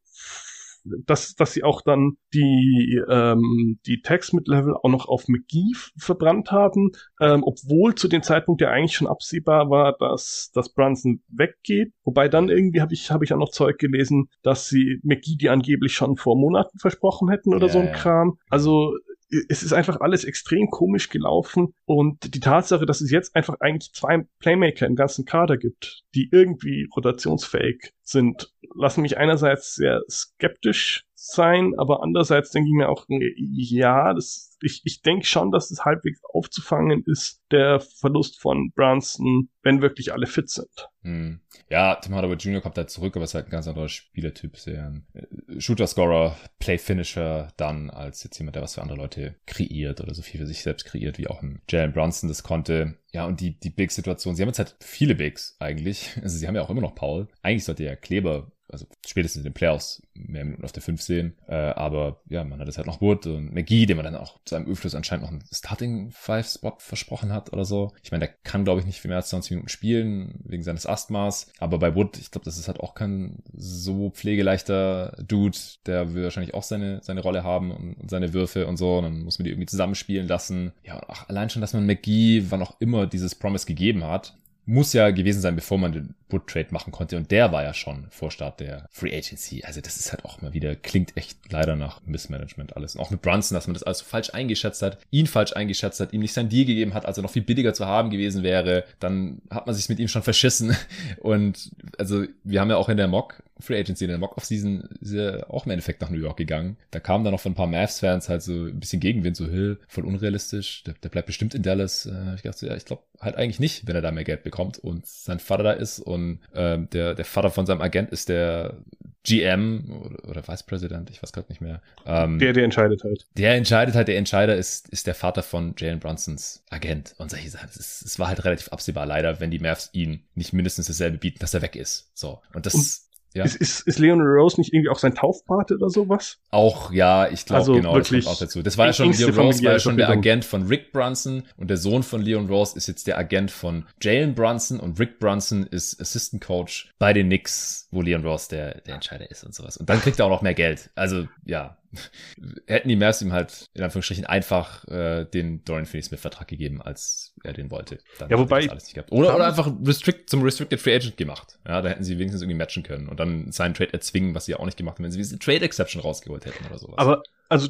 dass, 1.06 1.36
dass 1.36 1.54
sie 1.54 1.64
auch 1.64 1.82
dann 1.82 2.18
die, 2.34 3.02
ähm, 3.10 3.80
die 3.86 4.02
Tax-Mid-Level 4.02 4.76
auch 4.76 4.90
noch 4.90 5.08
auf 5.08 5.28
McGee 5.28 5.72
verbrannt 5.98 6.52
haben, 6.52 6.92
ähm, 7.20 7.44
obwohl 7.44 7.96
zu 7.96 8.08
dem 8.08 8.24
Zeitpunkt 8.24 8.62
ja 8.62 8.70
eigentlich 8.70 8.96
schon 8.96 9.08
absehbar 9.08 9.70
war, 9.70 9.96
dass, 9.98 10.52
dass 10.54 10.74
Brunson 10.74 11.22
weggeht. 11.28 11.94
Wobei 12.04 12.30
dann 12.30 12.50
irgendwie 12.50 12.82
habe 12.82 12.94
ich, 12.94 13.12
hab 13.12 13.24
ich 13.24 13.34
auch 13.34 13.38
noch 13.38 13.52
Zeug 13.52 13.78
gelesen, 13.78 14.30
dass 14.44 14.68
sie 14.68 15.00
McGee 15.04 15.38
die 15.38 15.50
angeblich 15.50 15.94
schon 15.94 16.18
vor 16.18 16.38
Monaten 16.38 16.80
versprochen 16.80 17.30
hätten 17.30 17.54
oder 17.54 17.68
ja, 17.68 17.74
so 17.74 17.80
ein 17.80 17.88
ja. 17.88 17.94
Kram. 17.94 18.38
Also 18.50 18.94
es 19.30 19.64
ist 19.64 19.74
einfach 19.74 20.00
alles 20.00 20.24
extrem 20.24 20.70
komisch 20.70 21.10
gelaufen 21.10 21.74
und 21.86 22.34
die 22.34 22.40
Tatsache, 22.40 22.86
dass 22.86 23.02
es 23.02 23.12
jetzt 23.12 23.36
einfach 23.36 23.60
eigentlich 23.60 23.94
zwei 23.94 24.26
Playmaker 24.40 24.86
im 24.86 24.96
ganzen 24.96 25.26
Kader 25.26 25.58
gibt, 25.58 26.04
die 26.16 26.30
irgendwie 26.32 26.88
rotationsfähig 26.96 27.94
sind, 28.04 28.54
lassen 28.76 29.02
mich 29.02 29.18
einerseits 29.18 29.76
sehr 29.76 30.02
skeptisch 30.10 31.07
sein, 31.20 31.74
aber 31.78 32.04
andererseits 32.04 32.52
denke 32.52 32.70
ich 32.70 32.76
mir 32.76 32.90
auch, 32.90 33.06
ja, 33.10 34.14
das, 34.14 34.56
ich, 34.62 34.82
ich 34.86 35.02
denke 35.02 35.26
schon, 35.26 35.52
dass 35.52 35.72
es 35.72 35.84
halbwegs 35.84 36.22
aufzufangen 36.32 37.04
ist, 37.08 37.42
der 37.50 37.80
Verlust 37.80 38.40
von 38.40 38.72
Brunson, 38.76 39.50
wenn 39.64 39.82
wirklich 39.82 40.14
alle 40.14 40.28
fit 40.28 40.48
sind. 40.50 40.90
Hm. 41.02 41.40
Ja, 41.70 41.96
Tim 41.96 42.14
Hardaway 42.14 42.36
Jr. 42.36 42.62
kommt 42.62 42.78
da 42.78 42.86
zurück, 42.86 43.16
aber 43.16 43.26
ist 43.26 43.34
halt 43.34 43.48
ein 43.48 43.52
ganz 43.52 43.68
anderer 43.68 43.90
Spielertyp, 43.90 44.58
sehr 44.58 44.86
ein 44.86 45.08
äh, 45.14 45.60
Shooter-Scorer, 45.60 46.38
Play-Finisher 46.60 47.48
dann 47.58 47.90
als 47.90 48.24
jetzt 48.24 48.38
jemand, 48.38 48.56
der 48.56 48.62
was 48.62 48.76
für 48.76 48.84
andere 48.84 49.00
Leute 49.00 49.36
kreiert 49.48 50.00
oder 50.00 50.14
so 50.14 50.22
viel 50.22 50.40
für 50.40 50.48
sich 50.48 50.62
selbst 50.62 50.86
kreiert, 50.86 51.18
wie 51.18 51.28
auch 51.28 51.42
ein 51.42 51.62
Jalen 51.68 51.94
Brunson 51.94 52.30
das 52.30 52.44
konnte. 52.44 53.00
Ja, 53.12 53.26
und 53.26 53.42
die, 53.42 53.60
die 53.60 53.72
Big-Situation, 53.72 54.36
sie 54.36 54.44
haben 54.44 54.50
jetzt 54.50 54.60
halt 54.60 54.76
viele 54.82 55.16
Bigs 55.16 55.56
eigentlich. 55.60 56.12
Also 56.28 56.38
sie 56.38 56.48
haben 56.48 56.56
ja 56.56 56.62
auch 56.62 56.70
immer 56.70 56.82
noch 56.82 56.94
Paul. 56.94 57.30
Eigentlich 57.42 57.64
sollte 57.64 57.86
ja 57.86 57.96
Kleber 57.96 58.52
also 58.70 58.86
spätestens 59.06 59.42
in 59.42 59.44
den 59.46 59.54
Playoffs 59.54 60.02
mehr 60.14 60.44
Minuten 60.44 60.64
auf 60.64 60.72
der 60.72 60.84
5 60.84 61.02
sehen. 61.02 61.36
Äh, 61.48 61.56
aber 61.56 62.22
ja, 62.30 62.44
man 62.44 62.60
hat 62.60 62.68
es 62.68 62.78
halt 62.78 62.88
noch 62.88 63.02
Wood 63.02 63.26
und 63.28 63.54
McGee, 63.54 63.86
dem 63.86 63.98
man 63.98 64.04
dann 64.04 64.16
auch 64.16 64.40
zu 64.46 64.56
einem 64.56 64.66
Überfluss 64.66 64.96
anscheinend 64.96 65.24
noch 65.26 65.32
einen 65.32 65.44
Starting 65.52 66.12
Five 66.12 66.48
Spot 66.48 66.76
versprochen 66.80 67.32
hat 67.34 67.54
oder 67.54 67.66
so. 67.66 67.94
Ich 68.04 68.12
meine, 68.12 68.26
der 68.26 68.36
kann, 68.44 68.64
glaube 68.64 68.80
ich, 68.80 68.86
nicht 68.86 69.00
viel 69.00 69.10
mehr 69.10 69.18
als 69.18 69.30
20 69.30 69.52
Minuten 69.52 69.70
spielen, 69.70 70.40
wegen 70.44 70.64
seines 70.64 70.86
Asthmas. 70.86 71.52
Aber 71.60 71.80
bei 71.80 71.96
Wood, 71.96 72.18
ich 72.18 72.32
glaube, 72.32 72.46
das 72.46 72.58
ist 72.58 72.68
halt 72.68 72.80
auch 72.80 72.94
kein 72.94 73.44
so 73.54 74.10
pflegeleichter 74.10 75.16
Dude. 75.26 75.58
Der 75.86 76.14
will 76.14 76.24
wahrscheinlich 76.24 76.54
auch 76.54 76.64
seine, 76.64 77.00
seine 77.04 77.22
Rolle 77.22 77.44
haben 77.44 77.72
und, 77.72 77.94
und 77.96 78.10
seine 78.10 78.34
Würfe 78.34 78.68
und 78.68 78.78
so. 78.78 78.98
Und 78.98 79.04
dann 79.04 79.24
muss 79.24 79.40
man 79.40 79.46
die 79.46 79.52
irgendwie 79.52 79.68
zusammenspielen 79.68 80.28
lassen. 80.28 80.74
Ja, 80.84 80.96
und 80.96 81.10
auch 81.10 81.30
allein 81.30 81.50
schon, 81.50 81.62
dass 81.62 81.74
man 81.74 81.86
McGee, 81.86 82.46
wann 82.50 82.62
auch 82.62 82.80
immer 82.80 83.08
dieses 83.08 83.36
Promise 83.36 83.66
gegeben 83.66 84.04
hat, 84.04 84.38
muss 84.68 84.92
ja 84.92 85.10
gewesen 85.12 85.40
sein, 85.40 85.56
bevor 85.56 85.78
man 85.78 85.94
den 85.94 86.14
Wood 86.30 86.46
Trade 86.48 86.68
machen 86.72 86.92
konnte. 86.92 87.16
Und 87.16 87.32
der 87.32 87.54
war 87.54 87.64
ja 87.64 87.74
schon 87.74 88.06
vor 88.10 88.32
Start 88.32 88.60
der 88.60 88.86
Free 88.92 89.16
Agency. 89.16 89.64
Also 89.64 89.80
das 89.80 89.96
ist 89.96 90.12
halt 90.12 90.26
auch 90.26 90.42
mal 90.42 90.54
wieder, 90.54 90.76
klingt 90.76 91.16
echt 91.16 91.38
leider 91.50 91.78
nach 91.78 92.02
Missmanagement 92.06 92.76
alles. 92.76 92.96
Und 92.96 93.02
auch 93.02 93.10
mit 93.10 93.22
Brunson, 93.22 93.56
dass 93.56 93.68
man 93.68 93.76
das 93.76 93.84
alles 93.84 94.02
falsch 94.02 94.34
eingeschätzt 94.34 94.82
hat, 94.82 94.98
ihn 95.10 95.26
falsch 95.26 95.54
eingeschätzt 95.54 96.02
hat, 96.02 96.12
ihm 96.12 96.20
nicht 96.20 96.34
sein 96.34 96.50
Deal 96.50 96.66
gegeben 96.66 96.94
hat, 96.94 97.06
als 97.06 97.18
er 97.18 97.24
noch 97.24 97.32
viel 97.32 97.44
billiger 97.44 97.74
zu 97.74 97.86
haben 97.86 98.10
gewesen 98.10 98.44
wäre. 98.44 98.84
Dann 99.00 99.42
hat 99.50 99.68
man 99.68 99.74
sich 99.74 99.88
mit 99.88 100.00
ihm 100.00 100.10
schon 100.10 100.22
verschissen. 100.24 100.76
Und 101.20 101.72
also 101.98 102.26
wir 102.44 102.60
haben 102.60 102.70
ja 102.70 102.76
auch 102.76 102.90
in 102.90 102.98
der 102.98 103.08
Mock 103.08 103.42
Free 103.60 103.80
Agency, 103.80 104.06
in 104.06 104.10
der 104.10 104.18
Mock 104.18 104.38
Off-Season 104.38 104.88
ist 105.02 105.14
er 105.14 105.52
auch 105.52 105.66
im 105.66 105.72
Endeffekt 105.72 106.02
nach 106.02 106.10
New 106.10 106.20
York 106.20 106.38
gegangen. 106.38 106.78
Da 106.92 107.00
kam 107.00 107.24
dann 107.24 107.34
noch 107.34 107.40
von 107.40 107.54
ein 107.54 107.56
paar 107.56 107.68
Mavs-Fans 107.68 108.30
halt 108.30 108.42
so 108.42 108.54
ein 108.54 108.80
bisschen 108.80 109.00
Gegenwind, 109.00 109.36
so 109.36 109.48
Hill, 109.48 109.80
voll 109.88 110.06
unrealistisch. 110.06 110.84
Der, 110.84 110.94
der 110.96 111.10
bleibt 111.10 111.28
bestimmt 111.28 111.56
in 111.56 111.64
Dallas. 111.64 112.06
Äh, 112.06 112.36
ich 112.36 112.42
dachte, 112.42 112.68
ja, 112.68 112.76
ich 112.76 112.86
glaube 112.86 113.04
halt 113.20 113.36
eigentlich 113.36 113.60
nicht, 113.60 113.88
wenn 113.88 113.96
er 113.96 114.02
da 114.02 114.12
mehr 114.12 114.24
Geld 114.24 114.44
bekommt 114.44 114.78
und 114.78 115.06
sein 115.06 115.40
Vater 115.40 115.64
da 115.64 115.72
ist 115.72 116.00
und 116.00 116.40
ähm, 116.54 116.90
der, 116.92 117.16
der 117.16 117.26
Vater 117.26 117.50
von 117.50 117.66
seinem 117.66 117.82
Agent 117.82 118.12
ist 118.12 118.30
der 118.30 118.78
GM 119.24 119.92
oder, 119.92 120.30
oder 120.30 120.48
Vice 120.48 120.64
President, 120.64 121.10
ich 121.10 121.22
weiß 121.22 121.34
gerade 121.34 121.50
nicht 121.50 121.60
mehr. 121.60 121.82
Ähm, 122.06 122.40
der, 122.40 122.54
der 122.54 122.64
entscheidet 122.64 123.04
halt. 123.04 123.28
Der 123.36 123.56
entscheidet 123.56 123.96
halt, 123.96 124.08
der 124.08 124.18
Entscheider 124.18 124.56
ist, 124.56 124.88
ist 124.90 125.06
der 125.06 125.16
Vater 125.16 125.44
von 125.44 125.76
Jalen 125.78 126.00
Brunsons 126.00 126.64
Agent 126.70 127.14
und 127.18 127.30
solche 127.30 127.50
Sachen. 127.50 127.70
Es, 127.70 128.02
es 128.02 128.20
war 128.20 128.28
halt 128.28 128.46
relativ 128.46 128.70
absehbar 128.70 129.06
leider, 129.06 129.40
wenn 129.40 129.52
die 129.52 129.60
Mavs 129.60 129.90
ihn 129.92 130.24
nicht 130.34 130.54
mindestens 130.54 130.88
dasselbe 130.88 131.18
bieten, 131.18 131.40
dass 131.40 131.54
er 131.54 131.62
weg 131.62 131.76
ist. 131.76 132.12
So. 132.14 132.42
Und 132.54 132.66
das, 132.66 132.74
und 132.74 133.07
ja. 133.34 133.44
Ist, 133.44 133.56
ist, 133.56 133.88
ist 133.88 134.00
Leon 134.00 134.22
Rose 134.22 134.60
nicht 134.60 134.74
irgendwie 134.74 134.90
auch 134.90 135.00
sein 135.00 135.14
Taufpate 135.14 135.76
oder 135.76 135.90
sowas? 135.90 136.40
Auch, 136.50 136.92
ja, 136.92 137.30
ich 137.30 137.46
glaube, 137.46 137.60
also 137.60 137.74
genau, 137.74 137.98
das 137.98 138.10
kommt 138.10 138.28
auch 138.28 138.40
dazu. 138.40 138.64
Das 138.64 138.78
war 138.78 138.88
ja 138.88 138.94
schon, 138.94 139.12
Leon 139.12 139.36
Rose 139.36 139.64
war 139.64 139.74
ja 139.74 139.80
schon 139.80 139.98
der 139.98 140.10
Agent 140.10 140.46
von 140.46 140.68
Rick 140.68 140.92
Brunson 140.92 141.44
und 141.56 141.70
der 141.70 141.78
Sohn 141.78 142.04
von 142.04 142.22
Leon 142.22 142.48
Rose 142.48 142.76
ist 142.76 142.88
jetzt 142.88 143.08
der 143.08 143.18
Agent 143.18 143.52
von 143.52 143.86
Jalen 144.02 144.34
Brunson 144.34 144.80
und 144.80 145.00
Rick 145.00 145.20
Brunson 145.20 145.68
ist 145.68 146.02
Assistant 146.02 146.44
Coach 146.44 146.94
bei 147.00 147.14
den 147.14 147.28
Knicks, 147.28 147.88
wo 147.92 148.02
Leon 148.02 148.26
Rose 148.26 148.50
der, 148.50 148.82
der 148.82 148.96
Entscheider 148.96 149.30
ist 149.30 149.44
und 149.44 149.54
sowas. 149.54 149.78
Und 149.78 149.90
dann 149.90 150.02
kriegt 150.02 150.20
er 150.20 150.26
auch 150.26 150.32
noch 150.32 150.42
mehr 150.42 150.56
Geld. 150.56 150.90
Also, 150.96 151.28
ja, 151.46 151.78
hätten 152.68 152.90
die 152.90 152.96
Mavs 152.96 153.22
ihm 153.22 153.34
halt 153.34 153.70
in 153.74 153.84
Anführungsstrichen 153.84 154.26
einfach 154.26 154.88
äh, 154.88 155.26
den 155.26 155.64
Dorian 155.64 155.86
Finney-Smith 155.86 156.20
Vertrag 156.20 156.48
gegeben, 156.48 156.82
als 156.82 157.34
er 157.44 157.54
den 157.54 157.72
wollte. 157.72 158.00
Dann 158.20 158.30
ja, 158.30 158.38
wobei 158.38 158.70
alles 158.70 158.86
nicht 158.86 158.94
gehabt. 158.94 159.12
Oder, 159.12 159.36
oder 159.36 159.48
einfach 159.48 159.72
restrict, 159.86 160.30
zum 160.30 160.42
Restricted 160.44 160.80
Free 160.80 160.96
Agent 160.96 161.18
gemacht. 161.18 161.60
Ja, 161.68 161.82
da 161.82 161.90
hätten 161.90 162.04
sie 162.04 162.18
wenigstens 162.18 162.42
irgendwie 162.42 162.58
matchen 162.58 162.84
können 162.84 163.08
und 163.08 163.20
dann 163.20 163.52
seinen 163.52 163.74
Trade 163.74 163.94
erzwingen, 163.94 164.36
was 164.36 164.46
sie 164.46 164.54
ja 164.54 164.60
auch 164.60 164.66
nicht 164.66 164.78
gemacht 164.78 164.98
haben, 164.98 165.06
wenn 165.06 165.12
sie 165.12 165.18
diese 165.18 165.40
Trade 165.40 165.62
Exception 165.62 166.02
rausgeholt 166.02 166.46
hätten 166.46 166.66
oder 166.66 166.78
sowas. 166.78 166.98
Aber 166.98 167.24
also 167.50 167.70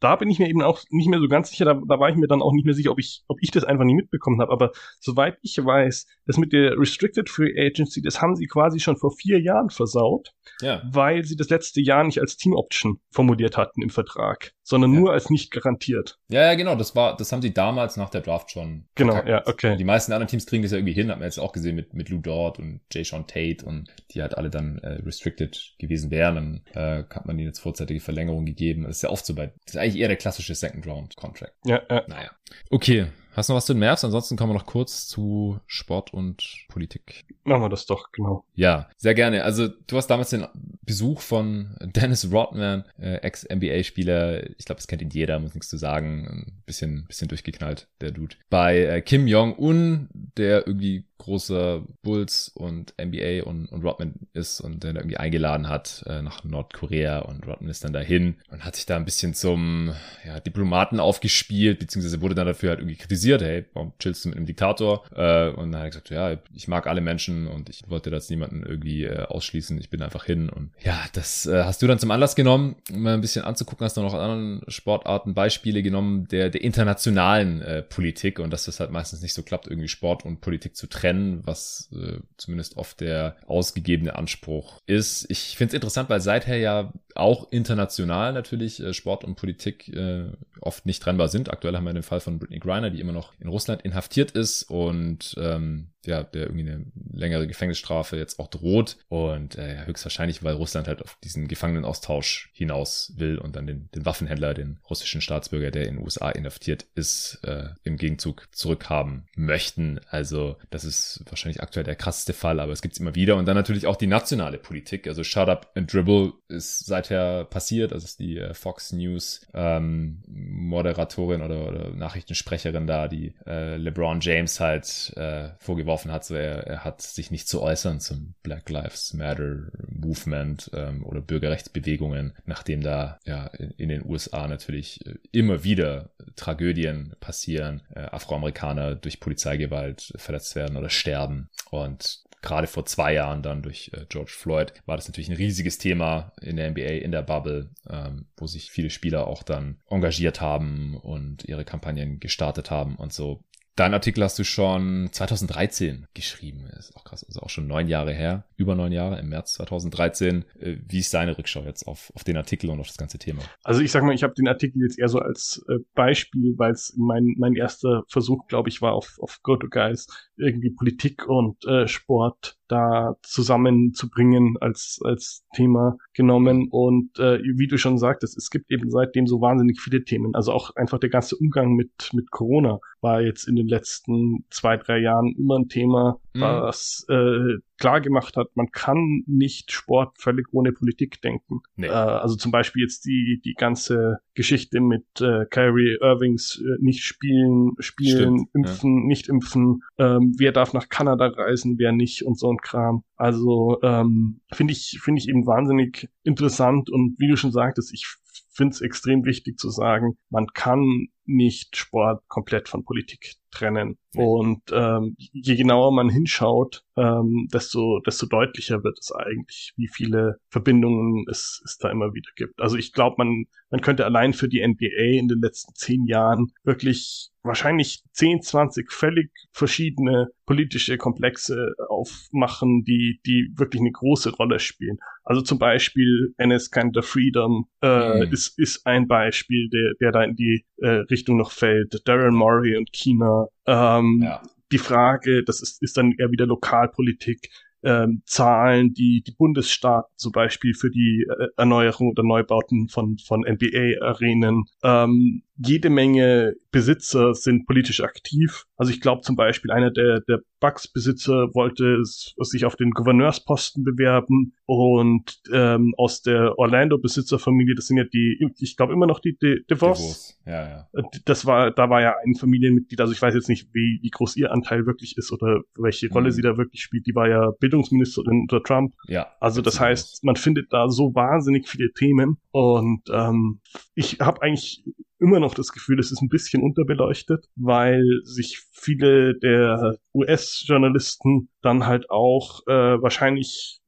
da 0.00 0.16
bin 0.16 0.30
ich 0.30 0.38
mir 0.38 0.48
eben 0.48 0.62
auch 0.62 0.80
nicht 0.90 1.08
mehr 1.08 1.20
so 1.20 1.28
ganz 1.28 1.50
sicher, 1.50 1.64
da, 1.64 1.74
da 1.74 1.98
war 1.98 2.10
ich 2.10 2.16
mir 2.16 2.26
dann 2.26 2.42
auch 2.42 2.52
nicht 2.52 2.64
mehr 2.64 2.74
sicher, 2.74 2.90
ob 2.90 2.98
ich, 2.98 3.22
ob 3.28 3.38
ich 3.40 3.50
das 3.50 3.64
einfach 3.64 3.84
nicht 3.84 3.96
mitbekommen 3.96 4.40
habe. 4.40 4.52
Aber 4.52 4.72
soweit 5.00 5.38
ich 5.42 5.56
weiß, 5.58 6.06
das 6.26 6.36
mit 6.36 6.52
der 6.52 6.78
Restricted 6.78 7.28
Free 7.28 7.52
Agency, 7.56 8.02
das 8.02 8.20
haben 8.20 8.36
sie 8.36 8.46
quasi 8.46 8.80
schon 8.80 8.96
vor 8.96 9.12
vier 9.12 9.40
Jahren 9.40 9.70
versaut, 9.70 10.32
ja. 10.60 10.82
weil 10.90 11.24
sie 11.24 11.36
das 11.36 11.48
letzte 11.48 11.80
Jahr 11.80 12.04
nicht 12.04 12.20
als 12.20 12.36
Team 12.36 12.54
Option 12.54 13.00
formuliert 13.10 13.56
hatten 13.56 13.82
im 13.82 13.90
Vertrag, 13.90 14.52
sondern 14.62 14.92
ja. 14.92 15.00
nur 15.00 15.12
als 15.12 15.30
nicht 15.30 15.50
garantiert. 15.50 16.18
Ja, 16.28 16.42
ja, 16.42 16.54
genau, 16.54 16.74
das 16.74 16.94
war, 16.94 17.16
das 17.16 17.32
haben 17.32 17.42
sie 17.42 17.52
damals 17.52 17.96
nach 17.96 18.10
der 18.10 18.20
Draft 18.20 18.50
schon. 18.50 18.86
Genau, 18.94 19.14
verkackt. 19.14 19.46
ja, 19.46 19.52
okay. 19.52 19.76
Die 19.76 19.84
meisten 19.84 20.12
anderen 20.12 20.28
Teams 20.28 20.46
kriegen 20.46 20.62
das 20.62 20.72
ja 20.72 20.78
irgendwie 20.78 20.94
hin, 20.94 21.10
hat 21.10 21.18
man 21.18 21.26
jetzt 21.26 21.38
auch 21.38 21.52
gesehen 21.52 21.76
mit, 21.76 21.94
mit 21.94 22.08
Lou 22.08 22.18
Dort 22.18 22.58
und 22.58 22.80
Jay 22.92 23.04
Sean 23.04 23.26
Tate 23.26 23.64
und 23.64 23.90
die 24.12 24.22
halt 24.22 24.36
alle 24.36 24.50
dann 24.50 24.78
äh, 24.78 25.00
restricted 25.02 25.74
gewesen 25.78 26.10
wären. 26.10 26.34
Dann 26.72 27.02
äh, 27.02 27.04
hat 27.14 27.26
man 27.26 27.38
ihnen 27.38 27.48
jetzt 27.48 27.60
vorzeitige 27.60 28.00
Verlängerung 28.00 28.44
gegeben. 28.46 28.84
Das 28.84 28.96
ist 28.96 29.02
ja 29.02 29.10
oft 29.10 29.26
so 29.26 29.34
bei, 29.34 29.52
das 29.64 29.74
ist 29.74 29.76
eigentlich 29.76 30.00
eher 30.00 30.08
der 30.08 30.16
klassische 30.16 30.54
Second 30.54 30.86
Round 30.86 31.16
Contract. 31.16 31.54
Ja, 31.64 31.82
ja. 31.90 32.04
Naja. 32.06 32.30
Okay, 32.70 33.06
Hast 33.32 33.48
du 33.48 33.52
noch 33.52 33.58
was 33.58 33.66
zu 33.66 33.72
den 33.72 33.80
Mavs? 33.80 34.04
Ansonsten 34.04 34.36
kommen 34.36 34.52
wir 34.52 34.58
noch 34.58 34.66
kurz 34.66 35.08
zu 35.08 35.58
Sport 35.66 36.12
und 36.12 36.66
Politik. 36.68 37.24
Machen 37.44 37.62
wir 37.62 37.68
das 37.70 37.86
doch, 37.86 38.12
genau. 38.12 38.44
Ja, 38.54 38.88
sehr 38.98 39.14
gerne. 39.14 39.44
Also 39.44 39.68
du 39.68 39.96
hast 39.96 40.08
damals 40.08 40.30
den 40.30 40.46
Besuch 40.82 41.20
von 41.20 41.76
Dennis 41.80 42.30
Rodman, 42.30 42.84
äh, 42.98 43.16
Ex-NBA-Spieler. 43.16 44.50
Ich 44.58 44.66
glaube, 44.66 44.80
das 44.80 44.86
kennt 44.86 45.02
ihn 45.02 45.10
jeder, 45.10 45.38
muss 45.38 45.54
nichts 45.54 45.68
zu 45.68 45.78
sagen. 45.78 46.26
Ein 46.28 46.62
bisschen, 46.66 47.06
bisschen 47.06 47.28
durchgeknallt, 47.28 47.88
der 48.00 48.10
Dude. 48.10 48.36
Bei 48.50 48.78
äh, 48.78 49.00
Kim 49.00 49.26
Jong-un, 49.26 50.08
der 50.12 50.66
irgendwie 50.66 51.04
großer 51.22 51.84
Bulls 52.02 52.48
und 52.48 52.94
NBA 53.00 53.44
und, 53.44 53.66
und 53.66 53.84
Rodman 53.84 54.14
ist 54.32 54.60
und 54.60 54.82
der 54.82 54.94
irgendwie 54.94 55.18
eingeladen 55.18 55.68
hat 55.68 56.02
äh, 56.06 56.20
nach 56.20 56.42
Nordkorea 56.42 57.20
und 57.20 57.46
Rodman 57.46 57.70
ist 57.70 57.84
dann 57.84 57.92
dahin 57.92 58.34
und 58.50 58.64
hat 58.64 58.74
sich 58.74 58.86
da 58.86 58.96
ein 58.96 59.04
bisschen 59.04 59.32
zum 59.32 59.94
ja, 60.26 60.40
Diplomaten 60.40 60.98
aufgespielt, 60.98 61.78
beziehungsweise 61.78 62.22
wurde 62.22 62.34
dann 62.34 62.48
dafür 62.48 62.70
halt 62.70 62.80
irgendwie 62.80 62.96
kritisiert, 62.96 63.21
hey, 63.24 63.64
warum 63.74 63.92
chillst 63.98 64.24
du 64.24 64.30
mit 64.30 64.36
einem 64.36 64.46
Diktator? 64.46 65.04
Äh, 65.14 65.50
und 65.50 65.72
dann 65.72 65.80
hat 65.80 65.86
er 65.86 65.90
gesagt, 65.90 66.10
ja, 66.10 66.36
ich 66.54 66.68
mag 66.68 66.86
alle 66.86 67.00
Menschen 67.00 67.46
und 67.46 67.68
ich 67.68 67.82
wollte 67.88 68.10
das 68.10 68.30
niemanden 68.30 68.64
irgendwie 68.64 69.04
äh, 69.04 69.24
ausschließen, 69.24 69.78
ich 69.78 69.90
bin 69.90 70.02
einfach 70.02 70.24
hin 70.24 70.48
und 70.48 70.70
ja, 70.82 70.98
das 71.12 71.46
äh, 71.46 71.64
hast 71.64 71.82
du 71.82 71.86
dann 71.86 71.98
zum 71.98 72.10
Anlass 72.10 72.34
genommen, 72.34 72.76
mal 72.92 73.14
ein 73.14 73.20
bisschen 73.20 73.44
anzugucken, 73.44 73.84
hast 73.84 73.96
du 73.96 74.02
noch 74.02 74.14
anderen 74.14 74.62
Sportarten 74.68 75.34
Beispiele 75.34 75.82
genommen 75.82 76.26
der, 76.28 76.50
der 76.50 76.62
internationalen 76.62 77.62
äh, 77.62 77.82
Politik 77.82 78.38
und 78.38 78.50
dass 78.50 78.64
das 78.64 78.80
halt 78.80 78.90
meistens 78.90 79.22
nicht 79.22 79.34
so 79.34 79.42
klappt, 79.42 79.66
irgendwie 79.66 79.88
Sport 79.88 80.24
und 80.24 80.40
Politik 80.40 80.76
zu 80.76 80.86
trennen 80.88 81.02
trennen, 81.02 81.42
was 81.44 81.90
äh, 81.92 82.18
zumindest 82.36 82.76
oft 82.76 83.00
der 83.00 83.36
ausgegebene 83.46 84.14
Anspruch 84.14 84.80
ist. 84.86 85.26
Ich 85.30 85.56
finde 85.56 85.70
es 85.70 85.74
interessant, 85.74 86.08
weil 86.10 86.20
seither 86.20 86.56
ja 86.56 86.92
auch 87.14 87.50
international 87.50 88.32
natürlich 88.32 88.80
äh, 88.80 88.94
Sport 88.94 89.24
und 89.24 89.36
Politik 89.36 89.88
äh, 89.88 90.26
oft 90.62 90.86
nicht 90.86 91.02
trennbar 91.02 91.28
sind. 91.28 91.50
Aktuell 91.50 91.76
haben 91.76 91.84
wir 91.84 91.92
den 91.92 92.02
Fall 92.02 92.20
von 92.20 92.38
Britney 92.38 92.58
Griner, 92.58 92.90
die 92.90 93.00
immer 93.00 93.12
noch 93.12 93.32
in 93.40 93.48
Russland 93.48 93.82
inhaftiert 93.82 94.32
ist 94.32 94.64
und 94.64 95.34
ähm, 95.38 95.92
ja, 96.04 96.22
der 96.22 96.42
irgendwie 96.42 96.68
eine 96.68 96.84
längere 97.12 97.46
Gefängnisstrafe 97.46 98.16
jetzt 98.16 98.40
auch 98.40 98.48
droht. 98.48 98.96
Und 99.08 99.56
äh, 99.56 99.86
höchstwahrscheinlich, 99.86 100.42
weil 100.42 100.54
Russland 100.54 100.88
halt 100.88 101.02
auf 101.02 101.16
diesen 101.22 101.48
Gefangenenaustausch 101.48 102.50
hinaus 102.52 103.12
will 103.16 103.38
und 103.38 103.56
dann 103.56 103.66
den, 103.66 103.88
den 103.94 104.04
Waffenhändler, 104.04 104.54
den 104.54 104.78
russischen 104.88 105.20
Staatsbürger, 105.20 105.70
der 105.70 105.86
in 105.86 105.96
den 105.96 106.04
USA 106.04 106.30
inhaftiert 106.30 106.86
ist, 106.94 107.40
äh, 107.44 107.68
im 107.84 107.96
Gegenzug 107.96 108.48
zurückhaben 108.52 109.26
möchten. 109.36 110.00
Also 110.08 110.56
das 110.70 110.84
ist 110.84 111.22
wahrscheinlich 111.26 111.62
aktuell 111.62 111.84
der 111.84 111.96
krasseste 111.96 112.32
Fall, 112.32 112.58
aber 112.58 112.72
es 112.72 112.82
gibt's 112.82 112.98
immer 112.98 113.14
wieder. 113.14 113.36
Und 113.36 113.46
dann 113.46 113.56
natürlich 113.56 113.86
auch 113.86 113.96
die 113.96 114.06
nationale 114.06 114.58
Politik. 114.58 115.06
Also 115.06 115.22
Shut 115.22 115.48
Up 115.48 115.70
and 115.74 115.92
Dribble 115.92 116.32
ist 116.48 116.84
seither 116.84 117.44
passiert. 117.44 117.92
Also 117.92 118.04
ist 118.04 118.18
die 118.18 118.38
äh, 118.38 118.54
Fox 118.54 118.92
News 118.92 119.46
ähm, 119.54 120.22
Moderatorin 120.52 121.42
oder, 121.42 121.68
oder 121.68 121.90
Nachrichtensprecherin 121.90 122.86
da, 122.86 123.08
die 123.08 123.34
äh, 123.46 123.76
LeBron 123.76 124.20
James 124.20 124.60
halt 124.60 125.12
äh, 125.16 125.50
vorgeworfen 125.58 126.12
hat, 126.12 126.24
so 126.24 126.34
er, 126.34 126.66
er 126.66 126.84
hat 126.84 127.02
sich 127.02 127.30
nicht 127.30 127.48
zu 127.48 127.62
äußern 127.62 128.00
zum 128.00 128.34
Black 128.42 128.68
Lives 128.68 129.14
Matter 129.14 129.70
Movement 129.88 130.70
ähm, 130.74 131.04
oder 131.04 131.20
Bürgerrechtsbewegungen, 131.20 132.34
nachdem 132.44 132.82
da 132.82 133.18
ja 133.24 133.46
in, 133.46 133.70
in 133.72 133.88
den 133.88 134.04
USA 134.04 134.46
natürlich 134.46 135.04
äh, 135.06 135.14
immer 135.32 135.64
wieder 135.64 136.10
Tragödien 136.36 137.14
passieren, 137.20 137.82
äh, 137.94 138.00
Afroamerikaner 138.00 138.94
durch 138.94 139.20
Polizeigewalt 139.20 140.12
verletzt 140.16 140.54
werden 140.54 140.76
oder 140.76 140.90
sterben. 140.90 141.48
Und 141.70 142.22
gerade 142.42 142.66
vor 142.66 142.84
zwei 142.84 143.14
Jahren 143.14 143.42
dann 143.42 143.62
durch 143.62 143.90
äh, 143.94 144.04
George 144.08 144.32
Floyd 144.36 144.74
war 144.84 144.96
das 144.96 145.08
natürlich 145.08 145.30
ein 145.30 145.36
riesiges 145.36 145.78
Thema 145.78 146.32
in 146.42 146.56
der 146.56 146.70
NBA, 146.70 146.80
in 146.80 147.12
der 147.12 147.22
Bubble, 147.22 147.70
ähm, 147.88 148.26
wo 148.36 148.46
sich 148.46 148.70
viele 148.70 148.90
Spieler 148.90 149.26
auch 149.26 149.42
dann 149.42 149.78
engagiert 149.88 150.40
haben 150.40 150.96
und 150.96 151.44
ihre 151.44 151.64
Kampagnen 151.64 152.20
gestartet 152.20 152.70
haben 152.70 152.96
und 152.96 153.12
so. 153.12 153.42
Dein 153.74 153.94
Artikel 153.94 154.22
hast 154.22 154.38
du 154.38 154.44
schon 154.44 155.08
2013 155.12 156.06
geschrieben. 156.12 156.66
Ist 156.78 156.94
auch 156.94 157.04
krass, 157.04 157.24
also 157.24 157.40
auch 157.40 157.48
schon 157.48 157.66
neun 157.66 157.88
Jahre 157.88 158.12
her, 158.12 158.44
über 158.56 158.74
neun 158.74 158.92
Jahre, 158.92 159.18
im 159.18 159.30
März 159.30 159.54
2013. 159.54 160.44
Äh, 160.60 160.76
wie 160.86 160.98
ist 160.98 161.14
deine 161.14 161.38
Rückschau 161.38 161.62
jetzt 161.62 161.86
auf, 161.88 162.12
auf 162.14 162.22
den 162.22 162.36
Artikel 162.36 162.68
und 162.68 162.80
auf 162.80 162.88
das 162.88 162.98
ganze 162.98 163.18
Thema? 163.18 163.40
Also 163.64 163.80
ich 163.80 163.90
sag 163.90 164.02
mal, 164.04 164.14
ich 164.14 164.24
habe 164.24 164.34
den 164.34 164.46
Artikel 164.46 164.82
jetzt 164.82 164.98
eher 164.98 165.08
so 165.08 165.20
als 165.20 165.64
äh, 165.70 165.78
Beispiel, 165.94 166.52
weil 166.58 166.72
es 166.72 166.94
mein, 166.98 167.34
mein 167.38 167.54
erster 167.54 168.02
Versuch, 168.08 168.46
glaube 168.46 168.68
ich, 168.68 168.82
war 168.82 168.92
auf, 168.92 169.16
auf 169.20 169.40
Go 169.42 169.56
to 169.56 169.68
Guys, 169.70 170.06
irgendwie 170.42 170.70
Politik 170.70 171.26
und 171.28 171.64
äh, 171.64 171.88
Sport 171.88 172.56
da 172.68 173.16
zusammenzubringen 173.22 174.56
als, 174.60 174.98
als 175.04 175.44
Thema 175.54 175.96
genommen. 176.14 176.68
Und 176.70 177.18
äh, 177.18 177.38
wie 177.42 177.66
du 177.68 177.78
schon 177.78 177.98
sagtest, 177.98 178.36
es 178.36 178.50
gibt 178.50 178.70
eben 178.70 178.90
seitdem 178.90 179.26
so 179.26 179.40
wahnsinnig 179.40 179.80
viele 179.80 180.04
Themen. 180.04 180.34
Also 180.34 180.52
auch 180.52 180.74
einfach 180.76 180.98
der 180.98 181.10
ganze 181.10 181.36
Umgang 181.36 181.74
mit, 181.74 182.10
mit 182.12 182.30
Corona 182.30 182.78
war 183.00 183.20
jetzt 183.22 183.46
in 183.46 183.56
den 183.56 183.68
letzten 183.68 184.44
zwei, 184.50 184.76
drei 184.76 184.98
Jahren 184.98 185.34
immer 185.36 185.58
ein 185.58 185.68
Thema. 185.68 186.18
mhm. 186.34 186.40
was 186.40 187.06
äh, 187.08 187.58
klar 187.82 188.00
gemacht 188.00 188.36
hat, 188.36 188.54
man 188.54 188.70
kann 188.70 189.24
nicht 189.26 189.72
Sport 189.72 190.16
völlig 190.16 190.46
ohne 190.52 190.70
Politik 190.70 191.20
denken. 191.20 191.62
Nee. 191.74 191.88
Äh, 191.88 191.90
also 191.90 192.36
zum 192.36 192.52
Beispiel 192.52 192.82
jetzt 192.82 193.04
die, 193.06 193.42
die 193.44 193.54
ganze 193.54 194.18
Geschichte 194.34 194.80
mit 194.80 195.04
äh, 195.20 195.46
Kyrie 195.46 195.98
Irvings 196.00 196.62
äh, 196.64 196.80
nicht 196.80 197.02
spielen, 197.02 197.72
spielen, 197.80 198.38
Stimmt, 198.38 198.54
impfen, 198.54 198.98
ja. 199.00 199.06
nicht 199.08 199.28
impfen, 199.28 199.82
ähm, 199.98 200.32
wer 200.38 200.52
darf 200.52 200.72
nach 200.74 200.88
Kanada 200.90 201.26
reisen, 201.26 201.76
wer 201.76 201.90
nicht 201.90 202.24
und 202.24 202.38
so 202.38 202.52
ein 202.52 202.58
Kram. 202.58 203.02
Also 203.16 203.80
ähm, 203.82 204.42
finde 204.52 204.74
ich, 204.74 205.00
finde 205.02 205.20
ich 205.20 205.28
eben 205.28 205.44
wahnsinnig 205.44 206.08
interessant 206.22 206.88
und 206.88 207.16
wie 207.18 207.26
du 207.26 207.36
schon 207.36 207.50
sagtest, 207.50 207.92
ich 207.92 208.06
finde 208.52 208.74
es 208.74 208.80
extrem 208.80 209.24
wichtig 209.24 209.58
zu 209.58 209.70
sagen, 209.70 210.16
man 210.30 210.46
kann 210.54 211.08
nicht 211.24 211.76
Sport 211.76 212.22
komplett 212.28 212.68
von 212.68 212.84
Politik 212.84 213.36
trennen. 213.52 213.98
Und 214.14 214.62
ähm, 214.72 215.16
je 215.18 215.56
genauer 215.56 215.92
man 215.92 216.10
hinschaut, 216.10 216.84
ähm, 216.96 217.48
desto, 217.52 218.00
desto 218.00 218.26
deutlicher 218.26 218.84
wird 218.84 218.98
es 218.98 219.12
eigentlich, 219.12 219.72
wie 219.76 219.88
viele 219.88 220.38
Verbindungen 220.50 221.24
es, 221.30 221.62
es 221.64 221.78
da 221.78 221.90
immer 221.90 222.12
wieder 222.12 222.30
gibt. 222.36 222.60
Also 222.60 222.76
ich 222.76 222.92
glaube, 222.92 223.16
man, 223.18 223.44
man 223.70 223.80
könnte 223.80 224.04
allein 224.04 224.34
für 224.34 224.48
die 224.48 224.66
NBA 224.66 225.18
in 225.18 225.28
den 225.28 225.40
letzten 225.40 225.74
zehn 225.74 226.04
Jahren 226.06 226.52
wirklich 226.62 227.30
wahrscheinlich 227.42 228.04
10, 228.12 228.42
20 228.42 228.92
völlig 228.92 229.30
verschiedene 229.50 230.28
politische 230.46 230.96
Komplexe 230.98 231.74
aufmachen, 231.88 232.84
die, 232.84 233.20
die 233.26 233.50
wirklich 233.56 233.80
eine 233.80 233.90
große 233.90 234.34
Rolle 234.36 234.58
spielen. 234.58 234.98
Also 235.24 235.40
zum 235.40 235.58
Beispiel 235.58 236.34
NS 236.36 236.70
Canada 236.70 237.02
Freedom 237.02 237.66
äh, 237.80 238.26
mhm. 238.26 238.32
ist, 238.32 238.58
ist 238.58 238.86
ein 238.86 239.08
Beispiel, 239.08 239.68
der, 239.70 239.92
der 240.00 240.12
da 240.12 240.22
in 240.22 240.36
die 240.36 240.64
äh, 240.78 241.04
Richtung 241.12 241.36
noch 241.36 241.52
fällt. 241.52 242.02
Darren 242.06 242.34
Murray 242.34 242.76
und 242.76 242.92
China. 242.92 243.46
Ähm, 243.66 244.20
ja. 244.24 244.42
Die 244.72 244.78
Frage, 244.78 245.44
das 245.44 245.62
ist, 245.62 245.82
ist 245.82 245.96
dann 245.96 246.12
eher 246.18 246.30
wieder 246.30 246.46
Lokalpolitik, 246.46 247.50
ähm, 247.84 248.22
Zahlen, 248.26 248.94
die 248.94 249.22
die 249.22 249.32
Bundesstaaten 249.32 250.12
zum 250.16 250.32
Beispiel 250.32 250.74
für 250.74 250.90
die 250.90 251.26
äh, 251.28 251.48
Erneuerung 251.56 252.10
oder 252.10 252.22
Neubauten 252.22 252.88
von, 252.88 253.18
von 253.18 253.40
NBA-Arenen 253.40 254.64
ähm, 254.82 255.42
jede 255.56 255.90
Menge 255.90 256.54
Besitzer 256.70 257.34
sind 257.34 257.66
politisch 257.66 258.00
aktiv. 258.00 258.64
Also 258.76 258.92
ich 258.92 259.00
glaube 259.00 259.22
zum 259.22 259.36
Beispiel 259.36 259.70
einer 259.70 259.90
der, 259.90 260.20
der 260.20 260.40
Bucks-Besitzer 260.60 261.54
wollte 261.54 262.02
sich 262.04 262.64
auf 262.64 262.76
den 262.76 262.90
Gouverneursposten 262.92 263.84
bewerben 263.84 264.54
und 264.64 265.40
ähm, 265.52 265.92
aus 265.98 266.22
der 266.22 266.58
Orlando-Besitzerfamilie, 266.58 267.74
das 267.74 267.86
sind 267.86 267.98
ja 267.98 268.04
die, 268.04 268.38
ich 268.58 268.76
glaube 268.76 268.92
immer 268.92 269.06
noch 269.06 269.20
die 269.20 269.36
De 269.36 269.62
DeVos. 269.68 270.38
Ja, 270.46 270.88
ja. 270.92 271.02
Das 271.24 271.44
war, 271.44 271.70
da 271.70 271.90
war 271.90 272.00
ja 272.00 272.14
ein 272.24 272.34
Familienmitglied, 272.34 273.00
also 273.00 273.12
ich 273.12 273.20
weiß 273.20 273.34
jetzt 273.34 273.48
nicht, 273.48 273.68
wie, 273.74 273.98
wie 274.02 274.10
groß 274.10 274.36
ihr 274.36 274.52
Anteil 274.52 274.86
wirklich 274.86 275.16
ist 275.18 275.32
oder 275.32 275.60
welche 275.76 276.08
Rolle 276.08 276.28
mhm. 276.30 276.32
sie 276.32 276.42
da 276.42 276.56
wirklich 276.56 276.82
spielt. 276.82 277.06
Die 277.06 277.14
war 277.14 277.28
ja 277.28 277.50
Bildungsministerin 277.60 278.42
unter 278.42 278.62
Trump. 278.62 278.94
Ja. 279.08 279.26
Also 279.40 279.60
das 279.60 279.78
heißt, 279.78 280.24
man 280.24 280.36
findet 280.36 280.72
da 280.72 280.88
so 280.88 281.14
wahnsinnig 281.14 281.68
viele 281.68 281.92
Themen 281.92 282.38
und 282.50 283.02
ähm, 283.12 283.60
ich 283.94 284.20
habe 284.20 284.42
eigentlich 284.42 284.84
immer 285.22 285.40
noch 285.40 285.54
das 285.54 285.72
Gefühl, 285.72 286.00
es 286.00 286.12
ist 286.12 286.20
ein 286.20 286.28
bisschen 286.28 286.62
unterbeleuchtet, 286.62 287.46
weil 287.56 288.20
sich 288.24 288.60
viele 288.72 289.38
der 289.38 289.96
US-Journalisten 290.14 291.48
dann 291.62 291.86
halt 291.86 292.10
auch 292.10 292.60
äh, 292.66 293.00
wahrscheinlich 293.00 293.80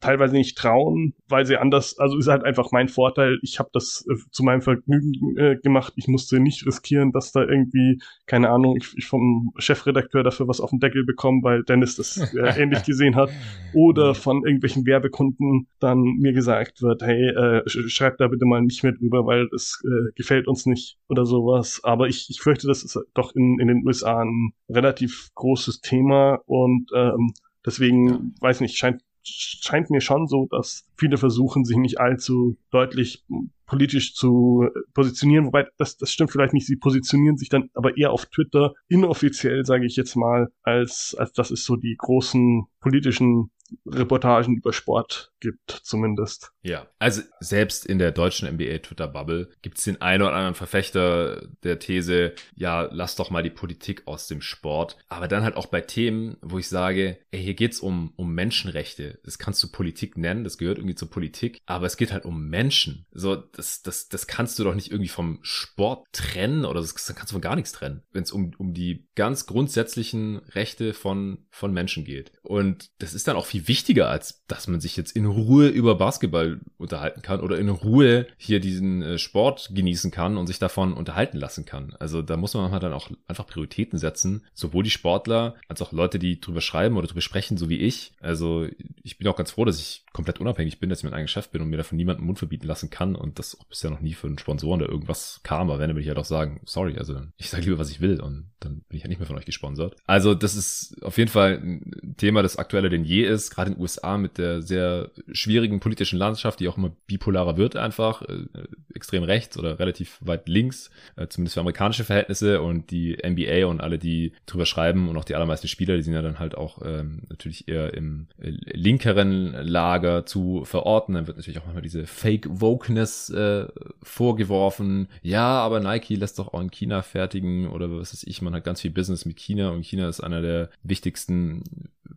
teilweise 0.00 0.34
nicht 0.34 0.56
trauen, 0.56 1.14
weil 1.28 1.46
sie 1.46 1.56
anders, 1.56 1.98
also 1.98 2.16
ist 2.18 2.28
halt 2.28 2.44
einfach 2.44 2.72
mein 2.72 2.88
Vorteil, 2.88 3.38
ich 3.42 3.58
habe 3.58 3.70
das 3.72 4.04
äh, 4.10 4.14
zu 4.30 4.42
meinem 4.42 4.62
Vergnügen 4.62 5.36
äh, 5.36 5.56
gemacht, 5.56 5.92
ich 5.96 6.08
musste 6.08 6.40
nicht 6.40 6.66
riskieren, 6.66 7.12
dass 7.12 7.32
da 7.32 7.42
irgendwie, 7.42 8.00
keine 8.26 8.50
Ahnung, 8.50 8.76
ich, 8.76 8.92
ich 8.96 9.06
vom 9.06 9.52
Chefredakteur 9.58 10.22
dafür 10.22 10.48
was 10.48 10.60
auf 10.60 10.70
den 10.70 10.80
Deckel 10.80 11.04
bekomme, 11.04 11.42
weil 11.42 11.62
Dennis 11.64 11.96
das 11.96 12.16
äh, 12.34 12.54
ähnlich 12.62 12.82
gesehen 12.84 13.14
hat, 13.14 13.30
oder 13.74 14.14
von 14.14 14.44
irgendwelchen 14.44 14.86
Werbekunden 14.86 15.68
dann 15.78 16.02
mir 16.02 16.32
gesagt 16.32 16.82
wird, 16.82 17.02
hey, 17.02 17.28
äh, 17.28 17.68
schreib 17.68 18.16
da 18.18 18.28
bitte 18.28 18.46
mal 18.46 18.62
nicht 18.62 18.82
mehr 18.82 18.92
drüber, 18.92 19.26
weil 19.26 19.48
das 19.50 19.82
äh, 19.84 20.12
gefällt 20.14 20.48
uns 20.48 20.66
nicht 20.66 20.98
oder 21.08 21.26
sowas. 21.26 21.80
Aber 21.84 22.08
ich, 22.08 22.28
ich 22.30 22.40
fürchte, 22.40 22.66
das 22.66 22.82
ist 22.82 22.98
doch 23.14 23.34
in, 23.34 23.58
in 23.60 23.68
den 23.68 23.86
USA 23.86 24.22
ein 24.22 24.52
relativ 24.68 25.30
großes 25.34 25.80
Thema 25.80 26.40
und 26.46 26.90
ähm, 26.94 27.34
deswegen, 27.64 28.34
weiß 28.40 28.60
nicht, 28.60 28.76
scheint 28.76 29.02
scheint 29.22 29.90
mir 29.90 30.00
schon 30.00 30.26
so, 30.26 30.46
dass 30.50 30.86
viele 30.96 31.18
versuchen, 31.18 31.64
sich 31.64 31.76
nicht 31.76 32.00
allzu 32.00 32.56
deutlich 32.70 33.24
politisch 33.66 34.14
zu 34.14 34.68
positionieren, 34.94 35.46
wobei 35.46 35.66
das, 35.78 35.96
das 35.96 36.10
stimmt 36.10 36.32
vielleicht 36.32 36.54
nicht, 36.54 36.66
sie 36.66 36.76
positionieren 36.76 37.36
sich 37.36 37.48
dann 37.48 37.70
aber 37.74 37.96
eher 37.96 38.12
auf 38.12 38.26
Twitter 38.26 38.74
inoffiziell, 38.88 39.64
sage 39.64 39.86
ich 39.86 39.96
jetzt 39.96 40.16
mal, 40.16 40.48
als, 40.62 41.14
als 41.16 41.32
das 41.32 41.50
ist 41.50 41.64
so 41.64 41.76
die 41.76 41.94
großen 41.96 42.64
politischen 42.80 43.50
Reportagen 43.86 44.56
über 44.56 44.72
Sport 44.72 45.32
gibt, 45.40 45.70
zumindest. 45.82 46.52
Ja, 46.62 46.86
also 46.98 47.22
selbst 47.40 47.86
in 47.86 47.98
der 47.98 48.12
deutschen 48.12 48.48
NBA-Twitter-Bubble 48.48 49.50
gibt 49.62 49.78
es 49.78 49.84
den 49.84 50.00
einen 50.02 50.22
oder 50.22 50.34
anderen 50.34 50.54
Verfechter 50.54 51.48
der 51.62 51.78
These, 51.78 52.34
ja, 52.54 52.88
lass 52.92 53.16
doch 53.16 53.30
mal 53.30 53.42
die 53.42 53.50
Politik 53.50 54.06
aus 54.06 54.28
dem 54.28 54.42
Sport. 54.42 54.98
Aber 55.08 55.28
dann 55.28 55.42
halt 55.42 55.56
auch 55.56 55.66
bei 55.66 55.80
Themen, 55.80 56.36
wo 56.42 56.58
ich 56.58 56.68
sage, 56.68 57.18
ey, 57.30 57.42
hier 57.42 57.54
geht's 57.54 57.80
um, 57.80 58.12
um 58.16 58.34
Menschenrechte. 58.34 59.18
Das 59.24 59.38
kannst 59.38 59.62
du 59.62 59.72
Politik 59.72 60.16
nennen, 60.16 60.44
das 60.44 60.58
gehört 60.58 60.78
irgendwie 60.78 60.94
zur 60.94 61.10
Politik, 61.10 61.60
aber 61.66 61.86
es 61.86 61.96
geht 61.96 62.12
halt 62.12 62.24
um 62.24 62.48
Menschen. 62.48 63.06
So, 63.12 63.36
das, 63.36 63.82
das, 63.82 64.08
das 64.08 64.26
kannst 64.26 64.58
du 64.58 64.64
doch 64.64 64.74
nicht 64.74 64.90
irgendwie 64.90 65.08
vom 65.08 65.38
Sport 65.42 66.06
trennen 66.12 66.64
oder 66.64 66.80
das, 66.80 66.94
das 66.94 67.16
kannst 67.16 67.32
du 67.32 67.34
von 67.34 67.42
gar 67.42 67.56
nichts 67.56 67.72
trennen, 67.72 68.02
wenn 68.12 68.22
es 68.22 68.32
um, 68.32 68.52
um 68.58 68.74
die 68.74 69.08
ganz 69.14 69.46
grundsätzlichen 69.46 70.38
Rechte 70.38 70.92
von, 70.92 71.46
von 71.50 71.72
Menschen 71.72 72.04
geht. 72.04 72.32
Und 72.42 72.90
das 72.98 73.14
ist 73.14 73.26
dann 73.26 73.36
auch 73.36 73.46
viel 73.46 73.59
wichtiger, 73.68 74.08
als 74.08 74.44
dass 74.46 74.68
man 74.68 74.80
sich 74.80 74.96
jetzt 74.96 75.12
in 75.12 75.26
Ruhe 75.26 75.68
über 75.68 75.94
Basketball 75.94 76.60
unterhalten 76.78 77.22
kann 77.22 77.40
oder 77.40 77.58
in 77.58 77.68
Ruhe 77.68 78.26
hier 78.36 78.60
diesen 78.60 79.02
äh, 79.02 79.18
Sport 79.18 79.70
genießen 79.72 80.10
kann 80.10 80.36
und 80.36 80.46
sich 80.46 80.58
davon 80.58 80.92
unterhalten 80.92 81.38
lassen 81.38 81.64
kann. 81.64 81.94
Also 81.98 82.22
da 82.22 82.36
muss 82.36 82.54
man 82.54 82.70
dann 82.80 82.92
auch 82.92 83.10
einfach 83.26 83.46
Prioritäten 83.46 83.98
setzen. 83.98 84.44
Sowohl 84.54 84.84
die 84.84 84.90
Sportler 84.90 85.54
als 85.68 85.82
auch 85.82 85.92
Leute, 85.92 86.18
die 86.18 86.40
drüber 86.40 86.60
schreiben 86.60 86.96
oder 86.96 87.06
drüber 87.06 87.20
sprechen, 87.20 87.56
so 87.56 87.68
wie 87.68 87.78
ich. 87.78 88.12
Also 88.20 88.66
ich 89.02 89.18
bin 89.18 89.28
auch 89.28 89.36
ganz 89.36 89.52
froh, 89.52 89.64
dass 89.64 89.78
ich 89.78 90.04
komplett 90.12 90.40
unabhängig 90.40 90.80
bin, 90.80 90.90
dass 90.90 90.98
ich 90.98 91.04
mein 91.04 91.14
eigenes 91.14 91.30
Chef 91.30 91.48
bin 91.50 91.62
und 91.62 91.68
mir 91.68 91.76
davon 91.76 91.96
niemanden 91.96 92.24
Mund 92.24 92.38
verbieten 92.38 92.66
lassen 92.66 92.90
kann 92.90 93.14
und 93.14 93.38
das 93.38 93.58
auch 93.58 93.64
bisher 93.64 93.90
noch 93.90 94.00
nie 94.00 94.14
für 94.14 94.28
Sponsoren 94.38 94.82
oder 94.82 94.90
irgendwas 94.90 95.40
kam. 95.44 95.70
Aber 95.70 95.78
wenn, 95.78 95.88
dann 95.88 95.96
ich 95.98 96.08
halt 96.08 96.18
auch 96.18 96.24
sagen, 96.24 96.60
sorry, 96.64 96.98
also 96.98 97.20
ich 97.36 97.48
sage 97.48 97.64
lieber, 97.64 97.78
was 97.78 97.90
ich 97.90 98.00
will 98.00 98.20
und 98.20 98.50
dann 98.58 98.82
bin 98.88 98.96
ich 98.96 99.02
ja 99.02 99.08
nicht 99.08 99.18
mehr 99.18 99.26
von 99.26 99.36
euch 99.36 99.44
gesponsert. 99.44 99.96
Also 100.06 100.34
das 100.34 100.56
ist 100.56 101.00
auf 101.02 101.16
jeden 101.16 101.30
Fall 101.30 101.60
ein 101.62 102.14
Thema, 102.16 102.42
das 102.42 102.56
aktueller 102.56 102.88
denn 102.88 103.04
je 103.04 103.22
ist, 103.22 103.50
gerade 103.50 103.70
in 103.70 103.76
den 103.76 103.82
USA 103.82 104.18
mit 104.18 104.36
der 104.36 104.62
sehr 104.62 105.10
schwierigen 105.30 105.78
politischen 105.78 106.18
Landschaft, 106.18 106.58
die 106.58 106.68
auch 106.68 106.76
immer 106.76 106.90
bipolarer 107.06 107.56
wird 107.56 107.76
einfach, 107.76 108.22
äh, 108.22 108.46
extrem 108.92 109.22
rechts 109.22 109.56
oder 109.58 109.78
relativ 109.78 110.18
weit 110.20 110.48
links, 110.48 110.90
äh, 111.16 111.28
zumindest 111.28 111.54
für 111.54 111.60
amerikanische 111.60 112.04
Verhältnisse 112.04 112.62
und 112.62 112.90
die 112.90 113.16
NBA 113.22 113.66
und 113.66 113.80
alle, 113.80 113.98
die 113.98 114.32
drüber 114.46 114.66
schreiben 114.66 115.08
und 115.08 115.16
auch 115.16 115.24
die 115.24 115.36
allermeisten 115.36 115.68
Spieler, 115.68 115.96
die 115.96 116.02
sind 116.02 116.14
ja 116.14 116.22
dann 116.22 116.40
halt 116.40 116.56
auch 116.56 116.82
ähm, 116.84 117.22
natürlich 117.28 117.68
eher 117.68 117.94
im 117.94 118.26
äh, 118.38 118.50
linkeren 118.72 119.52
Lager 119.52 119.99
zu 120.24 120.64
verorten. 120.64 121.14
Dann 121.14 121.26
wird 121.26 121.36
natürlich 121.36 121.58
auch 121.58 121.64
manchmal 121.64 121.82
diese 121.82 122.06
Fake-Wokeness 122.06 123.30
äh, 123.30 123.66
vorgeworfen. 124.02 125.08
Ja, 125.22 125.60
aber 125.60 125.80
Nike 125.80 126.16
lässt 126.16 126.38
doch 126.38 126.52
auch 126.52 126.60
in 126.60 126.70
China 126.70 127.02
fertigen 127.02 127.68
oder 127.68 127.90
was 127.90 128.12
weiß 128.12 128.24
ich, 128.24 128.42
man 128.42 128.54
hat 128.54 128.64
ganz 128.64 128.80
viel 128.80 128.90
Business 128.90 129.24
mit 129.24 129.38
China 129.38 129.70
und 129.70 129.84
China 129.84 130.08
ist 130.08 130.20
einer 130.20 130.42
der 130.42 130.70
wichtigsten 130.82 131.64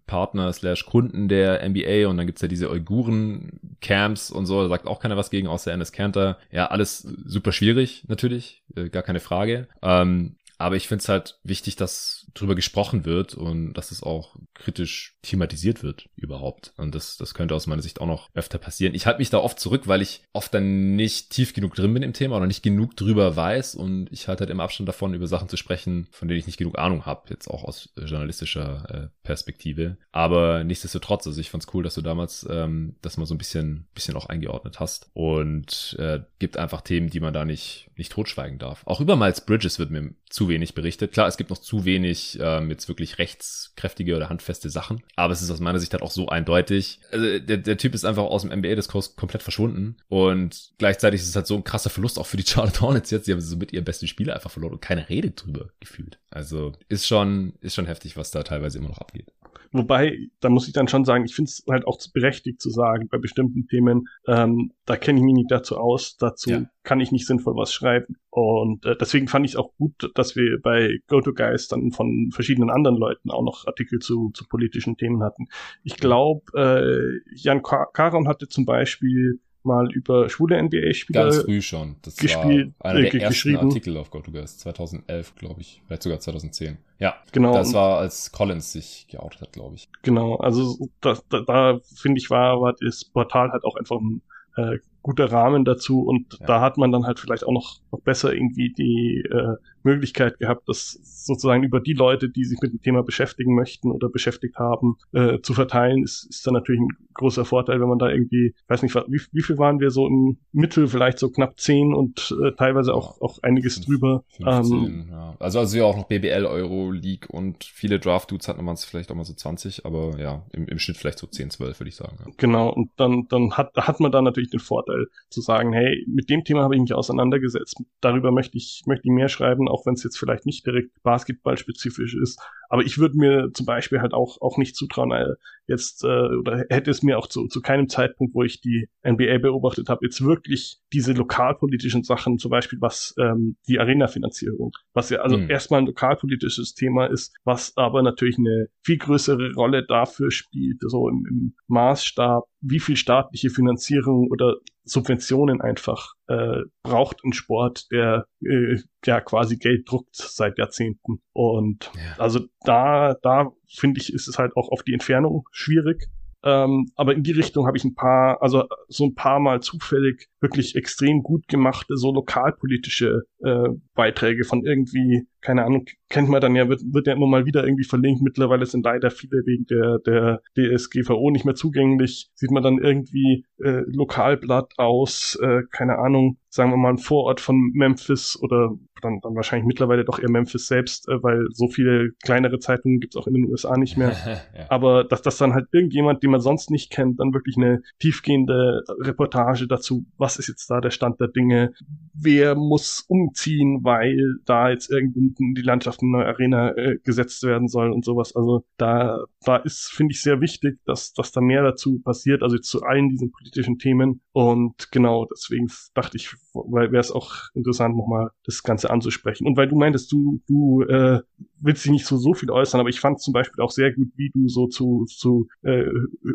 Partner 0.06 0.52
slash 0.52 0.86
Kunden 0.86 1.28
der 1.28 1.68
NBA 1.68 2.08
und 2.08 2.18
dann 2.18 2.26
gibt's 2.26 2.42
ja 2.42 2.48
diese 2.48 2.70
Uiguren-Camps 2.70 4.32
und 4.32 4.46
so, 4.46 4.62
da 4.64 4.70
sagt 4.70 4.88
auch 4.88 5.00
keiner 5.00 5.18
was 5.18 5.30
gegen, 5.30 5.48
außer 5.48 5.72
Ennis 5.72 5.92
Cantor. 5.92 6.38
Ja, 6.52 6.68
alles 6.68 7.00
super 7.00 7.52
schwierig, 7.52 8.04
natürlich, 8.08 8.64
äh, 8.76 8.90
gar 8.90 9.04
keine 9.04 9.20
Frage. 9.20 9.68
Ähm, 9.82 10.36
aber 10.58 10.76
ich 10.76 10.88
finde 10.88 11.02
es 11.02 11.10
halt 11.10 11.40
wichtig, 11.44 11.76
dass 11.76 12.28
drüber 12.34 12.56
gesprochen 12.56 13.06
wird 13.06 13.36
und 13.36 13.74
dass 13.74 13.92
es 13.92 14.04
auch 14.04 14.36
kritisch 14.54 15.16
thematisiert 15.22 15.84
wird 15.84 16.10
überhaupt. 16.16 16.74
Und 16.78 16.96
das, 16.96 17.18
das 17.18 17.34
könnte 17.34 17.56
aus 17.56 17.68
meiner 17.68 17.82
Sicht 17.82 18.02
auch 18.02 18.08
noch 18.08 18.30
öfter 18.34 18.58
passieren. 18.58 18.96
Ich 18.96 19.06
halte 19.06 19.20
mich 19.20 19.30
da 19.30 19.40
oft 19.40 19.60
zurück, 19.60 19.88
weil 19.88 20.02
ich 20.02 20.24
oft 20.34 20.54
dann 20.54 20.96
nicht 20.96 21.30
tief 21.30 21.54
genug 21.54 21.76
drin 21.76 21.94
bin 21.94 22.04
im 22.04 22.14
Thema 22.14 22.38
oder 22.38 22.48
nicht 22.48 22.64
genug 22.64 22.96
drüber 22.96 23.36
weiß. 23.36 23.76
Und 23.76 24.08
ich 24.12 24.28
halte 24.28 24.42
halt 24.42 24.50
im 24.50 24.60
Abstand 24.60 24.90
davon, 24.90 25.14
über 25.14 25.28
Sachen 25.28 25.50
zu 25.50 25.58
sprechen, 25.58 26.08
von 26.12 26.28
denen 26.28 26.40
ich 26.40 26.48
nicht 26.48 26.58
genug 26.58 26.78
Ahnung 26.78 27.06
habe, 27.06 27.30
jetzt 27.30 27.48
auch 27.48 27.64
aus 27.64 27.90
journalistischer 27.98 28.90
äh, 28.90 29.08
Perspektive. 29.24 29.98
Aber 30.12 30.64
nichtsdestotrotz, 30.64 31.28
also 31.28 31.40
ich 31.40 31.50
fand's 31.50 31.68
cool, 31.74 31.84
dass 31.84 31.96
du 31.96 32.02
damals 32.02 32.48
ähm, 32.50 32.96
das 33.02 33.18
mal 33.18 33.26
so 33.26 33.36
ein 33.36 33.40
bisschen, 33.40 33.88
bisschen 33.94 34.16
auch 34.16 34.28
eingeordnet 34.28 34.80
hast. 34.80 35.10
Und 35.14 35.96
äh, 36.00 36.22
gibt 36.40 36.58
einfach 36.58 36.82
Themen, 36.82 37.10
die 37.10 37.20
man 37.20 37.34
da 37.34 37.46
nicht, 37.46 37.90
nicht 37.96 38.12
totschweigen 38.12 38.60
darf. 38.60 38.82
Auch 38.86 39.02
über 39.02 39.16
Miles 39.16 39.42
Bridges 39.42 39.80
wird 39.80 39.92
mir 39.92 40.14
zu 40.34 40.50
wenig 40.50 40.74
berichtet. 40.74 41.12
Klar, 41.12 41.28
es 41.28 41.38
gibt 41.38 41.52
noch 41.52 41.60
zu 41.60 41.86
wenig 41.86 42.40
ähm, 42.42 42.72
jetzt 42.72 42.88
wirklich 42.88 43.20
rechtskräftige 43.20 44.16
oder 44.16 44.30
handfeste 44.30 44.68
Sachen, 44.72 45.04
aber 45.16 45.32
es 45.32 45.44
ist 45.44 45.52
aus 45.52 45.60
meiner 45.60 45.78
Sicht 45.78 45.94
halt 45.94 46.02
auch 46.02 46.10
so 46.10 46.28
eindeutig. 46.28 47.00
Also 47.12 47.38
der, 47.38 47.58
der 47.58 47.78
Typ 47.78 47.94
ist 47.94 48.04
einfach 48.04 48.24
aus 48.24 48.42
dem 48.42 48.52
NBA-Diskurs 48.52 49.16
komplett 49.16 49.44
verschwunden 49.44 49.98
und 50.08 50.72
gleichzeitig 50.80 51.22
ist 51.22 51.28
es 51.28 51.36
halt 51.36 51.46
so 51.46 51.56
ein 51.56 51.64
krasser 51.64 51.92
Verlust 51.92 52.18
auch 52.18 52.26
für 52.26 52.38
die 52.38 52.44
Charlotte 52.48 52.82
Hornets 52.82 53.12
jetzt. 53.12 53.26
Sie 53.26 53.32
haben 53.32 53.42
so 53.42 53.58
mit 53.58 53.74
ihrem 53.74 53.86
besten 53.86 54.08
Spieler 54.08 54.34
einfach 54.34 54.50
verloren 54.50 54.74
und 54.74 54.82
keine 54.82 55.08
Rede 55.08 55.30
drüber 55.30 55.70
gefühlt. 55.80 56.18
Also 56.32 56.72
ist 56.90 57.06
schon, 57.06 57.54
ist 57.62 57.76
schon 57.76 57.86
heftig, 57.86 58.18
was 58.18 58.32
da 58.32 58.42
teilweise 58.42 58.80
immer 58.80 58.90
noch 58.90 58.98
abgeht. 58.98 59.32
Wobei, 59.74 60.30
da 60.40 60.50
muss 60.50 60.68
ich 60.68 60.74
dann 60.74 60.88
schon 60.88 61.04
sagen, 61.04 61.26
ich 61.26 61.36
finde 61.36 61.50
es 61.50 61.64
halt 61.70 61.86
auch 61.86 61.98
berechtigt 62.14 62.62
zu 62.62 62.70
sagen, 62.70 63.10
bei 63.10 63.18
bestimmten 63.18 63.68
Themen, 63.68 64.08
ähm, 64.28 64.72
da 64.86 64.96
kenne 64.96 65.20
ich 65.20 65.26
mich 65.26 65.34
nicht 65.34 65.52
dazu 65.52 65.78
aus, 65.78 66.16
dazu 66.18 66.50
ja. 66.50 66.66
kann 66.84 67.00
ich 67.00 67.12
nicht 67.12 67.28
sinnvoll 67.28 67.56
was 67.56 67.74
schreiben. 67.74 68.16
Und 68.30 68.86
äh, 68.86 68.96
deswegen 68.96 69.28
fand 69.28 69.46
ich 69.46 69.54
es 69.54 69.58
auch 69.58 69.72
gut, 69.78 70.12
dass 70.16 70.36
wir 70.36 70.60
bei 70.62 71.00
GoToGuys 71.08 71.68
dann 71.68 71.92
von 71.92 72.32
verschiedenen 72.32 72.70
anderen 72.70 72.98
Leuten 72.98 73.30
auch 73.30 73.44
noch 73.44 73.68
Artikel 73.68 74.00
zu, 74.00 74.32
zu 74.34 74.46
politischen 74.48 74.98
Themen 74.98 75.24
hatten. 75.24 75.48
Ich 75.84 75.98
glaube, 75.98 76.44
äh, 76.56 77.36
Jan 77.36 77.62
Karon 77.62 78.28
hatte 78.28 78.48
zum 78.48 78.66
Beispiel 78.66 79.40
mal 79.66 79.92
über 79.92 80.30
schwule 80.30 80.62
NBA-Spieler 80.62 81.24
Ganz 81.26 81.44
früh 81.44 81.62
schon. 81.62 81.96
Das 82.02 82.16
gespielt, 82.18 82.74
war 82.80 82.92
einer 82.92 83.02
der 83.02 83.14
äh, 83.14 83.18
ersten 83.18 83.56
Artikel 83.56 83.98
auf 83.98 84.10
GoToGuys. 84.12 84.58
2011, 84.60 85.36
glaube 85.36 85.62
ich. 85.62 85.82
Vielleicht 85.86 86.04
sogar 86.04 86.20
2010. 86.20 86.78
Ja, 87.00 87.16
genau. 87.32 87.54
Das 87.54 87.74
war, 87.74 88.00
als 88.00 88.32
Collins 88.32 88.72
sich 88.72 89.08
geoutet 89.10 89.42
hat, 89.42 89.54
glaube 89.54 89.76
ich. 89.76 89.90
Genau, 90.02 90.36
also 90.36 90.90
das, 91.02 91.26
da, 91.30 91.42
da 91.42 91.80
finde 91.96 92.20
ich, 92.20 92.30
war, 92.30 92.62
war 92.62 92.74
das 92.80 93.06
Portal 93.06 93.52
halt 93.52 93.64
auch 93.64 93.76
einfach 93.76 94.00
ein 94.00 94.22
äh, 94.56 94.78
guter 95.04 95.32
Rahmen 95.32 95.66
dazu 95.66 96.02
und 96.02 96.40
ja. 96.40 96.46
da 96.48 96.62
hat 96.62 96.78
man 96.78 96.92
dann 96.92 97.06
halt 97.06 97.20
vielleicht 97.20 97.46
auch 97.46 97.52
noch, 97.52 97.80
noch 97.92 98.02
besser 98.02 98.34
irgendwie 98.34 98.74
die 98.74 99.24
äh, 99.30 99.56
Möglichkeit 99.84 100.40
gehabt, 100.40 100.68
das 100.68 101.00
sozusagen 101.26 101.64
über 101.64 101.80
die 101.80 101.94
Leute, 101.94 102.30
die 102.30 102.46
sich 102.46 102.60
mit 102.62 102.72
dem 102.72 102.82
Thema 102.82 103.04
beschäftigen 103.04 103.54
möchten 103.54 103.92
oder 103.92 104.10
beschäftigt 104.10 104.58
haben, 104.58 104.96
äh, 105.12 105.40
zu 105.42 105.54
verteilen, 105.54 106.04
ist, 106.04 106.26
ist 106.30 106.48
dann 106.48 106.54
natürlich 106.54 106.82
ein 106.82 106.90
großer 107.14 107.46
Vorteil, 107.46 107.80
wenn 107.82 107.90
man 107.90 108.00
da 108.00 108.10
irgendwie, 108.10 108.56
weiß 108.68 108.82
nicht, 108.82 108.96
wie, 108.96 109.22
wie 109.32 109.42
viel 109.42 109.58
waren 109.58 109.80
wir 109.80 109.92
so 109.92 110.08
im 110.08 110.38
Mittel, 110.52 110.88
vielleicht 110.88 111.20
so 111.20 111.30
knapp 111.30 111.60
zehn 111.60 111.94
und 111.94 112.36
äh, 112.44 112.54
teilweise 112.54 112.94
auch, 112.94 113.22
auch 113.22 113.40
einiges 113.44 113.76
5, 113.76 113.86
drüber. 113.86 114.24
15, 114.38 114.78
ähm, 114.78 115.08
ja. 115.12 115.36
Also 115.40 115.60
also 115.60 115.78
ja 115.78 115.86
auch 115.86 115.98
noch 115.98 116.08
BBL, 116.08 116.46
Euro, 116.46 116.92
League 116.92 117.30
und 117.30 117.64
viele 117.64 118.00
Draft-Dudes 118.00 118.48
hatten 118.48 118.64
man 118.64 118.76
es 118.76 118.86
vielleicht 118.86 119.12
auch 119.12 119.16
mal 119.16 119.26
so 119.26 119.34
20, 119.34 119.86
aber 119.86 120.18
ja, 120.20 120.44
im, 120.52 120.68
im 120.68 120.80
Schnitt 120.80 120.98
vielleicht 120.98 121.20
so 121.20 121.28
10, 121.28 121.52
12, 121.52 121.80
würde 121.80 121.90
ich 121.90 121.96
sagen. 121.96 122.18
Ja. 122.20 122.32
Genau, 122.38 122.70
und 122.70 122.92
dann, 122.98 123.28
dann 123.30 123.54
hat, 123.54 123.76
hat 123.76 124.00
man 124.00 124.12
da 124.12 124.22
natürlich 124.22 124.50
den 124.50 124.60
Vorteil 124.60 124.93
zu 125.30 125.42
sagen, 125.42 125.74
hey, 125.74 126.06
mit 126.08 126.30
dem 126.30 126.44
Thema 126.44 126.64
habe 126.64 126.76
ich 126.76 126.82
mich 126.82 126.94
auseinandergesetzt, 126.94 127.82
darüber 128.02 128.32
möchte 128.32 128.58
ich, 128.58 128.84
möchte 128.86 129.08
ich 129.08 129.14
mehr 129.14 129.30
schreiben, 129.30 129.68
auch 129.68 129.86
wenn 129.86 129.94
es 129.94 130.04
jetzt 130.04 130.18
vielleicht 130.18 130.46
nicht 130.46 130.66
direkt 130.66 131.02
basketballspezifisch 131.04 132.16
ist. 132.16 132.42
Aber 132.74 132.82
ich 132.82 132.98
würde 132.98 133.16
mir 133.16 133.52
zum 133.54 133.68
Beispiel 133.68 134.02
halt 134.02 134.16
auch, 134.16 134.42
auch 134.42 134.58
nicht 134.58 134.76
zutrauen, 134.76 135.12
äh, 135.12 135.36
jetzt, 135.68 136.04
äh, 136.04 136.08
oder 136.08 136.66
hätte 136.72 136.90
es 136.90 137.04
mir 137.04 137.20
auch 137.20 137.28
zu, 137.28 137.46
zu 137.46 137.62
keinem 137.62 137.88
Zeitpunkt, 137.88 138.34
wo 138.34 138.42
ich 138.42 138.62
die 138.62 138.90
NBA 139.04 139.38
beobachtet 139.38 139.90
habe, 139.90 140.04
jetzt 140.04 140.24
wirklich 140.26 140.80
diese 140.92 141.14
lokalpolitischen 141.14 142.02
Sachen, 142.02 142.40
zum 142.40 142.50
Beispiel 142.50 142.82
was 142.82 143.14
ähm, 143.20 143.58
die 143.68 143.78
Arena-Finanzierung, 143.78 144.72
was 144.92 145.12
ja 145.12 145.20
also 145.20 145.38
mhm. 145.38 145.52
erstmal 145.52 145.82
ein 145.82 145.86
lokalpolitisches 145.86 146.74
Thema 146.74 147.06
ist, 147.06 147.36
was 147.44 147.78
aber 147.78 148.02
natürlich 148.02 148.40
eine 148.40 148.70
viel 148.82 148.98
größere 148.98 149.54
Rolle 149.54 149.86
dafür 149.86 150.32
spielt, 150.32 150.78
so 150.82 151.08
im, 151.08 151.28
im 151.30 151.54
Maßstab, 151.68 152.46
wie 152.62 152.80
viel 152.80 152.98
staatliche 152.98 153.52
Finanzierung 153.52 154.32
oder 154.32 154.56
Subventionen 154.84 155.62
einfach 155.62 156.14
äh, 156.28 156.62
braucht 156.84 157.24
ein 157.24 157.34
Sport, 157.34 157.92
der 157.92 158.28
äh, 158.42 158.78
ja 159.06 159.22
quasi 159.22 159.58
Geld 159.58 159.90
druckt 159.90 160.16
seit 160.16 160.58
Jahrzehnten. 160.58 161.22
Und 161.34 161.92
ja. 161.96 162.22
also 162.22 162.42
da, 162.62 163.16
da 163.22 163.52
finde 163.68 164.00
ich, 164.00 164.14
ist 164.14 164.28
es 164.28 164.38
halt 164.38 164.56
auch 164.56 164.70
auf 164.70 164.84
die 164.84 164.94
Entfernung 164.94 165.48
schwierig. 165.52 166.10
Ähm, 166.44 166.92
aber 166.96 167.14
in 167.14 167.24
die 167.24 167.32
Richtung 167.32 167.68
habe 167.68 167.78
ich 167.78 167.86
ein 167.86 167.96
paar, 167.96 168.42
also 168.42 168.66
so 168.90 169.06
ein 169.06 169.16
paar 169.16 169.40
Mal 169.40 169.62
zufällig 169.62 170.28
wirklich 170.42 170.76
extrem 170.76 171.24
gut 171.24 171.48
gemachte, 171.48 171.96
so 171.96 172.12
lokalpolitische 172.12 173.22
äh, 173.40 173.70
Beiträge 173.96 174.44
von 174.44 174.66
irgendwie, 174.66 175.26
keine 175.40 175.64
Ahnung, 175.64 175.86
kennt 176.10 176.28
man 176.28 176.42
dann 176.42 176.56
ja, 176.56 176.68
wird, 176.68 176.82
wird 176.92 177.08
ja 177.08 177.14
immer 177.14 177.28
mal 177.28 177.46
wieder 177.46 177.64
irgendwie 177.64 177.86
verlinkt. 177.86 178.22
Mittlerweile 178.22 178.66
sind 178.66 178.84
leider 178.84 179.10
viele 179.10 179.42
wegen 179.46 179.66
der, 179.68 180.00
der 180.00 180.42
DSGVO 180.58 181.32
nicht 181.32 181.46
mehr 181.46 181.56
zugänglich. 181.56 182.30
Sieht 182.36 182.52
man 182.52 182.64
dann 182.64 182.78
irgendwie 182.78 183.46
äh, 183.64 183.84
Lokalblatt 183.88 184.74
aus, 184.78 185.38
äh, 185.42 185.62
keine 185.72 185.98
Ahnung, 185.98 186.38
sagen 186.50 186.72
wir 186.72 186.78
mal 186.78 186.90
ein 186.90 186.98
Vorort 186.98 187.40
von 187.40 187.72
Memphis 187.74 188.38
oder 188.42 188.72
dann, 189.04 189.20
dann 189.22 189.36
wahrscheinlich 189.36 189.68
mittlerweile 189.68 190.06
doch 190.06 190.20
eher 190.20 190.30
Memphis 190.30 190.68
selbst, 190.68 191.08
äh, 191.10 191.22
weil 191.22 191.48
so 191.52 191.68
viele 191.68 192.12
kleinere 192.24 192.60
Zeitungen 192.60 193.00
gibt's 193.00 193.16
auch 193.16 193.28
in 193.28 193.34
den 193.34 193.46
USA 193.46 193.78
nicht 193.78 193.98
mehr. 193.98 194.12
ja. 194.58 194.66
Aber 194.70 195.04
dass 195.04 195.22
das 195.22 195.38
dann 195.38 195.54
halt 195.54 195.68
irgendjemand, 195.72 196.24
den 196.24 196.32
man 196.32 196.42
sonst 196.42 196.72
nicht 196.72 196.92
kennt, 196.92 197.20
dann 197.20 197.34
wirklich 197.34 197.58
eine 197.58 197.82
tiefgehende 198.00 198.84
Reportage 199.00 199.68
dazu, 199.68 200.06
was 200.18 200.38
ist 200.38 200.48
jetzt 200.48 200.70
da 200.70 200.82
der 200.82 200.92
Stand 200.92 201.20
der 201.20 201.28
Dinge, 201.28 201.74
wer 202.14 202.56
muss 202.56 203.06
umziehen, 203.08 203.80
weil 203.84 204.36
da 204.46 204.70
jetzt 204.70 204.92
irgendwo 204.92 205.20
in 205.40 205.54
die 205.54 205.62
Landschaft 205.62 206.02
eine 206.02 206.12
neue 206.12 206.26
Arena 206.26 206.76
äh, 206.76 206.98
gesetzt 207.04 207.44
werden 207.44 207.68
soll 207.68 207.92
und 207.92 208.06
sowas. 208.06 208.36
Also 208.36 208.64
da, 208.78 209.24
da 209.46 209.58
ist, 209.58 209.92
finde 209.94 210.14
ich, 210.14 210.22
sehr 210.22 210.42
wichtig, 210.42 210.80
dass, 210.86 211.14
dass 211.14 211.32
da 211.32 211.42
mehr 211.42 211.64
dazu 211.64 212.00
passiert, 212.00 212.44
also 212.44 212.58
zu 212.58 212.84
allen 212.84 213.10
diesen 213.10 213.32
politischen 213.32 213.78
Themen. 213.78 214.22
Und 214.32 214.92
genau, 214.92 215.26
deswegen 215.26 215.68
dachte 215.94 216.18
ich, 216.18 216.34
weil 216.54 216.92
wäre 216.92 217.02
es 217.02 217.12
auch 217.12 217.34
interessant, 217.54 217.96
nochmal 217.96 218.30
das 218.46 218.64
Ganze 218.64 218.90
anzusprechen. 218.94 219.46
Und 219.46 219.58
weil 219.58 219.68
du 219.68 219.76
meintest, 219.76 220.12
du, 220.12 220.42
du 220.48 220.84
äh, 220.84 221.20
willst 221.60 221.84
dich 221.84 221.92
nicht 221.92 222.06
so, 222.06 222.18
so 222.18 222.34
viel 222.34 222.52
äußern, 222.52 222.80
aber 222.80 222.90
ich 222.90 223.00
fand 223.00 223.22
zum 223.22 223.34
Beispiel 223.34 223.64
auch 223.64 223.72
sehr 223.72 223.92
gut, 223.94 224.10
wie 224.16 224.30
du 224.34 224.48
so 224.48 224.68
zu, 224.68 225.06
zu 225.06 225.48
äh, 225.64 225.86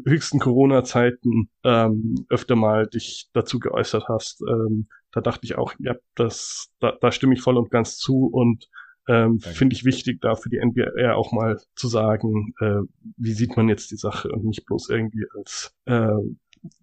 höchsten 0.05 0.39
Corona-Zeiten 0.39 1.49
ähm, 1.65 2.27
öfter 2.29 2.57
mal 2.57 2.87
dich 2.87 3.29
dazu 3.33 3.59
geäußert 3.59 4.09
hast. 4.09 4.43
Ähm, 4.43 4.89
da 5.13 5.21
dachte 5.21 5.45
ich 5.45 5.57
auch, 5.57 5.73
ja, 5.79 5.95
das, 6.15 6.69
da, 6.81 6.93
da 7.01 7.13
stimme 7.13 7.35
ich 7.35 7.41
voll 7.41 7.57
und 7.57 7.71
ganz 7.71 7.97
zu 7.97 8.27
und 8.27 8.69
ähm, 9.09 9.41
finde 9.41 9.75
ich 9.75 9.87
wichtig, 9.87 10.21
da 10.21 10.35
für 10.35 10.51
die 10.51 10.61
NBA 10.63 11.15
auch 11.15 11.33
mal 11.33 11.59
zu 11.75 11.89
sagen, 11.89 12.53
äh, 12.61 12.81
wie 13.17 13.33
sieht 13.33 13.57
man 13.57 13.69
jetzt 13.69 13.91
die 13.91 13.97
Sache 13.97 14.29
und 14.29 14.45
nicht 14.45 14.67
bloß 14.67 14.91
irgendwie 14.91 15.25
als 15.35 15.75
äh, 15.87 16.11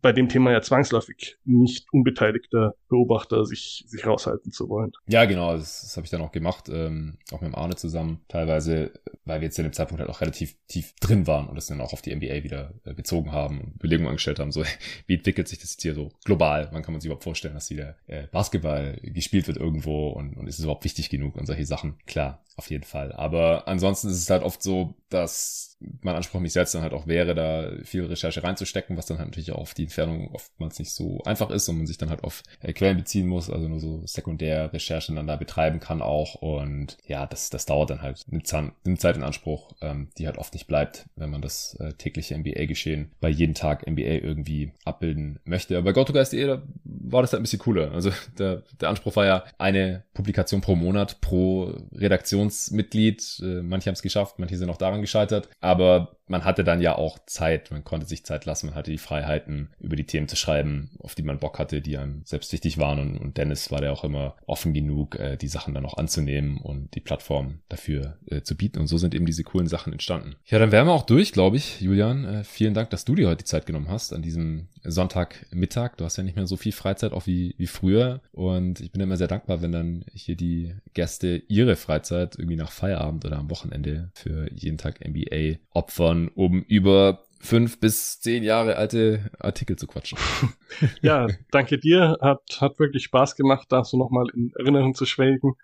bei 0.02 0.12
dem 0.12 0.30
Thema 0.30 0.52
ja 0.52 0.62
zwangsläufig 0.62 1.38
nicht 1.46 1.88
unbeteiligter 1.92 2.76
Beobachter 2.90 3.46
sich, 3.46 3.84
sich 3.88 4.06
raushalten 4.06 4.52
zu 4.52 4.70
wollen. 4.70 4.92
Ja, 5.08 5.26
genau, 5.26 5.56
das, 5.56 5.82
das 5.82 5.98
habe 5.98 6.06
ich 6.06 6.12
dann 6.12 6.22
auch 6.22 6.32
gemacht, 6.32 6.70
ähm, 6.70 7.18
auch 7.32 7.42
mit 7.42 7.52
dem 7.52 7.56
Arne 7.56 7.76
zusammen, 7.76 8.22
teilweise, 8.28 8.92
weil 9.26 9.42
wir 9.42 9.46
jetzt 9.46 9.58
in 9.58 9.64
dem 9.64 9.74
Zeitpunkt 9.74 10.00
halt 10.02 10.10
auch 10.10 10.22
relativ 10.22 10.56
tief 10.68 10.94
drin 11.00 11.28
waren 11.28 11.48
und 11.48 11.56
das 11.56 11.68
dann 11.68 11.82
auch 11.82 11.94
auf 11.94 12.02
die 12.02 12.16
NBA 12.16 12.44
wieder 12.44 12.74
äh, 12.84 12.94
bezogen 12.94 13.32
haben 13.32 13.62
und 13.62 13.80
Belegungen 13.80 14.10
angestellt 14.10 14.40
haben, 14.40 14.52
so 14.52 14.64
wie 15.08 15.16
entwickelt 15.16 15.48
sich 15.48 15.60
das 15.60 15.72
jetzt 15.72 15.82
hier 15.82 15.94
so 15.94 16.12
global, 16.24 16.70
wann 16.72 16.84
kann 16.84 16.94
man 16.94 17.02
sich 17.02 17.08
überhaupt 17.08 17.24
vorstellen, 17.24 17.54
dass 17.54 17.70
wieder 17.70 17.96
äh, 18.08 18.28
Basketball 18.32 19.00
gespielt 19.02 19.48
wird 19.48 19.58
irgendwo 19.58 20.10
und, 20.10 20.38
und 20.38 20.48
ist 20.48 20.60
es 20.60 20.64
überhaupt 20.64 20.84
wichtig 20.84 21.10
genug 21.10 21.36
und 21.36 21.46
solche 21.46 21.66
Sachen, 21.66 21.98
klar, 22.06 22.44
auf 22.58 22.70
jeden 22.70 22.84
Fall. 22.84 23.12
Aber 23.12 23.68
ansonsten 23.68 24.08
ist 24.08 24.18
es 24.18 24.30
halt 24.30 24.44
oft 24.44 24.64
so, 24.64 24.96
dass 25.10 25.78
mein 26.02 26.16
Anspruch 26.16 26.40
mich 26.40 26.54
selbst 26.54 26.74
dann 26.74 26.82
halt 26.82 26.94
auch 26.94 27.08
wäre, 27.08 27.36
da 27.36 27.72
viel 27.84 28.06
Recherche 28.06 28.44
reinzustecken, 28.44 28.98
was 28.98 29.06
dann 29.06 29.18
halt 29.18 29.30
natürlich 29.30 29.52
auch 29.52 29.60
auf 29.60 29.74
die 29.78 29.84
Entfernung 29.84 30.32
oftmals 30.34 30.80
nicht 30.80 30.92
so 30.92 31.22
einfach 31.26 31.50
ist 31.50 31.68
und 31.70 31.78
man 31.78 31.88
sich 31.88 31.98
dann 31.98 32.10
halt 32.10 32.24
auf 32.24 32.44
äh, 32.62 32.74
Quellen 32.74 32.98
beziehen 32.98 33.28
muss, 33.28 33.50
also 33.50 33.68
nur 33.68 33.80
so 33.80 34.02
Sekundärrecherchen 34.06 35.16
dann 35.16 35.28
da 35.28 35.36
betreiben 35.36 35.80
kann 35.80 36.02
auch. 36.02 36.36
Und 36.36 36.98
ja, 37.08 37.26
das, 37.26 37.50
das 37.50 37.66
dauert 37.66 37.90
dann 37.90 38.02
halt, 38.02 38.26
nimmt 38.28 38.48
Zeit 38.48 39.16
in 39.16 39.24
Anspruch, 39.24 39.74
ähm, 39.82 40.10
die 40.18 40.28
halt 40.28 40.38
oft 40.38 40.54
nicht 40.54 40.68
bleibt, 40.68 41.06
wenn 41.16 41.30
man 41.30 41.42
das 41.42 41.76
äh, 41.80 41.94
tägliche 41.94 42.38
NBA-Geschehen 42.38 43.12
bei 43.20 43.30
jedem 43.30 43.56
Tag 43.56 43.88
NBA 43.88 44.02
irgendwie 44.02 44.72
abbilden 44.84 45.40
möchte. 45.46 45.78
Aber 45.78 45.86
bei 45.86 45.94
GoToGuys.de 45.94 46.60
war 46.84 47.22
das 47.22 47.34
halt 47.34 47.42
ein 47.42 47.44
bisschen 47.44 47.60
cooler. 47.60 47.92
Also 47.92 48.12
der, 48.38 48.64
der 48.80 48.90
Anspruch 48.90 49.16
war 49.16 49.26
ja 49.26 49.44
eine 49.58 50.04
Publikation 50.14 50.62
pro 50.62 50.76
Monat, 50.76 51.22
pro 51.22 51.74
Redaktionsmitglied. 51.94 53.42
Äh, 53.42 53.62
manche 53.62 53.88
haben 53.88 53.96
es 53.96 54.02
geschafft, 54.02 54.40
manche 54.40 54.58
sind 54.58 54.70
auch 54.70 54.78
daran 54.78 55.02
gescheitert. 55.02 55.50
Aber 55.62 56.16
man 56.28 56.44
hatte 56.44 56.64
dann 56.64 56.82
ja 56.82 56.96
auch 56.96 57.20
Zeit, 57.26 57.72
man 57.72 57.84
konnte 57.84 58.08
sich 58.08 58.26
Zeit 58.26 58.46
lassen, 58.46 58.68
man 58.68 58.76
hatte 58.76 58.92
die 58.92 58.98
Freiheiten, 58.98 59.55
über 59.80 59.96
die 59.96 60.06
Themen 60.06 60.28
zu 60.28 60.36
schreiben, 60.36 60.92
auf 61.00 61.16
die 61.16 61.24
man 61.24 61.40
Bock 61.40 61.60
hatte, 61.60 61.82
die 61.82 61.98
einem 61.98 62.22
selbst 62.26 62.54
waren. 62.78 63.00
Und, 63.00 63.18
und 63.18 63.38
Dennis 63.38 63.72
war 63.72 63.82
der 63.82 63.92
auch 63.94 64.04
immer 64.04 64.36
offen 64.46 64.74
genug, 64.74 65.20
äh, 65.20 65.38
die 65.38 65.48
Sachen 65.48 65.74
dann 65.74 65.86
auch 65.86 65.98
anzunehmen 65.98 66.58
und 66.58 66.96
die 66.96 67.00
Plattform 67.00 67.60
dafür 67.70 68.18
äh, 68.28 68.42
zu 68.42 68.56
bieten. 68.56 68.80
Und 68.80 68.88
so 68.88 68.98
sind 68.98 69.14
eben 69.14 69.26
diese 69.26 69.44
coolen 69.44 69.68
Sachen 69.68 69.94
entstanden. 69.94 70.36
Ja, 70.46 70.60
dann 70.60 70.72
wären 70.72 70.88
wir 70.88 70.94
auch 70.94 71.06
durch, 71.06 71.32
glaube 71.32 71.58
ich, 71.58 71.82
Julian. 71.82 72.26
Äh, 72.26 72.44
vielen 72.44 72.74
Dank, 72.74 72.90
dass 72.90 73.06
du 73.06 73.16
dir 73.16 73.28
heute 73.28 73.44
die 73.44 73.46
Zeit 73.46 73.66
genommen 73.66 73.90
hast 73.90 74.14
an 74.14 74.22
diesem 74.22 74.68
Sonntagmittag. 74.84 75.98
Du 75.98 76.06
hast 76.06 76.18
ja 76.18 76.24
nicht 76.24 76.36
mehr 76.36 76.48
so 76.48 76.58
viel 76.58 76.72
Freizeit 76.72 77.12
auch 77.12 77.28
wie, 77.28 77.56
wie 77.58 77.68
früher. 77.68 78.22
Und 78.32 78.80
ich 78.80 78.92
bin 78.92 79.02
immer 79.02 79.18
sehr 79.18 79.28
dankbar, 79.28 79.62
wenn 79.62 79.72
dann 79.72 80.06
hier 80.14 80.36
die 80.36 80.74
Gäste 80.94 81.44
ihre 81.48 81.76
Freizeit 81.76 82.38
irgendwie 82.38 82.58
nach 82.58 82.72
Feierabend 82.72 83.26
oder 83.26 83.38
am 83.38 83.50
Wochenende 83.50 84.10
für 84.14 84.52
jeden 84.54 84.78
Tag 84.78 85.06
NBA 85.06 85.60
opfern, 85.72 86.30
um 86.30 86.62
über 86.64 87.25
fünf 87.40 87.80
bis 87.80 88.20
zehn 88.20 88.44
Jahre 88.44 88.78
alte 88.78 89.30
Artikel 89.40 89.76
zu 89.76 89.88
quatschen. 89.88 90.18
ja, 91.02 91.28
danke 91.52 91.78
dir. 91.78 92.18
Hat, 92.22 92.42
hat 92.60 92.80
wirklich 92.80 93.04
Spaß 93.04 93.36
gemacht, 93.36 93.68
da 93.70 93.84
so 93.84 93.98
nochmal 93.98 94.26
in 94.34 94.52
Erinnerung 94.58 94.96
zu 94.96 95.06
schwelgen. 95.06 95.56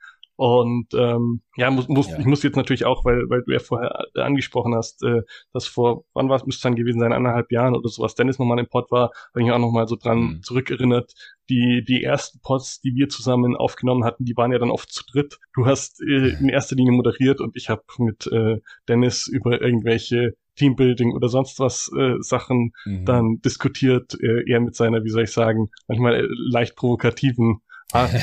Und 0.41 0.87
ähm, 0.95 1.41
ja, 1.55 1.69
muss, 1.69 1.87
muss, 1.87 2.09
ja. 2.09 2.17
ich 2.17 2.25
muss 2.25 2.41
jetzt 2.41 2.55
natürlich 2.55 2.85
auch, 2.85 3.05
weil, 3.05 3.29
weil 3.29 3.43
du 3.43 3.51
ja 3.51 3.59
vorher 3.59 4.07
angesprochen 4.15 4.73
hast, 4.73 5.03
äh, 5.03 5.21
dass 5.53 5.67
vor, 5.67 6.05
wann 6.13 6.29
war 6.29 6.37
es, 6.37 6.47
müsste 6.47 6.63
dann 6.63 6.75
gewesen 6.75 6.99
sein, 6.99 7.13
anderthalb 7.13 7.51
Jahren 7.51 7.75
oder 7.75 7.87
sowas, 7.87 8.15
Dennis 8.15 8.39
nochmal 8.39 8.57
im 8.57 8.67
Pod 8.67 8.89
war, 8.89 9.11
habe 9.11 9.39
ich 9.39 9.43
mich 9.43 9.51
auch 9.51 9.59
nochmal 9.59 9.87
so 9.87 9.95
dran 9.95 10.19
mhm. 10.19 10.41
zurückerinnert. 10.41 11.13
Die, 11.51 11.83
die 11.87 12.03
ersten 12.03 12.39
Pods, 12.39 12.81
die 12.81 12.95
wir 12.95 13.07
zusammen 13.07 13.55
aufgenommen 13.55 14.03
hatten, 14.03 14.25
die 14.25 14.35
waren 14.35 14.51
ja 14.51 14.57
dann 14.57 14.71
oft 14.71 14.91
zu 14.91 15.03
dritt. 15.11 15.37
Du 15.53 15.67
hast 15.67 16.01
äh, 16.01 16.29
in 16.39 16.49
erster 16.49 16.75
Linie 16.75 16.93
moderiert 16.93 17.39
und 17.39 17.55
ich 17.55 17.69
habe 17.69 17.83
mit 17.99 18.25
äh, 18.25 18.61
Dennis 18.87 19.27
über 19.27 19.61
irgendwelche 19.61 20.33
Teambuilding 20.55 21.13
oder 21.13 21.29
sonst 21.29 21.59
was 21.59 21.89
äh, 21.97 22.15
Sachen 22.19 22.73
mhm. 22.85 23.05
dann 23.05 23.41
diskutiert, 23.43 24.15
äh, 24.21 24.49
eher 24.49 24.59
mit 24.59 24.75
seiner, 24.75 25.03
wie 25.03 25.09
soll 25.09 25.23
ich 25.23 25.31
sagen, 25.31 25.69
manchmal 25.87 26.15
äh, 26.15 26.27
leicht 26.29 26.75
provokativen 26.75 27.61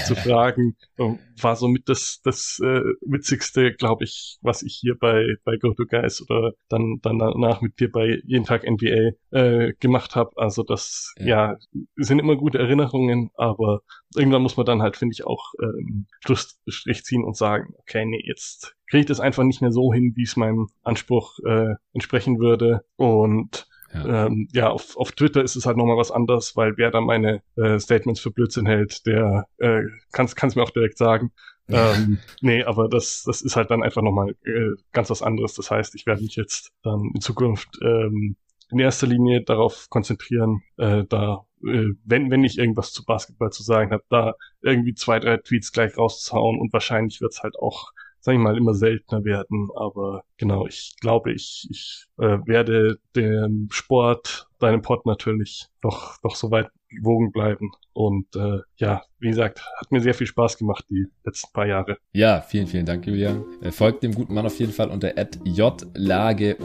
zu 0.07 0.17
fragen, 0.17 0.77
war 0.97 1.57
somit 1.57 1.89
das, 1.89 2.21
das 2.25 2.61
äh, 2.63 2.81
Witzigste, 3.03 3.73
glaube 3.73 4.05
ich, 4.05 4.39
was 4.41 4.63
ich 4.63 4.75
hier 4.81 4.97
bei, 4.99 5.37
bei 5.45 5.57
GoToGuys 5.57 6.23
oder 6.29 6.53
dann, 6.69 6.99
dann 7.03 7.19
danach 7.19 7.61
mit 7.61 7.79
dir 7.79 7.91
bei 7.91 8.21
Jeden 8.25 8.45
Tag 8.45 8.65
NBA 8.69 9.11
äh, 9.31 9.73
gemacht 9.81 10.17
habe. 10.17 10.31
Also 10.37 10.63
das, 10.63 11.13
ja. 11.19 11.53
ja. 11.53 11.57
sind 11.97 12.19
immer 12.19 12.37
gute 12.37 12.59
Erinnerungen, 12.59 13.31
aber 13.35 13.81
irgendwann 14.17 14.43
muss 14.43 14.57
man 14.57 14.67
dann 14.67 14.83
halt, 14.83 14.97
finde 14.97 15.13
ich, 15.13 15.27
auch 15.27 15.53
ähm, 15.63 16.07
Schlussstrich 16.25 17.05
ziehen 17.05 17.25
und 17.25 17.37
sagen, 17.37 17.75
okay, 17.79 18.05
nee, 18.05 18.23
jetzt 18.27 18.75
kriege 18.89 19.01
ich 19.01 19.07
das 19.07 19.21
einfach 19.21 19.45
nicht 19.45 19.61
mehr 19.61 19.73
so 19.73 19.93
hin, 19.93 20.13
wie 20.17 20.23
es 20.23 20.37
meinem 20.37 20.69
Anspruch 20.83 21.39
äh, 21.47 21.75
entsprechen 21.93 22.39
würde. 22.39 22.85
Und 22.97 23.68
ja, 23.93 24.27
ähm, 24.27 24.49
ja 24.53 24.69
auf, 24.69 24.97
auf 24.97 25.13
Twitter 25.13 25.43
ist 25.43 25.57
es 25.57 25.67
halt 25.67 25.77
nochmal 25.77 25.97
was 25.97 26.11
anderes, 26.11 26.57
weil 26.57 26.77
wer 26.77 26.91
da 26.91 27.01
meine 27.01 27.43
äh, 27.57 27.79
Statements 27.79 28.21
für 28.21 28.31
Blödsinn 28.31 28.67
hält, 28.67 29.07
der 29.07 29.47
äh, 29.59 29.83
kann 30.13 30.27
es 30.27 30.57
mir 30.57 30.63
auch 30.63 30.71
direkt 30.71 30.99
sagen. 30.99 31.33
ähm, 31.71 32.19
nee, 32.41 32.65
aber 32.65 32.89
das, 32.89 33.25
das 33.25 33.43
ist 33.43 33.55
halt 33.55 33.71
dann 33.71 33.83
einfach 33.83 34.01
nochmal 34.01 34.35
äh, 34.45 34.71
ganz 34.93 35.11
was 35.11 35.23
anderes. 35.23 35.53
Das 35.53 35.71
heißt, 35.71 35.95
ich 35.95 36.07
werde 36.07 36.23
mich 36.23 36.37
jetzt 36.37 36.73
dann 36.83 37.11
in 37.15 37.21
Zukunft 37.21 37.69
ähm, 37.83 38.37
in 38.71 38.79
erster 38.79 39.07
Linie 39.07 39.43
darauf 39.43 39.89
konzentrieren, 39.91 40.63
äh, 40.77 41.05
da, 41.09 41.45
äh, 41.67 41.91
wenn, 42.05 42.31
wenn 42.31 42.45
ich 42.45 42.59
irgendwas 42.59 42.93
zu 42.93 43.05
Basketball 43.05 43.51
zu 43.51 43.63
sagen 43.63 43.93
habe, 43.93 44.05
da 44.09 44.35
irgendwie 44.63 44.95
zwei, 44.95 45.21
drei 45.21 45.39
Tweets 45.39 45.73
gleich 45.73 45.97
rauszuhauen 45.97 46.59
und 46.59 46.73
wahrscheinlich 46.73 47.21
wird's 47.21 47.43
halt 47.43 47.59
auch 47.59 47.93
sag 48.21 48.35
ich 48.35 48.41
mal, 48.41 48.57
immer 48.57 48.75
seltener 48.75 49.25
werden. 49.25 49.69
Aber 49.77 50.25
genau, 50.37 50.67
ich 50.67 50.95
glaube, 51.01 51.33
ich, 51.33 51.67
ich 51.71 52.07
äh, 52.19 52.39
werde 52.47 52.99
dem 53.17 53.69
Sport, 53.71 54.48
deinem 54.59 54.83
Pod 54.83 55.07
natürlich 55.07 55.69
doch, 55.81 56.19
doch 56.23 56.37
so 56.37 56.51
weit 56.51 56.69
gewogen 56.89 57.33
bleiben. 57.33 57.71
Und 57.93 58.35
äh, 58.37 58.61
ja, 58.77 59.03
wie 59.19 59.29
gesagt, 59.29 59.61
hat 59.79 59.91
mir 59.91 60.01
sehr 60.01 60.15
viel 60.15 60.27
Spaß 60.27 60.57
gemacht 60.59 60.85
die 60.89 61.07
letzten 61.25 61.53
paar 61.53 61.67
Jahre. 61.67 61.99
Ja, 62.13 62.41
vielen, 62.41 62.67
vielen 62.67 62.87
Dank, 62.87 63.07
Julian. 63.07 63.45
Äh, 63.61 63.71
folgt 63.73 64.03
dem 64.03 64.15
guten 64.15 64.35
Mann 64.35 64.47
auf 64.47 64.59
jeden 64.59 64.73
Fall 64.73 64.89
unter 64.89 65.13
jlage-gtg. 65.45 66.57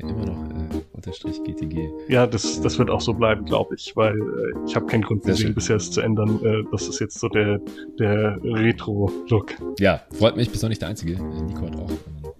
Immer 0.00 0.26
noch 0.26 0.50
äh, 0.50 0.82
unterstrich 0.92 1.42
gtg. 1.42 1.90
Ja, 2.08 2.26
das, 2.26 2.60
das 2.60 2.78
wird 2.78 2.90
auch 2.90 3.00
so 3.00 3.12
bleiben, 3.12 3.44
glaube 3.44 3.74
ich, 3.74 3.92
weil 3.96 4.16
äh, 4.16 4.54
ich 4.66 4.76
habe 4.76 4.86
keinen 4.86 5.02
Grund 5.02 5.24
gesehen, 5.24 5.54
bisher 5.54 5.78
zu 5.78 6.00
ändern. 6.00 6.40
Äh, 6.44 6.62
das 6.70 6.88
ist 6.88 7.00
jetzt 7.00 7.18
so 7.18 7.28
der, 7.28 7.60
der 7.98 8.38
Retro-Look. 8.42 9.54
Ja, 9.80 10.02
freut 10.12 10.36
mich, 10.36 10.50
bist 10.50 10.62
noch 10.62 10.70
nicht 10.70 10.82
der 10.82 10.88
Einzige. 10.88 11.14
Nico 11.14 11.66
hat 11.66 11.76
auch 11.76 11.90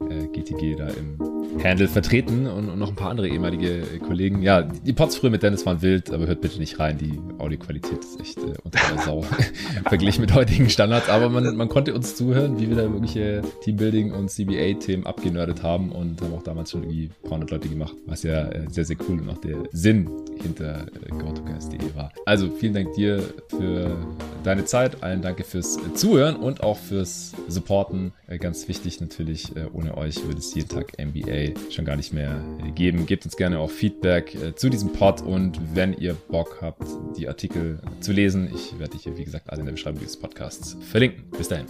äh, 0.08 0.26
GTG 0.28 0.76
da 0.76 0.88
im 0.88 1.41
Handle 1.62 1.88
vertreten 1.88 2.46
und, 2.46 2.68
und, 2.68 2.78
noch 2.78 2.90
ein 2.90 2.96
paar 2.96 3.10
andere 3.10 3.28
ehemalige 3.28 3.82
Kollegen. 4.06 4.42
Ja, 4.42 4.62
die 4.62 4.92
Pots 4.92 5.16
früher 5.16 5.30
mit 5.30 5.42
Dennis 5.42 5.64
waren 5.66 5.82
wild, 5.82 6.10
aber 6.10 6.26
hört 6.26 6.40
bitte 6.40 6.58
nicht 6.58 6.78
rein. 6.78 6.98
Die 6.98 7.18
Audioqualität 7.38 7.98
ist 8.00 8.20
echt 8.20 8.38
äh, 8.38 8.54
unter 8.64 8.80
der 8.90 9.02
Sau 9.02 9.22
verglichen 9.88 10.20
mit 10.22 10.34
heutigen 10.34 10.68
Standards. 10.70 11.08
Aber 11.08 11.28
man, 11.28 11.56
man 11.56 11.68
konnte 11.68 11.94
uns 11.94 12.16
zuhören, 12.16 12.58
wie 12.58 12.68
wir 12.68 12.76
da 12.76 12.92
wirkliche 12.92 13.42
Teambuilding 13.62 14.12
und 14.12 14.30
CBA-Themen 14.30 15.06
abgenördet 15.06 15.62
haben 15.62 15.92
und 15.92 16.20
haben 16.22 16.34
auch 16.34 16.42
damals 16.42 16.70
schon 16.70 16.82
irgendwie 16.82 17.04
ein 17.06 17.22
paar 17.22 17.32
hundert 17.32 17.50
Leute 17.50 17.68
gemacht, 17.68 17.94
was 18.06 18.22
ja 18.22 18.48
äh, 18.48 18.66
sehr, 18.70 18.84
sehr 18.84 18.96
cool 19.08 19.20
und 19.20 19.28
auch 19.28 19.38
der 19.38 19.58
Sinn 19.72 20.10
hinter 20.40 20.86
äh, 20.86 21.10
GoToGuys.de 21.10 21.94
war. 21.94 22.12
Also 22.26 22.50
vielen 22.50 22.74
Dank 22.74 22.92
dir 22.94 23.22
für 23.48 23.96
deine 24.44 24.64
Zeit, 24.64 25.02
allen 25.02 25.22
danke 25.22 25.44
fürs 25.44 25.78
Zuhören 25.94 26.36
und 26.36 26.62
auch 26.62 26.78
fürs 26.78 27.32
Supporten. 27.48 28.12
Äh, 28.26 28.38
ganz 28.38 28.68
wichtig 28.68 29.00
natürlich, 29.00 29.54
äh, 29.56 29.66
ohne 29.72 29.96
euch 29.96 30.24
würde 30.24 30.38
es 30.38 30.54
jeden 30.54 30.68
Tag 30.68 30.92
NBA 30.98 31.41
schon 31.70 31.85
gar 31.85 31.97
nicht 31.97 32.12
mehr 32.12 32.43
geben. 32.74 33.06
Gebt 33.06 33.24
uns 33.24 33.36
gerne 33.36 33.59
auch 33.59 33.70
Feedback 33.70 34.36
zu 34.56 34.69
diesem 34.69 34.93
Pod 34.93 35.23
und 35.23 35.59
wenn 35.74 35.93
ihr 35.94 36.14
Bock 36.14 36.59
habt, 36.60 36.86
die 37.16 37.28
Artikel 37.28 37.81
zu 38.01 38.12
lesen, 38.12 38.51
ich 38.55 38.78
werde 38.78 38.93
dich 38.93 39.05
hier, 39.05 39.16
wie 39.16 39.24
gesagt, 39.24 39.51
alle 39.51 39.60
in 39.60 39.66
der 39.66 39.73
Beschreibung 39.73 40.01
dieses 40.01 40.16
Podcasts 40.16 40.77
verlinken. 40.81 41.24
Bis 41.36 41.48
dahin. 41.48 41.66